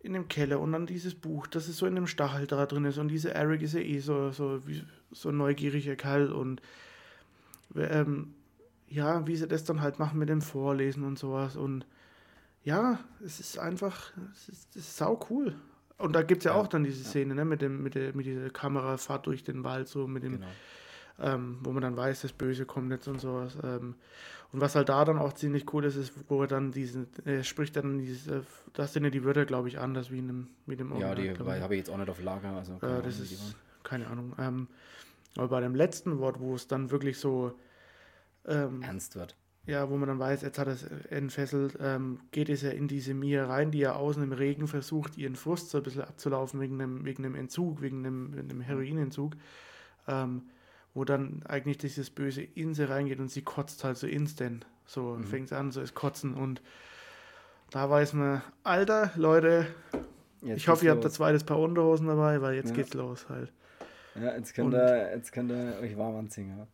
in 0.00 0.12
dem 0.12 0.28
Keller 0.28 0.60
und 0.60 0.72
dann 0.72 0.86
dieses 0.86 1.14
Buch, 1.14 1.46
das 1.48 1.68
ist 1.68 1.78
so 1.78 1.86
in 1.86 1.96
dem 1.96 2.06
Stachel 2.06 2.46
da 2.46 2.66
drin 2.66 2.84
ist 2.84 2.98
und 2.98 3.08
dieser 3.08 3.32
Eric 3.32 3.62
ist 3.62 3.74
ja 3.74 3.80
eh 3.80 3.98
so, 3.98 4.30
so, 4.30 4.66
wie, 4.66 4.84
so 5.10 5.32
neugieriger 5.32 5.96
Kerl 5.96 6.30
und 6.30 6.62
ähm, 7.74 8.34
ja, 8.88 9.26
wie 9.26 9.36
sie 9.36 9.48
das 9.48 9.64
dann 9.64 9.80
halt 9.80 9.98
machen 9.98 10.18
mit 10.18 10.28
dem 10.28 10.40
Vorlesen 10.40 11.02
und 11.02 11.18
sowas 11.18 11.56
und 11.56 11.84
ja, 12.62 13.00
es 13.24 13.40
ist 13.40 13.58
einfach, 13.58 14.12
es 14.32 14.48
ist, 14.48 14.76
es 14.76 14.88
ist 14.88 14.96
sau 14.96 15.18
cool. 15.30 15.54
Und 15.96 16.12
da 16.12 16.22
gibt 16.22 16.42
es 16.42 16.44
ja, 16.44 16.52
Ja, 16.52 16.60
auch 16.60 16.68
dann 16.68 16.84
diese. 16.84 17.02
Szene, 17.02 17.34
ne, 17.34 17.44
mit, 17.44 17.60
dem, 17.60 17.82
mit, 17.82 17.94
der, 17.94 18.14
mit 18.14 18.26
dieser 18.26 18.50
Kamerafahrt 18.50 19.26
durch 19.26 19.42
den 19.42 19.64
Wald, 19.64 19.88
so 19.88 20.06
mit 20.06 20.22
dem, 20.22 20.34
genau. 20.34 20.46
ähm, 21.18 21.58
wo 21.62 21.72
man 21.72 21.82
dann 21.82 21.96
weiß, 21.96 22.22
das 22.22 22.32
Böse 22.32 22.66
kommt 22.66 22.90
jetzt 22.92 23.08
und 23.08 23.20
sowas. 23.20 23.56
Ähm, 23.64 23.96
und 24.52 24.60
was 24.60 24.74
halt 24.74 24.88
da 24.88 25.04
dann 25.04 25.18
auch 25.18 25.32
ziemlich 25.34 25.72
cool 25.74 25.84
ist, 25.84 25.96
ist, 25.96 26.12
wo 26.28 26.40
er 26.42 26.46
dann 26.48 26.72
diesen, 26.72 27.06
er 27.24 27.44
spricht 27.44 27.76
dann 27.76 27.98
dieses, 27.98 28.26
äh, 28.28 28.40
das 28.72 28.92
sind 28.92 29.04
ja 29.04 29.10
die 29.10 29.24
Wörter, 29.24 29.44
glaube 29.44 29.68
ich, 29.68 29.78
anders 29.78 30.10
wie 30.10 30.18
in 30.18 30.26
dem, 30.28 30.48
wie 30.66 30.76
dem 30.76 30.96
Ja, 30.98 31.14
die 31.14 31.30
habe 31.30 31.74
ich 31.74 31.78
jetzt 31.78 31.90
auch 31.90 31.98
nicht 31.98 32.08
auf 32.10 32.22
Lager. 32.22 32.50
Also 32.50 32.76
keine 32.78 32.92
Äh, 32.92 32.94
Ahnung, 32.96 33.04
das 33.06 33.20
ist, 33.20 33.56
keine 33.84 34.06
Ahnung. 34.08 34.32
Ähm, 34.38 34.68
aber 35.36 35.48
bei 35.48 35.60
dem 35.60 35.74
letzten 35.74 36.18
Wort, 36.18 36.40
wo 36.40 36.54
es 36.54 36.66
dann 36.66 36.90
wirklich 36.90 37.18
so, 37.18 37.52
ähm, 38.46 38.80
ernst 38.82 39.14
wird. 39.16 39.36
ja, 39.66 39.90
wo 39.90 39.96
man 39.98 40.08
dann 40.08 40.18
weiß, 40.18 40.40
jetzt 40.42 40.58
hat 40.58 40.66
er 40.68 40.72
es 40.72 40.82
entfesselt, 41.10 41.76
ähm, 41.80 42.20
geht 42.30 42.48
es 42.48 42.62
ja 42.62 42.70
in 42.70 42.88
diese 42.88 43.12
Mia 43.12 43.46
rein, 43.46 43.70
die 43.70 43.78
ja 43.80 43.94
außen 43.94 44.22
im 44.22 44.32
Regen 44.32 44.66
versucht, 44.66 45.18
ihren 45.18 45.36
Frust 45.36 45.68
so 45.70 45.78
ein 45.78 45.84
bisschen 45.84 46.02
abzulaufen 46.02 46.58
wegen 46.60 46.80
einem, 46.80 47.04
wegen 47.04 47.24
einem 47.24 47.34
Entzug, 47.34 47.82
wegen 47.82 47.98
einem, 48.06 48.32
einem 48.38 48.60
Heroinentzug, 48.62 49.34
ähm, 50.06 50.42
wo 50.98 51.04
dann 51.04 51.42
eigentlich 51.46 51.78
dieses 51.78 52.10
Böse 52.10 52.42
in 52.42 52.74
sie 52.74 52.82
reingeht 52.88 53.20
und 53.20 53.28
sie 53.30 53.42
kotzt 53.42 53.84
halt 53.84 53.96
so 53.96 54.08
instant. 54.08 54.66
So 54.84 55.14
Mhm. 55.14 55.24
fängt 55.24 55.46
es 55.46 55.52
an, 55.52 55.70
so 55.70 55.80
ist 55.80 55.94
Kotzen 55.94 56.34
und 56.34 56.60
da 57.70 57.88
weiß 57.88 58.14
man, 58.14 58.42
Alter, 58.64 59.12
Leute, 59.14 59.66
Jetzt 60.42 60.56
ich 60.58 60.68
hoffe, 60.68 60.84
ihr 60.86 60.90
habt 60.92 61.04
ein 61.04 61.10
zweites 61.10 61.44
Paar 61.44 61.58
Unterhosen 61.60 62.06
dabei, 62.08 62.40
weil 62.42 62.54
jetzt 62.56 62.70
Ja. 62.70 62.74
geht's 62.76 62.94
los 62.94 63.28
halt. 63.28 63.52
Ja, 64.16 64.34
jetzt 64.36 64.54
könnt, 64.54 64.74
ihr, 64.74 65.10
jetzt 65.14 65.30
könnt 65.32 65.52
ihr 65.52 65.78
euch 65.80 65.96
warm 65.96 66.16
anziehen. 66.16 66.48
Ja. 66.58 66.66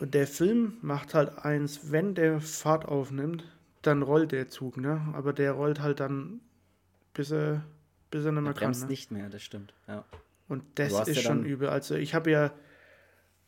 Und 0.00 0.14
der 0.14 0.26
Film 0.26 0.78
macht 0.80 1.12
halt 1.14 1.36
eins, 1.44 1.90
wenn 1.92 2.14
der 2.14 2.40
Fahrt 2.40 2.86
aufnimmt, 2.86 3.44
dann 3.82 4.00
rollt 4.02 4.32
der 4.32 4.48
Zug, 4.48 4.76
ne? 4.78 5.00
Aber 5.14 5.32
der 5.34 5.52
rollt 5.52 5.80
halt 5.80 6.00
dann, 6.00 6.40
bis 7.12 7.32
er, 7.32 7.64
bis 8.10 8.24
er 8.24 8.32
nicht 8.32 8.40
mehr 8.42 8.50
Er 8.50 8.54
kann. 8.54 8.64
bremst 8.64 8.82
Ne? 8.84 8.88
nicht 8.88 9.10
mehr, 9.10 9.28
das 9.28 9.42
stimmt. 9.42 9.74
Ja. 9.86 10.04
Und 10.48 10.62
das 10.76 11.06
ist 11.08 11.20
schon 11.22 11.44
übel. 11.44 11.68
Also 11.68 11.94
ich 11.96 12.14
habe 12.14 12.30
ja, 12.30 12.52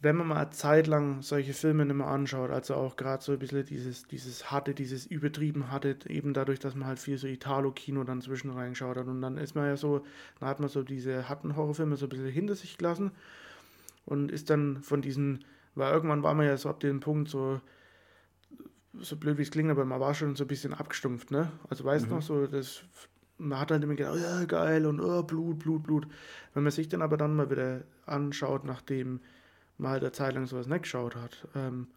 wenn 0.02 0.16
man 0.16 0.28
mal 0.28 0.36
eine 0.36 0.50
Zeit 0.50 0.86
lang 0.86 1.22
solche 1.22 1.52
Filme 1.52 1.84
nicht 1.84 1.94
mehr 1.94 2.06
anschaut, 2.06 2.50
also 2.50 2.74
auch 2.74 2.96
gerade 2.96 3.22
so 3.22 3.32
ein 3.32 3.38
bisschen 3.38 3.66
dieses, 3.66 4.06
dieses 4.06 4.50
harte, 4.50 4.74
dieses 4.74 5.06
übertrieben 5.06 5.70
hatte, 5.70 5.96
eben 6.08 6.32
dadurch, 6.32 6.58
dass 6.58 6.74
man 6.74 6.88
halt 6.88 6.98
viel 6.98 7.18
so 7.18 7.26
Italo-Kino 7.26 8.04
dann 8.04 8.22
zwischen 8.22 8.50
reingeschaut 8.50 8.96
hat. 8.96 9.06
Und 9.06 9.20
dann 9.20 9.36
ist 9.36 9.54
man 9.54 9.66
ja 9.66 9.76
so, 9.76 10.04
dann 10.38 10.48
hat 10.48 10.60
man 10.60 10.68
so 10.70 10.82
diese 10.82 11.28
harten 11.28 11.54
Horrorfilme 11.56 11.96
so 11.96 12.06
ein 12.06 12.08
bisschen 12.08 12.28
hinter 12.30 12.54
sich 12.54 12.78
gelassen 12.78 13.10
und 14.06 14.30
ist 14.32 14.50
dann 14.50 14.82
von 14.82 15.02
diesen, 15.02 15.44
weil 15.74 15.92
irgendwann 15.92 16.22
war 16.22 16.34
man 16.34 16.46
ja 16.46 16.56
so 16.56 16.68
ab 16.70 16.80
dem 16.80 17.00
Punkt 17.00 17.28
so, 17.28 17.60
so 18.98 19.16
blöd 19.16 19.38
wie 19.38 19.42
es 19.42 19.50
klingt, 19.50 19.70
aber 19.70 19.84
man 19.84 20.00
war 20.00 20.14
schon 20.14 20.34
so 20.36 20.44
ein 20.44 20.48
bisschen 20.48 20.74
abgestumpft, 20.74 21.30
ne? 21.30 21.50
Also 21.68 21.84
weißt 21.84 22.06
du 22.06 22.10
Mhm. 22.10 22.16
noch 22.16 22.22
so, 22.22 22.46
das 22.46 22.82
man 23.38 23.58
hat 23.58 23.70
halt 23.70 23.82
immer 23.82 23.94
gedacht, 23.94 24.14
oh, 24.16 24.18
ja, 24.18 24.44
geil 24.44 24.84
und 24.84 25.00
oh, 25.00 25.22
Blut, 25.22 25.60
Blut, 25.60 25.82
Blut. 25.82 26.06
Wenn 26.52 26.62
man 26.62 26.72
sich 26.72 26.88
dann 26.88 27.00
aber 27.00 27.16
dann 27.16 27.34
mal 27.34 27.50
wieder 27.50 27.82
anschaut, 28.04 28.64
nachdem 28.64 29.20
halt 29.88 30.02
eine 30.02 30.12
Zeit 30.12 30.34
lang 30.34 30.46
sowas 30.46 30.66
nicht 30.66 30.82
geschaut 30.82 31.16
hat, 31.16 31.46
ähm, 31.54 31.88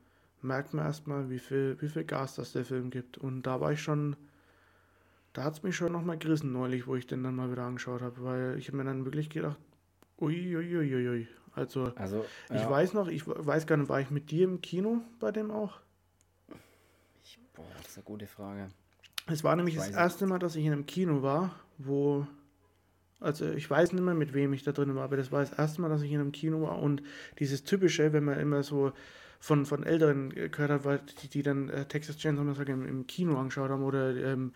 merkt 0.42 0.74
man 0.74 0.86
erstmal, 0.86 1.30
wie 1.30 1.40
viel, 1.40 1.78
wie 1.82 1.90
viel 1.90 2.04
Gas 2.04 2.36
das 2.36 2.54
der 2.54 2.66
Film 2.66 2.90
gibt. 2.90 3.18
Und 3.18 3.44
da 3.44 3.60
war 3.62 3.72
ich 3.72 3.82
schon, 3.82 4.16
da 5.34 5.44
hat 5.44 5.54
es 5.54 5.64
mich 5.64 5.76
schon 5.76 5.92
nochmal 5.92 6.18
gerissen 6.18 6.52
neulich, 6.52 6.88
wo 6.88 6.96
ich 6.96 7.08
den 7.08 7.24
dann 7.24 7.36
mal 7.36 7.52
wieder 7.52 7.64
angeschaut 7.64 8.02
habe, 8.02 8.24
weil 8.24 8.58
ich 8.58 8.68
habe 8.68 8.78
mir 8.78 8.84
dann 8.86 9.06
wirklich 9.06 9.30
gedacht, 9.30 9.58
ui, 10.20 10.56
ui, 10.56 10.78
ui, 10.78 11.10
ui. 11.10 11.28
Also, 11.56 11.94
Also, 11.96 12.26
ich 12.50 12.62
ja. 12.62 12.70
weiß 12.70 12.94
noch, 12.94 13.08
ich 13.08 13.28
weiß 13.28 13.68
gar 13.68 13.78
nicht, 13.78 13.90
war 13.90 14.02
ich 14.02 14.10
mit 14.10 14.32
dir 14.32 14.46
im 14.46 14.62
Kino 14.62 15.02
bei 15.20 15.32
dem 15.32 15.52
auch? 15.52 15.80
Ich, 17.24 17.40
boah, 17.54 17.66
das 17.78 17.90
ist 17.90 17.98
eine 17.98 18.06
gute 18.06 18.26
Frage. 18.28 18.70
Es 19.28 19.44
war 19.44 19.56
nämlich 19.56 19.76
Ich 19.76 19.82
das 19.82 19.92
erste 19.92 20.26
Mal, 20.26 20.40
dass 20.40 20.56
ich 20.56 20.66
in 20.66 20.74
einem 20.74 20.86
Kino 20.86 21.22
war, 21.22 21.56
wo 21.78 22.28
Also 23.24 23.49
ich 23.51 23.69
weiß 23.69 23.93
nicht 23.93 24.03
mehr, 24.03 24.13
mit 24.13 24.34
wem 24.34 24.51
ich 24.53 24.63
da 24.63 24.74
drin 24.74 24.95
war, 24.95 25.03
aber 25.03 25.17
das 25.17 25.32
war 25.32 25.39
das 25.39 25.53
erste 25.53 25.82
Mal, 25.82 25.89
dass 25.89 26.01
ich 26.01 26.11
in 26.11 26.19
einem 26.19 26.34
Kino 26.34 26.61
war. 26.61 26.80
Und 26.80 27.01
dieses 27.39 27.63
Typische, 27.63 28.11
wenn 28.11 28.26
man 28.26 28.39
immer 28.39 28.63
so 28.63 28.91
von, 29.39 29.65
von 29.65 29.84
Älteren 29.84 30.30
gehört 30.30 30.71
hat, 30.71 30.86
weil 30.86 31.01
die, 31.21 31.30
die 31.30 31.43
dann 31.43 31.69
äh, 31.69 31.86
Texas 31.86 32.17
Chainsaw 32.17 32.43
Massacre 32.43 32.71
im, 32.71 32.86
im 32.86 33.07
Kino 33.07 33.38
angeschaut 33.38 33.69
haben 33.69 33.84
oder 33.84 34.15
ähm, 34.15 34.53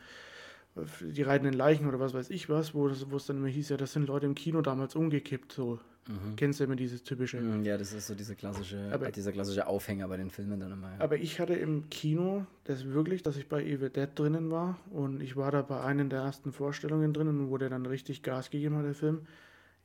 die 1.00 1.24
reitenden 1.24 1.54
Leichen 1.54 1.88
oder 1.88 2.00
was 2.00 2.14
weiß 2.14 2.30
ich 2.30 2.50
was, 2.50 2.74
wo, 2.74 2.88
es 2.88 3.26
dann 3.26 3.38
immer 3.38 3.48
hieß, 3.48 3.70
ja, 3.70 3.78
das 3.78 3.94
sind 3.94 4.08
Leute 4.08 4.26
im 4.26 4.36
Kino 4.36 4.62
damals 4.62 4.96
umgekippt, 4.96 5.52
so. 5.52 5.80
Mhm. 6.08 6.36
Kennst 6.36 6.60
du 6.60 6.64
immer 6.64 6.76
dieses 6.76 7.04
typische? 7.04 7.40
Mhm, 7.40 7.64
ja, 7.66 7.78
das 7.78 7.94
ist 7.94 8.08
so 8.08 8.16
diese 8.16 8.36
klassische, 8.36 8.90
aber, 8.92 9.12
dieser 9.12 9.32
klassische 9.32 9.68
Aufhänger 9.68 10.08
bei 10.08 10.18
den 10.18 10.30
Filmen 10.30 10.60
dann 10.60 10.72
immer. 10.72 10.94
Ja. 10.94 11.00
Aber 11.00 11.18
ich 11.18 11.40
hatte 11.40 11.54
im 11.54 11.90
Kino 11.90 12.46
das 12.64 12.86
wirklich, 12.86 13.24
dass 13.24 13.38
ich 13.38 13.50
bei 13.50 13.64
Evil 13.64 13.90
Dead 13.90 14.10
drinnen 14.16 14.50
war 14.52 14.80
und 14.92 15.22
ich 15.22 15.36
war 15.36 15.52
da 15.52 15.62
bei 15.62 15.82
einer 15.82 16.06
der 16.06 16.22
ersten 16.22 16.52
Vorstellungen 16.52 17.14
drinnen, 17.14 17.50
wo 17.50 17.58
der 17.58 17.70
dann 17.70 17.86
richtig 17.86 18.24
Gas 18.24 18.50
gegeben 18.50 18.78
hat, 18.78 18.86
der 18.86 18.96
Film, 18.96 19.28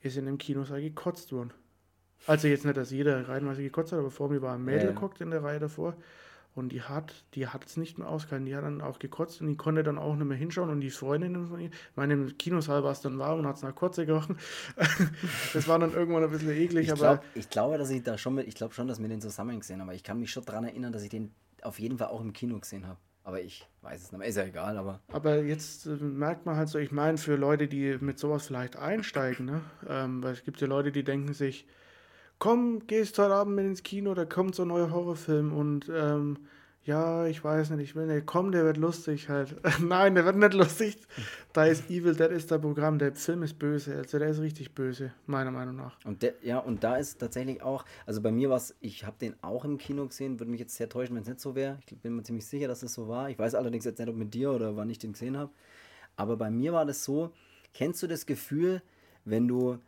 ist 0.00 0.16
in 0.16 0.26
dem 0.26 0.38
Kinosaal 0.38 0.80
gekotzt 0.80 1.32
worden. 1.32 1.52
Also 2.26 2.48
jetzt 2.48 2.64
nicht, 2.64 2.76
dass 2.76 2.90
jeder 2.90 3.28
reihenweise 3.28 3.62
gekotzt 3.62 3.92
hat, 3.92 3.98
aber 3.98 4.10
vor 4.10 4.28
mir 4.28 4.42
war 4.42 4.54
ein 4.54 4.64
Mädel 4.64 4.94
ja, 4.94 5.00
ja. 5.00 5.10
in 5.18 5.30
der 5.30 5.42
Reihe 5.42 5.58
davor 5.58 5.96
und 6.54 6.70
die 6.70 6.82
hat, 6.82 7.24
die 7.34 7.48
hat 7.48 7.64
es 7.64 7.76
nicht 7.78 7.98
mehr 7.98 8.08
ausgehalten. 8.08 8.44
Die 8.44 8.54
hat 8.54 8.64
dann 8.64 8.82
auch 8.82 8.98
gekotzt 8.98 9.40
und 9.40 9.48
die 9.48 9.56
konnte 9.56 9.82
dann 9.82 9.96
auch 9.96 10.14
nicht 10.14 10.26
mehr 10.26 10.36
hinschauen. 10.36 10.68
Und 10.68 10.80
die 10.80 10.90
Freundinnen 10.90 11.46
von 11.46 11.60
ihr, 11.60 11.70
meine 11.94 12.12
im 12.14 12.36
Kinosaal 12.36 12.84
war 12.84 12.92
es 12.92 13.00
dann 13.00 13.18
warm 13.18 13.40
und 13.40 13.46
hat 13.46 13.56
es 13.56 13.62
nach 13.62 13.74
Kotze 13.74 14.04
gerochen. 14.04 14.36
das 15.54 15.66
war 15.66 15.78
dann 15.78 15.94
irgendwann 15.94 16.24
ein 16.24 16.30
bisschen 16.30 16.50
eklig. 16.50 16.88
Ich, 16.88 16.94
glaub, 16.94 17.22
ich 17.34 17.48
glaube, 17.48 17.78
dass 17.78 17.88
ich 17.88 18.02
da 18.02 18.18
schon 18.18 18.34
mit, 18.34 18.46
ich 18.46 18.54
glaube 18.54 18.74
schon, 18.74 18.86
dass 18.86 19.00
wir 19.00 19.08
den 19.08 19.22
zusammen 19.22 19.60
gesehen 19.60 19.80
haben. 19.80 19.88
Aber 19.88 19.94
ich 19.94 20.02
kann 20.02 20.20
mich 20.20 20.30
schon 20.30 20.44
daran 20.44 20.64
erinnern, 20.64 20.92
dass 20.92 21.02
ich 21.02 21.10
den 21.10 21.32
auf 21.62 21.78
jeden 21.78 21.96
Fall 21.96 22.08
auch 22.08 22.20
im 22.20 22.34
Kino 22.34 22.58
gesehen 22.58 22.86
habe. 22.86 22.98
Aber 23.24 23.40
ich 23.40 23.66
weiß 23.82 24.02
es 24.02 24.12
nicht 24.12 24.18
mehr. 24.18 24.28
Ist 24.28 24.36
ja 24.36 24.44
egal, 24.44 24.76
aber. 24.76 25.00
Aber 25.12 25.42
jetzt 25.42 25.86
äh, 25.86 25.90
merkt 25.90 26.44
man 26.44 26.56
halt 26.56 26.68
so, 26.68 26.78
ich 26.78 26.92
meine, 26.92 27.18
für 27.18 27.36
Leute, 27.36 27.68
die 27.68 27.96
mit 28.00 28.18
sowas 28.18 28.46
vielleicht 28.46 28.76
einsteigen, 28.76 29.46
ne? 29.46 29.62
Ähm, 29.88 30.22
weil 30.22 30.32
es 30.32 30.42
gibt 30.42 30.60
ja 30.60 30.66
Leute, 30.66 30.92
die 30.92 31.04
denken 31.04 31.32
sich, 31.32 31.66
komm, 32.42 32.88
gehst 32.88 33.20
heute 33.20 33.34
Abend 33.34 33.54
mit 33.54 33.66
ins 33.66 33.84
Kino, 33.84 34.14
da 34.14 34.24
kommt 34.24 34.56
so 34.56 34.62
ein 34.62 34.68
neuer 34.68 34.90
Horrorfilm 34.90 35.52
und 35.52 35.88
ähm, 35.94 36.38
ja, 36.84 37.24
ich 37.26 37.44
weiß 37.44 37.70
nicht, 37.70 37.90
ich 37.90 37.94
will 37.94 38.08
nicht, 38.08 38.26
komm, 38.26 38.50
der 38.50 38.64
wird 38.64 38.78
lustig 38.78 39.28
halt. 39.28 39.54
Nein, 39.80 40.16
der 40.16 40.24
wird 40.24 40.34
nicht 40.34 40.52
lustig. 40.52 40.98
Da 41.52 41.66
ist 41.66 41.88
Evil 41.88 42.16
Dead 42.16 42.32
ist 42.32 42.50
der 42.50 42.58
Programm, 42.58 42.98
der 42.98 43.14
Film 43.14 43.44
ist 43.44 43.60
böse, 43.60 43.94
also 43.94 44.18
der 44.18 44.26
ist 44.30 44.40
richtig 44.40 44.74
böse, 44.74 45.12
meiner 45.26 45.52
Meinung 45.52 45.76
nach. 45.76 45.96
Und 46.04 46.24
der, 46.24 46.34
ja, 46.42 46.58
und 46.58 46.82
da 46.82 46.96
ist 46.96 47.20
tatsächlich 47.20 47.62
auch, 47.62 47.84
also 48.06 48.20
bei 48.20 48.32
mir 48.32 48.50
war 48.50 48.56
es, 48.56 48.74
ich 48.80 49.06
habe 49.06 49.14
den 49.20 49.36
auch 49.40 49.64
im 49.64 49.78
Kino 49.78 50.04
gesehen, 50.08 50.40
würde 50.40 50.50
mich 50.50 50.58
jetzt 50.58 50.74
sehr 50.74 50.88
täuschen, 50.88 51.14
wenn 51.14 51.22
es 51.22 51.28
nicht 51.28 51.40
so 51.40 51.54
wäre. 51.54 51.78
Ich 51.88 51.96
bin 51.96 52.16
mir 52.16 52.24
ziemlich 52.24 52.48
sicher, 52.48 52.66
dass 52.66 52.82
es 52.82 52.92
so 52.92 53.06
war. 53.06 53.30
Ich 53.30 53.38
weiß 53.38 53.54
allerdings 53.54 53.84
jetzt 53.84 54.00
nicht, 54.00 54.08
ob 54.08 54.16
mit 54.16 54.34
dir 54.34 54.50
oder 54.50 54.76
wann 54.76 54.90
ich 54.90 54.98
den 54.98 55.12
gesehen 55.12 55.36
habe. 55.36 55.52
Aber 56.16 56.36
bei 56.36 56.50
mir 56.50 56.72
war 56.72 56.86
das 56.86 57.04
so, 57.04 57.30
kennst 57.72 58.02
du 58.02 58.08
das 58.08 58.26
Gefühl, 58.26 58.82
wenn 59.24 59.46
du 59.46 59.78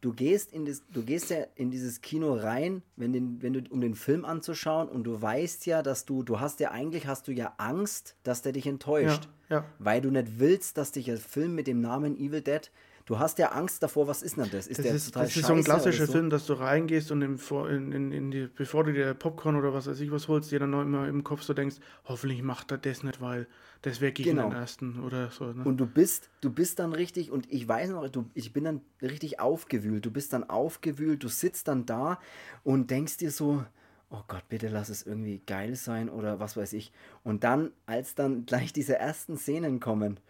du 0.00 0.12
gehst 0.12 0.52
in 0.52 0.64
das, 0.64 0.82
du 0.88 1.02
gehst 1.02 1.30
ja 1.30 1.44
in 1.54 1.70
dieses 1.70 2.00
Kino 2.00 2.34
rein, 2.34 2.82
wenn, 2.96 3.12
den, 3.12 3.42
wenn 3.42 3.52
du, 3.52 3.62
um 3.70 3.80
den 3.80 3.94
Film 3.94 4.24
anzuschauen 4.24 4.88
und 4.88 5.04
du 5.04 5.20
weißt 5.20 5.66
ja, 5.66 5.82
dass 5.82 6.04
du, 6.04 6.22
du 6.22 6.40
hast 6.40 6.60
ja 6.60 6.70
eigentlich 6.70 7.06
hast 7.06 7.28
du 7.28 7.32
ja 7.32 7.54
Angst, 7.58 8.16
dass 8.22 8.42
der 8.42 8.52
dich 8.52 8.66
enttäuscht. 8.66 9.28
Ja, 9.48 9.56
ja. 9.56 9.64
Weil 9.78 10.00
du 10.00 10.10
nicht 10.10 10.38
willst, 10.38 10.78
dass 10.78 10.92
dich 10.92 11.10
ein 11.10 11.18
Film 11.18 11.54
mit 11.54 11.66
dem 11.66 11.80
Namen 11.80 12.16
Evil 12.18 12.40
Dead 12.40 12.70
Du 13.06 13.18
hast 13.18 13.38
ja 13.38 13.48
Angst 13.48 13.82
davor, 13.82 14.06
was 14.06 14.22
ist 14.22 14.36
denn 14.36 14.48
das? 14.50 14.66
Ist 14.66 14.78
das 14.78 14.86
der 14.86 14.94
ist, 14.94 15.16
Das 15.16 15.36
ist 15.36 15.46
so 15.46 15.52
ein 15.54 15.64
klassischer 15.64 16.06
so? 16.06 16.12
Film, 16.12 16.30
dass 16.30 16.46
du 16.46 16.54
reingehst 16.54 17.10
und 17.10 17.22
im, 17.22 17.38
in, 17.68 18.12
in 18.12 18.30
die, 18.30 18.46
bevor 18.46 18.84
du 18.84 18.92
dir 18.92 19.14
Popcorn 19.14 19.56
oder 19.56 19.74
was 19.74 19.86
weiß 19.86 20.00
ich 20.00 20.10
was 20.10 20.28
holst, 20.28 20.50
dir 20.52 20.58
dann 20.58 20.70
noch 20.70 20.82
immer 20.82 21.08
im 21.08 21.24
Kopf 21.24 21.42
so 21.42 21.54
denkst, 21.54 21.76
hoffentlich 22.04 22.42
macht 22.42 22.70
er 22.70 22.78
das 22.78 23.02
nicht, 23.02 23.20
weil 23.20 23.46
das 23.82 24.00
wäre 24.00 24.12
gegen 24.12 24.36
genau. 24.36 24.50
den 24.50 24.58
ersten 24.58 25.02
oder 25.02 25.30
so. 25.30 25.46
Ne? 25.46 25.64
Und 25.64 25.78
du 25.78 25.86
bist, 25.86 26.28
du 26.40 26.50
bist 26.50 26.78
dann 26.78 26.92
richtig, 26.92 27.30
und 27.30 27.50
ich 27.50 27.66
weiß 27.66 27.90
noch, 27.90 28.08
du, 28.08 28.26
ich 28.34 28.52
bin 28.52 28.64
dann 28.64 28.80
richtig 29.00 29.40
aufgewühlt. 29.40 30.04
Du 30.04 30.10
bist 30.10 30.32
dann 30.32 30.48
aufgewühlt, 30.48 31.22
du 31.22 31.28
sitzt 31.28 31.68
dann 31.68 31.86
da 31.86 32.20
und 32.62 32.90
denkst 32.90 33.16
dir 33.16 33.30
so, 33.30 33.64
oh 34.10 34.22
Gott, 34.28 34.48
bitte 34.48 34.68
lass 34.68 34.88
es 34.88 35.06
irgendwie 35.06 35.40
geil 35.46 35.76
sein 35.76 36.08
oder 36.10 36.40
was 36.40 36.56
weiß 36.56 36.74
ich. 36.74 36.92
Und 37.22 37.44
dann, 37.44 37.72
als 37.86 38.14
dann 38.14 38.44
gleich 38.44 38.72
diese 38.72 38.96
ersten 38.96 39.38
Szenen 39.38 39.80
kommen 39.80 40.20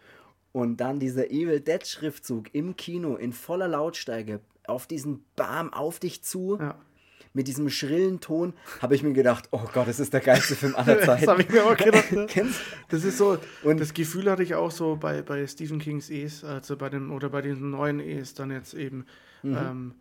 und 0.51 0.77
dann 0.77 0.99
dieser 0.99 1.31
Evil 1.31 1.59
Dead 1.59 1.85
Schriftzug 1.85 2.53
im 2.53 2.75
Kino 2.75 3.15
in 3.15 3.33
voller 3.33 3.67
Lautstärke 3.67 4.41
auf 4.67 4.87
diesen 4.87 5.23
Bam 5.35 5.73
auf 5.73 5.99
dich 5.99 6.23
zu. 6.23 6.57
Ja. 6.59 6.75
Mit 7.33 7.47
diesem 7.47 7.69
schrillen 7.69 8.19
Ton 8.19 8.53
habe 8.81 8.93
ich 8.93 9.03
mir 9.03 9.13
gedacht, 9.13 9.47
oh 9.51 9.63
Gott, 9.71 9.87
das 9.87 10.01
ist 10.01 10.11
der 10.11 10.19
geilste 10.19 10.53
Film 10.53 10.75
aller 10.75 10.99
Zeiten. 11.01 11.21
das 11.21 11.27
habe 11.29 11.41
ich 11.41 11.49
mir 11.49 11.63
auch 11.63 11.77
gedacht. 11.77 12.11
Ne? 12.11 12.27
das 12.89 13.05
ist 13.05 13.17
so, 13.17 13.37
und 13.63 13.79
das 13.79 13.93
Gefühl 13.93 14.29
hatte 14.29 14.43
ich 14.43 14.55
auch 14.55 14.69
so 14.69 14.97
bei, 14.97 15.21
bei 15.21 15.47
Stephen 15.47 15.79
Kings 15.79 16.09
E's, 16.09 16.43
also 16.43 16.75
bei 16.75 16.89
dem, 16.89 17.09
oder 17.13 17.29
bei 17.29 17.41
den 17.41 17.69
neuen 17.69 18.01
E's 18.01 18.33
dann 18.33 18.51
jetzt 18.51 18.73
eben. 18.73 19.05
Mhm. 19.43 19.57
Ähm, 19.57 19.95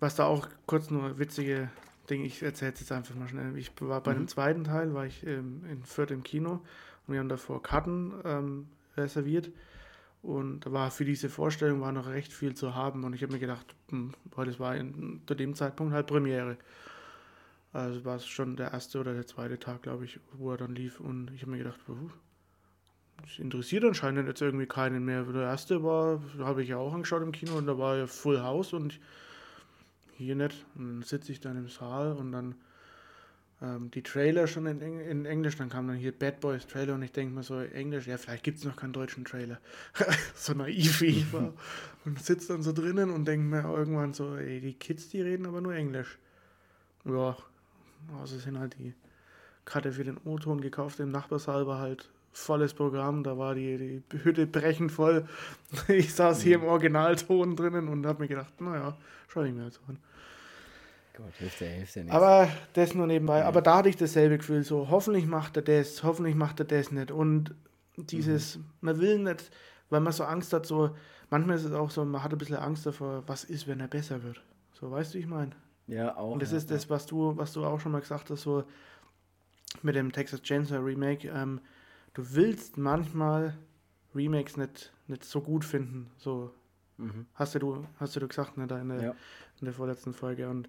was 0.00 0.14
da 0.14 0.24
auch 0.24 0.48
kurz 0.66 0.90
nur 0.90 1.18
witzige 1.18 1.70
Dinge, 2.08 2.24
ich 2.24 2.42
erzähle 2.42 2.72
es 2.72 2.80
jetzt 2.80 2.92
einfach 2.92 3.14
mal 3.14 3.28
schnell. 3.28 3.56
Ich 3.58 3.70
war 3.80 4.00
bei 4.00 4.12
mhm. 4.12 4.18
dem 4.18 4.28
zweiten 4.28 4.64
Teil, 4.64 4.94
war 4.94 5.04
ich 5.04 5.26
ähm, 5.26 5.62
in 5.70 5.84
Fürth 5.84 6.10
im 6.10 6.22
Kino 6.22 6.60
und 7.06 7.12
wir 7.12 7.20
haben 7.20 7.28
davor 7.28 7.62
Karten 7.62 8.14
ähm, 8.24 8.66
reserviert. 8.96 9.50
Und 10.22 10.66
da 10.66 10.72
war 10.72 10.90
für 10.90 11.04
diese 11.04 11.28
Vorstellung 11.28 11.80
war 11.80 11.92
noch 11.92 12.08
recht 12.08 12.32
viel 12.32 12.54
zu 12.54 12.74
haben. 12.74 13.04
Und 13.04 13.14
ich 13.14 13.22
habe 13.22 13.32
mir 13.32 13.38
gedacht, 13.38 13.74
hm, 13.90 14.12
das 14.36 14.58
war 14.58 14.74
in, 14.76 15.22
zu 15.26 15.34
dem 15.34 15.54
Zeitpunkt 15.54 15.92
halt 15.92 16.06
Premiere. 16.06 16.56
Also 17.72 18.04
war 18.04 18.16
es 18.16 18.26
schon 18.26 18.56
der 18.56 18.72
erste 18.72 18.98
oder 18.98 19.12
der 19.12 19.26
zweite 19.26 19.58
Tag, 19.58 19.82
glaube 19.82 20.04
ich, 20.04 20.18
wo 20.32 20.50
er 20.50 20.56
dann 20.56 20.74
lief. 20.74 20.98
Und 20.98 21.30
ich 21.32 21.42
habe 21.42 21.52
mir 21.52 21.58
gedacht, 21.58 21.78
das 23.22 23.38
interessiert 23.38 23.84
anscheinend 23.84 24.26
jetzt 24.26 24.40
irgendwie 24.40 24.66
keinen 24.66 25.04
mehr. 25.04 25.22
Der 25.24 25.42
erste 25.42 25.82
war, 25.82 26.20
habe 26.38 26.62
ich 26.62 26.70
ja 26.70 26.78
auch 26.78 26.92
angeschaut 26.92 27.22
im 27.22 27.32
Kino 27.32 27.56
und 27.56 27.66
da 27.66 27.78
war 27.78 27.96
ja 27.96 28.06
Full 28.06 28.40
House 28.40 28.72
und 28.72 28.98
hier 30.16 30.34
nicht. 30.34 30.64
Und 30.74 30.86
dann 30.86 31.02
sitze 31.02 31.32
ich 31.32 31.40
dann 31.40 31.56
im 31.56 31.68
Saal 31.68 32.12
und 32.12 32.32
dann 32.32 32.54
ähm, 33.62 33.90
die 33.90 34.02
Trailer 34.02 34.46
schon 34.46 34.66
in, 34.66 34.80
Eng 34.80 35.00
in, 35.00 35.26
Englisch, 35.26 35.56
dann 35.56 35.68
kam 35.68 35.88
dann 35.88 35.96
hier 35.96 36.12
Bad 36.12 36.40
Boys 36.40 36.66
Trailer 36.66 36.94
und 36.94 37.02
ich 37.02 37.12
denke 37.12 37.34
mir 37.34 37.42
so, 37.42 37.58
Englisch, 37.60 38.06
ja, 38.06 38.18
vielleicht 38.18 38.44
gibt 38.44 38.58
es 38.58 38.64
noch 38.64 38.76
keinen 38.76 38.92
deutschen 38.92 39.24
Trailer. 39.24 39.58
so 40.34 40.52
naiv 40.52 41.00
wie 41.00 41.06
ich 41.06 41.32
war. 41.32 41.52
Und 42.04 42.22
sitze 42.22 42.48
dann 42.48 42.62
so 42.62 42.72
drinnen 42.72 43.10
und 43.10 43.26
denke 43.26 43.46
mir 43.46 43.64
irgendwann 43.64 44.12
so, 44.12 44.36
ey, 44.36 44.60
die 44.60 44.74
Kids, 44.74 45.08
die 45.08 45.22
reden 45.22 45.46
aber 45.46 45.60
nur 45.60 45.74
Englisch. 45.74 46.18
Ja, 47.04 47.36
also 48.20 48.38
sind 48.38 48.58
halt 48.58 48.76
die 48.78 48.94
Karte 49.64 49.92
für 49.92 50.04
den 50.04 50.18
O-Ton 50.24 50.60
gekauft, 50.60 51.00
im 51.00 51.10
Nachbarsaal 51.10 51.66
war 51.66 51.80
halt 51.80 52.08
volles 52.32 52.74
Programm, 52.74 53.24
da 53.24 53.38
war 53.38 53.54
die, 53.54 54.02
die 54.12 54.24
Hütte 54.24 54.46
brechend 54.46 54.92
voll. 54.92 55.26
Ich 55.88 56.14
saß 56.14 56.42
hier 56.42 56.56
im 56.56 56.62
mhm. 56.62 56.68
Originalton 56.68 57.56
drinnen 57.56 57.88
und 57.88 58.06
habe 58.06 58.22
mir 58.22 58.28
gedacht, 58.28 58.60
naja, 58.60 58.96
schau 59.28 59.42
ich 59.42 59.54
mir 59.54 59.64
jetzt 59.64 59.80
an. 59.88 59.98
Gott, 61.16 61.34
hilft 61.38 61.60
ja, 61.60 61.66
hilft 61.68 61.96
ja 61.96 62.02
nichts. 62.02 62.14
Aber 62.14 62.48
das 62.74 62.94
nur 62.94 63.06
nebenbei. 63.06 63.38
Ja. 63.38 63.46
Aber 63.46 63.62
da 63.62 63.78
hatte 63.78 63.88
ich 63.88 63.96
dasselbe 63.96 64.38
Gefühl, 64.38 64.62
so 64.62 64.90
hoffentlich 64.90 65.26
macht 65.26 65.56
er 65.56 65.62
das, 65.62 66.02
hoffentlich 66.02 66.34
macht 66.34 66.60
er 66.60 66.66
das 66.66 66.90
nicht. 66.90 67.10
Und 67.10 67.54
dieses, 67.96 68.56
mhm. 68.56 68.64
man 68.82 69.00
will 69.00 69.18
nicht, 69.18 69.50
weil 69.88 70.00
man 70.00 70.12
so 70.12 70.24
Angst 70.24 70.52
hat, 70.52 70.66
so, 70.66 70.94
manchmal 71.30 71.56
ist 71.56 71.64
es 71.64 71.72
auch 71.72 71.90
so, 71.90 72.04
man 72.04 72.22
hat 72.22 72.32
ein 72.32 72.38
bisschen 72.38 72.56
Angst 72.56 72.84
davor, 72.84 73.22
was 73.26 73.44
ist, 73.44 73.66
wenn 73.66 73.80
er 73.80 73.88
besser 73.88 74.22
wird. 74.22 74.42
So, 74.72 74.90
weißt 74.90 75.14
du, 75.14 75.18
ich 75.18 75.26
meine? 75.26 75.52
Ja, 75.86 76.16
auch. 76.16 76.32
Und 76.32 76.42
das 76.42 76.50
ja, 76.50 76.58
ist 76.58 76.70
das, 76.70 76.90
was 76.90 77.06
du, 77.06 77.36
was 77.36 77.52
du 77.52 77.64
auch 77.64 77.80
schon 77.80 77.92
mal 77.92 78.00
gesagt 78.00 78.28
hast, 78.30 78.42
so 78.42 78.64
mit 79.82 79.94
dem 79.94 80.12
Texas 80.12 80.42
Chainsaw 80.42 80.78
Remake. 80.78 81.28
Ähm, 81.28 81.60
du 82.14 82.34
willst 82.34 82.76
manchmal 82.76 83.56
Remakes 84.14 84.56
nicht, 84.56 84.92
nicht 85.06 85.24
so 85.24 85.40
gut 85.40 85.64
finden. 85.64 86.10
So 86.18 86.52
mhm. 86.98 87.26
hast 87.34 87.54
du, 87.54 87.86
hast 87.98 88.16
du 88.16 88.28
gesagt, 88.28 88.58
ne, 88.58 88.66
da 88.66 88.78
in 88.78 88.88
der, 88.88 89.02
ja. 89.02 89.14
in 89.60 89.64
der 89.64 89.74
vorletzten 89.74 90.12
Folge. 90.12 90.48
Und 90.48 90.68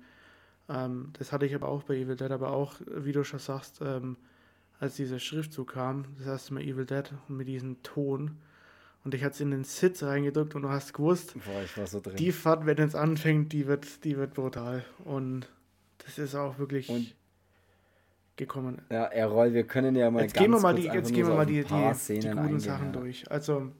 ähm, 0.69 1.11
das 1.17 1.31
hatte 1.31 1.45
ich 1.45 1.55
aber 1.55 1.67
auch 1.67 1.83
bei 1.83 1.95
Evil 1.95 2.15
Dead, 2.15 2.31
aber 2.31 2.51
auch, 2.51 2.75
wie 2.85 3.11
du 3.11 3.23
schon 3.23 3.39
sagst, 3.39 3.79
ähm, 3.81 4.17
als 4.79 4.95
dieser 4.95 5.19
Schriftzug 5.19 5.73
kam, 5.73 6.05
das 6.17 6.27
erste 6.27 6.53
Mal 6.53 6.63
Evil 6.63 6.85
Dead 6.85 7.11
mit 7.27 7.47
diesem 7.47 7.81
Ton. 7.83 8.37
Und 9.03 9.13
ich 9.13 9.23
hatte 9.23 9.35
es 9.35 9.41
in 9.41 9.51
den 9.51 9.63
Sitz 9.63 10.03
reingedrückt 10.03 10.55
und 10.55 10.63
du 10.63 10.69
hast 10.69 10.93
gewusst, 10.93 11.35
Boah, 11.75 11.87
so 11.87 12.01
die 12.01 12.31
Fahrt, 12.31 12.65
wenn 12.65 12.77
es 12.79 12.93
anfängt, 12.93 13.53
die 13.53 13.65
wird, 13.67 14.03
die 14.03 14.17
wird 14.17 14.33
brutal. 14.33 14.83
Und 15.05 15.47
das 15.99 16.17
ist 16.17 16.35
auch 16.35 16.59
wirklich 16.59 16.89
und, 16.89 17.15
gekommen. 18.35 18.81
Ja, 18.91 19.05
Errol, 19.05 19.53
wir 19.53 19.65
können 19.65 19.95
ja 19.95 20.11
mal 20.11 20.23
jetzt 20.23 20.33
ganz 20.33 20.43
gehen 20.43 20.51
wir 20.51 20.59
mal 20.59 20.75
die, 20.75 20.83
Jetzt 20.83 21.13
gehen 21.13 21.25
wir 21.25 21.35
mal 21.35 21.45
die, 21.45 21.63
die, 21.63 21.67
die, 21.67 22.13
guten 22.15 22.37
eingehen, 22.37 22.59
Sachen 22.59 22.87
ja. 22.87 22.99
durch. 22.99 23.31
Also, 23.31 23.71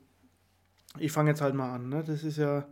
ich 0.98 1.12
fange 1.12 1.32
jetzt 1.32 1.42
halt 1.42 1.56
mal 1.56 1.76
an. 1.76 1.90
Ne? 1.90 2.04
Das 2.08 2.24
ist 2.24 2.38
ja 2.38 2.66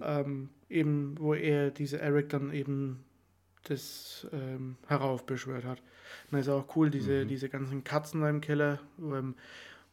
ähm, 0.00 0.50
eben, 0.68 1.16
wo 1.18 1.34
er, 1.34 1.70
diese 1.70 2.00
Eric 2.00 2.28
dann 2.28 2.52
eben 2.52 3.04
das 3.64 4.26
ähm, 4.32 4.76
heraufbeschwört 4.86 5.64
hat. 5.64 5.82
Und 6.30 6.38
ist 6.38 6.48
auch 6.48 6.76
cool, 6.76 6.90
diese, 6.90 7.24
mhm. 7.24 7.28
diese 7.28 7.48
ganzen 7.48 7.84
Katzen 7.84 8.20
da 8.20 8.30
im 8.30 8.40
Keller, 8.40 8.80
ähm, 8.98 9.34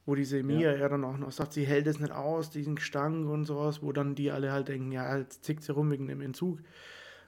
wo 0.06 0.16
diese 0.16 0.42
Mia 0.44 0.72
ja. 0.72 0.78
ja. 0.78 0.90
dann 0.90 1.04
auch 1.04 1.18
noch 1.18 1.32
sagt, 1.32 1.54
sie 1.54 1.66
hält 1.66 1.88
es 1.88 2.00
nicht 2.00 2.12
aus, 2.12 2.50
diesen 2.50 2.76
Gestank 2.76 3.30
und 3.30 3.46
sowas, 3.46 3.82
wo 3.82 3.92
dann 3.92 4.16
die 4.16 4.32
alle 4.32 4.52
halt 4.52 4.68
denken, 4.70 4.92
ja, 4.92 5.18
jetzt 5.18 5.44
zickt 5.44 5.64
sie 5.64 5.72
rum 5.72 5.92
wegen 5.92 6.08
dem 6.08 6.22
Entzug. 6.22 6.60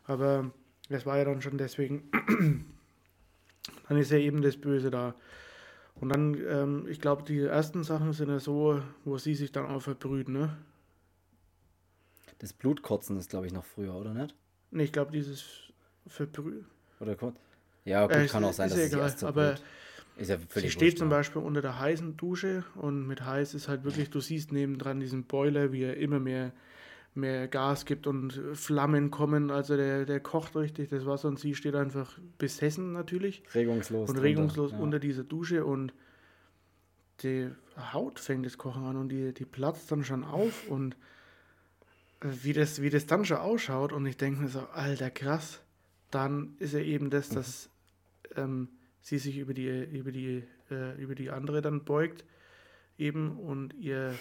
Aber 0.06 0.52
das 0.90 1.06
war 1.06 1.18
ja 1.18 1.26
dann 1.26 1.42
schon 1.42 1.58
deswegen, 1.58 2.10
dann 3.88 3.98
ist 3.98 4.12
ja 4.12 4.18
eben 4.18 4.42
das 4.42 4.58
Böse 4.58 4.92
da. 4.92 5.16
Und 5.96 6.10
dann, 6.10 6.36
ähm, 6.48 6.88
ich 6.90 7.00
glaube, 7.00 7.24
die 7.24 7.40
ersten 7.40 7.84
Sachen 7.84 8.14
sind 8.14 8.30
ja 8.30 8.40
so, 8.40 8.82
wo 9.06 9.18
sie 9.18 9.36
sich 9.36 9.52
dann 9.52 9.68
auch 9.68 9.82
verbrühen, 9.82 10.34
ne? 10.34 10.58
Das 12.40 12.54
Blutkotzen 12.54 13.18
ist, 13.18 13.30
glaube 13.30 13.46
ich, 13.46 13.54
noch 13.54 13.66
früher, 13.66 13.94
oder 13.94 14.16
nicht? 14.16 14.36
Nee, 14.72 14.84
ich 14.84 14.92
glaube, 14.92 15.12
dieses 15.12 15.71
Verbrühen. 16.08 16.66
Oder 17.00 17.16
kurz? 17.16 17.36
Ja, 17.86 18.06
gut, 18.06 18.16
Äh, 18.16 18.28
kann 18.28 18.44
auch 18.44 18.54
sein, 18.54 18.70
dass 18.70 18.78
ja 18.78 18.86
es 18.86 18.94
egal, 18.94 19.04
erst 19.04 19.20
so 19.20 19.28
aber 19.28 19.56
ist 20.18 20.30
ja 20.30 20.38
Sie 20.56 20.70
steht 20.70 20.82
wurscht, 20.82 20.98
zum. 21.00 21.10
Beispiel 21.10 21.42
unter 21.42 21.62
der 21.62 21.80
heißen 21.80 22.18
Dusche 22.18 22.64
und 22.76 23.08
mit 23.08 23.26
heiß 23.26 23.54
ist 23.54 23.68
halt 23.68 23.84
wirklich, 23.84 24.10
du 24.10 24.20
siehst 24.20 24.52
nebendran 24.52 25.00
diesen 25.00 25.24
Boiler, 25.24 25.72
wie 25.72 25.84
er 25.84 25.98
immer 25.98 26.20
mehr, 26.20 26.52
mehr 27.16 27.48
Gas 27.48 27.86
gibt 27.86 28.08
und 28.08 28.40
Flammen 28.54 29.10
kommen. 29.10 29.50
Also 29.50 29.78
der, 29.78 30.06
der 30.06 30.20
kocht 30.20 30.56
richtig 30.56 30.90
das 30.90 31.06
Wasser 31.06 31.30
und 31.30 31.40
sie 31.40 31.56
steht 31.56 31.76
einfach 31.76 32.20
besessen 32.38 32.94
natürlich 32.94 33.42
regungslos. 33.56 34.10
und 34.10 34.16
drunter, 34.16 34.22
regungslos 34.22 34.72
ja. 34.72 34.78
unter 34.78 35.00
dieser 35.00 35.24
Dusche 35.24 35.66
und 35.66 35.94
die 37.24 37.50
Haut 37.94 38.20
fängt 38.20 38.46
das 38.46 38.58
Kochen 38.58 38.84
an 38.84 38.98
und 38.98 39.10
die, 39.10 39.34
die 39.34 39.46
platzt 39.46 39.92
dann 39.92 40.04
schon 40.04 40.24
auf 40.24 40.68
und 40.68 40.96
wie 42.22 42.54
das, 42.54 42.82
wie 42.82 42.90
das 42.90 43.08
dann 43.08 43.26
schon 43.26 43.38
ausschaut 43.38 43.94
und 43.94 44.06
ich 44.06 44.18
denke 44.18 44.42
mir 44.42 44.50
so, 44.50 44.60
alter 44.74 45.10
krass, 45.10 45.62
dann 46.12 46.56
ist 46.60 46.74
ja 46.74 46.80
eben 46.80 47.10
das, 47.10 47.32
Mhm. 47.32 47.36
dass 47.36 47.70
ähm, 48.36 48.70
sie 49.02 49.18
sich 49.18 49.38
über 49.38 49.54
die, 49.54 49.68
über, 49.68 50.12
die, 50.12 50.44
äh, 50.70 51.02
über 51.02 51.16
die 51.16 51.30
andere 51.32 51.62
dann 51.62 51.84
beugt 51.84 52.24
eben 52.98 53.38
und 53.38 53.74
ihr 53.74 54.14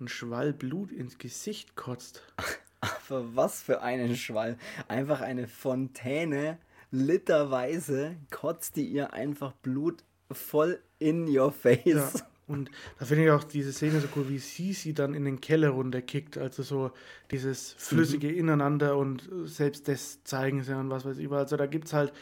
ein 0.00 0.08
Schwall 0.08 0.52
Blut 0.52 0.92
ins 0.92 1.18
Gesicht 1.18 1.76
kotzt. 1.76 2.22
Aber 2.80 3.34
was 3.34 3.62
für 3.62 3.82
einen 3.82 4.14
Schwall. 4.16 4.56
Einfach 4.86 5.20
eine 5.20 5.48
Fontäne, 5.48 6.58
literweise 6.90 8.16
kotzt 8.30 8.76
die 8.76 8.86
ihr 8.86 9.12
einfach 9.12 9.52
Blut 9.52 10.04
voll 10.30 10.80
in 10.98 11.26
your 11.36 11.52
face. 11.52 11.84
Ja. 11.84 12.10
Und 12.48 12.70
da 12.98 13.04
finde 13.04 13.24
ich 13.24 13.30
auch 13.30 13.44
diese 13.44 13.72
Szene 13.72 14.00
so 14.00 14.08
cool, 14.16 14.28
wie 14.28 14.38
sie 14.38 14.72
sie 14.72 14.94
dann 14.94 15.14
in 15.14 15.24
den 15.24 15.40
Keller 15.40 15.68
runterkickt. 15.70 16.38
Also 16.38 16.62
so 16.62 16.90
dieses 17.30 17.74
flüssige 17.78 18.32
Ineinander 18.32 18.96
und 18.96 19.28
selbst 19.44 19.86
das 19.86 20.24
zeigen 20.24 20.62
sie 20.62 20.76
und 20.76 20.90
was 20.90 21.04
weiß 21.04 21.18
ich. 21.18 21.30
Also 21.30 21.56
da 21.56 21.66
gibt 21.66 21.86
es 21.86 21.92
halt 21.92 22.12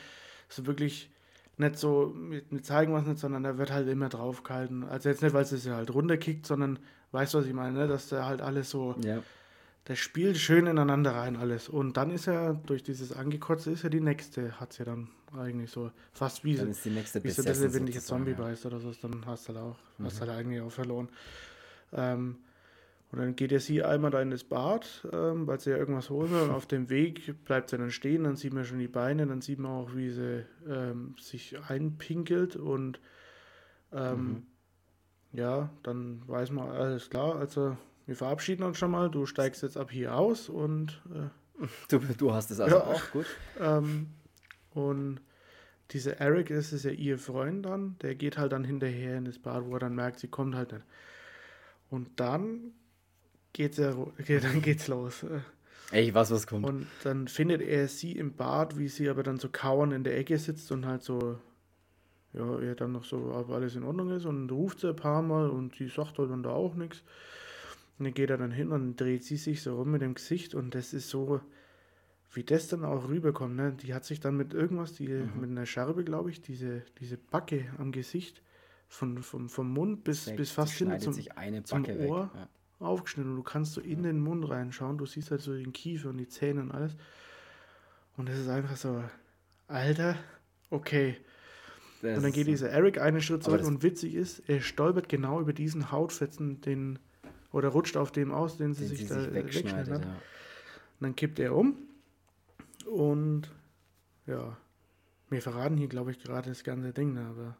so 0.48 0.66
wirklich 0.66 1.10
nicht 1.58 1.78
so, 1.78 2.12
mit, 2.14 2.52
mit 2.52 2.66
zeigen 2.66 2.92
was 2.92 3.06
nicht, 3.06 3.18
sondern 3.18 3.44
da 3.44 3.56
wird 3.56 3.72
halt 3.72 3.88
immer 3.88 4.08
drauf 4.08 4.42
gehalten. 4.42 4.84
Also 4.84 5.08
jetzt 5.08 5.22
nicht, 5.22 5.32
weil 5.32 5.46
sie 5.46 5.56
sie 5.56 5.70
halt 5.70 5.94
runterkickt, 5.94 6.46
sondern 6.46 6.78
weißt 7.12 7.34
du, 7.34 7.38
was 7.38 7.46
ich 7.46 7.54
meine, 7.54 7.78
ne? 7.78 7.88
dass 7.88 8.08
da 8.08 8.26
halt 8.26 8.42
alles 8.42 8.68
so, 8.68 8.96
Ja. 9.02 9.22
Das 9.86 9.98
spielt 9.98 10.36
schön 10.36 10.66
ineinander 10.66 11.12
rein 11.14 11.36
alles. 11.36 11.68
Und 11.68 11.96
dann 11.96 12.10
ist 12.10 12.26
ja, 12.26 12.52
durch 12.52 12.82
dieses 12.82 13.12
Angekotze 13.12 13.70
ist 13.70 13.82
ja 13.84 13.88
die 13.88 14.00
nächste, 14.00 14.60
hat 14.60 14.72
sie 14.72 14.84
dann 14.84 15.08
eigentlich 15.36 15.70
so, 15.70 15.90
fast 16.12 16.44
wie, 16.44 16.56
Dann 16.56 16.70
ist 16.70 16.84
die 16.84 16.90
nächste 16.90 17.22
wie 17.22 17.30
so 17.30 17.42
ein 17.42 17.54
sozusagen, 17.54 18.00
Zombie 18.00 18.30
ja. 18.32 18.36
Mhm. 18.36 18.40
beißt 18.42 18.66
oder 18.66 18.80
so, 18.80 18.92
dann 19.00 19.24
hast 19.26 19.48
du 19.48 19.54
halt 19.54 19.62
auch, 19.62 19.76
hast 20.02 20.20
halt 20.20 20.30
eigentlich 20.30 20.60
auch 20.60 20.72
verloren. 20.72 21.08
Ähm, 21.92 22.36
und 23.12 23.20
dann 23.20 23.36
geht 23.36 23.52
ja 23.52 23.60
sie 23.60 23.84
einmal 23.84 24.10
da 24.10 24.20
in 24.20 24.32
das 24.32 24.42
Bad, 24.42 25.06
ähm, 25.12 25.46
weil 25.46 25.60
sie 25.60 25.70
ja 25.70 25.76
irgendwas 25.76 26.10
holen 26.10 26.32
will. 26.32 26.40
Und 26.42 26.50
auf 26.50 26.66
dem 26.66 26.90
Weg 26.90 27.44
bleibt 27.44 27.70
sie 27.70 27.78
dann 27.78 27.92
stehen, 27.92 28.24
dann 28.24 28.34
sieht 28.34 28.52
man 28.52 28.64
schon 28.64 28.80
die 28.80 28.88
Beine, 28.88 29.24
dann 29.26 29.40
sieht 29.40 29.60
man 29.60 29.70
auch, 29.70 29.94
wie 29.94 30.10
sie 30.10 30.44
ähm, 30.68 31.14
sich 31.20 31.56
einpinkelt 31.68 32.56
und 32.56 32.98
ähm, 33.92 34.42
Mhm. 35.32 35.38
ja, 35.38 35.70
dann 35.84 36.22
weiß 36.26 36.50
man, 36.50 36.70
alles 36.70 37.08
klar, 37.08 37.36
also 37.36 37.76
wir 38.06 38.16
verabschieden 38.16 38.62
uns 38.62 38.78
schon 38.78 38.90
mal, 38.90 39.10
du 39.10 39.26
steigst 39.26 39.62
jetzt 39.62 39.76
ab 39.76 39.90
hier 39.90 40.14
aus 40.16 40.48
und 40.48 41.02
äh, 41.14 41.28
Du, 41.88 41.98
du 42.00 42.32
hast 42.32 42.50
es 42.50 42.60
also 42.60 42.76
Ja. 42.76 42.82
auch, 42.84 43.10
gut. 43.12 43.26
ähm, 43.58 44.08
und 44.74 45.20
dieser 45.92 46.18
Eric 46.18 46.50
ist 46.50 46.72
es 46.72 46.82
ja 46.82 46.90
ihr 46.90 47.18
Freund 47.18 47.64
dann, 47.64 47.96
der 48.02 48.14
geht 48.14 48.36
halt 48.38 48.52
dann 48.52 48.64
hinterher 48.64 49.16
in 49.16 49.24
das 49.24 49.38
Bad, 49.38 49.64
wo 49.66 49.74
er 49.74 49.78
dann 49.80 49.94
merkt, 49.94 50.18
sie 50.18 50.28
kommt 50.28 50.54
halt 50.54 50.72
nicht. 50.72 50.84
Und 51.88 52.20
dann 52.20 52.72
geht's 53.52 53.78
ja, 53.78 53.94
geht, 54.18 54.44
dann 54.44 54.60
geht's 54.60 54.88
los. 54.88 55.24
Ey, 55.92 56.08
ich 56.08 56.14
weiß, 56.14 56.30
was 56.32 56.46
kommt. 56.46 56.66
Und 56.66 56.86
dann 57.04 57.28
findet 57.28 57.62
er 57.62 57.86
sie 57.88 58.12
im 58.12 58.34
Bad, 58.34 58.76
wie 58.76 58.88
sie 58.88 59.08
aber 59.08 59.22
dann 59.22 59.38
so 59.38 59.48
kauern 59.48 59.92
in 59.92 60.04
der 60.04 60.18
Ecke 60.18 60.36
sitzt 60.36 60.70
und 60.72 60.84
halt 60.84 61.02
so, 61.02 61.38
ja, 62.34 62.58
er 62.60 62.74
dann 62.74 62.92
noch 62.92 63.04
so, 63.04 63.32
ob 63.32 63.50
alles 63.50 63.76
in 63.76 63.84
Ordnung 63.84 64.10
ist 64.10 64.26
und 64.26 64.50
ruft 64.50 64.80
sie 64.80 64.88
ein 64.90 64.96
paar 64.96 65.22
Mal 65.22 65.48
und 65.48 65.76
sie 65.76 65.88
sagt 65.88 66.18
halt 66.18 66.30
dann 66.30 66.42
da 66.42 66.50
auch 66.50 66.74
nichts. 66.74 67.02
Und 67.98 68.04
dann 68.04 68.14
geht 68.14 68.30
er 68.30 68.36
dann 68.36 68.50
hin 68.50 68.72
und 68.72 68.96
dreht 68.96 69.24
sie 69.24 69.36
sich 69.36 69.62
so 69.62 69.76
rum 69.76 69.90
mit 69.90 70.02
dem 70.02 70.14
Gesicht 70.14 70.54
und 70.54 70.74
das 70.74 70.92
ist 70.92 71.08
so, 71.08 71.40
wie 72.32 72.44
das 72.44 72.68
dann 72.68 72.84
auch 72.84 73.08
rüberkommt, 73.08 73.56
ne? 73.56 73.72
Die 73.72 73.94
hat 73.94 74.04
sich 74.04 74.20
dann 74.20 74.36
mit 74.36 74.52
irgendwas, 74.52 74.92
die, 74.92 75.08
mit 75.08 75.50
einer 75.50 75.64
Scherbe, 75.64 76.04
glaube 76.04 76.30
ich, 76.30 76.42
diese, 76.42 76.82
diese 77.00 77.16
Backe 77.16 77.64
am 77.78 77.92
Gesicht 77.92 78.42
von, 78.88 79.22
vom, 79.22 79.48
vom 79.48 79.72
Mund 79.72 80.04
bis, 80.04 80.26
Weg. 80.26 80.36
bis 80.36 80.50
fast 80.50 80.74
hin 80.74 80.98
zum, 81.00 81.14
sich 81.14 81.36
eine 81.38 81.62
zum 81.62 81.84
Ohr 81.84 82.30
weg. 82.34 82.48
aufgeschnitten 82.80 83.30
und 83.30 83.36
du 83.36 83.42
kannst 83.42 83.72
so 83.72 83.80
in 83.80 84.02
den 84.02 84.20
Mund 84.20 84.48
reinschauen, 84.48 84.98
du 84.98 85.06
siehst 85.06 85.30
halt 85.30 85.40
so 85.40 85.54
den 85.54 85.72
Kiefer 85.72 86.10
und 86.10 86.18
die 86.18 86.28
Zähne 86.28 86.60
und 86.60 86.72
alles. 86.72 86.96
Und 88.16 88.28
es 88.28 88.38
ist 88.38 88.48
einfach 88.48 88.76
so, 88.76 89.02
Alter, 89.68 90.16
okay. 90.70 91.16
Ja. 92.02 92.16
Und 92.16 92.22
dann 92.22 92.32
geht 92.32 92.46
dieser 92.46 92.70
Eric 92.70 93.00
einen 93.00 93.20
Schritt 93.20 93.42
zurück 93.42 93.60
das- 93.60 93.68
und 93.68 93.82
witzig 93.82 94.14
ist, 94.14 94.40
er 94.48 94.60
stolpert 94.60 95.08
genau 95.08 95.40
über 95.40 95.52
diesen 95.52 95.90
Hautfetzen, 95.90 96.60
den 96.60 96.98
oder 97.56 97.70
rutscht 97.70 97.96
auf 97.96 98.12
dem 98.12 98.32
aus, 98.32 98.58
den 98.58 98.74
sie 98.74 98.86
den 98.86 98.88
sich 98.88 99.08
sie 99.08 99.14
da 99.14 99.20
sich 99.20 99.34
wegschneidet. 99.34 99.88
wegschneidet. 99.88 99.94
hat. 99.94 100.04
Ja. 100.04 100.10
Und 100.10 101.00
dann 101.00 101.16
kippt 101.16 101.38
er 101.38 101.54
um 101.54 101.76
und 102.86 103.50
ja, 104.26 104.56
wir 105.30 105.42
verraten 105.42 105.76
hier, 105.76 105.88
glaube 105.88 106.10
ich, 106.10 106.18
gerade 106.22 106.50
das 106.50 106.62
ganze 106.64 106.92
Ding, 106.92 107.16
aber 107.18 107.56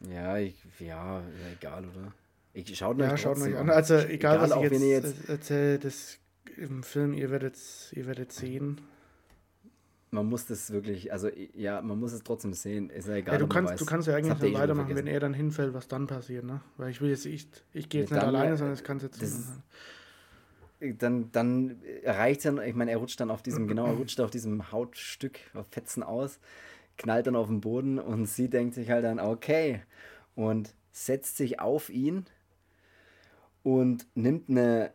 Ja, 0.00 0.38
ich, 0.38 0.56
ja, 0.80 1.22
egal, 1.52 1.84
oder? 1.88 2.12
Ich 2.52 2.76
schaut 2.76 2.98
ja, 2.98 3.12
euch 3.12 3.20
schaut 3.20 3.38
euch 3.38 3.56
an. 3.56 3.70
Also 3.70 3.96
egal, 3.96 4.40
was 4.40 4.52
auch 4.52 4.64
ich 4.64 4.72
jetzt, 4.72 4.82
jetzt 4.82 5.28
erzähle, 5.28 5.78
das 5.78 6.18
im 6.56 6.82
Film, 6.82 7.12
ihr 7.12 7.30
werdet 7.30 7.56
ihr 7.92 8.06
werdet 8.06 8.32
sehen. 8.32 8.80
Man 10.10 10.26
muss 10.26 10.46
das 10.46 10.70
wirklich, 10.70 11.12
also 11.12 11.28
ja, 11.54 11.80
man 11.82 11.98
muss 11.98 12.12
es 12.12 12.22
trotzdem 12.22 12.52
sehen. 12.52 12.90
Ist 12.90 13.08
ja 13.08 13.14
egal. 13.16 13.34
Ja, 13.34 13.38
du 13.40 13.46
kannst, 13.46 13.72
weiß. 13.72 13.80
du 13.80 13.86
kannst 13.86 14.08
ja 14.08 14.14
eigentlich 14.16 14.38
dann 14.38 14.48
eh 14.50 14.54
weitermachen, 14.54 14.94
wenn 14.96 15.06
er 15.06 15.20
dann 15.20 15.34
hinfällt, 15.34 15.74
was 15.74 15.88
dann 15.88 16.06
passiert, 16.06 16.44
ne? 16.44 16.60
Weil 16.76 16.90
ich 16.90 17.00
will 17.00 17.10
jetzt, 17.10 17.26
ich, 17.26 17.48
ich 17.72 17.88
gehe 17.88 18.02
jetzt 18.02 18.10
Ja, 18.10 18.16
nicht 18.16 18.22
dann, 18.24 18.34
alleine, 18.34 18.54
äh, 18.54 18.56
sondern 18.56 18.74
das 18.74 18.84
kannst 18.84 19.02
jetzt. 19.04 19.20
das- 19.22 19.60
Dann, 20.80 21.32
dann 21.32 21.82
erreicht 22.04 22.44
er, 22.44 22.56
ich 22.64 22.74
meine, 22.74 22.92
er 22.92 22.98
rutscht 22.98 23.18
dann 23.18 23.30
auf 23.32 23.42
diesem, 23.42 23.66
genau, 23.66 23.86
er 23.86 23.94
rutscht 23.94 24.20
auf 24.20 24.30
diesem 24.30 24.70
Hautstück, 24.70 25.40
auf 25.54 25.66
Fetzen 25.70 26.04
aus, 26.04 26.38
knallt 26.96 27.26
dann 27.26 27.34
auf 27.36 27.48
den 27.48 27.60
Boden 27.60 27.98
und 27.98 28.26
sie 28.26 28.48
denkt 28.48 28.74
sich 28.74 28.88
halt 28.90 29.04
dann, 29.04 29.18
okay, 29.18 29.82
und 30.36 30.74
setzt 30.92 31.36
sich 31.36 31.58
auf 31.58 31.90
ihn 31.90 32.26
und 33.64 34.06
nimmt 34.14 34.48
eine, 34.48 34.92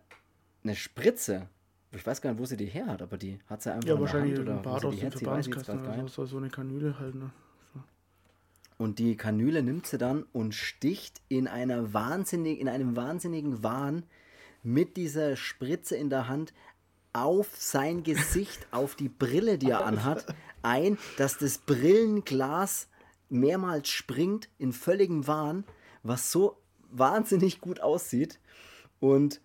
eine 0.63 0.75
Spritze. 0.75 1.47
Ich 1.95 2.05
weiß 2.05 2.21
gar 2.21 2.31
nicht, 2.31 2.39
wo 2.39 2.45
sie 2.45 2.57
die 2.57 2.65
her 2.65 2.87
hat, 2.87 3.01
aber 3.01 3.17
die 3.17 3.39
hat 3.47 3.61
sie 3.61 3.71
einfach 3.71 3.87
ja, 3.87 3.93
in 3.93 3.99
der 3.99 4.05
wahrscheinlich 4.05 4.37
Hand 4.37 4.47
oder 4.47 4.57
wo 4.57 4.61
Bad 4.61 4.85
aus 4.85 4.95
die 4.95 5.01
dem 5.01 5.11
Verbandskasten 5.11 5.79
oder 5.79 5.97
nicht. 5.97 6.13
so, 6.13 6.25
so 6.25 6.37
eine 6.37 6.49
Kanüle 6.49 6.99
halt, 6.99 7.15
ne? 7.15 7.31
Und 8.77 8.99
die 8.99 9.15
Kanüle 9.15 9.61
nimmt 9.61 9.85
sie 9.85 9.97
dann 9.97 10.23
und 10.33 10.55
sticht 10.55 11.21
in, 11.29 11.47
einer 11.47 11.93
wahnsinnig, 11.93 12.59
in 12.59 12.67
einem 12.67 12.95
wahnsinnigen 12.95 13.63
Wahn 13.63 14.03
mit 14.63 14.97
dieser 14.97 15.35
Spritze 15.35 15.95
in 15.95 16.09
der 16.09 16.27
Hand 16.27 16.53
auf 17.13 17.55
sein 17.55 18.03
Gesicht, 18.03 18.67
auf 18.71 18.95
die 18.95 19.09
Brille, 19.09 19.57
die 19.57 19.69
er 19.69 19.85
anhat, 19.85 20.25
ein, 20.63 20.97
dass 21.17 21.37
das 21.37 21.59
Brillenglas 21.59 22.87
mehrmals 23.29 23.89
springt 23.89 24.49
in 24.57 24.73
völligem 24.73 25.27
Wahn, 25.27 25.63
was 26.01 26.31
so 26.31 26.57
wahnsinnig 26.91 27.61
gut 27.61 27.79
aussieht 27.79 28.39
und 28.99 29.41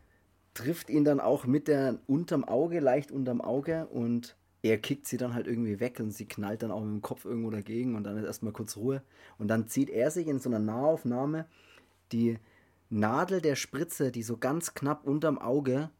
trifft 0.58 0.90
ihn 0.90 1.04
dann 1.04 1.20
auch 1.20 1.46
mit 1.46 1.68
der 1.68 2.00
unterm 2.06 2.44
Auge, 2.44 2.80
leicht 2.80 3.12
unterm 3.12 3.40
Auge 3.40 3.86
und 3.86 4.36
er 4.62 4.76
kickt 4.78 5.06
sie 5.06 5.16
dann 5.16 5.34
halt 5.34 5.46
irgendwie 5.46 5.78
weg 5.78 6.00
und 6.00 6.10
sie 6.10 6.26
knallt 6.26 6.62
dann 6.62 6.72
auch 6.72 6.80
mit 6.80 6.90
dem 6.90 7.02
Kopf 7.02 7.24
irgendwo 7.24 7.50
dagegen 7.50 7.94
und 7.94 8.02
dann 8.02 8.16
ist 8.16 8.24
erstmal 8.24 8.52
kurz 8.52 8.76
Ruhe. 8.76 9.02
Und 9.38 9.48
dann 9.48 9.68
zieht 9.68 9.88
er 9.88 10.10
sich 10.10 10.26
in 10.26 10.40
so 10.40 10.48
einer 10.48 10.58
Nahaufnahme 10.58 11.46
die 12.10 12.38
Nadel 12.90 13.40
der 13.40 13.54
Spritze, 13.54 14.10
die 14.10 14.24
so 14.24 14.36
ganz 14.36 14.74
knapp 14.74 15.06
unterm 15.06 15.38
Auge, 15.38 15.90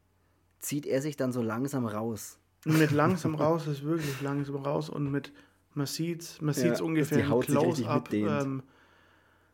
zieht 0.59 0.86
er 0.86 1.02
sich 1.02 1.16
dann 1.16 1.32
so 1.32 1.40
langsam 1.40 1.86
raus. 1.86 2.40
Mit 2.64 2.90
langsam 2.90 3.36
raus 3.36 3.68
ist 3.68 3.85
wirklich 3.85 4.20
langsam 4.20 4.56
raus 4.56 4.90
und 4.90 5.12
mit, 5.12 5.32
man 5.74 5.86
sieht's, 5.86 6.40
man 6.40 6.52
Ja, 6.56 6.80
ungefähr 6.80 7.18
die 7.18 7.28
Haut 7.28 7.47
Close-Up. 7.47 8.12
Ähm, 8.12 8.64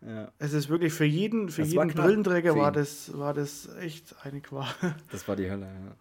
Ja, 0.07 0.31
es 0.39 0.53
ist 0.53 0.69
wirklich 0.69 0.93
für 0.93 1.07
jeden, 1.07 1.49
für 1.49 1.63
Das 1.63 1.75
war 1.75 1.85
jeden 1.85 1.95
knapp 1.95 2.07
Brillenträger 2.07 2.57
war 2.57 2.73
das, 2.73 3.17
war 3.17 3.33
das 3.33 3.69
echt 3.81 4.15
eine 4.23 4.41
Qual. 4.41 4.67
das 5.11 5.27
war 5.27 5.37
die 5.37 5.51
Hölle, 5.51 5.67
ja. 5.67 5.97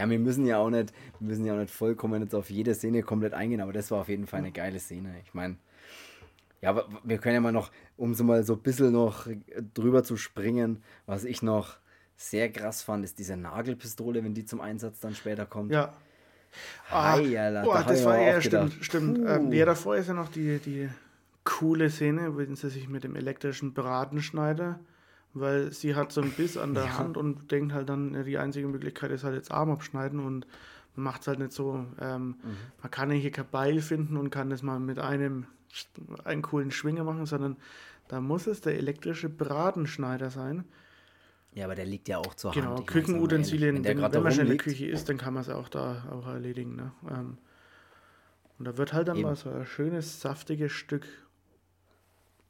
Ja, 0.00 0.10
wir 0.10 0.18
müssen 0.18 0.44
ja 0.44 0.58
auch 0.58 0.70
nicht, 0.70 0.92
wir 1.20 1.28
müssen 1.28 1.44
ja 1.44 1.54
auch 1.54 1.58
nicht 1.58 1.70
vollkommen 1.70 2.20
jetzt 2.22 2.34
auf 2.34 2.50
jede 2.50 2.74
Szene 2.74 3.02
komplett 3.02 3.32
eingehen, 3.32 3.60
aber 3.60 3.72
das 3.72 3.92
war 3.92 4.00
auf 4.00 4.08
jeden 4.08 4.26
Fall 4.26 4.40
eine 4.40 4.50
geile 4.50 4.80
Szene. 4.80 5.14
Ich 5.24 5.34
meine, 5.34 5.56
ja, 6.62 6.70
aber 6.70 6.88
wir 7.04 7.18
können 7.18 7.34
ja 7.34 7.40
mal 7.40 7.52
noch, 7.52 7.70
um 7.96 8.14
so 8.14 8.24
mal 8.24 8.42
so 8.42 8.54
ein 8.54 8.60
bisschen 8.60 8.90
noch 8.90 9.28
drüber 9.74 10.02
zu 10.02 10.16
springen, 10.16 10.82
was 11.06 11.22
ich 11.24 11.42
noch 11.42 11.76
sehr 12.16 12.50
krass 12.50 12.82
fand, 12.82 13.04
ist 13.04 13.18
diese 13.18 13.36
Nagelpistole, 13.36 14.24
wenn 14.24 14.34
die 14.34 14.46
zum 14.46 14.60
Einsatz 14.60 14.98
dann 14.98 15.14
später 15.14 15.46
kommt. 15.46 15.70
Ja. 15.70 15.92
Ah, 16.90 17.12
Heiala, 17.12 17.64
oh, 17.64 17.72
da 17.72 17.82
das 17.82 18.04
war 18.04 18.18
ja, 18.18 18.40
stimmt, 18.40 18.74
stimmt. 18.80 19.18
Ähm, 19.26 19.52
ja, 19.52 19.64
davor 19.64 19.96
ist 19.96 20.08
ja 20.08 20.14
noch 20.14 20.28
die, 20.28 20.58
die 20.58 20.88
coole 21.44 21.90
Szene, 21.90 22.36
wenn 22.36 22.56
sie 22.56 22.70
sich 22.70 22.88
mit 22.88 23.04
dem 23.04 23.16
elektrischen 23.16 23.74
Bratenschneider 23.74 24.80
weil 25.34 25.72
sie 25.72 25.96
hat 25.96 26.12
so 26.12 26.20
einen 26.20 26.30
Biss 26.30 26.56
an 26.56 26.74
der 26.74 26.84
ja. 26.84 26.98
Hand 26.98 27.16
und 27.16 27.50
denkt 27.50 27.72
halt 27.72 27.88
dann, 27.88 28.24
die 28.24 28.38
einzige 28.38 28.68
Möglichkeit 28.68 29.10
ist 29.10 29.24
halt 29.24 29.34
jetzt 29.34 29.50
Arm 29.50 29.70
abschneiden 29.70 30.20
und 30.20 30.46
man 30.94 31.04
macht 31.04 31.22
es 31.22 31.26
halt 31.26 31.40
nicht 31.40 31.52
so. 31.52 31.84
Ähm, 32.00 32.26
mhm. 32.26 32.36
Man 32.80 32.90
kann 32.90 33.10
hier 33.10 33.32
kein 33.32 33.48
Beil 33.50 33.80
finden 33.80 34.16
und 34.16 34.30
kann 34.30 34.48
das 34.48 34.62
mal 34.62 34.78
mit 34.78 35.00
einem 35.00 35.46
einen 36.22 36.42
coolen 36.42 36.70
Schwinger 36.70 37.02
machen, 37.02 37.26
sondern 37.26 37.56
da 38.06 38.20
muss 38.20 38.46
es 38.46 38.60
der 38.60 38.76
elektrische 38.76 39.28
Bratenschneider 39.28 40.30
sein. 40.30 40.64
Ja, 41.52 41.64
aber 41.64 41.74
der 41.74 41.86
liegt 41.86 42.08
ja 42.08 42.18
auch 42.18 42.34
zur 42.34 42.52
genau, 42.52 42.76
Hand. 42.76 42.86
Genau, 42.86 42.92
Küchenutensilien, 42.92 43.84
wenn, 43.84 44.02
wenn, 44.02 44.12
wenn 44.12 44.22
man 44.22 44.32
schon 44.32 44.42
in 44.42 44.48
der 44.48 44.56
Küche 44.56 44.86
ist, 44.86 45.08
dann 45.08 45.18
kann 45.18 45.34
man 45.34 45.42
es 45.42 45.48
auch 45.48 45.68
da 45.68 46.04
auch 46.12 46.28
erledigen. 46.28 46.76
Ne? 46.76 46.92
Ähm, 47.10 47.38
und 48.58 48.66
da 48.66 48.76
wird 48.76 48.92
halt 48.92 49.08
dann 49.08 49.16
Eben. 49.16 49.28
mal 49.28 49.36
so 49.36 49.50
ein 49.50 49.66
schönes, 49.66 50.20
saftiges 50.20 50.70
Stück 50.70 51.06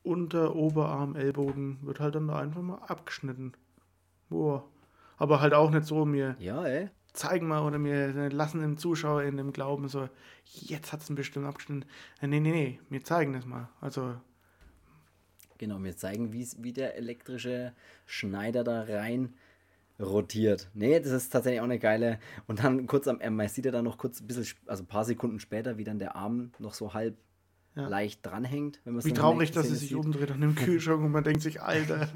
unter 0.05 0.55
Oberarm, 0.55 1.17
Ellbogen, 1.17 1.79
wird 1.83 1.99
halt 1.99 2.15
dann 2.15 2.29
da 2.29 2.39
einfach 2.39 2.63
mal 2.63 2.79
abgeschnitten. 2.87 3.53
Boah. 4.29 4.65
Aber 5.17 5.41
halt 5.41 5.55
auch 5.55 5.71
nicht 5.71 5.87
so 5.87 6.05
mir. 6.05 6.37
Ja, 6.39 6.65
ey. 6.65 6.91
Zeigen 7.13 7.49
mal 7.49 7.63
oder 7.63 7.79
mir 7.79 8.31
lassen 8.31 8.61
den 8.61 8.77
Zuschauer 8.77 9.23
in 9.23 9.37
dem 9.37 9.53
Glauben 9.53 9.89
so, 9.89 10.09
jetzt 10.45 10.93
hat 10.93 11.01
es 11.01 11.11
ihn 11.11 11.15
bestimmt 11.15 11.47
abgeschnitten. 11.47 11.89
Nee, 12.21 12.41
nee, 12.41 12.51
nee, 12.51 12.81
wir 12.91 13.05
zeigen 13.05 13.33
das 13.33 13.47
mal. 13.47 13.69
Also 13.81 14.15
Genau, 15.59 15.83
wir 15.83 15.97
zeigen, 15.97 16.33
wie 16.33 16.73
der 16.73 16.97
elektrische 16.97 17.73
Schneider 18.07 18.65
da 18.65 18.83
rein 18.83 19.35
rotiert. 20.01 20.69
Nee, 20.75 20.99
das 20.99 21.13
ist 21.13 21.31
tatsächlich 21.31 21.61
auch 21.61 21.65
eine 21.65 21.79
geile. 21.79 22.19
Und 22.47 22.65
dann 22.65 22.87
kurz 22.87 23.07
am, 23.07 23.21
man 23.35 23.49
sieht 23.49 23.65
ja 23.65 23.71
dann 23.71 23.85
noch 23.85 23.97
kurz 23.97 24.21
ein 24.21 24.27
bisschen, 24.27 24.47
also 24.67 24.83
ein 24.83 24.89
paar 24.89 25.05
Sekunden 25.05 25.39
später, 25.39 25.79
wie 25.79 25.85
dann 25.85 26.01
der 26.01 26.17
Arm 26.17 26.53
noch 26.59 26.75
so 26.75 26.95
halb 26.95 27.17
ja. 27.75 27.89
leicht 27.89 28.25
dranhängt. 28.25 28.81
Wenn 28.85 29.05
wie 29.05 29.13
traurig, 29.13 29.53
dass 29.53 29.69
er 29.69 29.77
sich 29.77 29.95
umdreht 29.95 30.31
an 30.31 30.41
dem 30.41 30.55
Kühlschrank 30.57 31.03
und 31.03 31.13
man 31.13 31.25
denkt 31.25 31.43
sich, 31.43 31.63
Alter, 31.63 32.09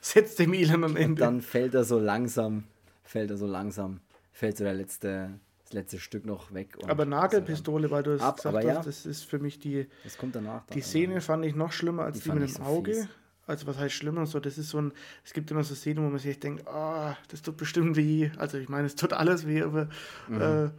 setzt 0.00 0.38
dem 0.38 0.54
Elend 0.54 0.84
am 0.84 0.96
Ende. 0.96 1.04
Und 1.04 1.20
dann 1.20 1.40
fällt 1.40 1.74
er 1.74 1.84
so 1.84 1.98
langsam, 1.98 2.64
fällt 3.02 3.30
er 3.30 3.36
so 3.36 3.46
langsam, 3.46 4.00
fällt 4.32 4.56
so 4.56 4.64
der 4.64 4.74
letzte 4.74 5.38
letzte 5.72 5.98
Stück 5.98 6.24
noch 6.24 6.54
weg. 6.54 6.76
aber 6.86 7.04
Nagelpistole, 7.04 7.90
weil 7.90 8.02
du 8.02 8.12
es 8.12 8.20
gesagt 8.20 8.44
hast, 8.44 8.64
ja, 8.64 8.82
das 8.82 9.06
ist 9.06 9.24
für 9.24 9.38
mich 9.38 9.58
die. 9.58 9.88
Das 10.04 10.16
kommt 10.16 10.34
danach. 10.34 10.64
Die 10.66 10.80
Szene 10.80 11.20
fand 11.20 11.44
ich 11.44 11.54
noch 11.54 11.72
schlimmer 11.72 12.04
als 12.04 12.20
die, 12.20 12.30
die 12.30 12.30
mit 12.30 12.48
dem 12.48 12.48
so 12.48 12.62
Auge. 12.62 12.94
Fies. 12.94 13.08
Also 13.46 13.66
was 13.66 13.76
heißt 13.76 13.94
schlimmer? 13.94 14.24
So, 14.24 14.40
das 14.40 14.56
ist 14.56 14.70
so 14.70 14.80
ein, 14.80 14.92
es 15.22 15.34
gibt 15.34 15.50
immer 15.50 15.64
so 15.64 15.74
Szenen, 15.74 16.04
wo 16.04 16.08
man 16.08 16.18
sich 16.18 16.40
denkt, 16.40 16.66
ah, 16.66 17.12
oh, 17.12 17.16
das 17.28 17.42
tut 17.42 17.58
bestimmt 17.58 17.96
weh. 17.96 18.30
Also 18.38 18.56
ich 18.56 18.70
meine, 18.70 18.86
es 18.86 18.94
tut 18.94 19.12
alles 19.12 19.46
weh, 19.46 19.62
aber 19.62 19.88
mhm. 20.28 20.40
äh, 20.40 20.70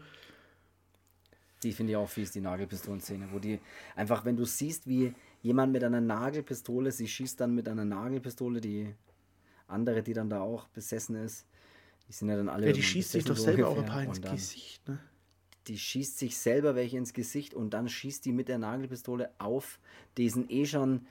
die 1.66 1.74
finde 1.74 1.94
ich 1.94 1.98
auch 1.98 2.10
fies, 2.10 2.32
die 2.32 2.42
Nagelpistolen-Szene, 2.42 3.28
wo 3.32 3.40
die 3.40 3.60
einfach, 3.96 4.24
wenn 4.24 4.38
du 4.38 4.46
siehst, 4.46 4.88
wie 4.88 5.14
jemand 5.42 5.74
mit 5.74 5.84
einer 5.84 6.02
Nagelpistole, 6.02 6.92
sie 6.92 7.08
schießt 7.08 7.40
dann 7.42 7.54
mit 7.54 7.68
einer 7.68 7.86
Nagelpistole, 7.86 8.62
die 8.62 8.94
andere, 9.68 10.04
die 10.04 10.14
dann 10.14 10.30
da 10.30 10.42
auch 10.42 10.68
besessen 10.70 11.16
ist, 11.16 11.46
die 12.08 12.14
sind 12.14 12.30
ja 12.30 12.38
dann 12.38 12.50
alle. 12.50 12.68
Ja, 12.68 12.74
die 12.74 12.84
schießt 12.84 13.12
sich 13.12 13.26
doch 13.26 13.36
selber 13.36 13.68
auch 13.68 13.78
ein 13.78 13.86
paar 13.86 14.04
ins 14.04 14.22
Gesicht, 14.22 14.88
ne? 14.88 15.00
Die 15.68 15.80
schießt 15.80 16.20
sich 16.20 16.38
selber 16.38 16.76
welche 16.76 16.98
ins 16.98 17.14
Gesicht 17.14 17.56
und 17.56 17.72
dann 17.74 17.90
schießt 17.90 18.24
die 18.26 18.32
mit 18.32 18.48
der 18.48 18.60
Nagelpistole 18.60 19.32
auf 19.40 19.80
diesen 20.16 20.48
eh 20.48 20.66
schon 20.66 21.08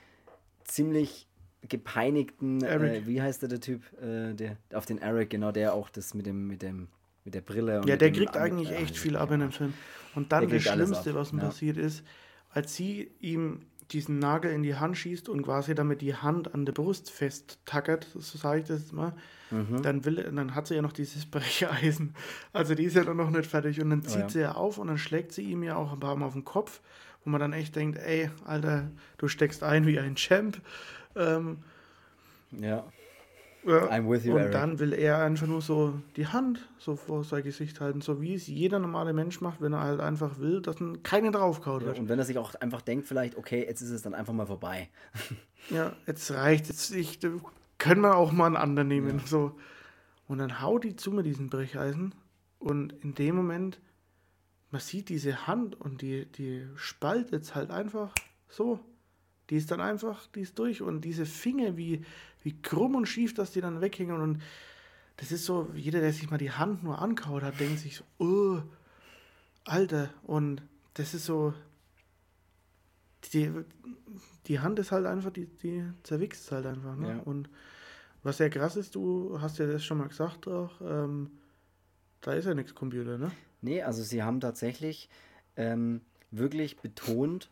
ziemlich 0.63 1.29
gepeinigten, 1.69 2.63
äh, 2.63 3.05
wie 3.07 3.21
heißt 3.21 3.43
der, 3.43 3.49
der 3.49 3.61
Typ, 3.61 3.83
äh, 4.01 4.33
der, 4.35 4.57
auf 4.73 4.87
den 4.87 4.99
Eric, 4.99 5.31
genau, 5.31 5.51
der 5.51 5.75
auch 5.75 5.91
das 5.91 6.15
mit 6.15 6.27
dem, 6.27 6.47
mit 6.47 6.63
dem, 6.63 6.89
mit 7.25 7.35
der 7.35 7.41
Brille. 7.41 7.83
ja, 7.87 7.97
der 7.97 8.13
kriegt 8.13 8.37
eigentlich 8.37 8.71
echt 8.71 8.97
äh, 8.97 8.99
viel 8.99 9.17
ab 9.17 9.31
in 9.31 9.41
dem 9.41 9.53
Film. 9.53 9.75
Und 10.15 10.33
dann 10.33 10.49
das 10.49 10.63
Schlimmste, 10.63 11.15
was 11.15 11.33
ihm 11.33 11.39
ja. 11.39 11.47
passiert 11.47 11.77
ist, 11.77 12.05
als 12.51 12.75
sie 12.75 13.11
ihm 13.21 13.63
diesen 13.91 14.19
Nagel 14.19 14.53
in 14.53 14.63
die 14.63 14.77
Hand 14.77 14.97
schießt 14.97 15.29
und 15.29 15.43
quasi 15.43 15.75
damit 15.75 16.01
die 16.01 16.15
Hand 16.15 16.55
an 16.55 16.65
der 16.65 16.73
Brust 16.73 17.11
festtackert, 17.11 18.07
so 18.15 18.39
sage 18.39 18.61
ich 18.61 18.67
das 18.67 18.93
mal, 18.93 19.13
mhm. 19.51 19.83
dann, 19.83 20.05
will, 20.05 20.17
dann 20.17 20.55
hat 20.55 20.67
sie 20.67 20.75
ja 20.75 20.83
noch 20.83 20.93
dieses 20.93 21.27
Brecheisen. 21.31 22.15
Also 22.53 22.75
die 22.75 22.85
ist 22.85 22.97
ja 22.97 23.05
dann 23.05 23.17
noch 23.17 23.31
nicht 23.31 23.51
fertig. 23.51 23.81
Und 23.81 23.91
dann 23.91 24.03
oh 24.05 24.09
zieht 24.09 24.17
oh 24.17 24.21
ja. 24.21 24.29
sie 24.29 24.41
ja 24.41 24.53
auf 24.53 24.79
und 24.79 24.89
dann 24.89 24.99
schlägt 24.99 25.33
sie 25.33 25.43
ihm 25.43 25.63
ja 25.63 25.77
auch 25.77 25.93
ein 25.93 26.01
paar 26.01 26.17
Mal 26.17 26.27
auf 26.27 26.33
den 26.33 26.45
Kopf, 26.45 26.81
wo 27.25 27.31
man 27.31 27.41
dann 27.41 27.53
echt 27.53 27.77
denkt, 27.77 27.99
ey, 27.99 28.31
Alter, 28.45 28.91
du 29.19 29.29
steckst 29.29 29.63
ein 29.63 29.87
wie 29.87 29.99
ein 29.99 30.17
Champ. 30.17 30.61
Ähm, 31.17 31.59
ja. 32.53 32.85
Ja, 33.67 33.89
I'm 33.91 34.09
with 34.11 34.25
you, 34.25 34.35
und 34.35 34.41
Eric. 34.41 34.53
dann 34.53 34.79
will 34.79 34.93
er 34.93 35.19
einfach 35.23 35.47
nur 35.47 35.63
so 35.63 35.95
die 36.17 36.27
Hand 36.27 36.69
so 36.79 36.97
vor 36.97 37.25
sein 37.25 37.43
Gesicht 37.43 37.81
halten, 37.81 38.01
so 38.01 38.21
wie 38.21 38.35
es 38.35 38.47
jeder 38.47 38.79
normale 38.79 39.13
Mensch 39.13 39.41
macht, 39.41 39.61
wenn 39.61 39.73
er 39.73 39.81
halt 39.81 40.01
einfach 40.01 40.39
will, 40.39 40.61
dass 40.61 40.77
dann 40.77 41.03
keine 41.03 41.31
draufkaut 41.31 41.83
ja, 41.83 41.93
Und 41.93 42.09
wenn 42.09 42.19
er 42.19 42.25
sich 42.25 42.39
auch 42.39 42.55
einfach 42.57 42.83
denkt, 42.83 43.07
vielleicht, 43.07 43.37
okay, 43.37 43.65
jetzt 43.67 43.81
ist 43.81 43.91
es 43.91 44.03
dann 44.03 44.15
einfach 44.15 44.35
mal 44.35 44.47
vorbei. 44.47 44.89
ja, 45.71 45.93
jetzt 46.07 46.31
reicht, 46.31 46.69
jetzt 46.69 46.91
ich, 46.95 47.21
können 47.79 48.03
wir 48.03 48.17
auch 48.17 48.33
mal 48.33 48.47
einen 48.47 48.57
anderen 48.57 48.89
nehmen. 48.89 49.19
Ja. 49.19 49.27
So. 49.27 49.57
Und 50.29 50.39
dann 50.39 50.61
haut 50.61 50.85
die 50.85 50.97
zu 50.97 51.11
mit 51.11 51.25
diesem 51.27 51.49
Brecheisen 51.49 52.15
und 52.59 52.93
in 53.03 53.15
dem 53.15 53.37
Moment, 53.37 53.81
man 54.71 54.81
sieht 54.81 55.09
diese 55.09 55.47
Hand 55.47 55.81
und 55.81 56.03
die, 56.03 56.27
die 56.27 56.67
spaltet 56.77 57.43
es 57.43 57.55
halt 57.55 57.71
einfach 57.71 58.11
so. 58.49 58.81
Die 59.51 59.57
ist 59.57 59.71
dann 59.71 59.81
einfach, 59.81 60.27
die 60.29 60.41
ist 60.41 60.59
durch 60.59 60.83
und 60.83 61.03
diese 61.03 61.27
Finger, 61.27 61.77
wie, 61.77 62.05
wie 62.43 62.61
krumm 62.61 62.95
und 62.95 63.07
schief, 63.07 63.35
dass 63.35 63.53
die 63.53 63.61
dann 63.61 63.81
weghängen 63.81 64.21
und 64.21 64.43
das 65.17 65.31
ist 65.31 65.45
so, 65.45 65.71
jeder, 65.75 66.01
der 66.01 66.13
sich 66.13 66.31
mal 66.31 66.39
die 66.39 66.51
Hand 66.51 66.83
nur 66.83 67.01
ankaut 67.01 67.43
hat, 67.43 67.61
denkt 67.61 67.79
sich 67.79 67.97
so, 67.97 68.05
oh, 68.19 68.63
Alter, 69.65 70.11
und 70.25 70.63
das 70.95 71.15
ist 71.15 71.25
so, 71.25 71.55
die, 73.33 73.51
die 74.47 74.61
Hand 74.61 74.79
ist 74.79 74.93
halt 74.93 75.07
einfach, 75.07 75.31
die, 75.31 75.47
die 75.47 75.85
zerwichst 76.03 76.51
halt 76.53 76.67
einfach. 76.67 76.97
Ne? 76.97 77.09
Ja. 77.09 77.19
Und 77.21 77.49
was 78.23 78.39
ja 78.39 78.49
krass 78.49 78.77
ist, 78.77 78.95
du 78.95 79.39
hast 79.41 79.59
ja 79.59 79.67
das 79.67 79.85
schon 79.85 79.99
mal 79.99 80.09
gesagt 80.09 80.49
auch, 80.49 80.81
ähm, 80.81 81.31
da 82.21 82.33
ist 82.33 82.47
ja 82.47 82.55
nichts 82.55 82.75
Computer, 82.75 83.19
ne? 83.19 83.31
Nee, 83.61 83.83
also 83.83 84.03
sie 84.03 84.23
haben 84.23 84.41
tatsächlich 84.41 85.09
ähm, 85.57 86.01
wirklich 86.31 86.79
betont, 86.79 87.51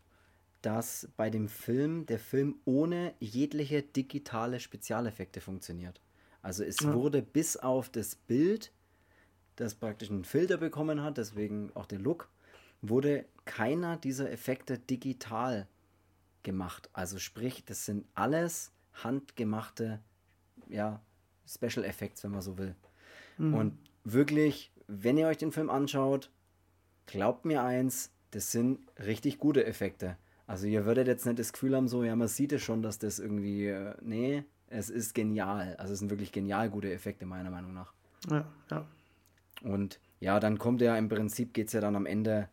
dass 0.62 1.08
bei 1.16 1.28
dem 1.28 1.48
Film 1.48 2.06
der 2.06 2.18
Film 2.18 2.56
ohne 2.64 3.14
jegliche 3.20 3.82
digitale 3.82 4.60
Spezialeffekte 4.60 5.40
funktioniert. 5.40 6.00
Also 6.40 6.64
es 6.64 6.80
ja. 6.80 6.94
wurde 6.94 7.22
bis 7.22 7.56
auf 7.56 7.88
das 7.88 8.14
Bild, 8.14 8.72
das 9.56 9.74
praktisch 9.74 10.10
einen 10.10 10.24
Filter 10.24 10.56
bekommen 10.56 11.02
hat, 11.02 11.18
deswegen 11.18 11.70
auch 11.74 11.86
der 11.86 11.98
Look, 11.98 12.28
wurde 12.80 13.26
keiner 13.44 13.96
dieser 13.96 14.30
Effekte 14.30 14.78
digital 14.78 15.68
gemacht. 16.42 16.90
Also 16.92 17.18
sprich, 17.18 17.64
das 17.64 17.84
sind 17.84 18.06
alles 18.14 18.72
handgemachte 18.92 20.00
ja, 20.68 21.00
Special 21.46 21.84
Effects, 21.84 22.24
wenn 22.24 22.30
man 22.30 22.42
so 22.42 22.58
will. 22.58 22.74
Mhm. 23.38 23.54
Und 23.54 23.78
wirklich, 24.04 24.72
wenn 24.86 25.18
ihr 25.18 25.26
euch 25.26 25.38
den 25.38 25.52
Film 25.52 25.70
anschaut, 25.70 26.30
glaubt 27.06 27.44
mir 27.44 27.62
eins, 27.62 28.10
das 28.30 28.50
sind 28.50 28.80
richtig 28.98 29.38
gute 29.38 29.64
Effekte. 29.64 30.16
Also 30.52 30.66
ihr 30.66 30.84
würdet 30.84 31.06
jetzt 31.06 31.24
nicht 31.24 31.38
das 31.38 31.54
Gefühl 31.54 31.74
haben, 31.74 31.88
so, 31.88 32.04
ja, 32.04 32.14
man 32.14 32.28
sieht 32.28 32.52
es 32.52 32.60
schon, 32.60 32.82
dass 32.82 32.98
das 32.98 33.18
irgendwie, 33.18 33.68
äh, 33.68 33.94
nee, 34.02 34.44
es 34.66 34.90
ist 34.90 35.14
genial. 35.14 35.76
Also 35.78 35.94
es 35.94 36.00
sind 36.00 36.10
wirklich 36.10 36.30
genial 36.30 36.68
gute 36.68 36.92
Effekte, 36.92 37.24
meiner 37.24 37.50
Meinung 37.50 37.72
nach. 37.72 37.94
Ja, 38.28 38.44
ja. 38.70 38.84
Und 39.62 39.98
ja, 40.20 40.40
dann 40.40 40.58
kommt 40.58 40.82
ja 40.82 40.94
im 40.98 41.08
Prinzip, 41.08 41.54
geht 41.54 41.68
es 41.68 41.72
ja 41.72 41.80
dann 41.80 41.96
am 41.96 42.04
Ende, 42.04 42.50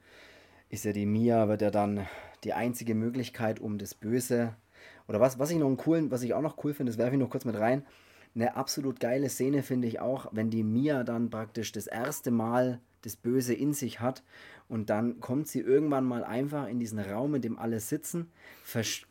ist 0.70 0.86
ja 0.86 0.94
die 0.94 1.06
Mia, 1.06 1.50
wird 1.50 1.62
ja 1.62 1.72
dann 1.72 2.08
die 2.46 2.54
einzige 2.54 2.96
Möglichkeit, 2.96 3.60
um 3.60 3.78
das 3.78 3.96
Böse, 3.96 4.56
oder 5.10 5.20
was, 5.20 5.38
was 5.38 5.52
ich 5.52 5.58
noch 5.58 5.68
einen 5.68 5.76
coolen, 5.76 6.10
was 6.10 6.24
ich 6.24 6.34
auch 6.34 6.42
noch 6.42 6.64
cool 6.64 6.74
finde, 6.74 6.94
das 6.94 7.00
werfe 7.00 7.16
ich 7.16 7.20
noch 7.20 7.30
kurz 7.30 7.44
mit 7.44 7.60
rein, 7.60 7.86
eine 8.34 8.56
absolut 8.56 9.02
geile 9.02 9.28
Szene 9.28 9.62
finde 9.62 9.90
ich 9.90 10.00
auch, 10.00 10.28
wenn 10.32 10.50
die 10.50 10.64
Mia 10.64 11.04
dann 11.04 11.30
praktisch 11.30 11.74
das 11.74 11.86
erste 11.86 12.32
Mal 12.32 12.80
das 13.02 13.16
Böse 13.16 13.54
in 13.54 13.74
sich 13.74 14.00
hat 14.00 14.24
und 14.68 14.90
dann 14.90 15.20
kommt 15.20 15.48
sie 15.48 15.60
irgendwann 15.60 16.06
mal 16.06 16.24
einfach 16.24 16.68
in 16.68 16.80
diesen 16.80 17.00
Raum, 17.00 17.36
in 17.36 17.42
dem 17.42 17.58
alle 17.58 17.80
sitzen, 17.80 18.32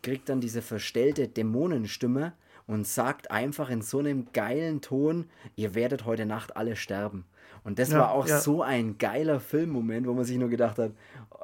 kriegt 0.03 0.29
dann 0.29 0.41
diese 0.41 0.63
verstellte 0.63 1.29
Dämonenstimme 1.29 2.33
und 2.67 2.87
sagt 2.87 3.31
einfach 3.31 3.71
in 3.71 3.83
so 3.83 3.99
einem 3.99 4.27
geilen 4.33 4.81
Ton, 4.81 5.27
ihr 5.57 5.75
werdet 5.75 6.05
heute 6.05 6.27
Nacht 6.27 6.57
alle 6.57 6.77
sterben. 6.77 7.25
Und 7.65 7.79
das 7.79 7.91
ja, 7.91 7.99
war 7.99 8.13
auch 8.13 8.29
ja. 8.29 8.39
so 8.39 8.63
ein 8.63 8.99
geiler 8.99 9.41
Filmmoment, 9.41 10.07
wo 10.07 10.15
man 10.15 10.25
sich 10.25 10.39
nur 10.39 10.49
gedacht 10.49 10.79
hat, 10.79 10.93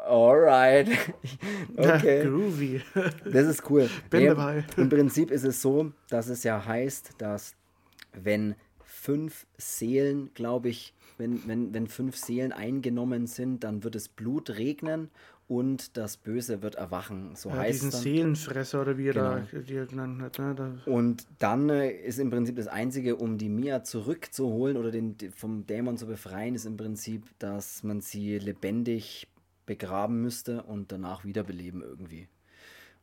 alright, 0.06 0.88
okay. 1.76 2.18
Ja, 2.18 2.24
groovy. 2.24 2.82
das 3.24 3.46
ist 3.46 3.68
cool. 3.70 3.88
Bin 4.10 4.26
dabei. 4.26 4.64
Im 4.76 4.88
Prinzip 4.88 5.30
ist 5.30 5.44
es 5.44 5.60
so, 5.60 5.92
dass 6.08 6.28
es 6.28 6.44
ja 6.44 6.64
heißt, 6.64 7.14
dass 7.18 7.56
wenn 8.12 8.54
fünf 9.04 9.46
Seelen, 9.58 10.32
glaube 10.32 10.70
ich, 10.70 10.94
wenn, 11.18 11.46
wenn, 11.46 11.74
wenn 11.74 11.86
fünf 11.88 12.16
Seelen 12.16 12.52
eingenommen 12.52 13.26
sind, 13.26 13.62
dann 13.62 13.84
wird 13.84 13.96
es 13.96 14.08
Blut 14.08 14.48
regnen 14.50 15.10
und 15.46 15.98
das 15.98 16.16
Böse 16.16 16.62
wird 16.62 16.76
erwachen. 16.76 17.36
So 17.36 17.50
ja, 17.50 17.56
heißt 17.56 17.74
diesen 17.74 17.90
dann. 17.90 18.00
Seelenfresser 18.00 18.80
oder 18.80 18.96
wie 18.96 19.08
er 19.08 19.12
genau. 19.12 19.36
da 19.52 19.58
die 19.58 19.74
er 19.74 19.86
genannt 19.86 20.22
hat. 20.22 20.38
Ne? 20.38 20.80
Und 20.86 21.26
dann 21.38 21.68
äh, 21.68 21.90
ist 21.90 22.18
im 22.18 22.30
Prinzip 22.30 22.56
das 22.56 22.66
Einzige, 22.66 23.16
um 23.16 23.36
die 23.36 23.50
Mia 23.50 23.84
zurückzuholen 23.84 24.78
oder 24.78 24.90
den, 24.90 25.16
vom 25.36 25.66
Dämon 25.66 25.98
zu 25.98 26.06
befreien, 26.06 26.54
ist 26.54 26.64
im 26.64 26.78
Prinzip, 26.78 27.26
dass 27.38 27.82
man 27.82 28.00
sie 28.00 28.38
lebendig 28.38 29.28
begraben 29.66 30.22
müsste 30.22 30.62
und 30.62 30.92
danach 30.92 31.26
wiederbeleben 31.26 31.82
irgendwie. 31.82 32.26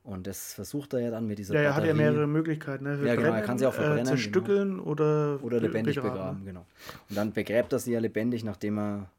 Und 0.03 0.25
das 0.25 0.53
versucht 0.53 0.93
er 0.93 0.99
ja 0.99 1.11
dann 1.11 1.27
mit 1.27 1.37
dieser 1.37 1.53
Ja, 1.53 1.61
er 1.61 1.75
hat 1.75 1.85
ja 1.85 1.93
mehrere 1.93 2.25
Möglichkeiten. 2.25 2.85
Ne? 2.85 2.99
Ja, 3.05 3.15
genau, 3.15 3.33
er 3.33 3.41
kann 3.43 3.59
sie 3.59 3.67
auch 3.67 3.73
äh, 3.73 3.75
verbrennen. 3.75 3.97
genau. 4.05 4.09
zerstückeln 4.09 4.79
oder, 4.79 5.39
Oder 5.43 5.59
lebendig 5.59 5.95
begraben. 5.95 6.43
begraben. 6.43 6.45
genau. 6.45 6.65
Und 7.09 7.15
dann 7.15 7.33
begräbt 7.33 7.71
er 7.71 7.79
sie 7.79 7.91
ja 7.91 7.99
lebendig, 7.99 8.43
nachdem 8.43 8.79
er. 8.79 9.11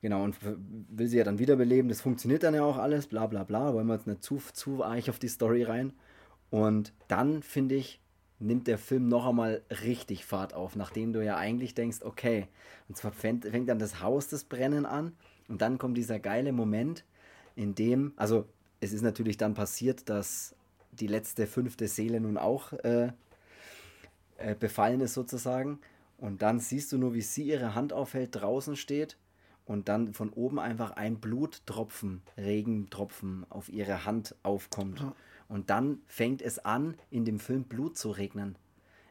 Genau, 0.00 0.22
und 0.22 0.36
will 0.42 1.08
sie 1.08 1.16
ja 1.16 1.24
dann 1.24 1.40
wiederbeleben. 1.40 1.88
Das 1.88 2.00
funktioniert 2.00 2.44
dann 2.44 2.54
ja 2.54 2.62
auch 2.62 2.76
alles, 2.76 3.08
bla 3.08 3.26
bla 3.26 3.44
bla. 3.44 3.74
Wollen 3.74 3.86
wir 3.86 3.94
jetzt 3.94 4.06
nicht 4.06 4.22
zu, 4.22 4.40
zu 4.52 4.84
arg 4.84 5.08
auf 5.08 5.18
die 5.18 5.28
Story 5.28 5.64
rein. 5.64 5.92
Und 6.50 6.92
dann, 7.08 7.42
finde 7.42 7.74
ich, 7.74 8.00
nimmt 8.38 8.66
der 8.66 8.78
Film 8.78 9.08
noch 9.08 9.26
einmal 9.26 9.62
richtig 9.82 10.24
Fahrt 10.24 10.54
auf, 10.54 10.76
nachdem 10.76 11.12
du 11.12 11.24
ja 11.24 11.36
eigentlich 11.36 11.74
denkst, 11.74 11.98
okay, 12.02 12.46
und 12.88 12.96
zwar 12.96 13.10
fängt, 13.10 13.44
fängt 13.44 13.68
dann 13.68 13.78
das 13.78 14.00
Haus 14.00 14.28
das 14.28 14.44
Brennen 14.44 14.86
an 14.86 15.12
und 15.48 15.60
dann 15.62 15.78
kommt 15.78 15.96
dieser 15.96 16.18
geile 16.18 16.52
Moment, 16.52 17.04
in 17.56 17.74
dem, 17.74 18.12
also 18.14 18.46
es 18.80 18.92
ist 18.92 19.02
natürlich 19.02 19.36
dann 19.36 19.54
passiert, 19.54 20.08
dass 20.08 20.54
die 20.92 21.06
letzte 21.06 21.46
fünfte 21.46 21.88
Seele 21.88 22.20
nun 22.20 22.36
auch 22.36 22.72
äh, 22.72 23.12
äh, 24.38 24.54
befallen 24.54 25.00
ist 25.00 25.14
sozusagen. 25.14 25.78
Und 26.16 26.42
dann 26.42 26.58
siehst 26.58 26.92
du 26.92 26.98
nur, 26.98 27.14
wie 27.14 27.20
sie 27.20 27.44
ihre 27.44 27.74
Hand 27.74 27.92
aufhält, 27.92 28.30
draußen 28.32 28.76
steht 28.76 29.16
und 29.66 29.88
dann 29.88 30.14
von 30.14 30.30
oben 30.30 30.58
einfach 30.58 30.92
ein 30.92 31.18
Bluttropfen, 31.18 32.22
Regentropfen 32.36 33.46
auf 33.50 33.68
ihre 33.68 34.04
Hand 34.04 34.34
aufkommt. 34.42 35.00
Ja. 35.00 35.14
Und 35.48 35.70
dann 35.70 36.00
fängt 36.06 36.42
es 36.42 36.58
an, 36.58 36.94
in 37.10 37.24
dem 37.24 37.38
Film 37.38 37.64
Blut 37.64 37.96
zu 37.96 38.10
regnen. 38.10 38.56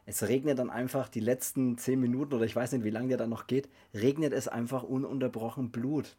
Es 0.04 0.26
regnet 0.26 0.58
dann 0.58 0.70
einfach 0.70 1.08
die 1.08 1.20
letzten 1.20 1.76
zehn 1.78 2.00
Minuten 2.00 2.34
oder 2.34 2.44
ich 2.44 2.56
weiß 2.56 2.72
nicht, 2.72 2.84
wie 2.84 2.90
lange 2.90 3.08
der 3.08 3.18
dann 3.18 3.30
noch 3.30 3.46
geht, 3.46 3.68
regnet 3.94 4.32
es 4.32 4.48
einfach 4.48 4.82
ununterbrochen 4.82 5.70
Blut. 5.70 6.16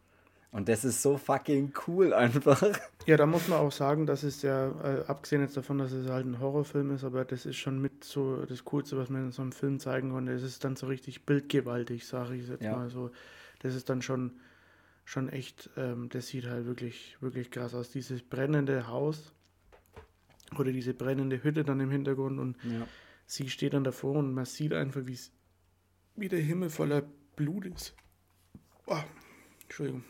Und 0.51 0.67
das 0.67 0.83
ist 0.83 1.01
so 1.03 1.17
fucking 1.17 1.73
cool 1.87 2.11
einfach. 2.13 2.63
Ja, 3.05 3.17
da 3.17 3.25
muss 3.27 3.47
man 3.47 3.59
auch 3.59 3.71
sagen, 3.71 4.07
dass 4.07 4.23
es 4.23 4.41
ja, 4.41 4.69
äh, 4.83 5.05
abgesehen 5.05 5.41
jetzt 5.43 5.55
davon, 5.55 5.77
dass 5.77 5.91
es 5.91 6.09
halt 6.09 6.25
ein 6.25 6.39
Horrorfilm 6.39 6.89
ist, 6.91 7.03
aber 7.03 7.23
das 7.23 7.45
ist 7.45 7.57
schon 7.57 7.79
mit 7.79 8.03
so 8.03 8.45
das 8.45 8.65
Coolste, 8.65 8.97
was 8.97 9.09
man 9.09 9.25
in 9.25 9.31
so 9.31 9.43
einem 9.43 9.51
Film 9.51 9.79
zeigen 9.79 10.09
konnte. 10.11 10.31
Es 10.31 10.41
ist 10.41 10.63
dann 10.63 10.75
so 10.75 10.87
richtig 10.87 11.25
bildgewaltig, 11.25 12.07
sage 12.07 12.35
ich 12.35 12.47
jetzt 12.47 12.63
Ja. 12.63 12.75
mal 12.75 12.89
so. 12.89 13.11
Das 13.59 13.75
ist 13.75 13.89
dann 13.89 14.01
schon, 14.01 14.39
schon 15.05 15.29
echt, 15.29 15.69
ähm, 15.77 16.09
das 16.09 16.27
sieht 16.27 16.45
halt 16.47 16.65
wirklich, 16.65 17.17
wirklich 17.21 17.51
krass 17.51 17.75
aus. 17.75 17.91
Dieses 17.91 18.23
brennende 18.23 18.87
Haus 18.87 19.33
oder 20.57 20.71
diese 20.71 20.95
brennende 20.95 21.43
Hütte 21.43 21.63
dann 21.63 21.79
im 21.79 21.91
Hintergrund 21.91 22.39
und 22.39 22.57
Ja. 22.63 22.87
sie 23.27 23.49
steht 23.49 23.73
dann 23.73 23.83
davor 23.83 24.15
und 24.15 24.33
man 24.33 24.45
sieht 24.45 24.73
einfach, 24.73 25.01
wie 26.15 26.27
der 26.27 26.39
Himmel 26.39 26.71
voller 26.71 27.03
Blut 27.35 27.67
ist. 27.67 27.95
Oh, 28.87 28.97
Entschuldigung. 29.63 30.03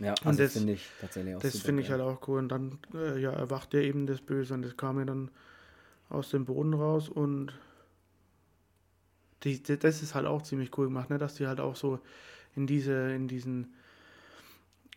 Ja, 0.00 0.12
Und 0.22 0.26
also 0.26 0.42
das- 0.42 0.52
finde 0.54 0.72
ich 0.72 0.88
tatsächlich 1.00 1.34
auch 1.36 1.40
Das 1.40 1.58
finde 1.60 1.82
ich 1.82 1.90
halt 1.90 2.00
auch 2.00 2.26
cool. 2.28 2.38
Und 2.38 2.48
dann 2.48 2.78
äh, 2.94 3.20
ja, 3.20 3.30
erwacht 3.32 3.74
ja 3.74 3.80
eben 3.80 4.06
das 4.06 4.20
Böse 4.20 4.54
und 4.54 4.62
das 4.62 4.76
kam 4.76 4.98
ja 4.98 5.04
dann 5.04 5.30
aus 6.08 6.30
dem 6.30 6.44
Boden 6.46 6.74
raus 6.74 7.08
und 7.08 7.52
die, 9.42 9.62
die, 9.62 9.78
das 9.78 10.02
ist 10.02 10.14
halt 10.14 10.26
auch 10.26 10.42
ziemlich 10.42 10.76
cool 10.76 10.86
gemacht, 10.86 11.10
ne? 11.10 11.18
dass 11.18 11.34
die 11.36 11.46
halt 11.46 11.60
auch 11.60 11.76
so 11.76 11.98
in 12.56 12.66
diese, 12.66 13.12
in 13.12 13.28
diesen, 13.28 13.72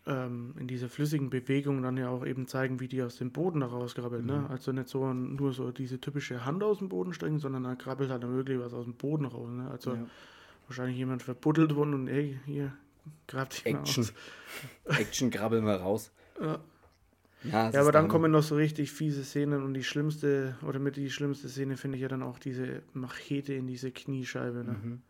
ähm, 0.06 0.54
in 0.60 0.68
diese 0.68 0.90
flüssigen 0.90 1.30
Bewegungen 1.30 1.82
dann 1.84 1.96
ja 1.98 2.10
auch 2.10 2.26
eben 2.26 2.48
zeigen, 2.48 2.80
wie 2.80 2.88
die 2.90 3.02
aus 3.02 3.18
dem 3.18 3.32
Boden 3.32 3.62
da 3.62 3.68
rauskrabbeln. 3.68 4.26
Ne? 4.26 4.40
Mhm. 4.40 4.48
Also 4.48 4.72
nicht 4.74 4.90
so 4.90 5.14
nur 5.14 5.54
so 5.54 5.72
diese 5.72 6.00
typische 6.02 6.44
Hand 6.46 6.62
aus 6.64 6.80
dem 6.80 6.90
Boden 6.90 7.14
strecken, 7.14 7.40
sondern 7.40 7.64
da 7.64 7.76
krabbelt 7.76 8.10
halt 8.10 8.24
dann 8.24 8.36
wirklich 8.36 8.60
was 8.60 8.74
aus 8.74 8.84
dem 8.86 8.96
Boden 8.96 9.26
raus. 9.26 9.50
Ne? 9.50 9.70
Also 9.72 9.94
Ja. 9.94 10.06
wahrscheinlich 10.68 10.98
jemand 10.98 11.24
verbuddelt 11.24 11.76
worden 11.76 11.94
und 11.94 12.08
ey, 12.10 12.38
hier, 12.46 12.74
grabt 13.28 13.54
dich 13.54 13.74
mal 13.74 13.80
Action. 13.80 14.04
aus. 14.04 14.14
Action 15.00 15.30
krabbeln 15.30 15.66
wir 15.66 15.76
raus. 15.76 16.12
Ja. 16.40 16.60
Ja, 17.44 17.70
Ja, 17.72 17.82
aber 17.82 17.92
dann 17.92 18.08
kommen 18.08 18.32
noch 18.32 18.44
so 18.44 18.56
richtig 18.56 18.92
fiese 18.92 19.24
Szenen 19.24 19.64
und 19.64 19.74
die 19.74 19.84
schlimmste, 19.84 20.56
oder 20.66 20.80
mit 20.80 20.96
die 20.96 21.10
schlimmste 21.10 21.50
Szene 21.50 21.76
finde 21.76 21.98
ich 21.98 22.02
ja 22.02 22.08
dann 22.08 22.24
auch 22.24 22.40
diese 22.40 22.84
Machete 22.94 23.54
in 23.54 23.68
diese 23.68 23.92
Kniescheibe. 23.92 24.64
Ne? 24.64 24.72
Mhm. 24.82 25.02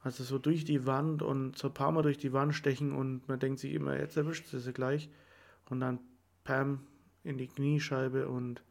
Also 0.00 0.24
so 0.24 0.38
durch 0.38 0.64
die 0.64 0.86
Wand 0.86 1.22
und 1.22 1.58
so 1.58 1.68
ein 1.68 1.74
paar 1.74 1.92
Mal 1.92 2.02
durch 2.02 2.18
die 2.18 2.32
Wand 2.32 2.54
stechen 2.54 2.92
und 2.92 3.28
man 3.28 3.38
denkt 3.38 3.60
sich 3.60 3.74
immer, 3.74 3.98
jetzt 3.98 4.16
erwischt 4.16 4.46
sie 4.46 4.60
sie 4.60 4.72
gleich. 4.72 5.10
Und 5.68 5.80
dann 5.80 6.00
Pam 6.44 6.80
in 7.22 7.38
die 7.38 7.46
Kniescheibe 7.46 8.28
und 8.28 8.62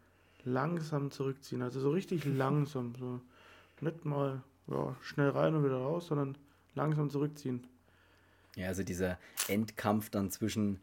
langsam 0.44 1.12
zurückziehen. 1.12 1.62
Also 1.62 1.80
so 1.80 1.92
richtig 1.92 2.26
langsam. 2.38 2.96
So 3.00 3.22
nicht 3.80 4.06
mal 4.06 4.44
ja, 4.68 4.96
schnell 5.02 5.30
rein 5.30 5.56
und 5.56 5.64
wieder 5.64 5.78
raus, 5.78 6.08
sondern 6.08 6.38
langsam 6.76 7.10
zurückziehen. 7.10 7.66
Ja, 8.56 8.68
also 8.68 8.84
dieser 8.84 9.18
Endkampf 9.48 10.10
dann 10.10 10.30
zwischen 10.30 10.80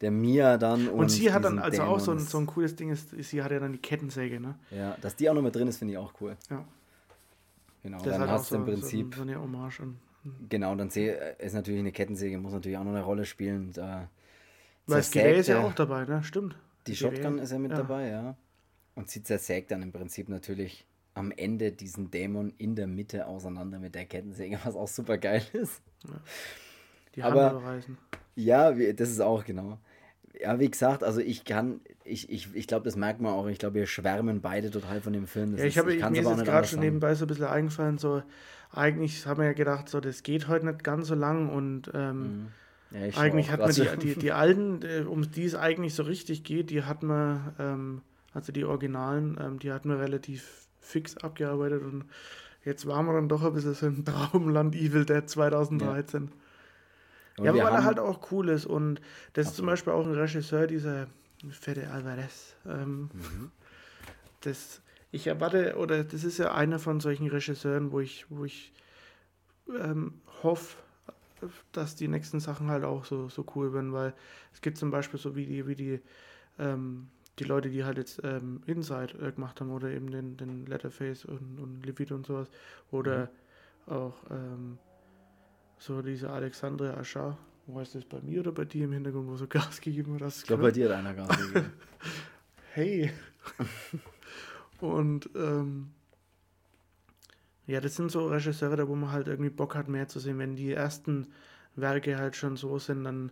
der 0.00 0.10
Mia 0.10 0.58
dann 0.58 0.88
und. 0.88 1.00
Und, 1.00 1.08
sie 1.10 1.32
hat 1.32 1.44
dann, 1.44 1.58
also 1.58 1.82
auch 1.82 2.00
so 2.00 2.12
ein, 2.12 2.18
so 2.18 2.38
ein 2.38 2.46
cooles 2.46 2.76
Ding 2.76 2.90
ist, 2.90 3.10
sie 3.10 3.42
hat 3.42 3.52
ja 3.52 3.60
dann 3.60 3.72
die 3.72 3.78
Kettensäge, 3.78 4.40
ne? 4.40 4.56
Ja, 4.70 4.96
dass 5.00 5.16
die 5.16 5.28
auch 5.30 5.34
noch 5.34 5.42
mit 5.42 5.54
drin 5.54 5.68
ist, 5.68 5.78
finde 5.78 5.92
ich 5.94 5.98
auch 5.98 6.12
cool. 6.20 6.36
Ja. 6.50 6.64
Genau, 7.82 8.02
Das 8.02 8.18
dann 8.18 8.30
hast 8.30 8.50
du 8.50 8.54
so, 8.54 8.60
im 8.60 8.64
Prinzip. 8.64 9.14
so, 9.14 9.22
eine 9.22 9.40
Hommage 9.40 9.80
an. 9.80 9.98
Genau, 10.48 10.74
dann 10.74 10.88
seh, 10.88 11.14
ist 11.38 11.52
natürlich 11.52 11.80
eine 11.80 11.92
Kettensäge, 11.92 12.38
muss 12.38 12.52
natürlich 12.54 12.78
auch 12.78 12.84
noch 12.84 12.92
eine 12.92 13.02
Rolle 13.02 13.26
spielen. 13.26 13.72
Da 13.72 14.08
Weil 14.86 14.98
das 14.98 15.10
Gewehr 15.10 15.36
ist 15.36 15.48
ja 15.48 15.60
auch 15.62 15.74
dabei, 15.74 16.06
ne? 16.06 16.24
Stimmt. 16.24 16.56
Die. 16.86 16.96
Shotgun 16.96 17.38
ist 17.38 17.52
ja 17.52 17.58
mit 17.58 17.72
Ja. 17.72 17.78
dabei, 17.78 18.08
ja. 18.08 18.36
Und 18.94 19.10
sie 19.10 19.22
zersägt 19.22 19.70
dann 19.70 19.82
im 19.82 19.92
Prinzip 19.92 20.28
natürlich 20.28 20.86
am 21.14 21.30
Ende 21.30 21.72
diesen 21.72 22.10
Dämon 22.10 22.54
in 22.58 22.74
der 22.74 22.86
Mitte 22.86 23.26
auseinander 23.26 23.78
mit 23.78 23.94
der 23.94 24.06
Kettensäge, 24.06 24.58
was 24.64 24.74
auch 24.76 24.88
super 24.88 25.18
geil 25.18 25.42
ist. 25.52 25.82
Die 27.16 27.22
Aber- 27.22 27.50
Hand 27.50 27.60
überreißen. 27.60 27.98
Ja, 28.36 28.76
wie- 28.76 28.92
das 28.94 29.10
ist 29.10 29.20
auch 29.20 29.44
genau. 29.44 29.78
Ja, 30.40 30.58
wie 30.58 30.68
gesagt, 30.68 31.04
also 31.04 31.20
ich 31.20 31.44
kann, 31.44 31.80
ich, 32.04 32.28
ich, 32.28 32.52
ich 32.54 32.66
glaube, 32.66 32.84
das 32.84 32.96
merkt 32.96 33.20
man 33.20 33.32
auch. 33.32 33.46
Ich 33.46 33.58
glaube, 33.58 33.74
wir 33.76 33.86
schwärmen 33.86 34.40
beide 34.40 34.70
total 34.70 35.00
von 35.00 35.12
dem 35.12 35.28
Film. 35.28 35.52
Das 35.52 35.60
Ja, 35.60 35.66
ich 35.66 35.78
habe 35.78 35.88
mir 35.94 35.94
ist 36.20 36.28
jetzt 36.28 36.44
gerade 36.44 36.66
schon 36.66 36.80
nebenbei 36.80 37.14
so 37.14 37.24
ein 37.24 37.28
bisschen 37.28 37.46
eingefallen, 37.46 37.98
so 37.98 38.22
eigentlich 38.72 39.24
haben 39.26 39.38
wir 39.38 39.46
ja 39.46 39.52
gedacht, 39.52 39.88
so 39.88 40.00
das 40.00 40.24
geht 40.24 40.48
heute 40.48 40.66
nicht 40.66 40.82
ganz 40.82 41.06
so 41.06 41.14
lang 41.14 41.48
und 41.48 41.88
ähm, 41.94 42.46
Ja, 42.90 43.06
ich 43.06 43.16
eigentlich 43.16 43.50
hat 43.52 43.60
man 43.60 43.70
die, 43.70 43.82
grad 43.82 43.92
so- 44.02 44.08
die, 44.08 44.14
die 44.16 44.32
alten, 44.32 44.80
äh, 44.82 45.04
um 45.06 45.30
die 45.30 45.44
es 45.44 45.54
eigentlich 45.54 45.94
so 45.94 46.02
richtig 46.02 46.42
geht, 46.42 46.70
die 46.70 46.82
hat 46.82 47.04
man, 47.04 47.54
ähm, 47.60 48.02
also 48.32 48.50
die 48.50 48.64
Originalen, 48.64 49.38
ähm, 49.40 49.58
die 49.60 49.70
hat 49.72 49.84
man 49.84 49.98
relativ 49.98 50.66
fix 50.80 51.16
abgearbeitet 51.18 51.82
und 51.84 52.06
jetzt 52.64 52.86
waren 52.86 53.06
wir 53.06 53.12
dann 53.14 53.28
doch 53.28 53.44
ein 53.44 53.52
bisschen 53.52 53.74
so 53.74 53.86
im 53.86 54.04
Traumland 54.04 54.74
Evil 54.74 55.04
Dead 55.04 55.28
2013. 55.30 56.32
Und 57.38 57.44
Ja, 57.46 57.52
weil 57.54 57.72
er 57.74 57.84
halt 57.84 57.98
auch 57.98 58.30
cool 58.30 58.48
ist. 58.48 58.66
Und 58.66 59.00
das 59.32 59.46
ist 59.46 59.56
zum 59.56 59.68
Absolut. 59.68 59.70
Beispiel 59.72 59.92
auch 59.92 60.06
ein 60.06 60.14
Regisseur, 60.14 60.66
dieser 60.66 61.06
Fede 61.50 61.90
Alvarez. 61.90 62.54
Ähm, 62.66 63.10
Mhm. 63.12 63.50
das, 64.42 64.80
ich 65.10 65.26
erwarte, 65.26 65.76
oder 65.76 66.04
das 66.04 66.24
ist 66.24 66.38
ja 66.38 66.54
einer 66.54 66.78
von 66.78 67.00
solchen 67.00 67.28
Regisseuren, 67.28 67.92
wo 67.92 68.00
ich, 68.00 68.26
wo 68.28 68.44
ich 68.44 68.72
ähm, 69.68 70.20
hoffe, 70.42 70.76
dass 71.72 71.96
die 71.96 72.08
nächsten 72.08 72.40
Sachen 72.40 72.68
halt 72.68 72.84
auch 72.84 73.04
so, 73.04 73.28
so 73.28 73.44
cool 73.54 73.72
werden, 73.72 73.92
weil 73.92 74.14
es 74.52 74.60
gibt 74.60 74.78
zum 74.78 74.90
Beispiel 74.90 75.18
so 75.18 75.34
wie 75.36 75.46
die, 75.46 75.66
wie 75.66 75.74
die, 75.74 76.00
ähm, 76.58 77.08
die 77.38 77.44
Leute, 77.44 77.68
die 77.68 77.84
halt 77.84 77.98
jetzt 77.98 78.20
ähm, 78.24 78.62
Inside 78.66 79.18
äh, 79.20 79.32
gemacht 79.32 79.60
haben 79.60 79.70
oder 79.70 79.88
eben 79.88 80.10
den, 80.10 80.36
den 80.36 80.66
Letterface 80.66 81.24
und, 81.24 81.58
und 81.58 81.84
Levit 81.84 82.12
und 82.12 82.26
sowas 82.26 82.48
oder 82.92 83.28
auch 83.86 84.14
ähm, 84.30 84.78
so 85.84 86.00
diese 86.00 86.30
Alexandre 86.30 86.96
Aschar, 86.96 87.36
wo 87.66 87.78
heißt 87.78 87.94
das 87.94 88.04
bei 88.04 88.20
mir 88.22 88.40
oder 88.40 88.52
bei 88.52 88.64
dir 88.64 88.84
im 88.84 88.92
Hintergrund, 88.92 89.28
wo 89.28 89.36
so 89.36 89.46
Gas 89.46 89.80
gegeben 89.80 90.16
du 90.18 90.26
Ich 90.26 90.44
glaube, 90.44 90.62
bei 90.62 90.70
dir 90.70 90.88
hat 90.88 90.96
einer 90.96 91.12
Gas 91.12 91.36
gegeben. 91.36 91.72
hey. 92.72 93.12
und 94.80 95.28
ähm, 95.36 95.90
ja, 97.66 97.80
das 97.80 97.96
sind 97.96 98.10
so 98.10 98.28
Regisseure, 98.28 98.76
da 98.76 98.88
wo 98.88 98.94
man 98.94 99.12
halt 99.12 99.28
irgendwie 99.28 99.50
Bock 99.50 99.74
hat, 99.74 99.88
mehr 99.88 100.08
zu 100.08 100.20
sehen. 100.20 100.38
Wenn 100.38 100.56
die 100.56 100.72
ersten 100.72 101.28
Werke 101.76 102.16
halt 102.16 102.34
schon 102.36 102.56
so 102.56 102.78
sind, 102.78 103.04
dann 103.04 103.30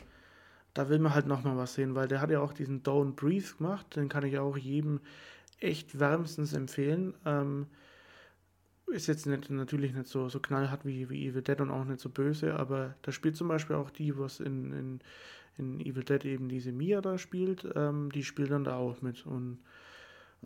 da 0.75 0.89
will 0.89 0.99
man 0.99 1.15
halt 1.15 1.27
nochmal 1.27 1.57
was 1.57 1.75
sehen, 1.75 1.95
weil 1.95 2.09
der 2.09 2.21
hat 2.21 2.31
ja 2.31 2.41
auch 2.41 2.53
diesen 2.53 2.83
Don't 2.83 3.15
Breathe 3.15 3.57
gemacht, 3.59 3.97
den 3.97 4.09
kann 4.09 4.25
ich 4.25 4.39
auch 4.39 4.57
jedem 4.57 5.01
echt 5.61 5.99
wärmstens 5.99 6.53
empfehlen. 6.53 7.15
Ähm, 7.25 7.67
ist 8.93 9.07
jetzt 9.09 9.27
nicht, 9.27 9.51
natürlich 9.51 9.95
nicht 9.95 10.07
so, 10.09 10.29
so 10.29 10.41
knallhart 10.41 10.85
wie, 10.85 11.09
wie 11.11 11.27
Evil 11.29 11.43
Dead 11.43 11.61
und 11.61 11.71
auch 11.71 11.85
nicht 11.85 12.01
so 12.01 12.09
böse, 12.11 12.55
aber 12.55 12.95
da 13.03 13.13
spielt 13.13 13.37
zum 13.37 13.49
Beispiel 13.49 13.77
auch 13.77 13.91
die, 13.91 14.17
was 14.19 14.41
in, 14.41 14.73
in, 14.73 15.01
in 15.59 15.81
Evil 15.81 16.05
Dead 16.05 16.25
eben 16.25 16.49
diese 16.49 16.73
Mia 16.73 17.01
da 17.01 17.19
spielt, 17.19 17.67
ähm, 17.75 18.11
die 18.13 18.25
spielt 18.25 18.51
dann 18.51 18.65
da 18.65 18.77
auch 18.77 19.03
mit. 19.03 19.27
Und 19.27 19.59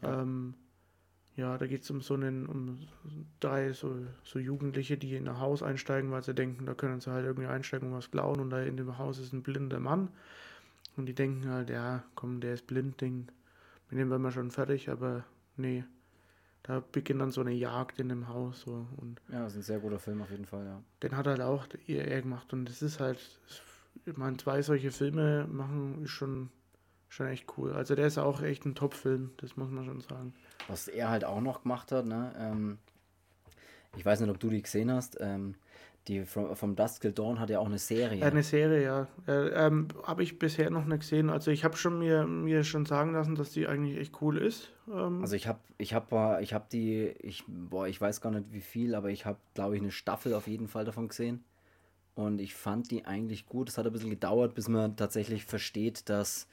Ja. 0.03 0.23
ähm, 0.23 0.55
ja, 1.37 1.59
da 1.59 1.67
geht 1.67 1.83
es 1.83 1.91
um 1.91 2.01
so 2.01 2.15
einen, 2.15 2.47
um 2.47 2.79
drei 3.41 3.73
so, 3.73 3.95
so 4.25 4.39
Jugendliche, 4.39 4.97
die 4.97 5.15
in 5.17 5.29
ein 5.29 5.39
Haus 5.39 5.63
einsteigen, 5.63 6.11
weil 6.11 6.23
sie 6.25 6.35
denken, 6.35 6.65
da 6.67 6.75
können 6.75 7.01
sie 7.01 7.11
halt 7.11 7.27
irgendwie 7.27 7.49
einsteigen 7.49 7.89
und 7.91 7.95
was 7.95 8.11
klauen 8.11 8.41
und 8.41 8.51
da 8.51 8.63
in 8.63 8.77
dem 8.79 8.97
Haus 8.99 9.19
ist 9.19 9.33
ein 9.33 9.43
blinder 9.43 9.81
Mann. 9.81 10.09
Und 10.97 11.07
die 11.07 11.15
denken 11.15 11.49
halt, 11.49 11.69
ja, 11.71 12.05
komm, 12.15 12.41
der 12.41 12.55
ist 12.55 12.67
blind, 12.67 13.01
Ding. 13.01 13.29
Mit 13.91 14.01
dem 14.01 14.11
werden 14.11 14.23
wir 14.23 14.33
schon 14.33 14.51
fertig, 14.51 14.89
aber 14.89 15.25
nee. 15.57 15.85
Da 16.67 16.83
beginnt 16.91 17.21
dann 17.21 17.31
so 17.31 17.43
eine 17.43 17.53
Jagd 17.53 18.01
in 18.01 18.09
dem 18.09 18.29
Haus 18.29 18.63
so 18.63 18.87
und 18.97 19.21
ja, 19.29 19.45
das 19.45 19.53
ist 19.53 19.59
ein 19.59 19.63
sehr 19.63 19.79
guter 19.79 20.01
Film 20.01 20.21
auf 20.21 20.31
jeden 20.31 20.47
Fall, 20.47 20.65
ja. 20.65 20.83
den 21.03 21.17
hat 21.17 21.27
halt 21.27 21.41
auch 21.41 21.67
er, 21.87 22.23
gemacht 22.23 22.53
und 22.53 22.69
es 22.69 22.83
ist 22.83 22.99
halt, 22.99 23.19
ich 24.05 24.17
meine, 24.17 24.37
zwei 24.37 24.63
solche 24.63 24.91
Filme 24.91 25.47
machen 25.47 26.03
ist 26.03 26.11
schon, 26.11 26.51
schon 27.09 27.29
echt 27.29 27.47
cool. 27.57 27.73
Also 27.73 27.95
der 27.95 28.09
ist 28.09 28.19
auch 28.19 28.43
echt 28.43 28.65
ein 28.65 28.75
Top-Film, 28.75 29.31
das 29.37 29.57
muss 29.57 29.71
man 29.71 29.85
schon 29.85 30.01
sagen. 30.01 30.35
Was 30.67 30.89
er 30.89 31.09
halt 31.09 31.25
auch 31.25 31.41
noch 31.41 31.63
gemacht 31.63 31.93
hat, 31.93 32.07
ne? 32.07 32.35
Ähm, 32.37 32.79
ich 33.97 34.05
weiß 34.05 34.21
nicht, 34.21 34.31
ob 34.31 34.41
du 34.41 34.51
die 34.51 34.63
gesehen 34.63 34.91
hast. 34.91 35.17
Ähm, 35.21 35.55
die 36.09 36.25
vom, 36.25 36.55
vom 36.55 36.77
Dusk 36.77 37.03
Till 37.03 37.13
Dawn 37.13 37.41
hat 37.41 37.51
ja 37.51 37.59
auch 37.59 37.67
eine 37.67 37.79
Serie. 37.79 38.25
Eine 38.25 38.43
Serie, 38.43 38.83
ja. 38.83 39.09
Äh, 39.27 39.67
ähm, 39.67 39.89
habe 40.05 40.23
ich 40.23 40.39
bisher 40.39 40.71
noch 40.71 40.85
nicht 40.85 41.01
gesehen. 41.01 41.31
Also 41.31 41.51
ich 41.51 41.65
habe 41.65 41.77
schon 41.77 41.99
mir, 41.99 42.27
mir 42.27 42.65
schon 42.65 42.87
sagen 42.87 43.13
lassen, 43.13 43.35
dass 43.35 43.51
die 43.51 43.67
eigentlich 43.67 43.99
echt 43.99 44.21
cool 44.21 44.39
ist. 44.39 44.73
Ähm, 44.89 45.21
also 45.21 45.35
ich 45.35 45.47
habe 45.47 45.59
ich 45.79 45.95
hab, 45.95 46.13
ich 46.41 46.55
hab 46.55 46.71
die, 46.71 47.15
ich, 47.21 47.45
boah, 47.47 47.89
ich 47.89 48.01
weiß 48.01 48.21
gar 48.21 48.31
nicht 48.31 48.53
wie 48.53 48.61
viel, 48.61 48.95
aber 48.95 49.11
ich 49.11 49.27
habe, 49.27 49.39
glaube 49.55 49.77
ich, 49.77 49.83
eine 49.83 49.91
Staffel 49.91 50.35
auf 50.35 50.47
jeden 50.47 50.69
Fall 50.69 50.85
davon 50.85 51.09
gesehen. 51.09 51.45
Und 52.15 52.41
ich 52.41 52.55
fand 52.55 52.91
die 52.91 53.05
eigentlich 53.05 53.47
gut. 53.47 53.69
Es 53.69 53.77
hat 53.77 53.87
ein 53.87 53.93
bisschen 53.93 54.11
gedauert, 54.11 54.55
bis 54.55 54.69
man 54.69 54.97
tatsächlich 54.97 55.45
versteht, 55.45 56.09
dass 56.09 56.49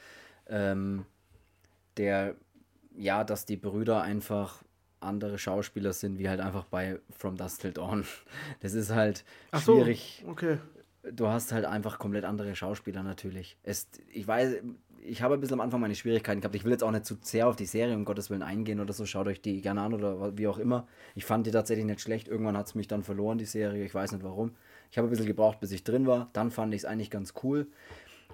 ähm, 0.47 1.05
der, 1.97 2.35
ja, 2.97 3.23
dass 3.23 3.45
die 3.45 3.55
Brüder 3.55 4.01
einfach 4.01 4.63
andere 5.03 5.37
Schauspieler 5.37 5.93
sind, 5.93 6.19
wie 6.19 6.29
halt 6.29 6.39
einfach 6.39 6.65
bei 6.65 6.99
From 7.17 7.37
Dust 7.37 7.61
Till 7.61 7.71
Dawn. 7.71 8.05
Das 8.61 8.73
ist 8.73 8.91
halt 8.91 9.23
Ach 9.51 9.61
schwierig. 9.61 10.21
So, 10.23 10.31
okay. 10.31 10.57
Du 11.11 11.27
hast 11.27 11.51
halt 11.51 11.65
einfach 11.65 11.99
komplett 11.99 12.23
andere 12.23 12.55
Schauspieler 12.55 13.03
natürlich. 13.03 13.57
Es, 13.63 13.87
ich 14.11 14.25
weiß, 14.25 14.55
ich 15.05 15.21
habe 15.21 15.33
ein 15.33 15.39
bisschen 15.39 15.55
am 15.55 15.61
Anfang 15.61 15.81
meine 15.81 15.95
Schwierigkeiten 15.95 16.41
gehabt. 16.41 16.55
Ich 16.55 16.63
will 16.63 16.71
jetzt 16.71 16.83
auch 16.83 16.91
nicht 16.91 17.05
zu 17.05 17.17
sehr 17.21 17.47
auf 17.47 17.55
die 17.55 17.65
Serie 17.65 17.95
um 17.95 18.05
Gottes 18.05 18.29
Willen 18.29 18.43
eingehen 18.43 18.79
oder 18.79 18.93
so. 18.93 19.05
Schaut 19.05 19.27
euch 19.27 19.41
die 19.41 19.61
gerne 19.61 19.81
an 19.81 19.93
oder 19.93 20.37
wie 20.37 20.47
auch 20.47 20.57
immer. 20.57 20.87
Ich 21.15 21.25
fand 21.25 21.45
die 21.45 21.51
tatsächlich 21.51 21.85
nicht 21.85 22.01
schlecht. 22.01 22.27
Irgendwann 22.27 22.57
hat 22.57 22.67
es 22.67 22.75
mich 22.75 22.87
dann 22.87 23.03
verloren, 23.03 23.37
die 23.37 23.45
Serie. 23.45 23.83
Ich 23.83 23.93
weiß 23.93 24.13
nicht 24.13 24.23
warum. 24.23 24.51
Ich 24.91 24.97
habe 24.97 25.07
ein 25.07 25.09
bisschen 25.09 25.25
gebraucht, 25.25 25.59
bis 25.59 25.71
ich 25.71 25.83
drin 25.83 26.07
war. 26.07 26.29
Dann 26.33 26.51
fand 26.51 26.73
ich 26.73 26.81
es 26.81 26.85
eigentlich 26.85 27.09
ganz 27.09 27.33
cool. 27.43 27.67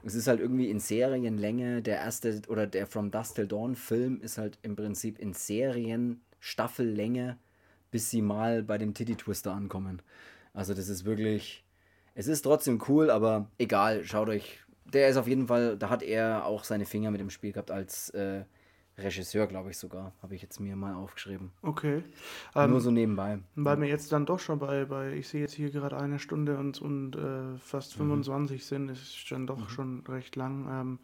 Es 0.03 0.15
ist 0.15 0.27
halt 0.27 0.39
irgendwie 0.39 0.69
in 0.69 0.79
Serienlänge. 0.79 1.81
Der 1.81 1.97
erste 1.97 2.41
oder 2.47 2.67
der 2.67 2.87
From 2.87 3.11
Dust 3.11 3.35
Till 3.35 3.47
Dawn 3.47 3.75
Film 3.75 4.21
ist 4.21 4.37
halt 4.37 4.57
im 4.61 4.75
Prinzip 4.75 5.19
in 5.19 5.33
Serien 5.33 6.21
Staffellänge, 6.40 7.38
bis 7.91 8.10
sie 8.10 8.22
mal 8.22 8.64
bei 8.64 8.78
dem 8.78 8.94
Titty 8.94 9.16
Twister 9.16 9.53
ankommen. 9.53 10.02
Also 10.53 10.74
das 10.74 10.90
ist 10.90 11.06
wirklich, 11.06 11.64
es 12.16 12.28
ist 12.28 12.41
trotzdem 12.41 12.82
cool, 12.88 13.10
aber 13.10 13.48
egal, 13.57 14.03
schaut 14.06 14.30
euch, 14.30 14.60
der 14.86 15.10
ist 15.10 15.18
auf 15.18 15.28
jeden 15.28 15.48
Fall, 15.48 15.78
da 15.78 15.90
hat 15.90 16.03
er 16.03 16.45
auch 16.45 16.64
seine 16.64 16.86
Finger 16.86 17.11
mit 17.11 17.22
dem 17.22 17.30
Spiel 17.30 17.52
gehabt 17.52 17.72
als 17.72 18.10
äh, 18.11 18.44
Regisseur, 18.98 19.48
glaube 19.48 19.70
ich 19.72 19.78
sogar, 19.78 20.14
habe 20.22 20.36
ich 20.36 20.41
jetzt 20.41 20.60
mir 20.60 20.76
mal 20.76 20.94
aufgeschrieben. 20.94 21.52
Okay. 21.61 22.03
Nur 22.53 22.64
ähm, 22.64 22.80
so 22.80 22.91
nebenbei. 22.91 23.40
Weil 23.56 23.80
wir 23.80 23.88
jetzt 23.88 24.11
dann 24.11 24.26
doch 24.26 24.40
schon 24.40 24.60
bei, 24.60 24.86
bei 24.86 25.14
ich 25.14 25.28
sehe 25.28 25.41
jetzt 25.41 25.53
hier 25.53 25.70
gerade 25.70 25.98
eine 25.98 26.20
Stunde 26.20 26.57
und, 26.57 26.82
und 26.82 27.16
äh, 27.16 27.57
fast 27.57 27.94
25 27.95 28.57
mhm. 28.57 28.64
sind, 28.64 28.90
ist 28.90 29.32
dann 29.32 29.48
doch 29.48 29.60
mhm. 29.60 29.70
schon 29.70 30.03
recht 30.07 30.36
lang. 30.36 30.68
Ähm, 30.70 30.99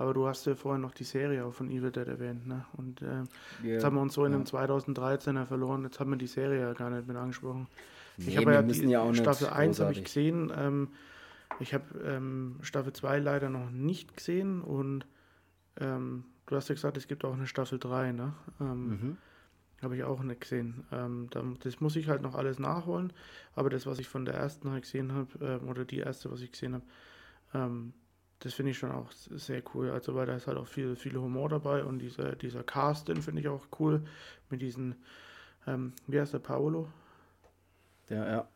aber 0.00 0.14
du 0.14 0.26
hast 0.26 0.46
ja 0.46 0.54
vorhin 0.54 0.80
noch 0.80 0.94
die 0.94 1.04
Serie 1.04 1.44
auch 1.44 1.52
von 1.52 1.70
Evil 1.70 1.92
Dead 1.92 2.08
erwähnt, 2.08 2.46
ne? 2.46 2.64
Und 2.72 3.02
äh, 3.02 3.04
yeah. 3.04 3.26
jetzt 3.62 3.84
haben 3.84 3.96
wir 3.96 4.00
uns 4.00 4.14
so 4.14 4.24
in 4.24 4.32
ja. 4.32 4.38
dem 4.38 4.46
2013er 4.46 5.44
verloren, 5.44 5.84
jetzt 5.84 6.00
haben 6.00 6.10
wir 6.10 6.16
die 6.16 6.26
Serie 6.26 6.58
ja 6.58 6.72
gar 6.72 6.88
nicht 6.88 7.06
mit 7.06 7.18
angesprochen. 7.18 7.66
Nee, 8.16 8.28
ich 8.28 8.36
habe 8.38 8.54
ja 8.54 8.62
die 8.62 8.86
ja 8.86 9.12
Staffel 9.12 9.48
1 9.48 9.78
habe 9.80 9.92
ich 9.92 10.02
gesehen. 10.02 10.50
Ähm, 10.56 10.88
ich 11.58 11.74
habe 11.74 11.84
ähm, 12.02 12.56
Staffel 12.62 12.94
2 12.94 13.18
leider 13.18 13.50
noch 13.50 13.70
nicht 13.70 14.16
gesehen 14.16 14.62
und 14.62 15.04
ähm, 15.78 16.24
du 16.46 16.56
hast 16.56 16.70
ja 16.70 16.74
gesagt, 16.74 16.96
es 16.96 17.06
gibt 17.06 17.22
auch 17.26 17.34
eine 17.34 17.46
Staffel 17.46 17.78
3, 17.78 18.12
ne? 18.12 18.32
Ähm, 18.58 18.88
mhm. 18.88 19.16
Habe 19.82 19.96
ich 19.96 20.04
auch 20.04 20.22
nicht 20.22 20.40
gesehen. 20.40 20.84
Ähm, 20.92 21.28
das 21.62 21.80
muss 21.80 21.96
ich 21.96 22.08
halt 22.08 22.22
noch 22.22 22.34
alles 22.34 22.58
nachholen. 22.58 23.12
Aber 23.54 23.68
das, 23.68 23.84
was 23.84 23.98
ich 23.98 24.08
von 24.08 24.24
der 24.24 24.32
ersten 24.32 24.70
halt 24.70 24.84
gesehen 24.84 25.12
habe, 25.12 25.60
äh, 25.62 25.68
oder 25.68 25.84
die 25.84 25.98
erste, 25.98 26.30
was 26.30 26.40
ich 26.40 26.52
gesehen 26.52 26.72
habe, 26.72 26.84
ähm, 27.52 27.92
das 28.40 28.54
finde 28.54 28.72
ich 28.72 28.78
schon 28.78 28.90
auch 28.90 29.10
sehr 29.12 29.62
cool. 29.74 29.90
Also, 29.90 30.14
weil 30.14 30.26
da 30.26 30.34
ist 30.34 30.46
halt 30.46 30.58
auch 30.58 30.66
viel, 30.66 30.96
viel 30.96 31.16
Humor 31.16 31.48
dabei 31.48 31.84
und 31.84 31.98
dieser, 31.98 32.34
dieser 32.36 32.62
Cast, 32.62 33.08
den 33.08 33.22
finde 33.22 33.42
ich 33.42 33.48
auch 33.48 33.66
cool. 33.78 34.02
Mit 34.48 34.62
diesen, 34.62 34.96
ähm, 35.66 35.92
wie 36.06 36.18
heißt 36.18 36.32
der, 36.32 36.38
Paolo? 36.40 36.88
Der, 38.08 38.26
ja. 38.26 38.48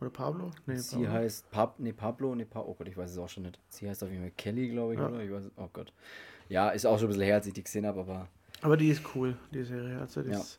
Oder 0.00 0.10
Pablo? 0.10 0.50
Nee, 0.66 0.76
Sie 0.76 0.96
Pablo. 0.96 1.10
heißt 1.10 1.50
Pab, 1.50 1.80
nee, 1.80 1.92
Pablo, 1.92 2.34
nee, 2.34 2.44
pa 2.44 2.60
oh 2.60 2.74
Gott, 2.74 2.86
ich 2.86 2.96
weiß 2.96 3.10
es 3.10 3.18
auch 3.18 3.28
schon 3.28 3.44
nicht. 3.44 3.58
Sie 3.68 3.88
heißt 3.88 4.02
auf 4.04 4.10
jeden 4.10 4.22
Fall 4.22 4.32
Kelly, 4.36 4.68
glaube 4.68 4.94
ich, 4.94 5.00
ja. 5.00 5.08
oder? 5.08 5.20
Ich 5.20 5.30
weiß, 5.30 5.50
oh 5.56 5.68
Gott. 5.72 5.92
Ja, 6.48 6.70
ist 6.70 6.86
auch 6.86 6.98
schon 6.98 7.06
ein 7.06 7.08
bisschen 7.08 7.24
her, 7.24 7.36
als 7.36 7.46
ich 7.46 7.54
die 7.54 7.64
gesehen 7.64 7.86
habe, 7.86 8.00
aber. 8.00 8.28
Aber 8.62 8.76
die 8.76 8.88
ist 8.88 9.02
cool, 9.14 9.36
die 9.52 9.64
Serie. 9.64 9.98
Also, 9.98 10.22
die 10.22 10.30
ja. 10.30 10.38
Ist, 10.38 10.58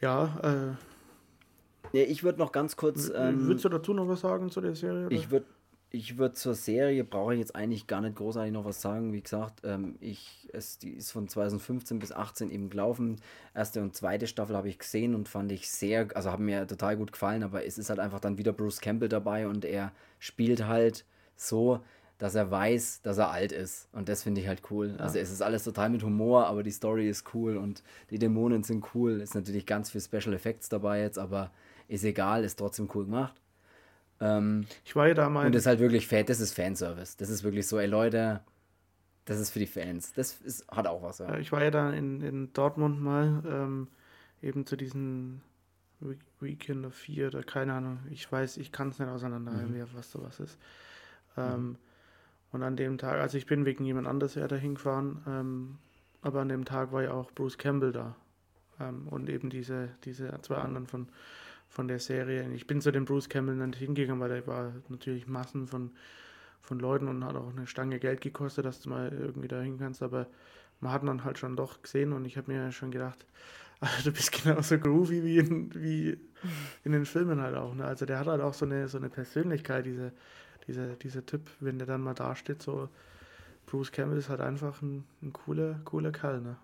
ja, 0.00 0.40
äh. 0.42 1.96
Ja, 1.96 2.02
ich 2.02 2.24
würde 2.24 2.38
noch 2.40 2.52
ganz 2.52 2.76
kurz. 2.76 3.10
Ähm, 3.14 3.46
Würdest 3.46 3.64
du 3.64 3.68
dazu 3.68 3.94
noch 3.94 4.08
was 4.08 4.20
sagen 4.20 4.50
zu 4.50 4.60
der 4.60 4.74
Serie? 4.74 5.06
Oder? 5.06 5.14
Ich 5.14 5.30
würde 5.30 5.46
ich 5.90 6.18
würde 6.18 6.34
zur 6.34 6.54
Serie, 6.54 7.04
brauche 7.04 7.34
ich 7.34 7.40
jetzt 7.40 7.54
eigentlich 7.54 7.86
gar 7.86 8.00
nicht 8.00 8.16
großartig 8.16 8.52
noch 8.52 8.64
was 8.64 8.82
sagen. 8.82 9.12
Wie 9.12 9.22
gesagt, 9.22 9.60
ähm, 9.64 9.96
ich, 10.00 10.48
es, 10.52 10.78
die 10.78 10.90
ist 10.90 11.12
von 11.12 11.28
2015 11.28 11.98
bis 11.98 12.12
18 12.12 12.50
eben 12.50 12.70
gelaufen. 12.70 13.20
Erste 13.54 13.80
und 13.82 13.94
zweite 13.94 14.26
Staffel 14.26 14.56
habe 14.56 14.68
ich 14.68 14.78
gesehen 14.78 15.14
und 15.14 15.28
fand 15.28 15.52
ich 15.52 15.70
sehr, 15.70 16.08
also 16.14 16.30
haben 16.30 16.44
mir 16.44 16.66
total 16.66 16.96
gut 16.96 17.12
gefallen, 17.12 17.42
aber 17.42 17.64
es 17.64 17.78
ist 17.78 17.88
halt 17.88 18.00
einfach 18.00 18.20
dann 18.20 18.36
wieder 18.36 18.52
Bruce 18.52 18.80
Campbell 18.80 19.08
dabei 19.08 19.46
und 19.46 19.64
er 19.64 19.92
spielt 20.18 20.66
halt 20.66 21.04
so, 21.36 21.80
dass 22.18 22.34
er 22.34 22.50
weiß, 22.50 23.02
dass 23.02 23.18
er 23.18 23.30
alt 23.30 23.52
ist. 23.52 23.88
Und 23.92 24.08
das 24.08 24.22
finde 24.22 24.40
ich 24.40 24.48
halt 24.48 24.62
cool. 24.70 24.96
Ja. 24.98 25.04
Also 25.04 25.18
es 25.18 25.30
ist 25.30 25.42
alles 25.42 25.64
total 25.64 25.90
mit 25.90 26.02
Humor, 26.02 26.46
aber 26.46 26.62
die 26.62 26.70
Story 26.70 27.08
ist 27.08 27.32
cool 27.34 27.56
und 27.56 27.82
die 28.10 28.18
Dämonen 28.18 28.62
sind 28.64 28.84
cool. 28.94 29.20
Ist 29.20 29.34
natürlich 29.34 29.66
ganz 29.66 29.90
viel 29.90 30.00
Special 30.00 30.34
Effects 30.34 30.68
dabei 30.68 31.02
jetzt, 31.02 31.18
aber 31.18 31.52
ist 31.88 32.04
egal, 32.04 32.42
ist 32.42 32.56
trotzdem 32.56 32.88
cool 32.94 33.04
gemacht. 33.04 33.34
Ähm, 34.20 34.66
ich 34.84 34.96
war 34.96 35.08
ja 35.08 35.14
da 35.14 35.28
mal. 35.28 35.46
Und 35.46 35.54
das 35.54 35.62
ist 35.62 35.66
halt 35.66 35.80
wirklich 35.80 36.06
Fan, 36.06 36.26
das 36.26 36.40
ist 36.40 36.54
Fanservice. 36.54 37.16
Das 37.16 37.28
ist 37.28 37.44
wirklich 37.44 37.66
so, 37.66 37.78
ey 37.78 37.86
Leute, 37.86 38.40
das 39.26 39.40
ist 39.40 39.50
für 39.50 39.58
die 39.58 39.66
Fans. 39.66 40.12
Das 40.12 40.40
ist, 40.40 40.66
hat 40.70 40.86
auch 40.86 41.02
was. 41.02 41.18
Ja. 41.18 41.36
Ich 41.38 41.52
war 41.52 41.62
ja 41.62 41.70
da 41.70 41.92
in, 41.92 42.22
in 42.22 42.52
Dortmund 42.52 43.02
mal, 43.02 43.42
ähm, 43.46 43.88
eben 44.40 44.66
zu 44.66 44.76
diesen 44.76 45.42
Weekend 46.40 46.86
of 46.86 46.94
Vier 46.94 47.28
oder 47.28 47.42
keine 47.42 47.74
Ahnung. 47.74 47.98
Ich 48.10 48.30
weiß, 48.30 48.56
ich 48.58 48.70
kann 48.72 48.90
es 48.90 48.98
nicht 48.98 49.08
auseinanderhalten, 49.08 49.76
mhm. 49.76 49.86
was 49.94 50.10
sowas 50.10 50.40
ist. 50.40 50.58
Ähm, 51.36 51.68
mhm. 51.68 51.76
Und 52.52 52.62
an 52.62 52.76
dem 52.76 52.98
Tag, 52.98 53.20
also 53.20 53.36
ich 53.36 53.46
bin 53.46 53.64
wegen 53.64 53.84
jemand 53.84 54.06
anders 54.06 54.34
ja 54.34 54.46
dahin 54.46 54.76
gefahren, 54.76 55.22
ähm, 55.26 55.78
aber 56.22 56.40
an 56.40 56.48
dem 56.48 56.64
Tag 56.64 56.92
war 56.92 57.02
ja 57.02 57.12
auch 57.12 57.32
Bruce 57.32 57.58
Campbell 57.58 57.92
da. 57.92 58.14
Ähm, 58.78 59.08
und 59.08 59.28
eben 59.28 59.50
diese, 59.50 59.88
diese 60.04 60.38
zwei 60.42 60.56
anderen 60.56 60.86
von 60.86 61.08
von 61.68 61.88
der 61.88 61.98
Serie. 61.98 62.50
Ich 62.52 62.66
bin 62.66 62.80
zu 62.80 62.90
dem 62.90 63.04
Bruce 63.04 63.28
Campbell 63.28 63.54
nicht 63.54 63.78
hingegangen, 63.78 64.20
weil 64.20 64.40
da 64.40 64.46
war 64.46 64.72
natürlich 64.88 65.26
Massen 65.26 65.66
von, 65.66 65.90
von 66.60 66.78
Leuten 66.78 67.08
und 67.08 67.24
hat 67.24 67.36
auch 67.36 67.50
eine 67.50 67.66
Stange 67.66 67.98
Geld 67.98 68.20
gekostet, 68.20 68.64
dass 68.64 68.80
du 68.80 68.90
mal 68.90 69.12
irgendwie 69.12 69.48
da 69.48 69.60
hin 69.60 69.78
kannst. 69.78 70.02
Aber 70.02 70.26
man 70.80 70.92
hat 70.92 71.02
dann 71.06 71.24
halt 71.24 71.38
schon 71.38 71.56
doch 71.56 71.82
gesehen 71.82 72.12
und 72.12 72.24
ich 72.24 72.36
habe 72.36 72.52
mir 72.52 72.72
schon 72.72 72.90
gedacht, 72.90 73.26
also 73.80 74.10
du 74.10 74.12
bist 74.12 74.32
genauso 74.32 74.78
groovy 74.78 75.22
wie 75.22 75.38
in, 75.38 75.74
wie 75.74 76.18
in 76.84 76.92
den 76.92 77.04
Filmen 77.04 77.40
halt 77.40 77.56
auch. 77.56 77.74
Ne? 77.74 77.84
Also 77.84 78.06
der 78.06 78.18
hat 78.18 78.26
halt 78.26 78.40
auch 78.40 78.54
so 78.54 78.64
eine, 78.64 78.88
so 78.88 78.98
eine 78.98 79.10
Persönlichkeit, 79.10 79.86
diese, 79.86 80.12
dieser, 80.66 80.94
dieser 80.96 81.26
Typ, 81.26 81.50
wenn 81.60 81.78
der 81.78 81.86
dann 81.86 82.00
mal 82.00 82.14
dasteht, 82.14 82.62
so 82.62 82.88
Bruce 83.66 83.92
Campbell 83.92 84.18
ist 84.18 84.28
halt 84.28 84.40
einfach 84.40 84.80
ein, 84.80 85.04
ein 85.22 85.32
cooler, 85.32 85.80
cooler 85.84 86.12
Kerl. 86.12 86.40
Ne? 86.40 86.56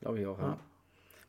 Glaube 0.00 0.20
ich 0.20 0.26
auch, 0.26 0.38
ja. 0.38 0.48
ja. 0.50 0.58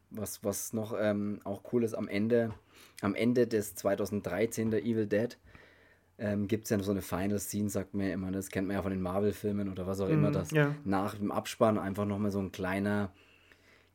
Was, 0.10 0.44
was 0.44 0.74
noch 0.74 0.96
ähm, 0.98 1.40
auch 1.44 1.62
cool 1.72 1.84
ist, 1.84 1.94
am 1.94 2.08
Ende 2.08 2.54
am 3.02 3.16
Ende 3.16 3.48
des 3.48 3.76
2013 3.76 4.72
der 4.72 4.84
Evil 4.84 5.08
Dead 5.08 5.38
ähm, 6.20 6.48
gibt 6.48 6.64
es 6.64 6.72
ja 6.72 6.80
so 6.82 6.92
eine 6.92 7.02
Final 7.02 7.40
Scene, 7.40 7.70
sagt 7.70 7.94
man 7.94 8.08
ja 8.08 8.14
immer, 8.14 8.32
das 8.32 8.50
kennt 8.50 8.68
man 8.68 8.76
ja 8.76 8.82
von 8.82 8.92
den 8.92 9.02
Marvel-Filmen 9.02 9.70
oder 9.70 9.86
was 9.86 10.00
auch 10.00 10.08
mm, 10.08 10.14
immer, 10.14 10.32
dass 10.32 10.52
ja. 10.52 10.76
nach 10.84 11.16
dem 11.16 11.32
Abspann 11.32 11.78
einfach 11.78 12.06
nochmal 12.06 12.32
so 12.32 12.40
ein 12.40 12.52
kleiner, 12.52 13.12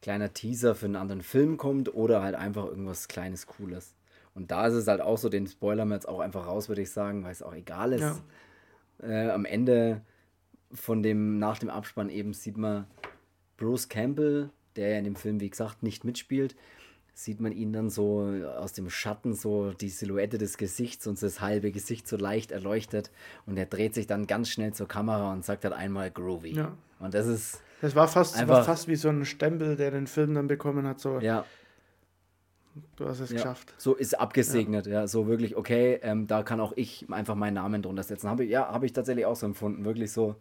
kleiner 0.03 0.33
Teaser 0.33 0.77
für 0.77 0.87
einen 0.87 0.97
anderen 0.97 1.23
Film 1.23 1.57
kommt 1.57 1.93
oder 1.93 2.23
halt 2.23 2.37
einfach 2.37 2.67
irgendwas 2.67 3.09
Kleines, 3.09 3.47
Cooles. 3.47 3.97
Und 4.35 4.53
da 4.53 4.69
ist 4.69 4.75
es 4.75 4.87
halt 4.87 5.01
auch 5.01 5.19
so, 5.19 5.29
den 5.29 5.49
Spoiler 5.49 5.85
wir 5.85 5.95
jetzt 5.95 6.09
auch 6.09 6.21
einfach 6.21 6.47
raus, 6.47 6.69
würde 6.69 6.83
ich 6.83 6.93
sagen, 6.93 7.25
weil 7.25 7.33
es 7.33 7.43
auch 7.43 7.55
egal 7.55 7.93
ist. 7.93 8.03
Ja. 8.03 8.17
Äh, 9.03 9.31
am 9.31 9.45
Ende 9.45 10.03
von 10.73 11.03
dem, 11.03 11.39
nach 11.41 11.59
dem 11.59 11.71
Abspann 11.71 12.09
eben 12.09 12.33
sieht 12.35 12.57
man 12.57 12.87
Bruce 13.57 13.89
Campbell, 13.89 14.51
der 14.77 14.91
ja 14.91 14.99
in 14.99 15.05
dem 15.05 15.17
Film, 15.17 15.41
wie 15.41 15.51
gesagt, 15.51 15.83
nicht 15.83 16.05
mitspielt, 16.05 16.57
sieht 17.15 17.41
man 17.41 17.53
ihn 17.53 17.73
dann 17.73 17.91
so 17.91 18.21
aus 18.59 18.73
dem 18.73 18.89
Schatten, 18.89 19.35
so 19.35 19.73
die 19.73 19.91
Silhouette 19.91 20.39
des 20.39 20.57
Gesichts 20.57 21.07
und 21.07 21.23
das 21.23 21.41
halbe 21.41 21.71
Gesicht 21.71 22.09
so 22.09 22.17
leicht 22.17 22.53
erleuchtet. 22.53 23.11
Und 23.47 23.59
er 23.59 23.67
dreht 23.67 23.95
sich 23.95 24.07
dann 24.07 24.27
ganz 24.27 24.49
schnell 24.49 24.73
zur 24.73 24.89
Kamera 24.89 25.33
und 25.33 25.45
sagt 25.45 25.65
halt 25.65 25.75
einmal 25.75 26.11
groovy. 26.11 26.55
Ja. 26.55 26.73
Und 26.99 27.15
das 27.15 27.27
ist. 27.27 27.61
Das 27.83 27.95
war 27.97 28.09
fast, 28.09 28.37
einfach, 28.37 28.57
war 28.57 28.65
fast 28.65 28.89
wie 28.89 28.97
so 28.97 29.09
ein 29.09 29.25
Stempel, 29.25 29.77
der 29.77 29.91
den 29.91 30.07
Film 30.07 30.35
dann 30.35 30.47
bekommen 30.47 30.87
hat. 30.87 31.01
So, 31.01 31.19
ja. 31.19 31.45
Du 32.97 33.07
hast 33.07 33.21
es 33.21 33.31
ja. 33.31 33.37
geschafft. 33.37 33.75
So 33.77 33.95
ist 33.95 34.19
abgesegnet, 34.19 34.87
ja. 34.87 35.01
ja 35.01 35.07
so 35.07 35.27
wirklich, 35.27 35.57
okay, 35.57 35.99
ähm, 36.03 36.27
da 36.27 36.43
kann 36.43 36.61
auch 36.61 36.73
ich 36.77 37.07
einfach 37.11 37.35
meinen 37.35 37.55
Namen 37.55 37.83
drunter 37.83 38.03
setzen. 38.03 38.31
Hab 38.31 38.41
ich, 38.41 38.49
ja, 38.49 38.69
habe 38.69 38.87
ich 38.87 38.93
tatsächlich 38.93 39.27
auch 39.27 39.37
so 39.37 39.47
empfunden. 39.47 39.85
Wirklich 39.85 40.13
so. 40.13 40.37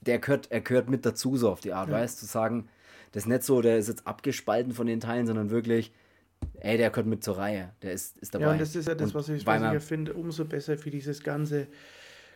Der 0.00 0.18
gehört, 0.18 0.50
er 0.50 0.60
gehört 0.60 0.88
mit 0.88 1.04
dazu, 1.04 1.36
so 1.36 1.50
auf 1.50 1.60
die 1.60 1.72
Art, 1.72 1.88
ja. 1.88 1.94
weißt 1.94 2.22
du, 2.22 2.26
zu 2.26 2.32
sagen, 2.32 2.68
das 3.14 3.22
ist 3.22 3.28
nicht 3.28 3.44
so, 3.44 3.62
der 3.62 3.78
ist 3.78 3.88
jetzt 3.88 4.06
abgespalten 4.06 4.72
von 4.72 4.86
den 4.86 5.00
Teilen, 5.00 5.26
sondern 5.26 5.50
wirklich, 5.50 5.92
ey, 6.60 6.76
der 6.76 6.90
gehört 6.90 7.06
mit 7.06 7.24
zur 7.24 7.38
Reihe. 7.38 7.72
Der 7.80 7.92
ist, 7.92 8.18
ist 8.18 8.34
dabei. 8.34 8.44
Ja, 8.44 8.52
und 8.52 8.60
das 8.60 8.76
ist 8.76 8.88
ja 8.88 8.94
das, 8.94 9.14
was 9.14 9.28
ich, 9.28 9.46
was 9.46 9.74
ich 9.74 9.82
finde, 9.82 10.14
umso 10.14 10.44
besser 10.44 10.76
für 10.76 10.90
dieses 10.90 11.22
ganze 11.22 11.68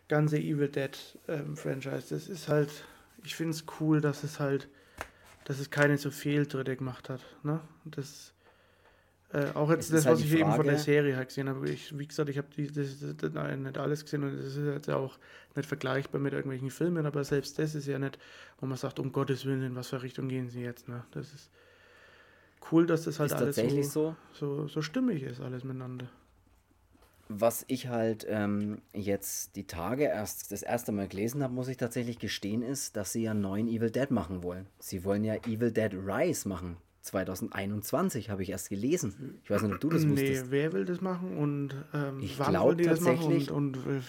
ganze 0.08 0.38
Evil 0.38 0.68
Dead 0.68 0.96
ähm, 1.28 1.56
Franchise. 1.56 2.06
Das 2.10 2.28
ist 2.28 2.48
halt, 2.48 2.70
ich 3.24 3.36
finde 3.36 3.52
es 3.52 3.64
cool, 3.80 4.00
dass 4.00 4.24
es 4.24 4.40
halt, 4.40 4.68
dass 5.44 5.58
es 5.58 5.70
keine 5.70 5.98
so 5.98 6.10
Fehltritte 6.10 6.76
gemacht 6.76 7.08
hat. 7.08 7.20
Ne? 7.42 7.60
Das, 7.84 8.32
äh, 9.32 9.50
auch 9.54 9.70
jetzt 9.70 9.92
das, 9.92 10.06
halt 10.06 10.16
was 10.16 10.24
ich 10.24 10.30
Frage, 10.30 10.40
eben 10.40 10.52
von 10.52 10.66
der 10.66 10.78
Serie 10.78 11.16
halt 11.16 11.28
gesehen 11.28 11.48
habe. 11.50 11.68
Ich, 11.68 11.96
wie 11.98 12.06
gesagt, 12.06 12.30
ich 12.30 12.38
habe 12.38 12.48
das, 12.56 12.98
das, 13.00 13.16
das, 13.32 13.58
nicht 13.58 13.78
alles 13.78 14.04
gesehen 14.04 14.24
und 14.24 14.36
das 14.36 14.56
ist 14.56 14.66
jetzt 14.66 14.88
auch 14.88 15.18
nicht 15.54 15.66
vergleichbar 15.66 16.20
mit 16.20 16.32
irgendwelchen 16.32 16.70
Filmen, 16.70 17.04
aber 17.04 17.22
selbst 17.24 17.58
das 17.58 17.74
ist 17.74 17.86
ja 17.86 17.98
nicht, 17.98 18.18
wo 18.58 18.66
man 18.66 18.78
sagt, 18.78 18.98
um 18.98 19.12
Gottes 19.12 19.44
Willen, 19.44 19.62
in 19.62 19.76
was 19.76 19.88
für 19.88 20.02
Richtung 20.02 20.28
gehen 20.28 20.48
sie 20.48 20.62
jetzt. 20.62 20.88
Ne? 20.88 21.04
Das 21.10 21.34
ist 21.34 21.50
cool, 22.72 22.86
dass 22.86 23.04
das 23.04 23.20
halt 23.20 23.30
ist 23.32 23.58
alles 23.58 23.92
so, 23.92 24.16
so? 24.32 24.56
So, 24.62 24.68
so 24.68 24.80
stimmig 24.80 25.22
ist, 25.22 25.40
alles 25.40 25.62
miteinander. 25.62 26.08
Was 27.30 27.66
ich 27.68 27.88
halt 27.88 28.26
ähm, 28.30 28.80
jetzt 28.94 29.56
die 29.56 29.66
Tage 29.66 30.04
erst 30.04 30.50
das 30.50 30.62
erste 30.62 30.92
Mal 30.92 31.08
gelesen 31.08 31.42
habe, 31.42 31.52
muss 31.52 31.68
ich 31.68 31.76
tatsächlich 31.76 32.18
gestehen, 32.18 32.62
ist, 32.62 32.96
dass 32.96 33.12
sie 33.12 33.24
ja 33.24 33.32
einen 33.32 33.42
neuen 33.42 33.68
Evil 33.68 33.90
Dead 33.90 34.10
machen 34.10 34.42
wollen. 34.42 34.64
Sie 34.78 35.04
wollen 35.04 35.24
ja 35.24 35.34
Evil 35.46 35.70
Dead 35.70 35.92
Rise 35.92 36.48
machen. 36.48 36.78
2021 37.08 38.30
habe 38.30 38.42
ich 38.42 38.50
erst 38.50 38.68
gelesen. 38.68 39.40
Ich 39.42 39.50
weiß 39.50 39.62
nicht, 39.62 39.74
ob 39.74 39.80
du 39.80 39.88
das 39.88 40.08
wusstest. 40.08 40.44
Nee, 40.46 40.50
wer 40.50 40.72
will 40.72 40.84
das 40.84 41.00
machen 41.00 41.36
und 41.36 41.74
ähm, 41.92 42.20
ich 42.20 42.38
glaube 42.38 42.76
tatsächlich 42.82 43.50
und, 43.50 43.76
und 43.78 43.98
äh, 43.98 44.00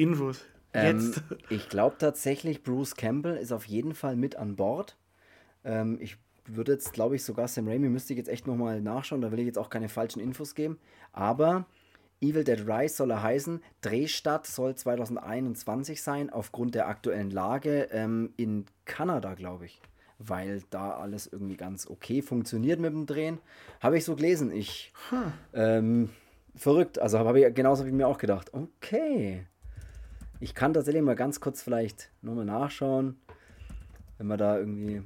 Infos. 0.00 0.44
Ähm, 0.72 1.14
ich 1.50 1.68
glaube 1.68 1.96
tatsächlich, 1.98 2.62
Bruce 2.62 2.94
Campbell 2.94 3.36
ist 3.36 3.52
auf 3.52 3.64
jeden 3.66 3.94
Fall 3.94 4.16
mit 4.16 4.36
an 4.36 4.56
Bord. 4.56 4.96
Ähm, 5.64 5.98
ich 6.00 6.16
würde 6.46 6.72
jetzt, 6.72 6.92
glaube 6.92 7.16
ich, 7.16 7.24
sogar 7.24 7.48
Sam 7.48 7.68
Raimi 7.68 7.88
müsste 7.88 8.12
ich 8.12 8.18
jetzt 8.18 8.28
echt 8.28 8.46
nochmal 8.46 8.80
nachschauen, 8.80 9.20
da 9.20 9.30
will 9.30 9.40
ich 9.40 9.46
jetzt 9.46 9.58
auch 9.58 9.70
keine 9.70 9.88
falschen 9.88 10.20
Infos 10.20 10.54
geben. 10.54 10.78
Aber 11.12 11.66
Evil 12.20 12.44
Dead 12.44 12.66
Rise 12.66 12.96
soll 12.96 13.10
er 13.10 13.22
heißen. 13.22 13.62
Drehstadt 13.80 14.46
soll 14.46 14.74
2021 14.74 16.02
sein, 16.02 16.30
aufgrund 16.30 16.74
der 16.74 16.88
aktuellen 16.88 17.30
Lage 17.30 17.88
ähm, 17.92 18.32
in 18.36 18.66
Kanada, 18.84 19.34
glaube 19.34 19.66
ich. 19.66 19.80
Weil 20.22 20.62
da 20.68 20.92
alles 20.92 21.26
irgendwie 21.26 21.56
ganz 21.56 21.88
okay 21.88 22.20
funktioniert 22.20 22.78
mit 22.78 22.92
dem 22.92 23.06
Drehen. 23.06 23.38
Habe 23.80 23.96
ich 23.96 24.04
so 24.04 24.14
gelesen. 24.14 24.52
Ich. 24.52 24.92
Huh. 25.10 25.16
Ähm, 25.54 26.10
verrückt. 26.54 26.98
Also 26.98 27.18
habe 27.18 27.40
ich 27.40 27.54
genauso 27.54 27.86
wie 27.86 27.92
mir 27.92 28.06
auch 28.06 28.18
gedacht. 28.18 28.52
Okay. 28.52 29.46
Ich 30.38 30.54
kann 30.54 30.74
tatsächlich 30.74 31.02
mal 31.02 31.16
ganz 31.16 31.40
kurz 31.40 31.62
vielleicht 31.62 32.10
nochmal 32.22 32.44
nachschauen, 32.44 33.20
wenn 34.18 34.26
man 34.26 34.38
da 34.38 34.58
irgendwie 34.58 35.02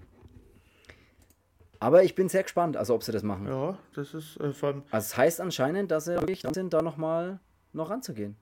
aber 1.85 2.03
ich 2.03 2.15
bin 2.15 2.31
sehr 2.31 2.43
gespannt, 2.43 2.79
also 2.79 2.95
ob 2.95 3.03
sie 3.03 3.13
das 3.13 3.23
machen. 3.23 3.47
Ja, 3.47 3.77
das 3.95 4.15
ist 4.15 4.41
äh, 4.41 4.55
vor 4.55 4.71
allem. 4.71 4.83
Also 4.91 5.05
es 5.05 5.17
heißt 5.19 5.41
anscheinend, 5.43 5.91
dass 5.91 6.07
sie 6.07 6.15
wirklich 6.15 6.43
sind, 6.55 6.73
da 6.73 6.81
nochmal 6.81 7.41
noch 7.75 7.91
ranzugehen. 7.91 8.37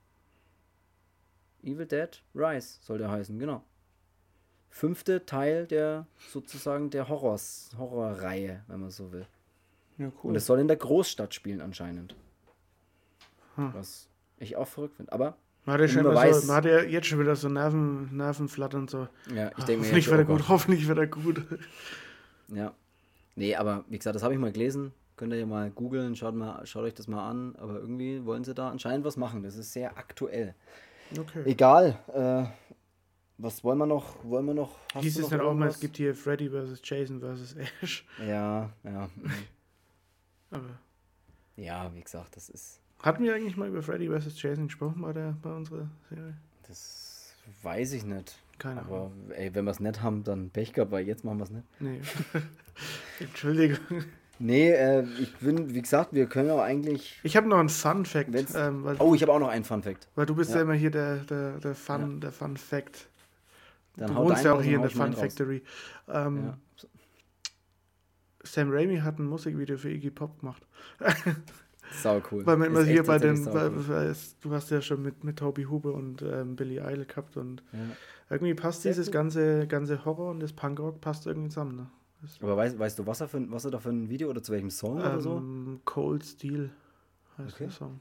Evil 1.64 1.86
Dead 1.86 2.22
Rise 2.36 2.78
soll 2.82 2.98
der 2.98 3.10
heißen, 3.10 3.36
genau. 3.40 3.64
Fünfte 4.72 5.26
Teil 5.26 5.66
der 5.66 6.06
sozusagen 6.30 6.88
der 6.88 7.10
Horrors, 7.10 7.70
Horrorreihe, 7.76 8.62
wenn 8.68 8.80
man 8.80 8.90
so 8.90 9.12
will. 9.12 9.26
Ja, 9.98 10.06
cool. 10.06 10.30
Und 10.30 10.36
es 10.36 10.46
soll 10.46 10.60
in 10.60 10.66
der 10.66 10.78
Großstadt 10.78 11.34
spielen 11.34 11.60
anscheinend. 11.60 12.16
Hm. 13.56 13.74
Was 13.74 14.08
ich 14.38 14.56
auch 14.56 14.66
verrückt 14.66 14.96
finde. 14.96 15.12
Aber 15.12 15.36
man 15.66 15.74
hat, 15.74 15.82
ja 15.82 15.88
schon 15.88 16.04
weiß, 16.06 16.40
so, 16.40 16.46
man 16.46 16.56
hat 16.56 16.64
ja 16.64 16.80
jetzt 16.80 17.06
schon 17.06 17.20
wieder 17.20 17.36
so 17.36 17.50
Nerven, 17.50 18.16
Nervenflattern 18.16 18.88
so. 18.88 19.08
Ja, 19.34 19.50
ich 19.58 19.64
denke 19.64 19.82
mir. 19.82 19.92
Hoffentlich 19.92 20.08
wird 20.08 20.18
er 20.18 20.24
gut, 20.24 20.48
hoffentlich 20.48 20.88
wird 20.88 20.98
er 20.98 21.06
gut. 21.06 21.42
Ja. 22.48 22.72
Nee, 23.36 23.54
aber 23.54 23.84
wie 23.90 23.98
gesagt, 23.98 24.16
das 24.16 24.22
habe 24.22 24.32
ich 24.32 24.40
mal 24.40 24.52
gelesen. 24.52 24.92
Könnt 25.16 25.34
ihr 25.34 25.38
ja 25.38 25.46
mal 25.46 25.70
googeln, 25.70 26.16
schaut, 26.16 26.34
schaut 26.64 26.84
euch 26.84 26.94
das 26.94 27.08
mal 27.08 27.28
an. 27.28 27.56
Aber 27.58 27.74
irgendwie 27.74 28.24
wollen 28.24 28.42
sie 28.42 28.54
da 28.54 28.70
anscheinend 28.70 29.04
was 29.04 29.18
machen. 29.18 29.42
Das 29.42 29.56
ist 29.56 29.74
sehr 29.74 29.98
aktuell. 29.98 30.54
Okay. 31.16 31.42
Egal. 31.44 31.98
Äh, 32.14 32.46
was 33.42 33.64
wollen 33.64 33.78
wir 33.78 33.86
noch? 33.86 34.24
Wollen 34.24 34.46
wir 34.46 34.54
noch? 34.54 34.76
Hieß 34.94 35.18
es 35.18 35.28
dann 35.28 35.40
auch 35.40 35.54
mal, 35.54 35.68
es 35.68 35.80
gibt 35.80 35.96
hier 35.96 36.14
Freddy 36.14 36.48
vs. 36.48 36.80
Jason 36.84 37.20
vs. 37.20 37.56
Ash. 37.82 38.06
Ja, 38.20 38.70
ja. 38.84 39.08
aber. 40.50 40.78
Ja, 41.56 41.92
wie 41.94 42.00
gesagt, 42.00 42.36
das 42.36 42.48
ist. 42.48 42.80
Hatten 43.02 43.24
wir 43.24 43.34
eigentlich 43.34 43.56
mal 43.56 43.68
über 43.68 43.82
Freddy 43.82 44.08
vs. 44.08 44.40
Jason 44.40 44.68
gesprochen 44.68 45.02
bei, 45.02 45.12
der, 45.12 45.36
bei 45.42 45.52
unserer 45.52 45.88
Serie? 46.08 46.34
Das 46.68 47.34
weiß 47.62 47.92
ich 47.94 48.04
nicht. 48.04 48.36
Keine 48.58 48.82
Ahnung. 48.82 49.12
Aber 49.28 49.34
ey, 49.34 49.52
wenn 49.54 49.64
wir 49.64 49.72
es 49.72 49.80
nicht 49.80 50.02
haben, 50.02 50.22
dann 50.22 50.50
Pech 50.50 50.72
gehabt, 50.72 50.92
weil 50.92 51.06
jetzt 51.06 51.24
machen 51.24 51.38
wir 51.38 51.44
es 51.44 51.50
nicht. 51.50 51.64
Nee. 51.80 52.00
Entschuldigung. 53.20 54.04
Nee, 54.38 54.70
äh, 54.70 55.04
ich 55.20 55.36
bin, 55.36 55.74
wie 55.74 55.82
gesagt, 55.82 56.12
wir 56.12 56.26
können 56.26 56.50
auch 56.50 56.60
eigentlich. 56.60 57.18
Ich 57.22 57.36
habe 57.36 57.48
noch 57.48 57.58
einen 57.58 57.68
Fun 57.68 58.04
Fact. 58.04 58.30
Ähm, 58.54 58.96
oh, 58.98 59.14
ich 59.14 59.22
habe 59.22 59.32
auch 59.32 59.38
noch 59.38 59.48
einen 59.48 59.64
Fun 59.64 59.82
Fact. 59.82 60.08
Weil 60.14 60.26
du 60.26 60.34
bist 60.34 60.50
ja, 60.50 60.56
ja 60.56 60.62
immer 60.62 60.74
hier 60.74 60.90
der, 60.90 61.16
der, 61.18 61.58
der 61.58 61.74
Fun, 61.74 62.14
ja. 62.14 62.20
der 62.20 62.32
Fun 62.32 62.56
Fact. 62.56 63.08
Dann 63.96 64.14
du 64.14 64.16
wohnst 64.16 64.44
ja 64.44 64.54
auch 64.54 64.62
hier 64.62 64.76
in 64.76 64.82
der 64.82 64.90
Fun 64.90 65.12
Factory. 65.12 65.62
Ähm, 66.08 66.44
ja. 66.44 66.58
Sam 68.44 68.70
Raimi 68.70 68.98
hat 68.98 69.18
ein 69.18 69.26
Musikvideo 69.26 69.76
für 69.76 69.90
Iggy 69.90 70.10
Pop 70.10 70.40
gemacht. 70.40 70.66
Sau 72.02 72.22
cool. 72.30 72.44
Weil 72.46 72.56
man 72.56 72.68
immer 72.68 72.84
hier 72.84 73.02
bei 73.02 73.18
den, 73.18 73.44
weil, 73.46 73.70
cool. 73.70 74.14
du 74.40 74.52
hast 74.52 74.70
ja 74.70 74.80
schon 74.80 75.02
mit, 75.02 75.24
mit 75.24 75.38
Toby 75.38 75.64
Huber 75.64 75.94
und 75.94 76.22
ähm, 76.22 76.56
Billy 76.56 76.78
Idol 76.78 77.04
gehabt 77.04 77.36
und 77.36 77.62
ja. 77.72 77.78
irgendwie 78.30 78.54
passt 78.54 78.82
Sehr 78.82 78.92
dieses 78.92 79.06
gut. 79.06 79.14
ganze, 79.14 79.66
ganze 79.66 80.04
Horror 80.04 80.30
und 80.30 80.40
das 80.40 80.52
Punkrock 80.52 81.00
passt 81.00 81.26
irgendwie 81.26 81.50
zusammen. 81.50 81.76
Ne? 81.76 81.90
Aber 82.40 82.56
weißt, 82.56 82.78
weißt 82.78 82.98
du, 82.98 83.06
was 83.06 83.20
er, 83.20 83.28
für, 83.28 83.50
was 83.50 83.64
er 83.64 83.72
da 83.72 83.78
für 83.78 83.90
ein 83.90 84.08
Video 84.08 84.30
oder 84.30 84.42
zu 84.42 84.52
welchem 84.52 84.70
Song 84.70 84.98
ähm, 84.98 85.06
oder 85.06 85.20
so? 85.20 85.36
Ähm, 85.36 85.80
Cold 85.84 86.24
Steel 86.24 86.70
heißt 87.38 87.54
okay. 87.54 87.64
der 87.64 87.72
Song. 87.72 88.00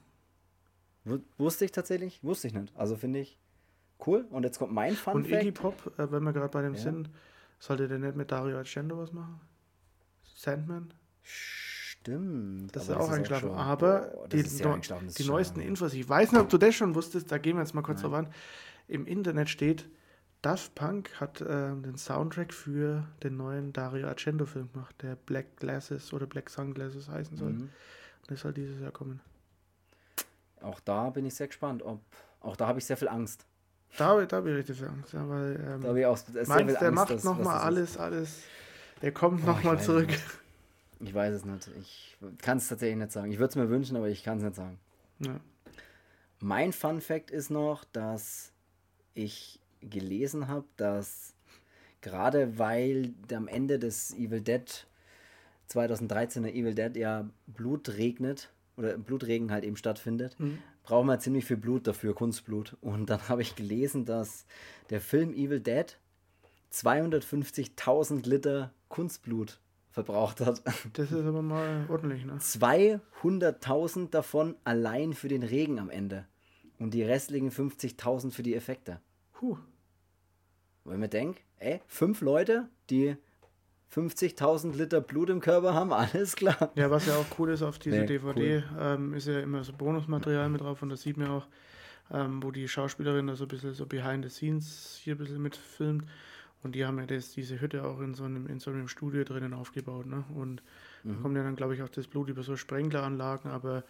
Wusste 1.36 1.64
ich 1.64 1.72
tatsächlich? 1.72 2.22
Wusste 2.22 2.46
ich 2.46 2.54
nicht. 2.54 2.72
Also 2.76 2.96
finde 2.96 3.18
ich 3.18 3.38
cool. 4.06 4.26
Und 4.30 4.44
jetzt 4.44 4.58
kommt 4.58 4.72
mein 4.72 4.94
Fun 4.94 5.14
Und 5.14 5.28
Fact. 5.28 5.42
Iggy 5.42 5.52
Pop, 5.52 5.98
äh, 5.98 6.10
wenn 6.10 6.22
wir 6.22 6.32
gerade 6.32 6.50
bei 6.50 6.62
dem 6.62 6.74
ja. 6.74 6.80
sind, 6.80 7.10
sollte 7.58 7.88
der 7.88 7.98
nicht 7.98 8.16
mit 8.16 8.30
Dario 8.30 8.58
Argento 8.58 8.98
was 8.98 9.12
machen? 9.12 9.40
Sandman? 10.34 10.92
Stimmt. 11.22 12.74
Das 12.74 12.84
ist 12.84 12.90
auch 12.90 13.10
eingeschlafen. 13.10 13.50
Aber 13.50 14.10
oh, 14.14 14.26
die, 14.26 14.42
no, 14.62 14.76
die 14.76 15.24
neuesten 15.24 15.60
Infos, 15.60 15.94
ich 15.94 16.08
weiß 16.08 16.32
nicht, 16.32 16.40
ob 16.40 16.48
du 16.48 16.58
das 16.58 16.74
schon 16.74 16.94
wusstest, 16.94 17.30
da 17.30 17.38
gehen 17.38 17.56
wir 17.56 17.62
jetzt 17.62 17.74
mal 17.74 17.82
kurz 17.82 18.00
drauf 18.00 18.14
an. 18.14 18.28
Im 18.88 19.06
Internet 19.06 19.48
steht, 19.48 19.88
Daft 20.42 20.74
Punk 20.74 21.20
hat 21.20 21.40
äh, 21.40 21.44
den 21.44 21.96
Soundtrack 21.96 22.52
für 22.52 23.06
den 23.22 23.36
neuen 23.36 23.72
Dario 23.72 24.08
Argento-Film 24.08 24.72
gemacht, 24.72 24.96
der 25.00 25.14
Black 25.14 25.56
Glasses 25.58 26.12
oder 26.12 26.26
Black 26.26 26.50
Sunglasses 26.50 27.08
heißen 27.08 27.36
soll. 27.36 27.52
Mhm. 27.52 27.70
Das 28.26 28.40
soll 28.40 28.52
dieses 28.52 28.80
Jahr 28.80 28.90
kommen. 28.90 29.20
Auch 30.60 30.80
da 30.80 31.10
bin 31.10 31.24
ich 31.24 31.34
sehr 31.34 31.46
gespannt. 31.46 31.84
Ob, 31.84 32.00
auch 32.40 32.56
da 32.56 32.66
habe 32.66 32.80
ich 32.80 32.84
sehr 32.84 32.96
viel 32.96 33.08
Angst. 33.08 33.46
Da, 33.96 34.24
da 34.24 34.36
habe 34.36 34.50
ich 34.50 34.56
richtig 34.56 34.82
Angst. 34.86 35.12
Ja, 35.12 35.28
weil, 35.28 35.56
ähm, 35.56 35.80
da 35.82 35.88
habe 35.88 36.00
ich 36.00 36.06
auch 36.06 36.16
sehr 36.16 36.46
meinst, 36.46 36.80
der 36.80 36.88
Angst, 36.88 37.10
macht 37.10 37.24
nochmal 37.24 37.58
alles, 37.58 37.98
alles. 37.98 38.42
Der 39.02 39.12
kommt 39.12 39.44
nochmal 39.44 39.80
zurück. 39.80 40.08
Nicht. 40.08 40.24
Ich 41.00 41.14
weiß 41.14 41.34
es 41.34 41.44
nicht. 41.44 41.68
Ich 41.80 42.16
kann 42.38 42.58
es 42.58 42.68
tatsächlich 42.68 42.96
nicht 42.96 43.12
sagen. 43.12 43.32
Ich 43.32 43.38
würde 43.38 43.50
es 43.50 43.56
mir 43.56 43.68
wünschen, 43.68 43.96
aber 43.96 44.08
ich 44.08 44.22
kann 44.22 44.38
es 44.38 44.44
nicht 44.44 44.54
sagen. 44.56 44.78
Ja. 45.18 45.40
Mein 46.40 46.72
Fun 46.72 47.00
Fact 47.00 47.30
ist 47.30 47.50
noch, 47.50 47.84
dass 47.84 48.52
ich 49.14 49.60
gelesen 49.80 50.48
habe, 50.48 50.64
dass 50.76 51.34
gerade 52.00 52.58
weil 52.58 53.14
am 53.32 53.48
Ende 53.48 53.78
des 53.78 54.14
Evil 54.14 54.40
Dead 54.40 54.86
2013er 55.70 56.48
Evil 56.48 56.74
Dead 56.74 56.96
ja 56.96 57.28
Blut 57.46 57.88
regnet 57.90 58.50
oder 58.76 58.96
Blutregen 58.96 59.50
halt 59.50 59.64
eben 59.64 59.76
stattfindet, 59.76 60.38
mhm. 60.38 60.58
Braucht 60.82 61.06
man 61.06 61.20
ziemlich 61.20 61.44
viel 61.44 61.56
Blut 61.56 61.86
dafür, 61.86 62.14
Kunstblut. 62.14 62.76
Und 62.80 63.10
dann 63.10 63.20
habe 63.28 63.42
ich 63.42 63.54
gelesen, 63.54 64.04
dass 64.04 64.46
der 64.90 65.00
Film 65.00 65.32
Evil 65.32 65.60
Dead 65.60 65.98
250.000 66.72 68.28
Liter 68.28 68.72
Kunstblut 68.88 69.60
verbraucht 69.90 70.40
hat. 70.40 70.62
Das 70.94 71.12
ist 71.12 71.24
aber 71.24 71.42
mal 71.42 71.86
ordentlich, 71.88 72.24
ne? 72.24 72.34
200.000 72.34 74.10
davon 74.10 74.56
allein 74.64 75.12
für 75.12 75.28
den 75.28 75.42
Regen 75.42 75.78
am 75.78 75.90
Ende. 75.90 76.26
Und 76.78 76.94
die 76.94 77.02
restlichen 77.02 77.50
50.000 77.50 78.32
für 78.32 78.42
die 78.42 78.54
Effekte. 78.54 79.00
Puh. 79.32 79.58
Wenn 80.84 80.98
man 80.98 81.10
denkt, 81.10 81.40
ey, 81.58 81.80
fünf 81.86 82.22
Leute, 82.22 82.68
die 82.90 83.16
50.000 83.94 84.76
Liter 84.76 85.00
Blut 85.00 85.30
im 85.30 85.40
Körper 85.40 85.74
haben, 85.74 85.92
alles 85.92 86.36
klar. 86.36 86.70
Ja, 86.74 86.90
was 86.90 87.06
ja 87.06 87.16
auch 87.16 87.26
cool 87.38 87.50
ist 87.50 87.62
auf 87.62 87.78
dieser 87.78 88.00
nee, 88.00 88.06
DVD, 88.06 88.56
cool. 88.56 88.64
ähm, 88.80 89.14
ist 89.14 89.28
ja 89.28 89.40
immer 89.40 89.64
so 89.64 89.72
Bonusmaterial 89.72 90.48
mit 90.48 90.60
drauf 90.60 90.82
und 90.82 90.88
das 90.88 91.02
sieht 91.02 91.16
man 91.16 91.28
auch, 91.28 91.46
ähm, 92.10 92.42
wo 92.42 92.50
die 92.50 92.68
Schauspielerin 92.68 93.26
da 93.26 93.36
so 93.36 93.44
ein 93.44 93.48
bisschen 93.48 93.74
so 93.74 93.86
behind 93.86 94.24
the 94.24 94.30
scenes 94.30 94.98
hier 95.02 95.14
ein 95.14 95.18
bisschen 95.18 95.42
mitfilmt. 95.42 96.04
Und 96.62 96.76
die 96.76 96.84
haben 96.84 96.98
ja 96.98 97.06
das, 97.06 97.32
diese 97.32 97.60
Hütte 97.60 97.84
auch 97.84 98.00
in 98.00 98.14
so 98.14 98.24
einem, 98.24 98.46
in 98.46 98.60
so 98.60 98.70
einem 98.70 98.86
Studio 98.86 99.24
drinnen 99.24 99.52
aufgebaut. 99.52 100.06
Ne? 100.06 100.24
Und 100.34 100.62
mhm. 101.02 101.14
da 101.14 101.22
kommt 101.22 101.36
ja 101.36 101.42
dann, 101.42 101.56
glaube 101.56 101.74
ich, 101.74 101.82
auch 101.82 101.88
das 101.88 102.06
Blut 102.06 102.28
über 102.28 102.44
so 102.44 102.56
Sprenkleranlagen, 102.56 103.50
aber 103.50 103.82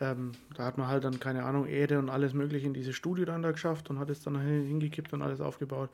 ähm, 0.00 0.32
da 0.54 0.64
hat 0.64 0.78
man 0.78 0.88
halt 0.88 1.04
dann, 1.04 1.20
keine 1.20 1.44
Ahnung, 1.44 1.66
Erde 1.66 1.98
und 1.98 2.08
alles 2.08 2.34
Mögliche 2.34 2.66
in 2.66 2.74
dieses 2.74 2.96
Studio 2.96 3.24
dann 3.24 3.42
da 3.42 3.52
geschafft 3.52 3.90
und 3.90 3.98
hat 3.98 4.10
es 4.10 4.22
dann 4.22 4.40
hingekippt 4.40 5.12
und 5.12 5.22
alles 5.22 5.40
aufgebaut. 5.40 5.90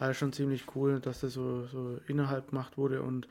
Also 0.00 0.14
schon 0.14 0.32
ziemlich 0.32 0.64
cool, 0.74 0.98
dass 0.98 1.20
das 1.20 1.34
so, 1.34 1.66
so 1.66 2.00
innerhalb 2.08 2.48
gemacht 2.48 2.78
wurde 2.78 3.02
und 3.02 3.28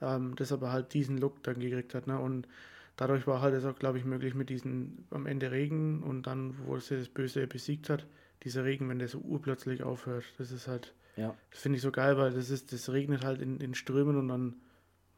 ähm, 0.00 0.34
das 0.34 0.50
aber 0.50 0.72
halt 0.72 0.92
diesen 0.94 1.16
Look 1.16 1.42
dann 1.44 1.60
gekriegt 1.60 1.94
hat. 1.94 2.08
Ne? 2.08 2.18
Und 2.18 2.48
dadurch 2.96 3.28
war 3.28 3.40
halt 3.40 3.54
es 3.54 3.64
auch, 3.64 3.78
glaube 3.78 3.98
ich, 3.98 4.04
möglich 4.04 4.34
mit 4.34 4.50
diesen 4.50 5.06
am 5.10 5.26
Ende 5.26 5.52
Regen 5.52 6.02
und 6.02 6.26
dann, 6.26 6.56
wo 6.66 6.74
es 6.74 6.88
das 6.88 7.08
Böse 7.08 7.46
besiegt 7.46 7.88
hat, 7.88 8.04
dieser 8.42 8.64
Regen, 8.64 8.88
wenn 8.88 8.98
der 8.98 9.06
so 9.06 9.18
urplötzlich 9.18 9.84
aufhört. 9.84 10.24
Das 10.38 10.50
ist 10.50 10.66
halt, 10.66 10.92
Ja. 11.16 11.36
das 11.52 11.60
finde 11.60 11.76
ich 11.76 11.82
so 11.82 11.92
geil, 11.92 12.18
weil 12.18 12.32
das 12.32 12.50
ist, 12.50 12.72
das 12.72 12.90
regnet 12.90 13.24
halt 13.24 13.40
in, 13.40 13.60
in 13.60 13.74
Strömen 13.74 14.16
und 14.16 14.26
dann, 14.26 14.56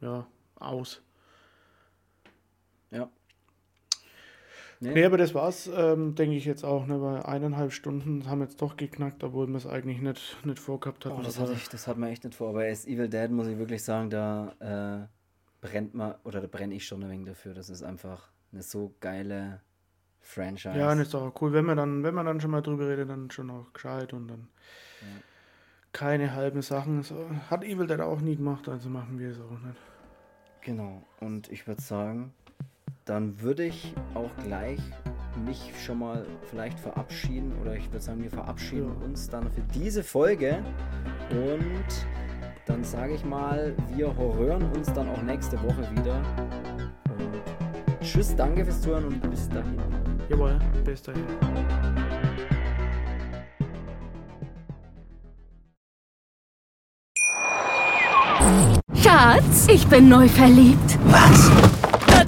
ja, 0.02 0.26
aus. 0.56 1.00
Ja. 2.90 3.08
Nee, 4.92 5.04
aber 5.04 5.16
das 5.16 5.34
war's, 5.34 5.70
ähm, 5.74 6.14
denke 6.14 6.36
ich 6.36 6.44
jetzt 6.44 6.64
auch, 6.64 6.86
ne, 6.86 7.00
weil 7.00 7.22
eineinhalb 7.22 7.72
Stunden 7.72 8.28
haben 8.28 8.40
jetzt 8.40 8.60
doch 8.60 8.76
geknackt, 8.76 9.24
obwohl 9.24 9.46
wir 9.46 9.56
es 9.56 9.66
eigentlich 9.66 10.00
nicht, 10.00 10.36
nicht 10.44 10.58
vorgehabt 10.58 11.06
hatten. 11.06 11.16
Oh, 11.18 11.22
das, 11.22 11.38
hatte 11.38 11.52
ich, 11.52 11.68
das 11.68 11.86
hat 11.86 11.96
man 11.96 12.10
echt 12.10 12.24
nicht 12.24 12.34
vor. 12.34 12.50
Aber 12.50 12.64
as 12.64 12.86
Evil 12.86 13.08
Dead 13.08 13.30
muss 13.30 13.46
ich 13.46 13.58
wirklich 13.58 13.82
sagen, 13.82 14.10
da 14.10 15.08
äh, 15.60 15.66
brennt 15.66 15.94
man, 15.94 16.14
oder 16.24 16.40
da 16.40 16.46
brenne 16.46 16.74
ich 16.74 16.86
schon 16.86 17.02
ein 17.02 17.10
wenig 17.10 17.26
dafür. 17.26 17.54
Das 17.54 17.70
ist 17.70 17.82
einfach 17.82 18.28
eine 18.52 18.62
so 18.62 18.94
geile 19.00 19.60
Franchise. 20.20 20.76
Ja, 20.76 20.92
und 20.92 21.00
ist 21.00 21.14
auch 21.14 21.32
cool, 21.40 21.52
wenn 21.52 21.64
man 21.64 21.76
dann, 21.76 22.02
wenn 22.02 22.14
man 22.14 22.26
dann 22.26 22.40
schon 22.40 22.50
mal 22.50 22.62
drüber 22.62 22.88
redet, 22.88 23.08
dann 23.08 23.30
schon 23.30 23.50
auch 23.50 23.72
gescheit 23.72 24.12
und 24.12 24.28
dann 24.28 24.48
keine 25.92 26.34
halben 26.34 26.60
Sachen. 26.60 27.02
So, 27.02 27.30
hat 27.48 27.64
Evil 27.64 27.86
Dead 27.86 28.00
auch 28.00 28.20
nie 28.20 28.36
gemacht, 28.36 28.68
also 28.68 28.88
machen 28.88 29.18
wir 29.18 29.30
es 29.30 29.40
auch 29.40 29.58
nicht. 29.60 29.80
Genau. 30.62 31.02
Und 31.20 31.50
ich 31.52 31.66
würde 31.66 31.80
sagen, 31.80 32.32
dann 33.04 33.40
würde 33.40 33.64
ich 33.64 33.94
auch 34.14 34.30
gleich 34.44 34.80
mich 35.44 35.72
schon 35.84 35.98
mal 35.98 36.24
vielleicht 36.48 36.78
verabschieden. 36.78 37.52
Oder 37.60 37.76
ich 37.76 37.88
würde 37.90 38.00
sagen, 38.00 38.22
wir 38.22 38.30
verabschieden 38.30 38.94
Ja. 39.00 39.06
uns 39.06 39.28
dann 39.28 39.50
für 39.50 39.62
diese 39.74 40.02
Folge. 40.02 40.62
Und 41.30 42.06
dann 42.66 42.84
sage 42.84 43.14
ich 43.14 43.24
mal, 43.24 43.74
wir 43.94 44.14
hören 44.16 44.70
uns 44.72 44.92
dann 44.92 45.08
auch 45.08 45.22
nächste 45.22 45.60
Woche 45.62 45.86
wieder. 45.96 46.22
Und 47.18 48.00
tschüss, 48.00 48.34
danke 48.36 48.64
fürs 48.64 48.80
Zuhören 48.80 49.04
und 49.06 49.30
bis 49.30 49.48
dahin. 49.48 49.78
Jawohl, 50.28 50.58
bis 50.84 51.02
dahin. 51.02 51.24
Schatz, 58.94 59.68
ich 59.68 59.86
bin 59.86 60.08
neu 60.08 60.28
verliebt. 60.28 60.98
Was? 61.06 61.50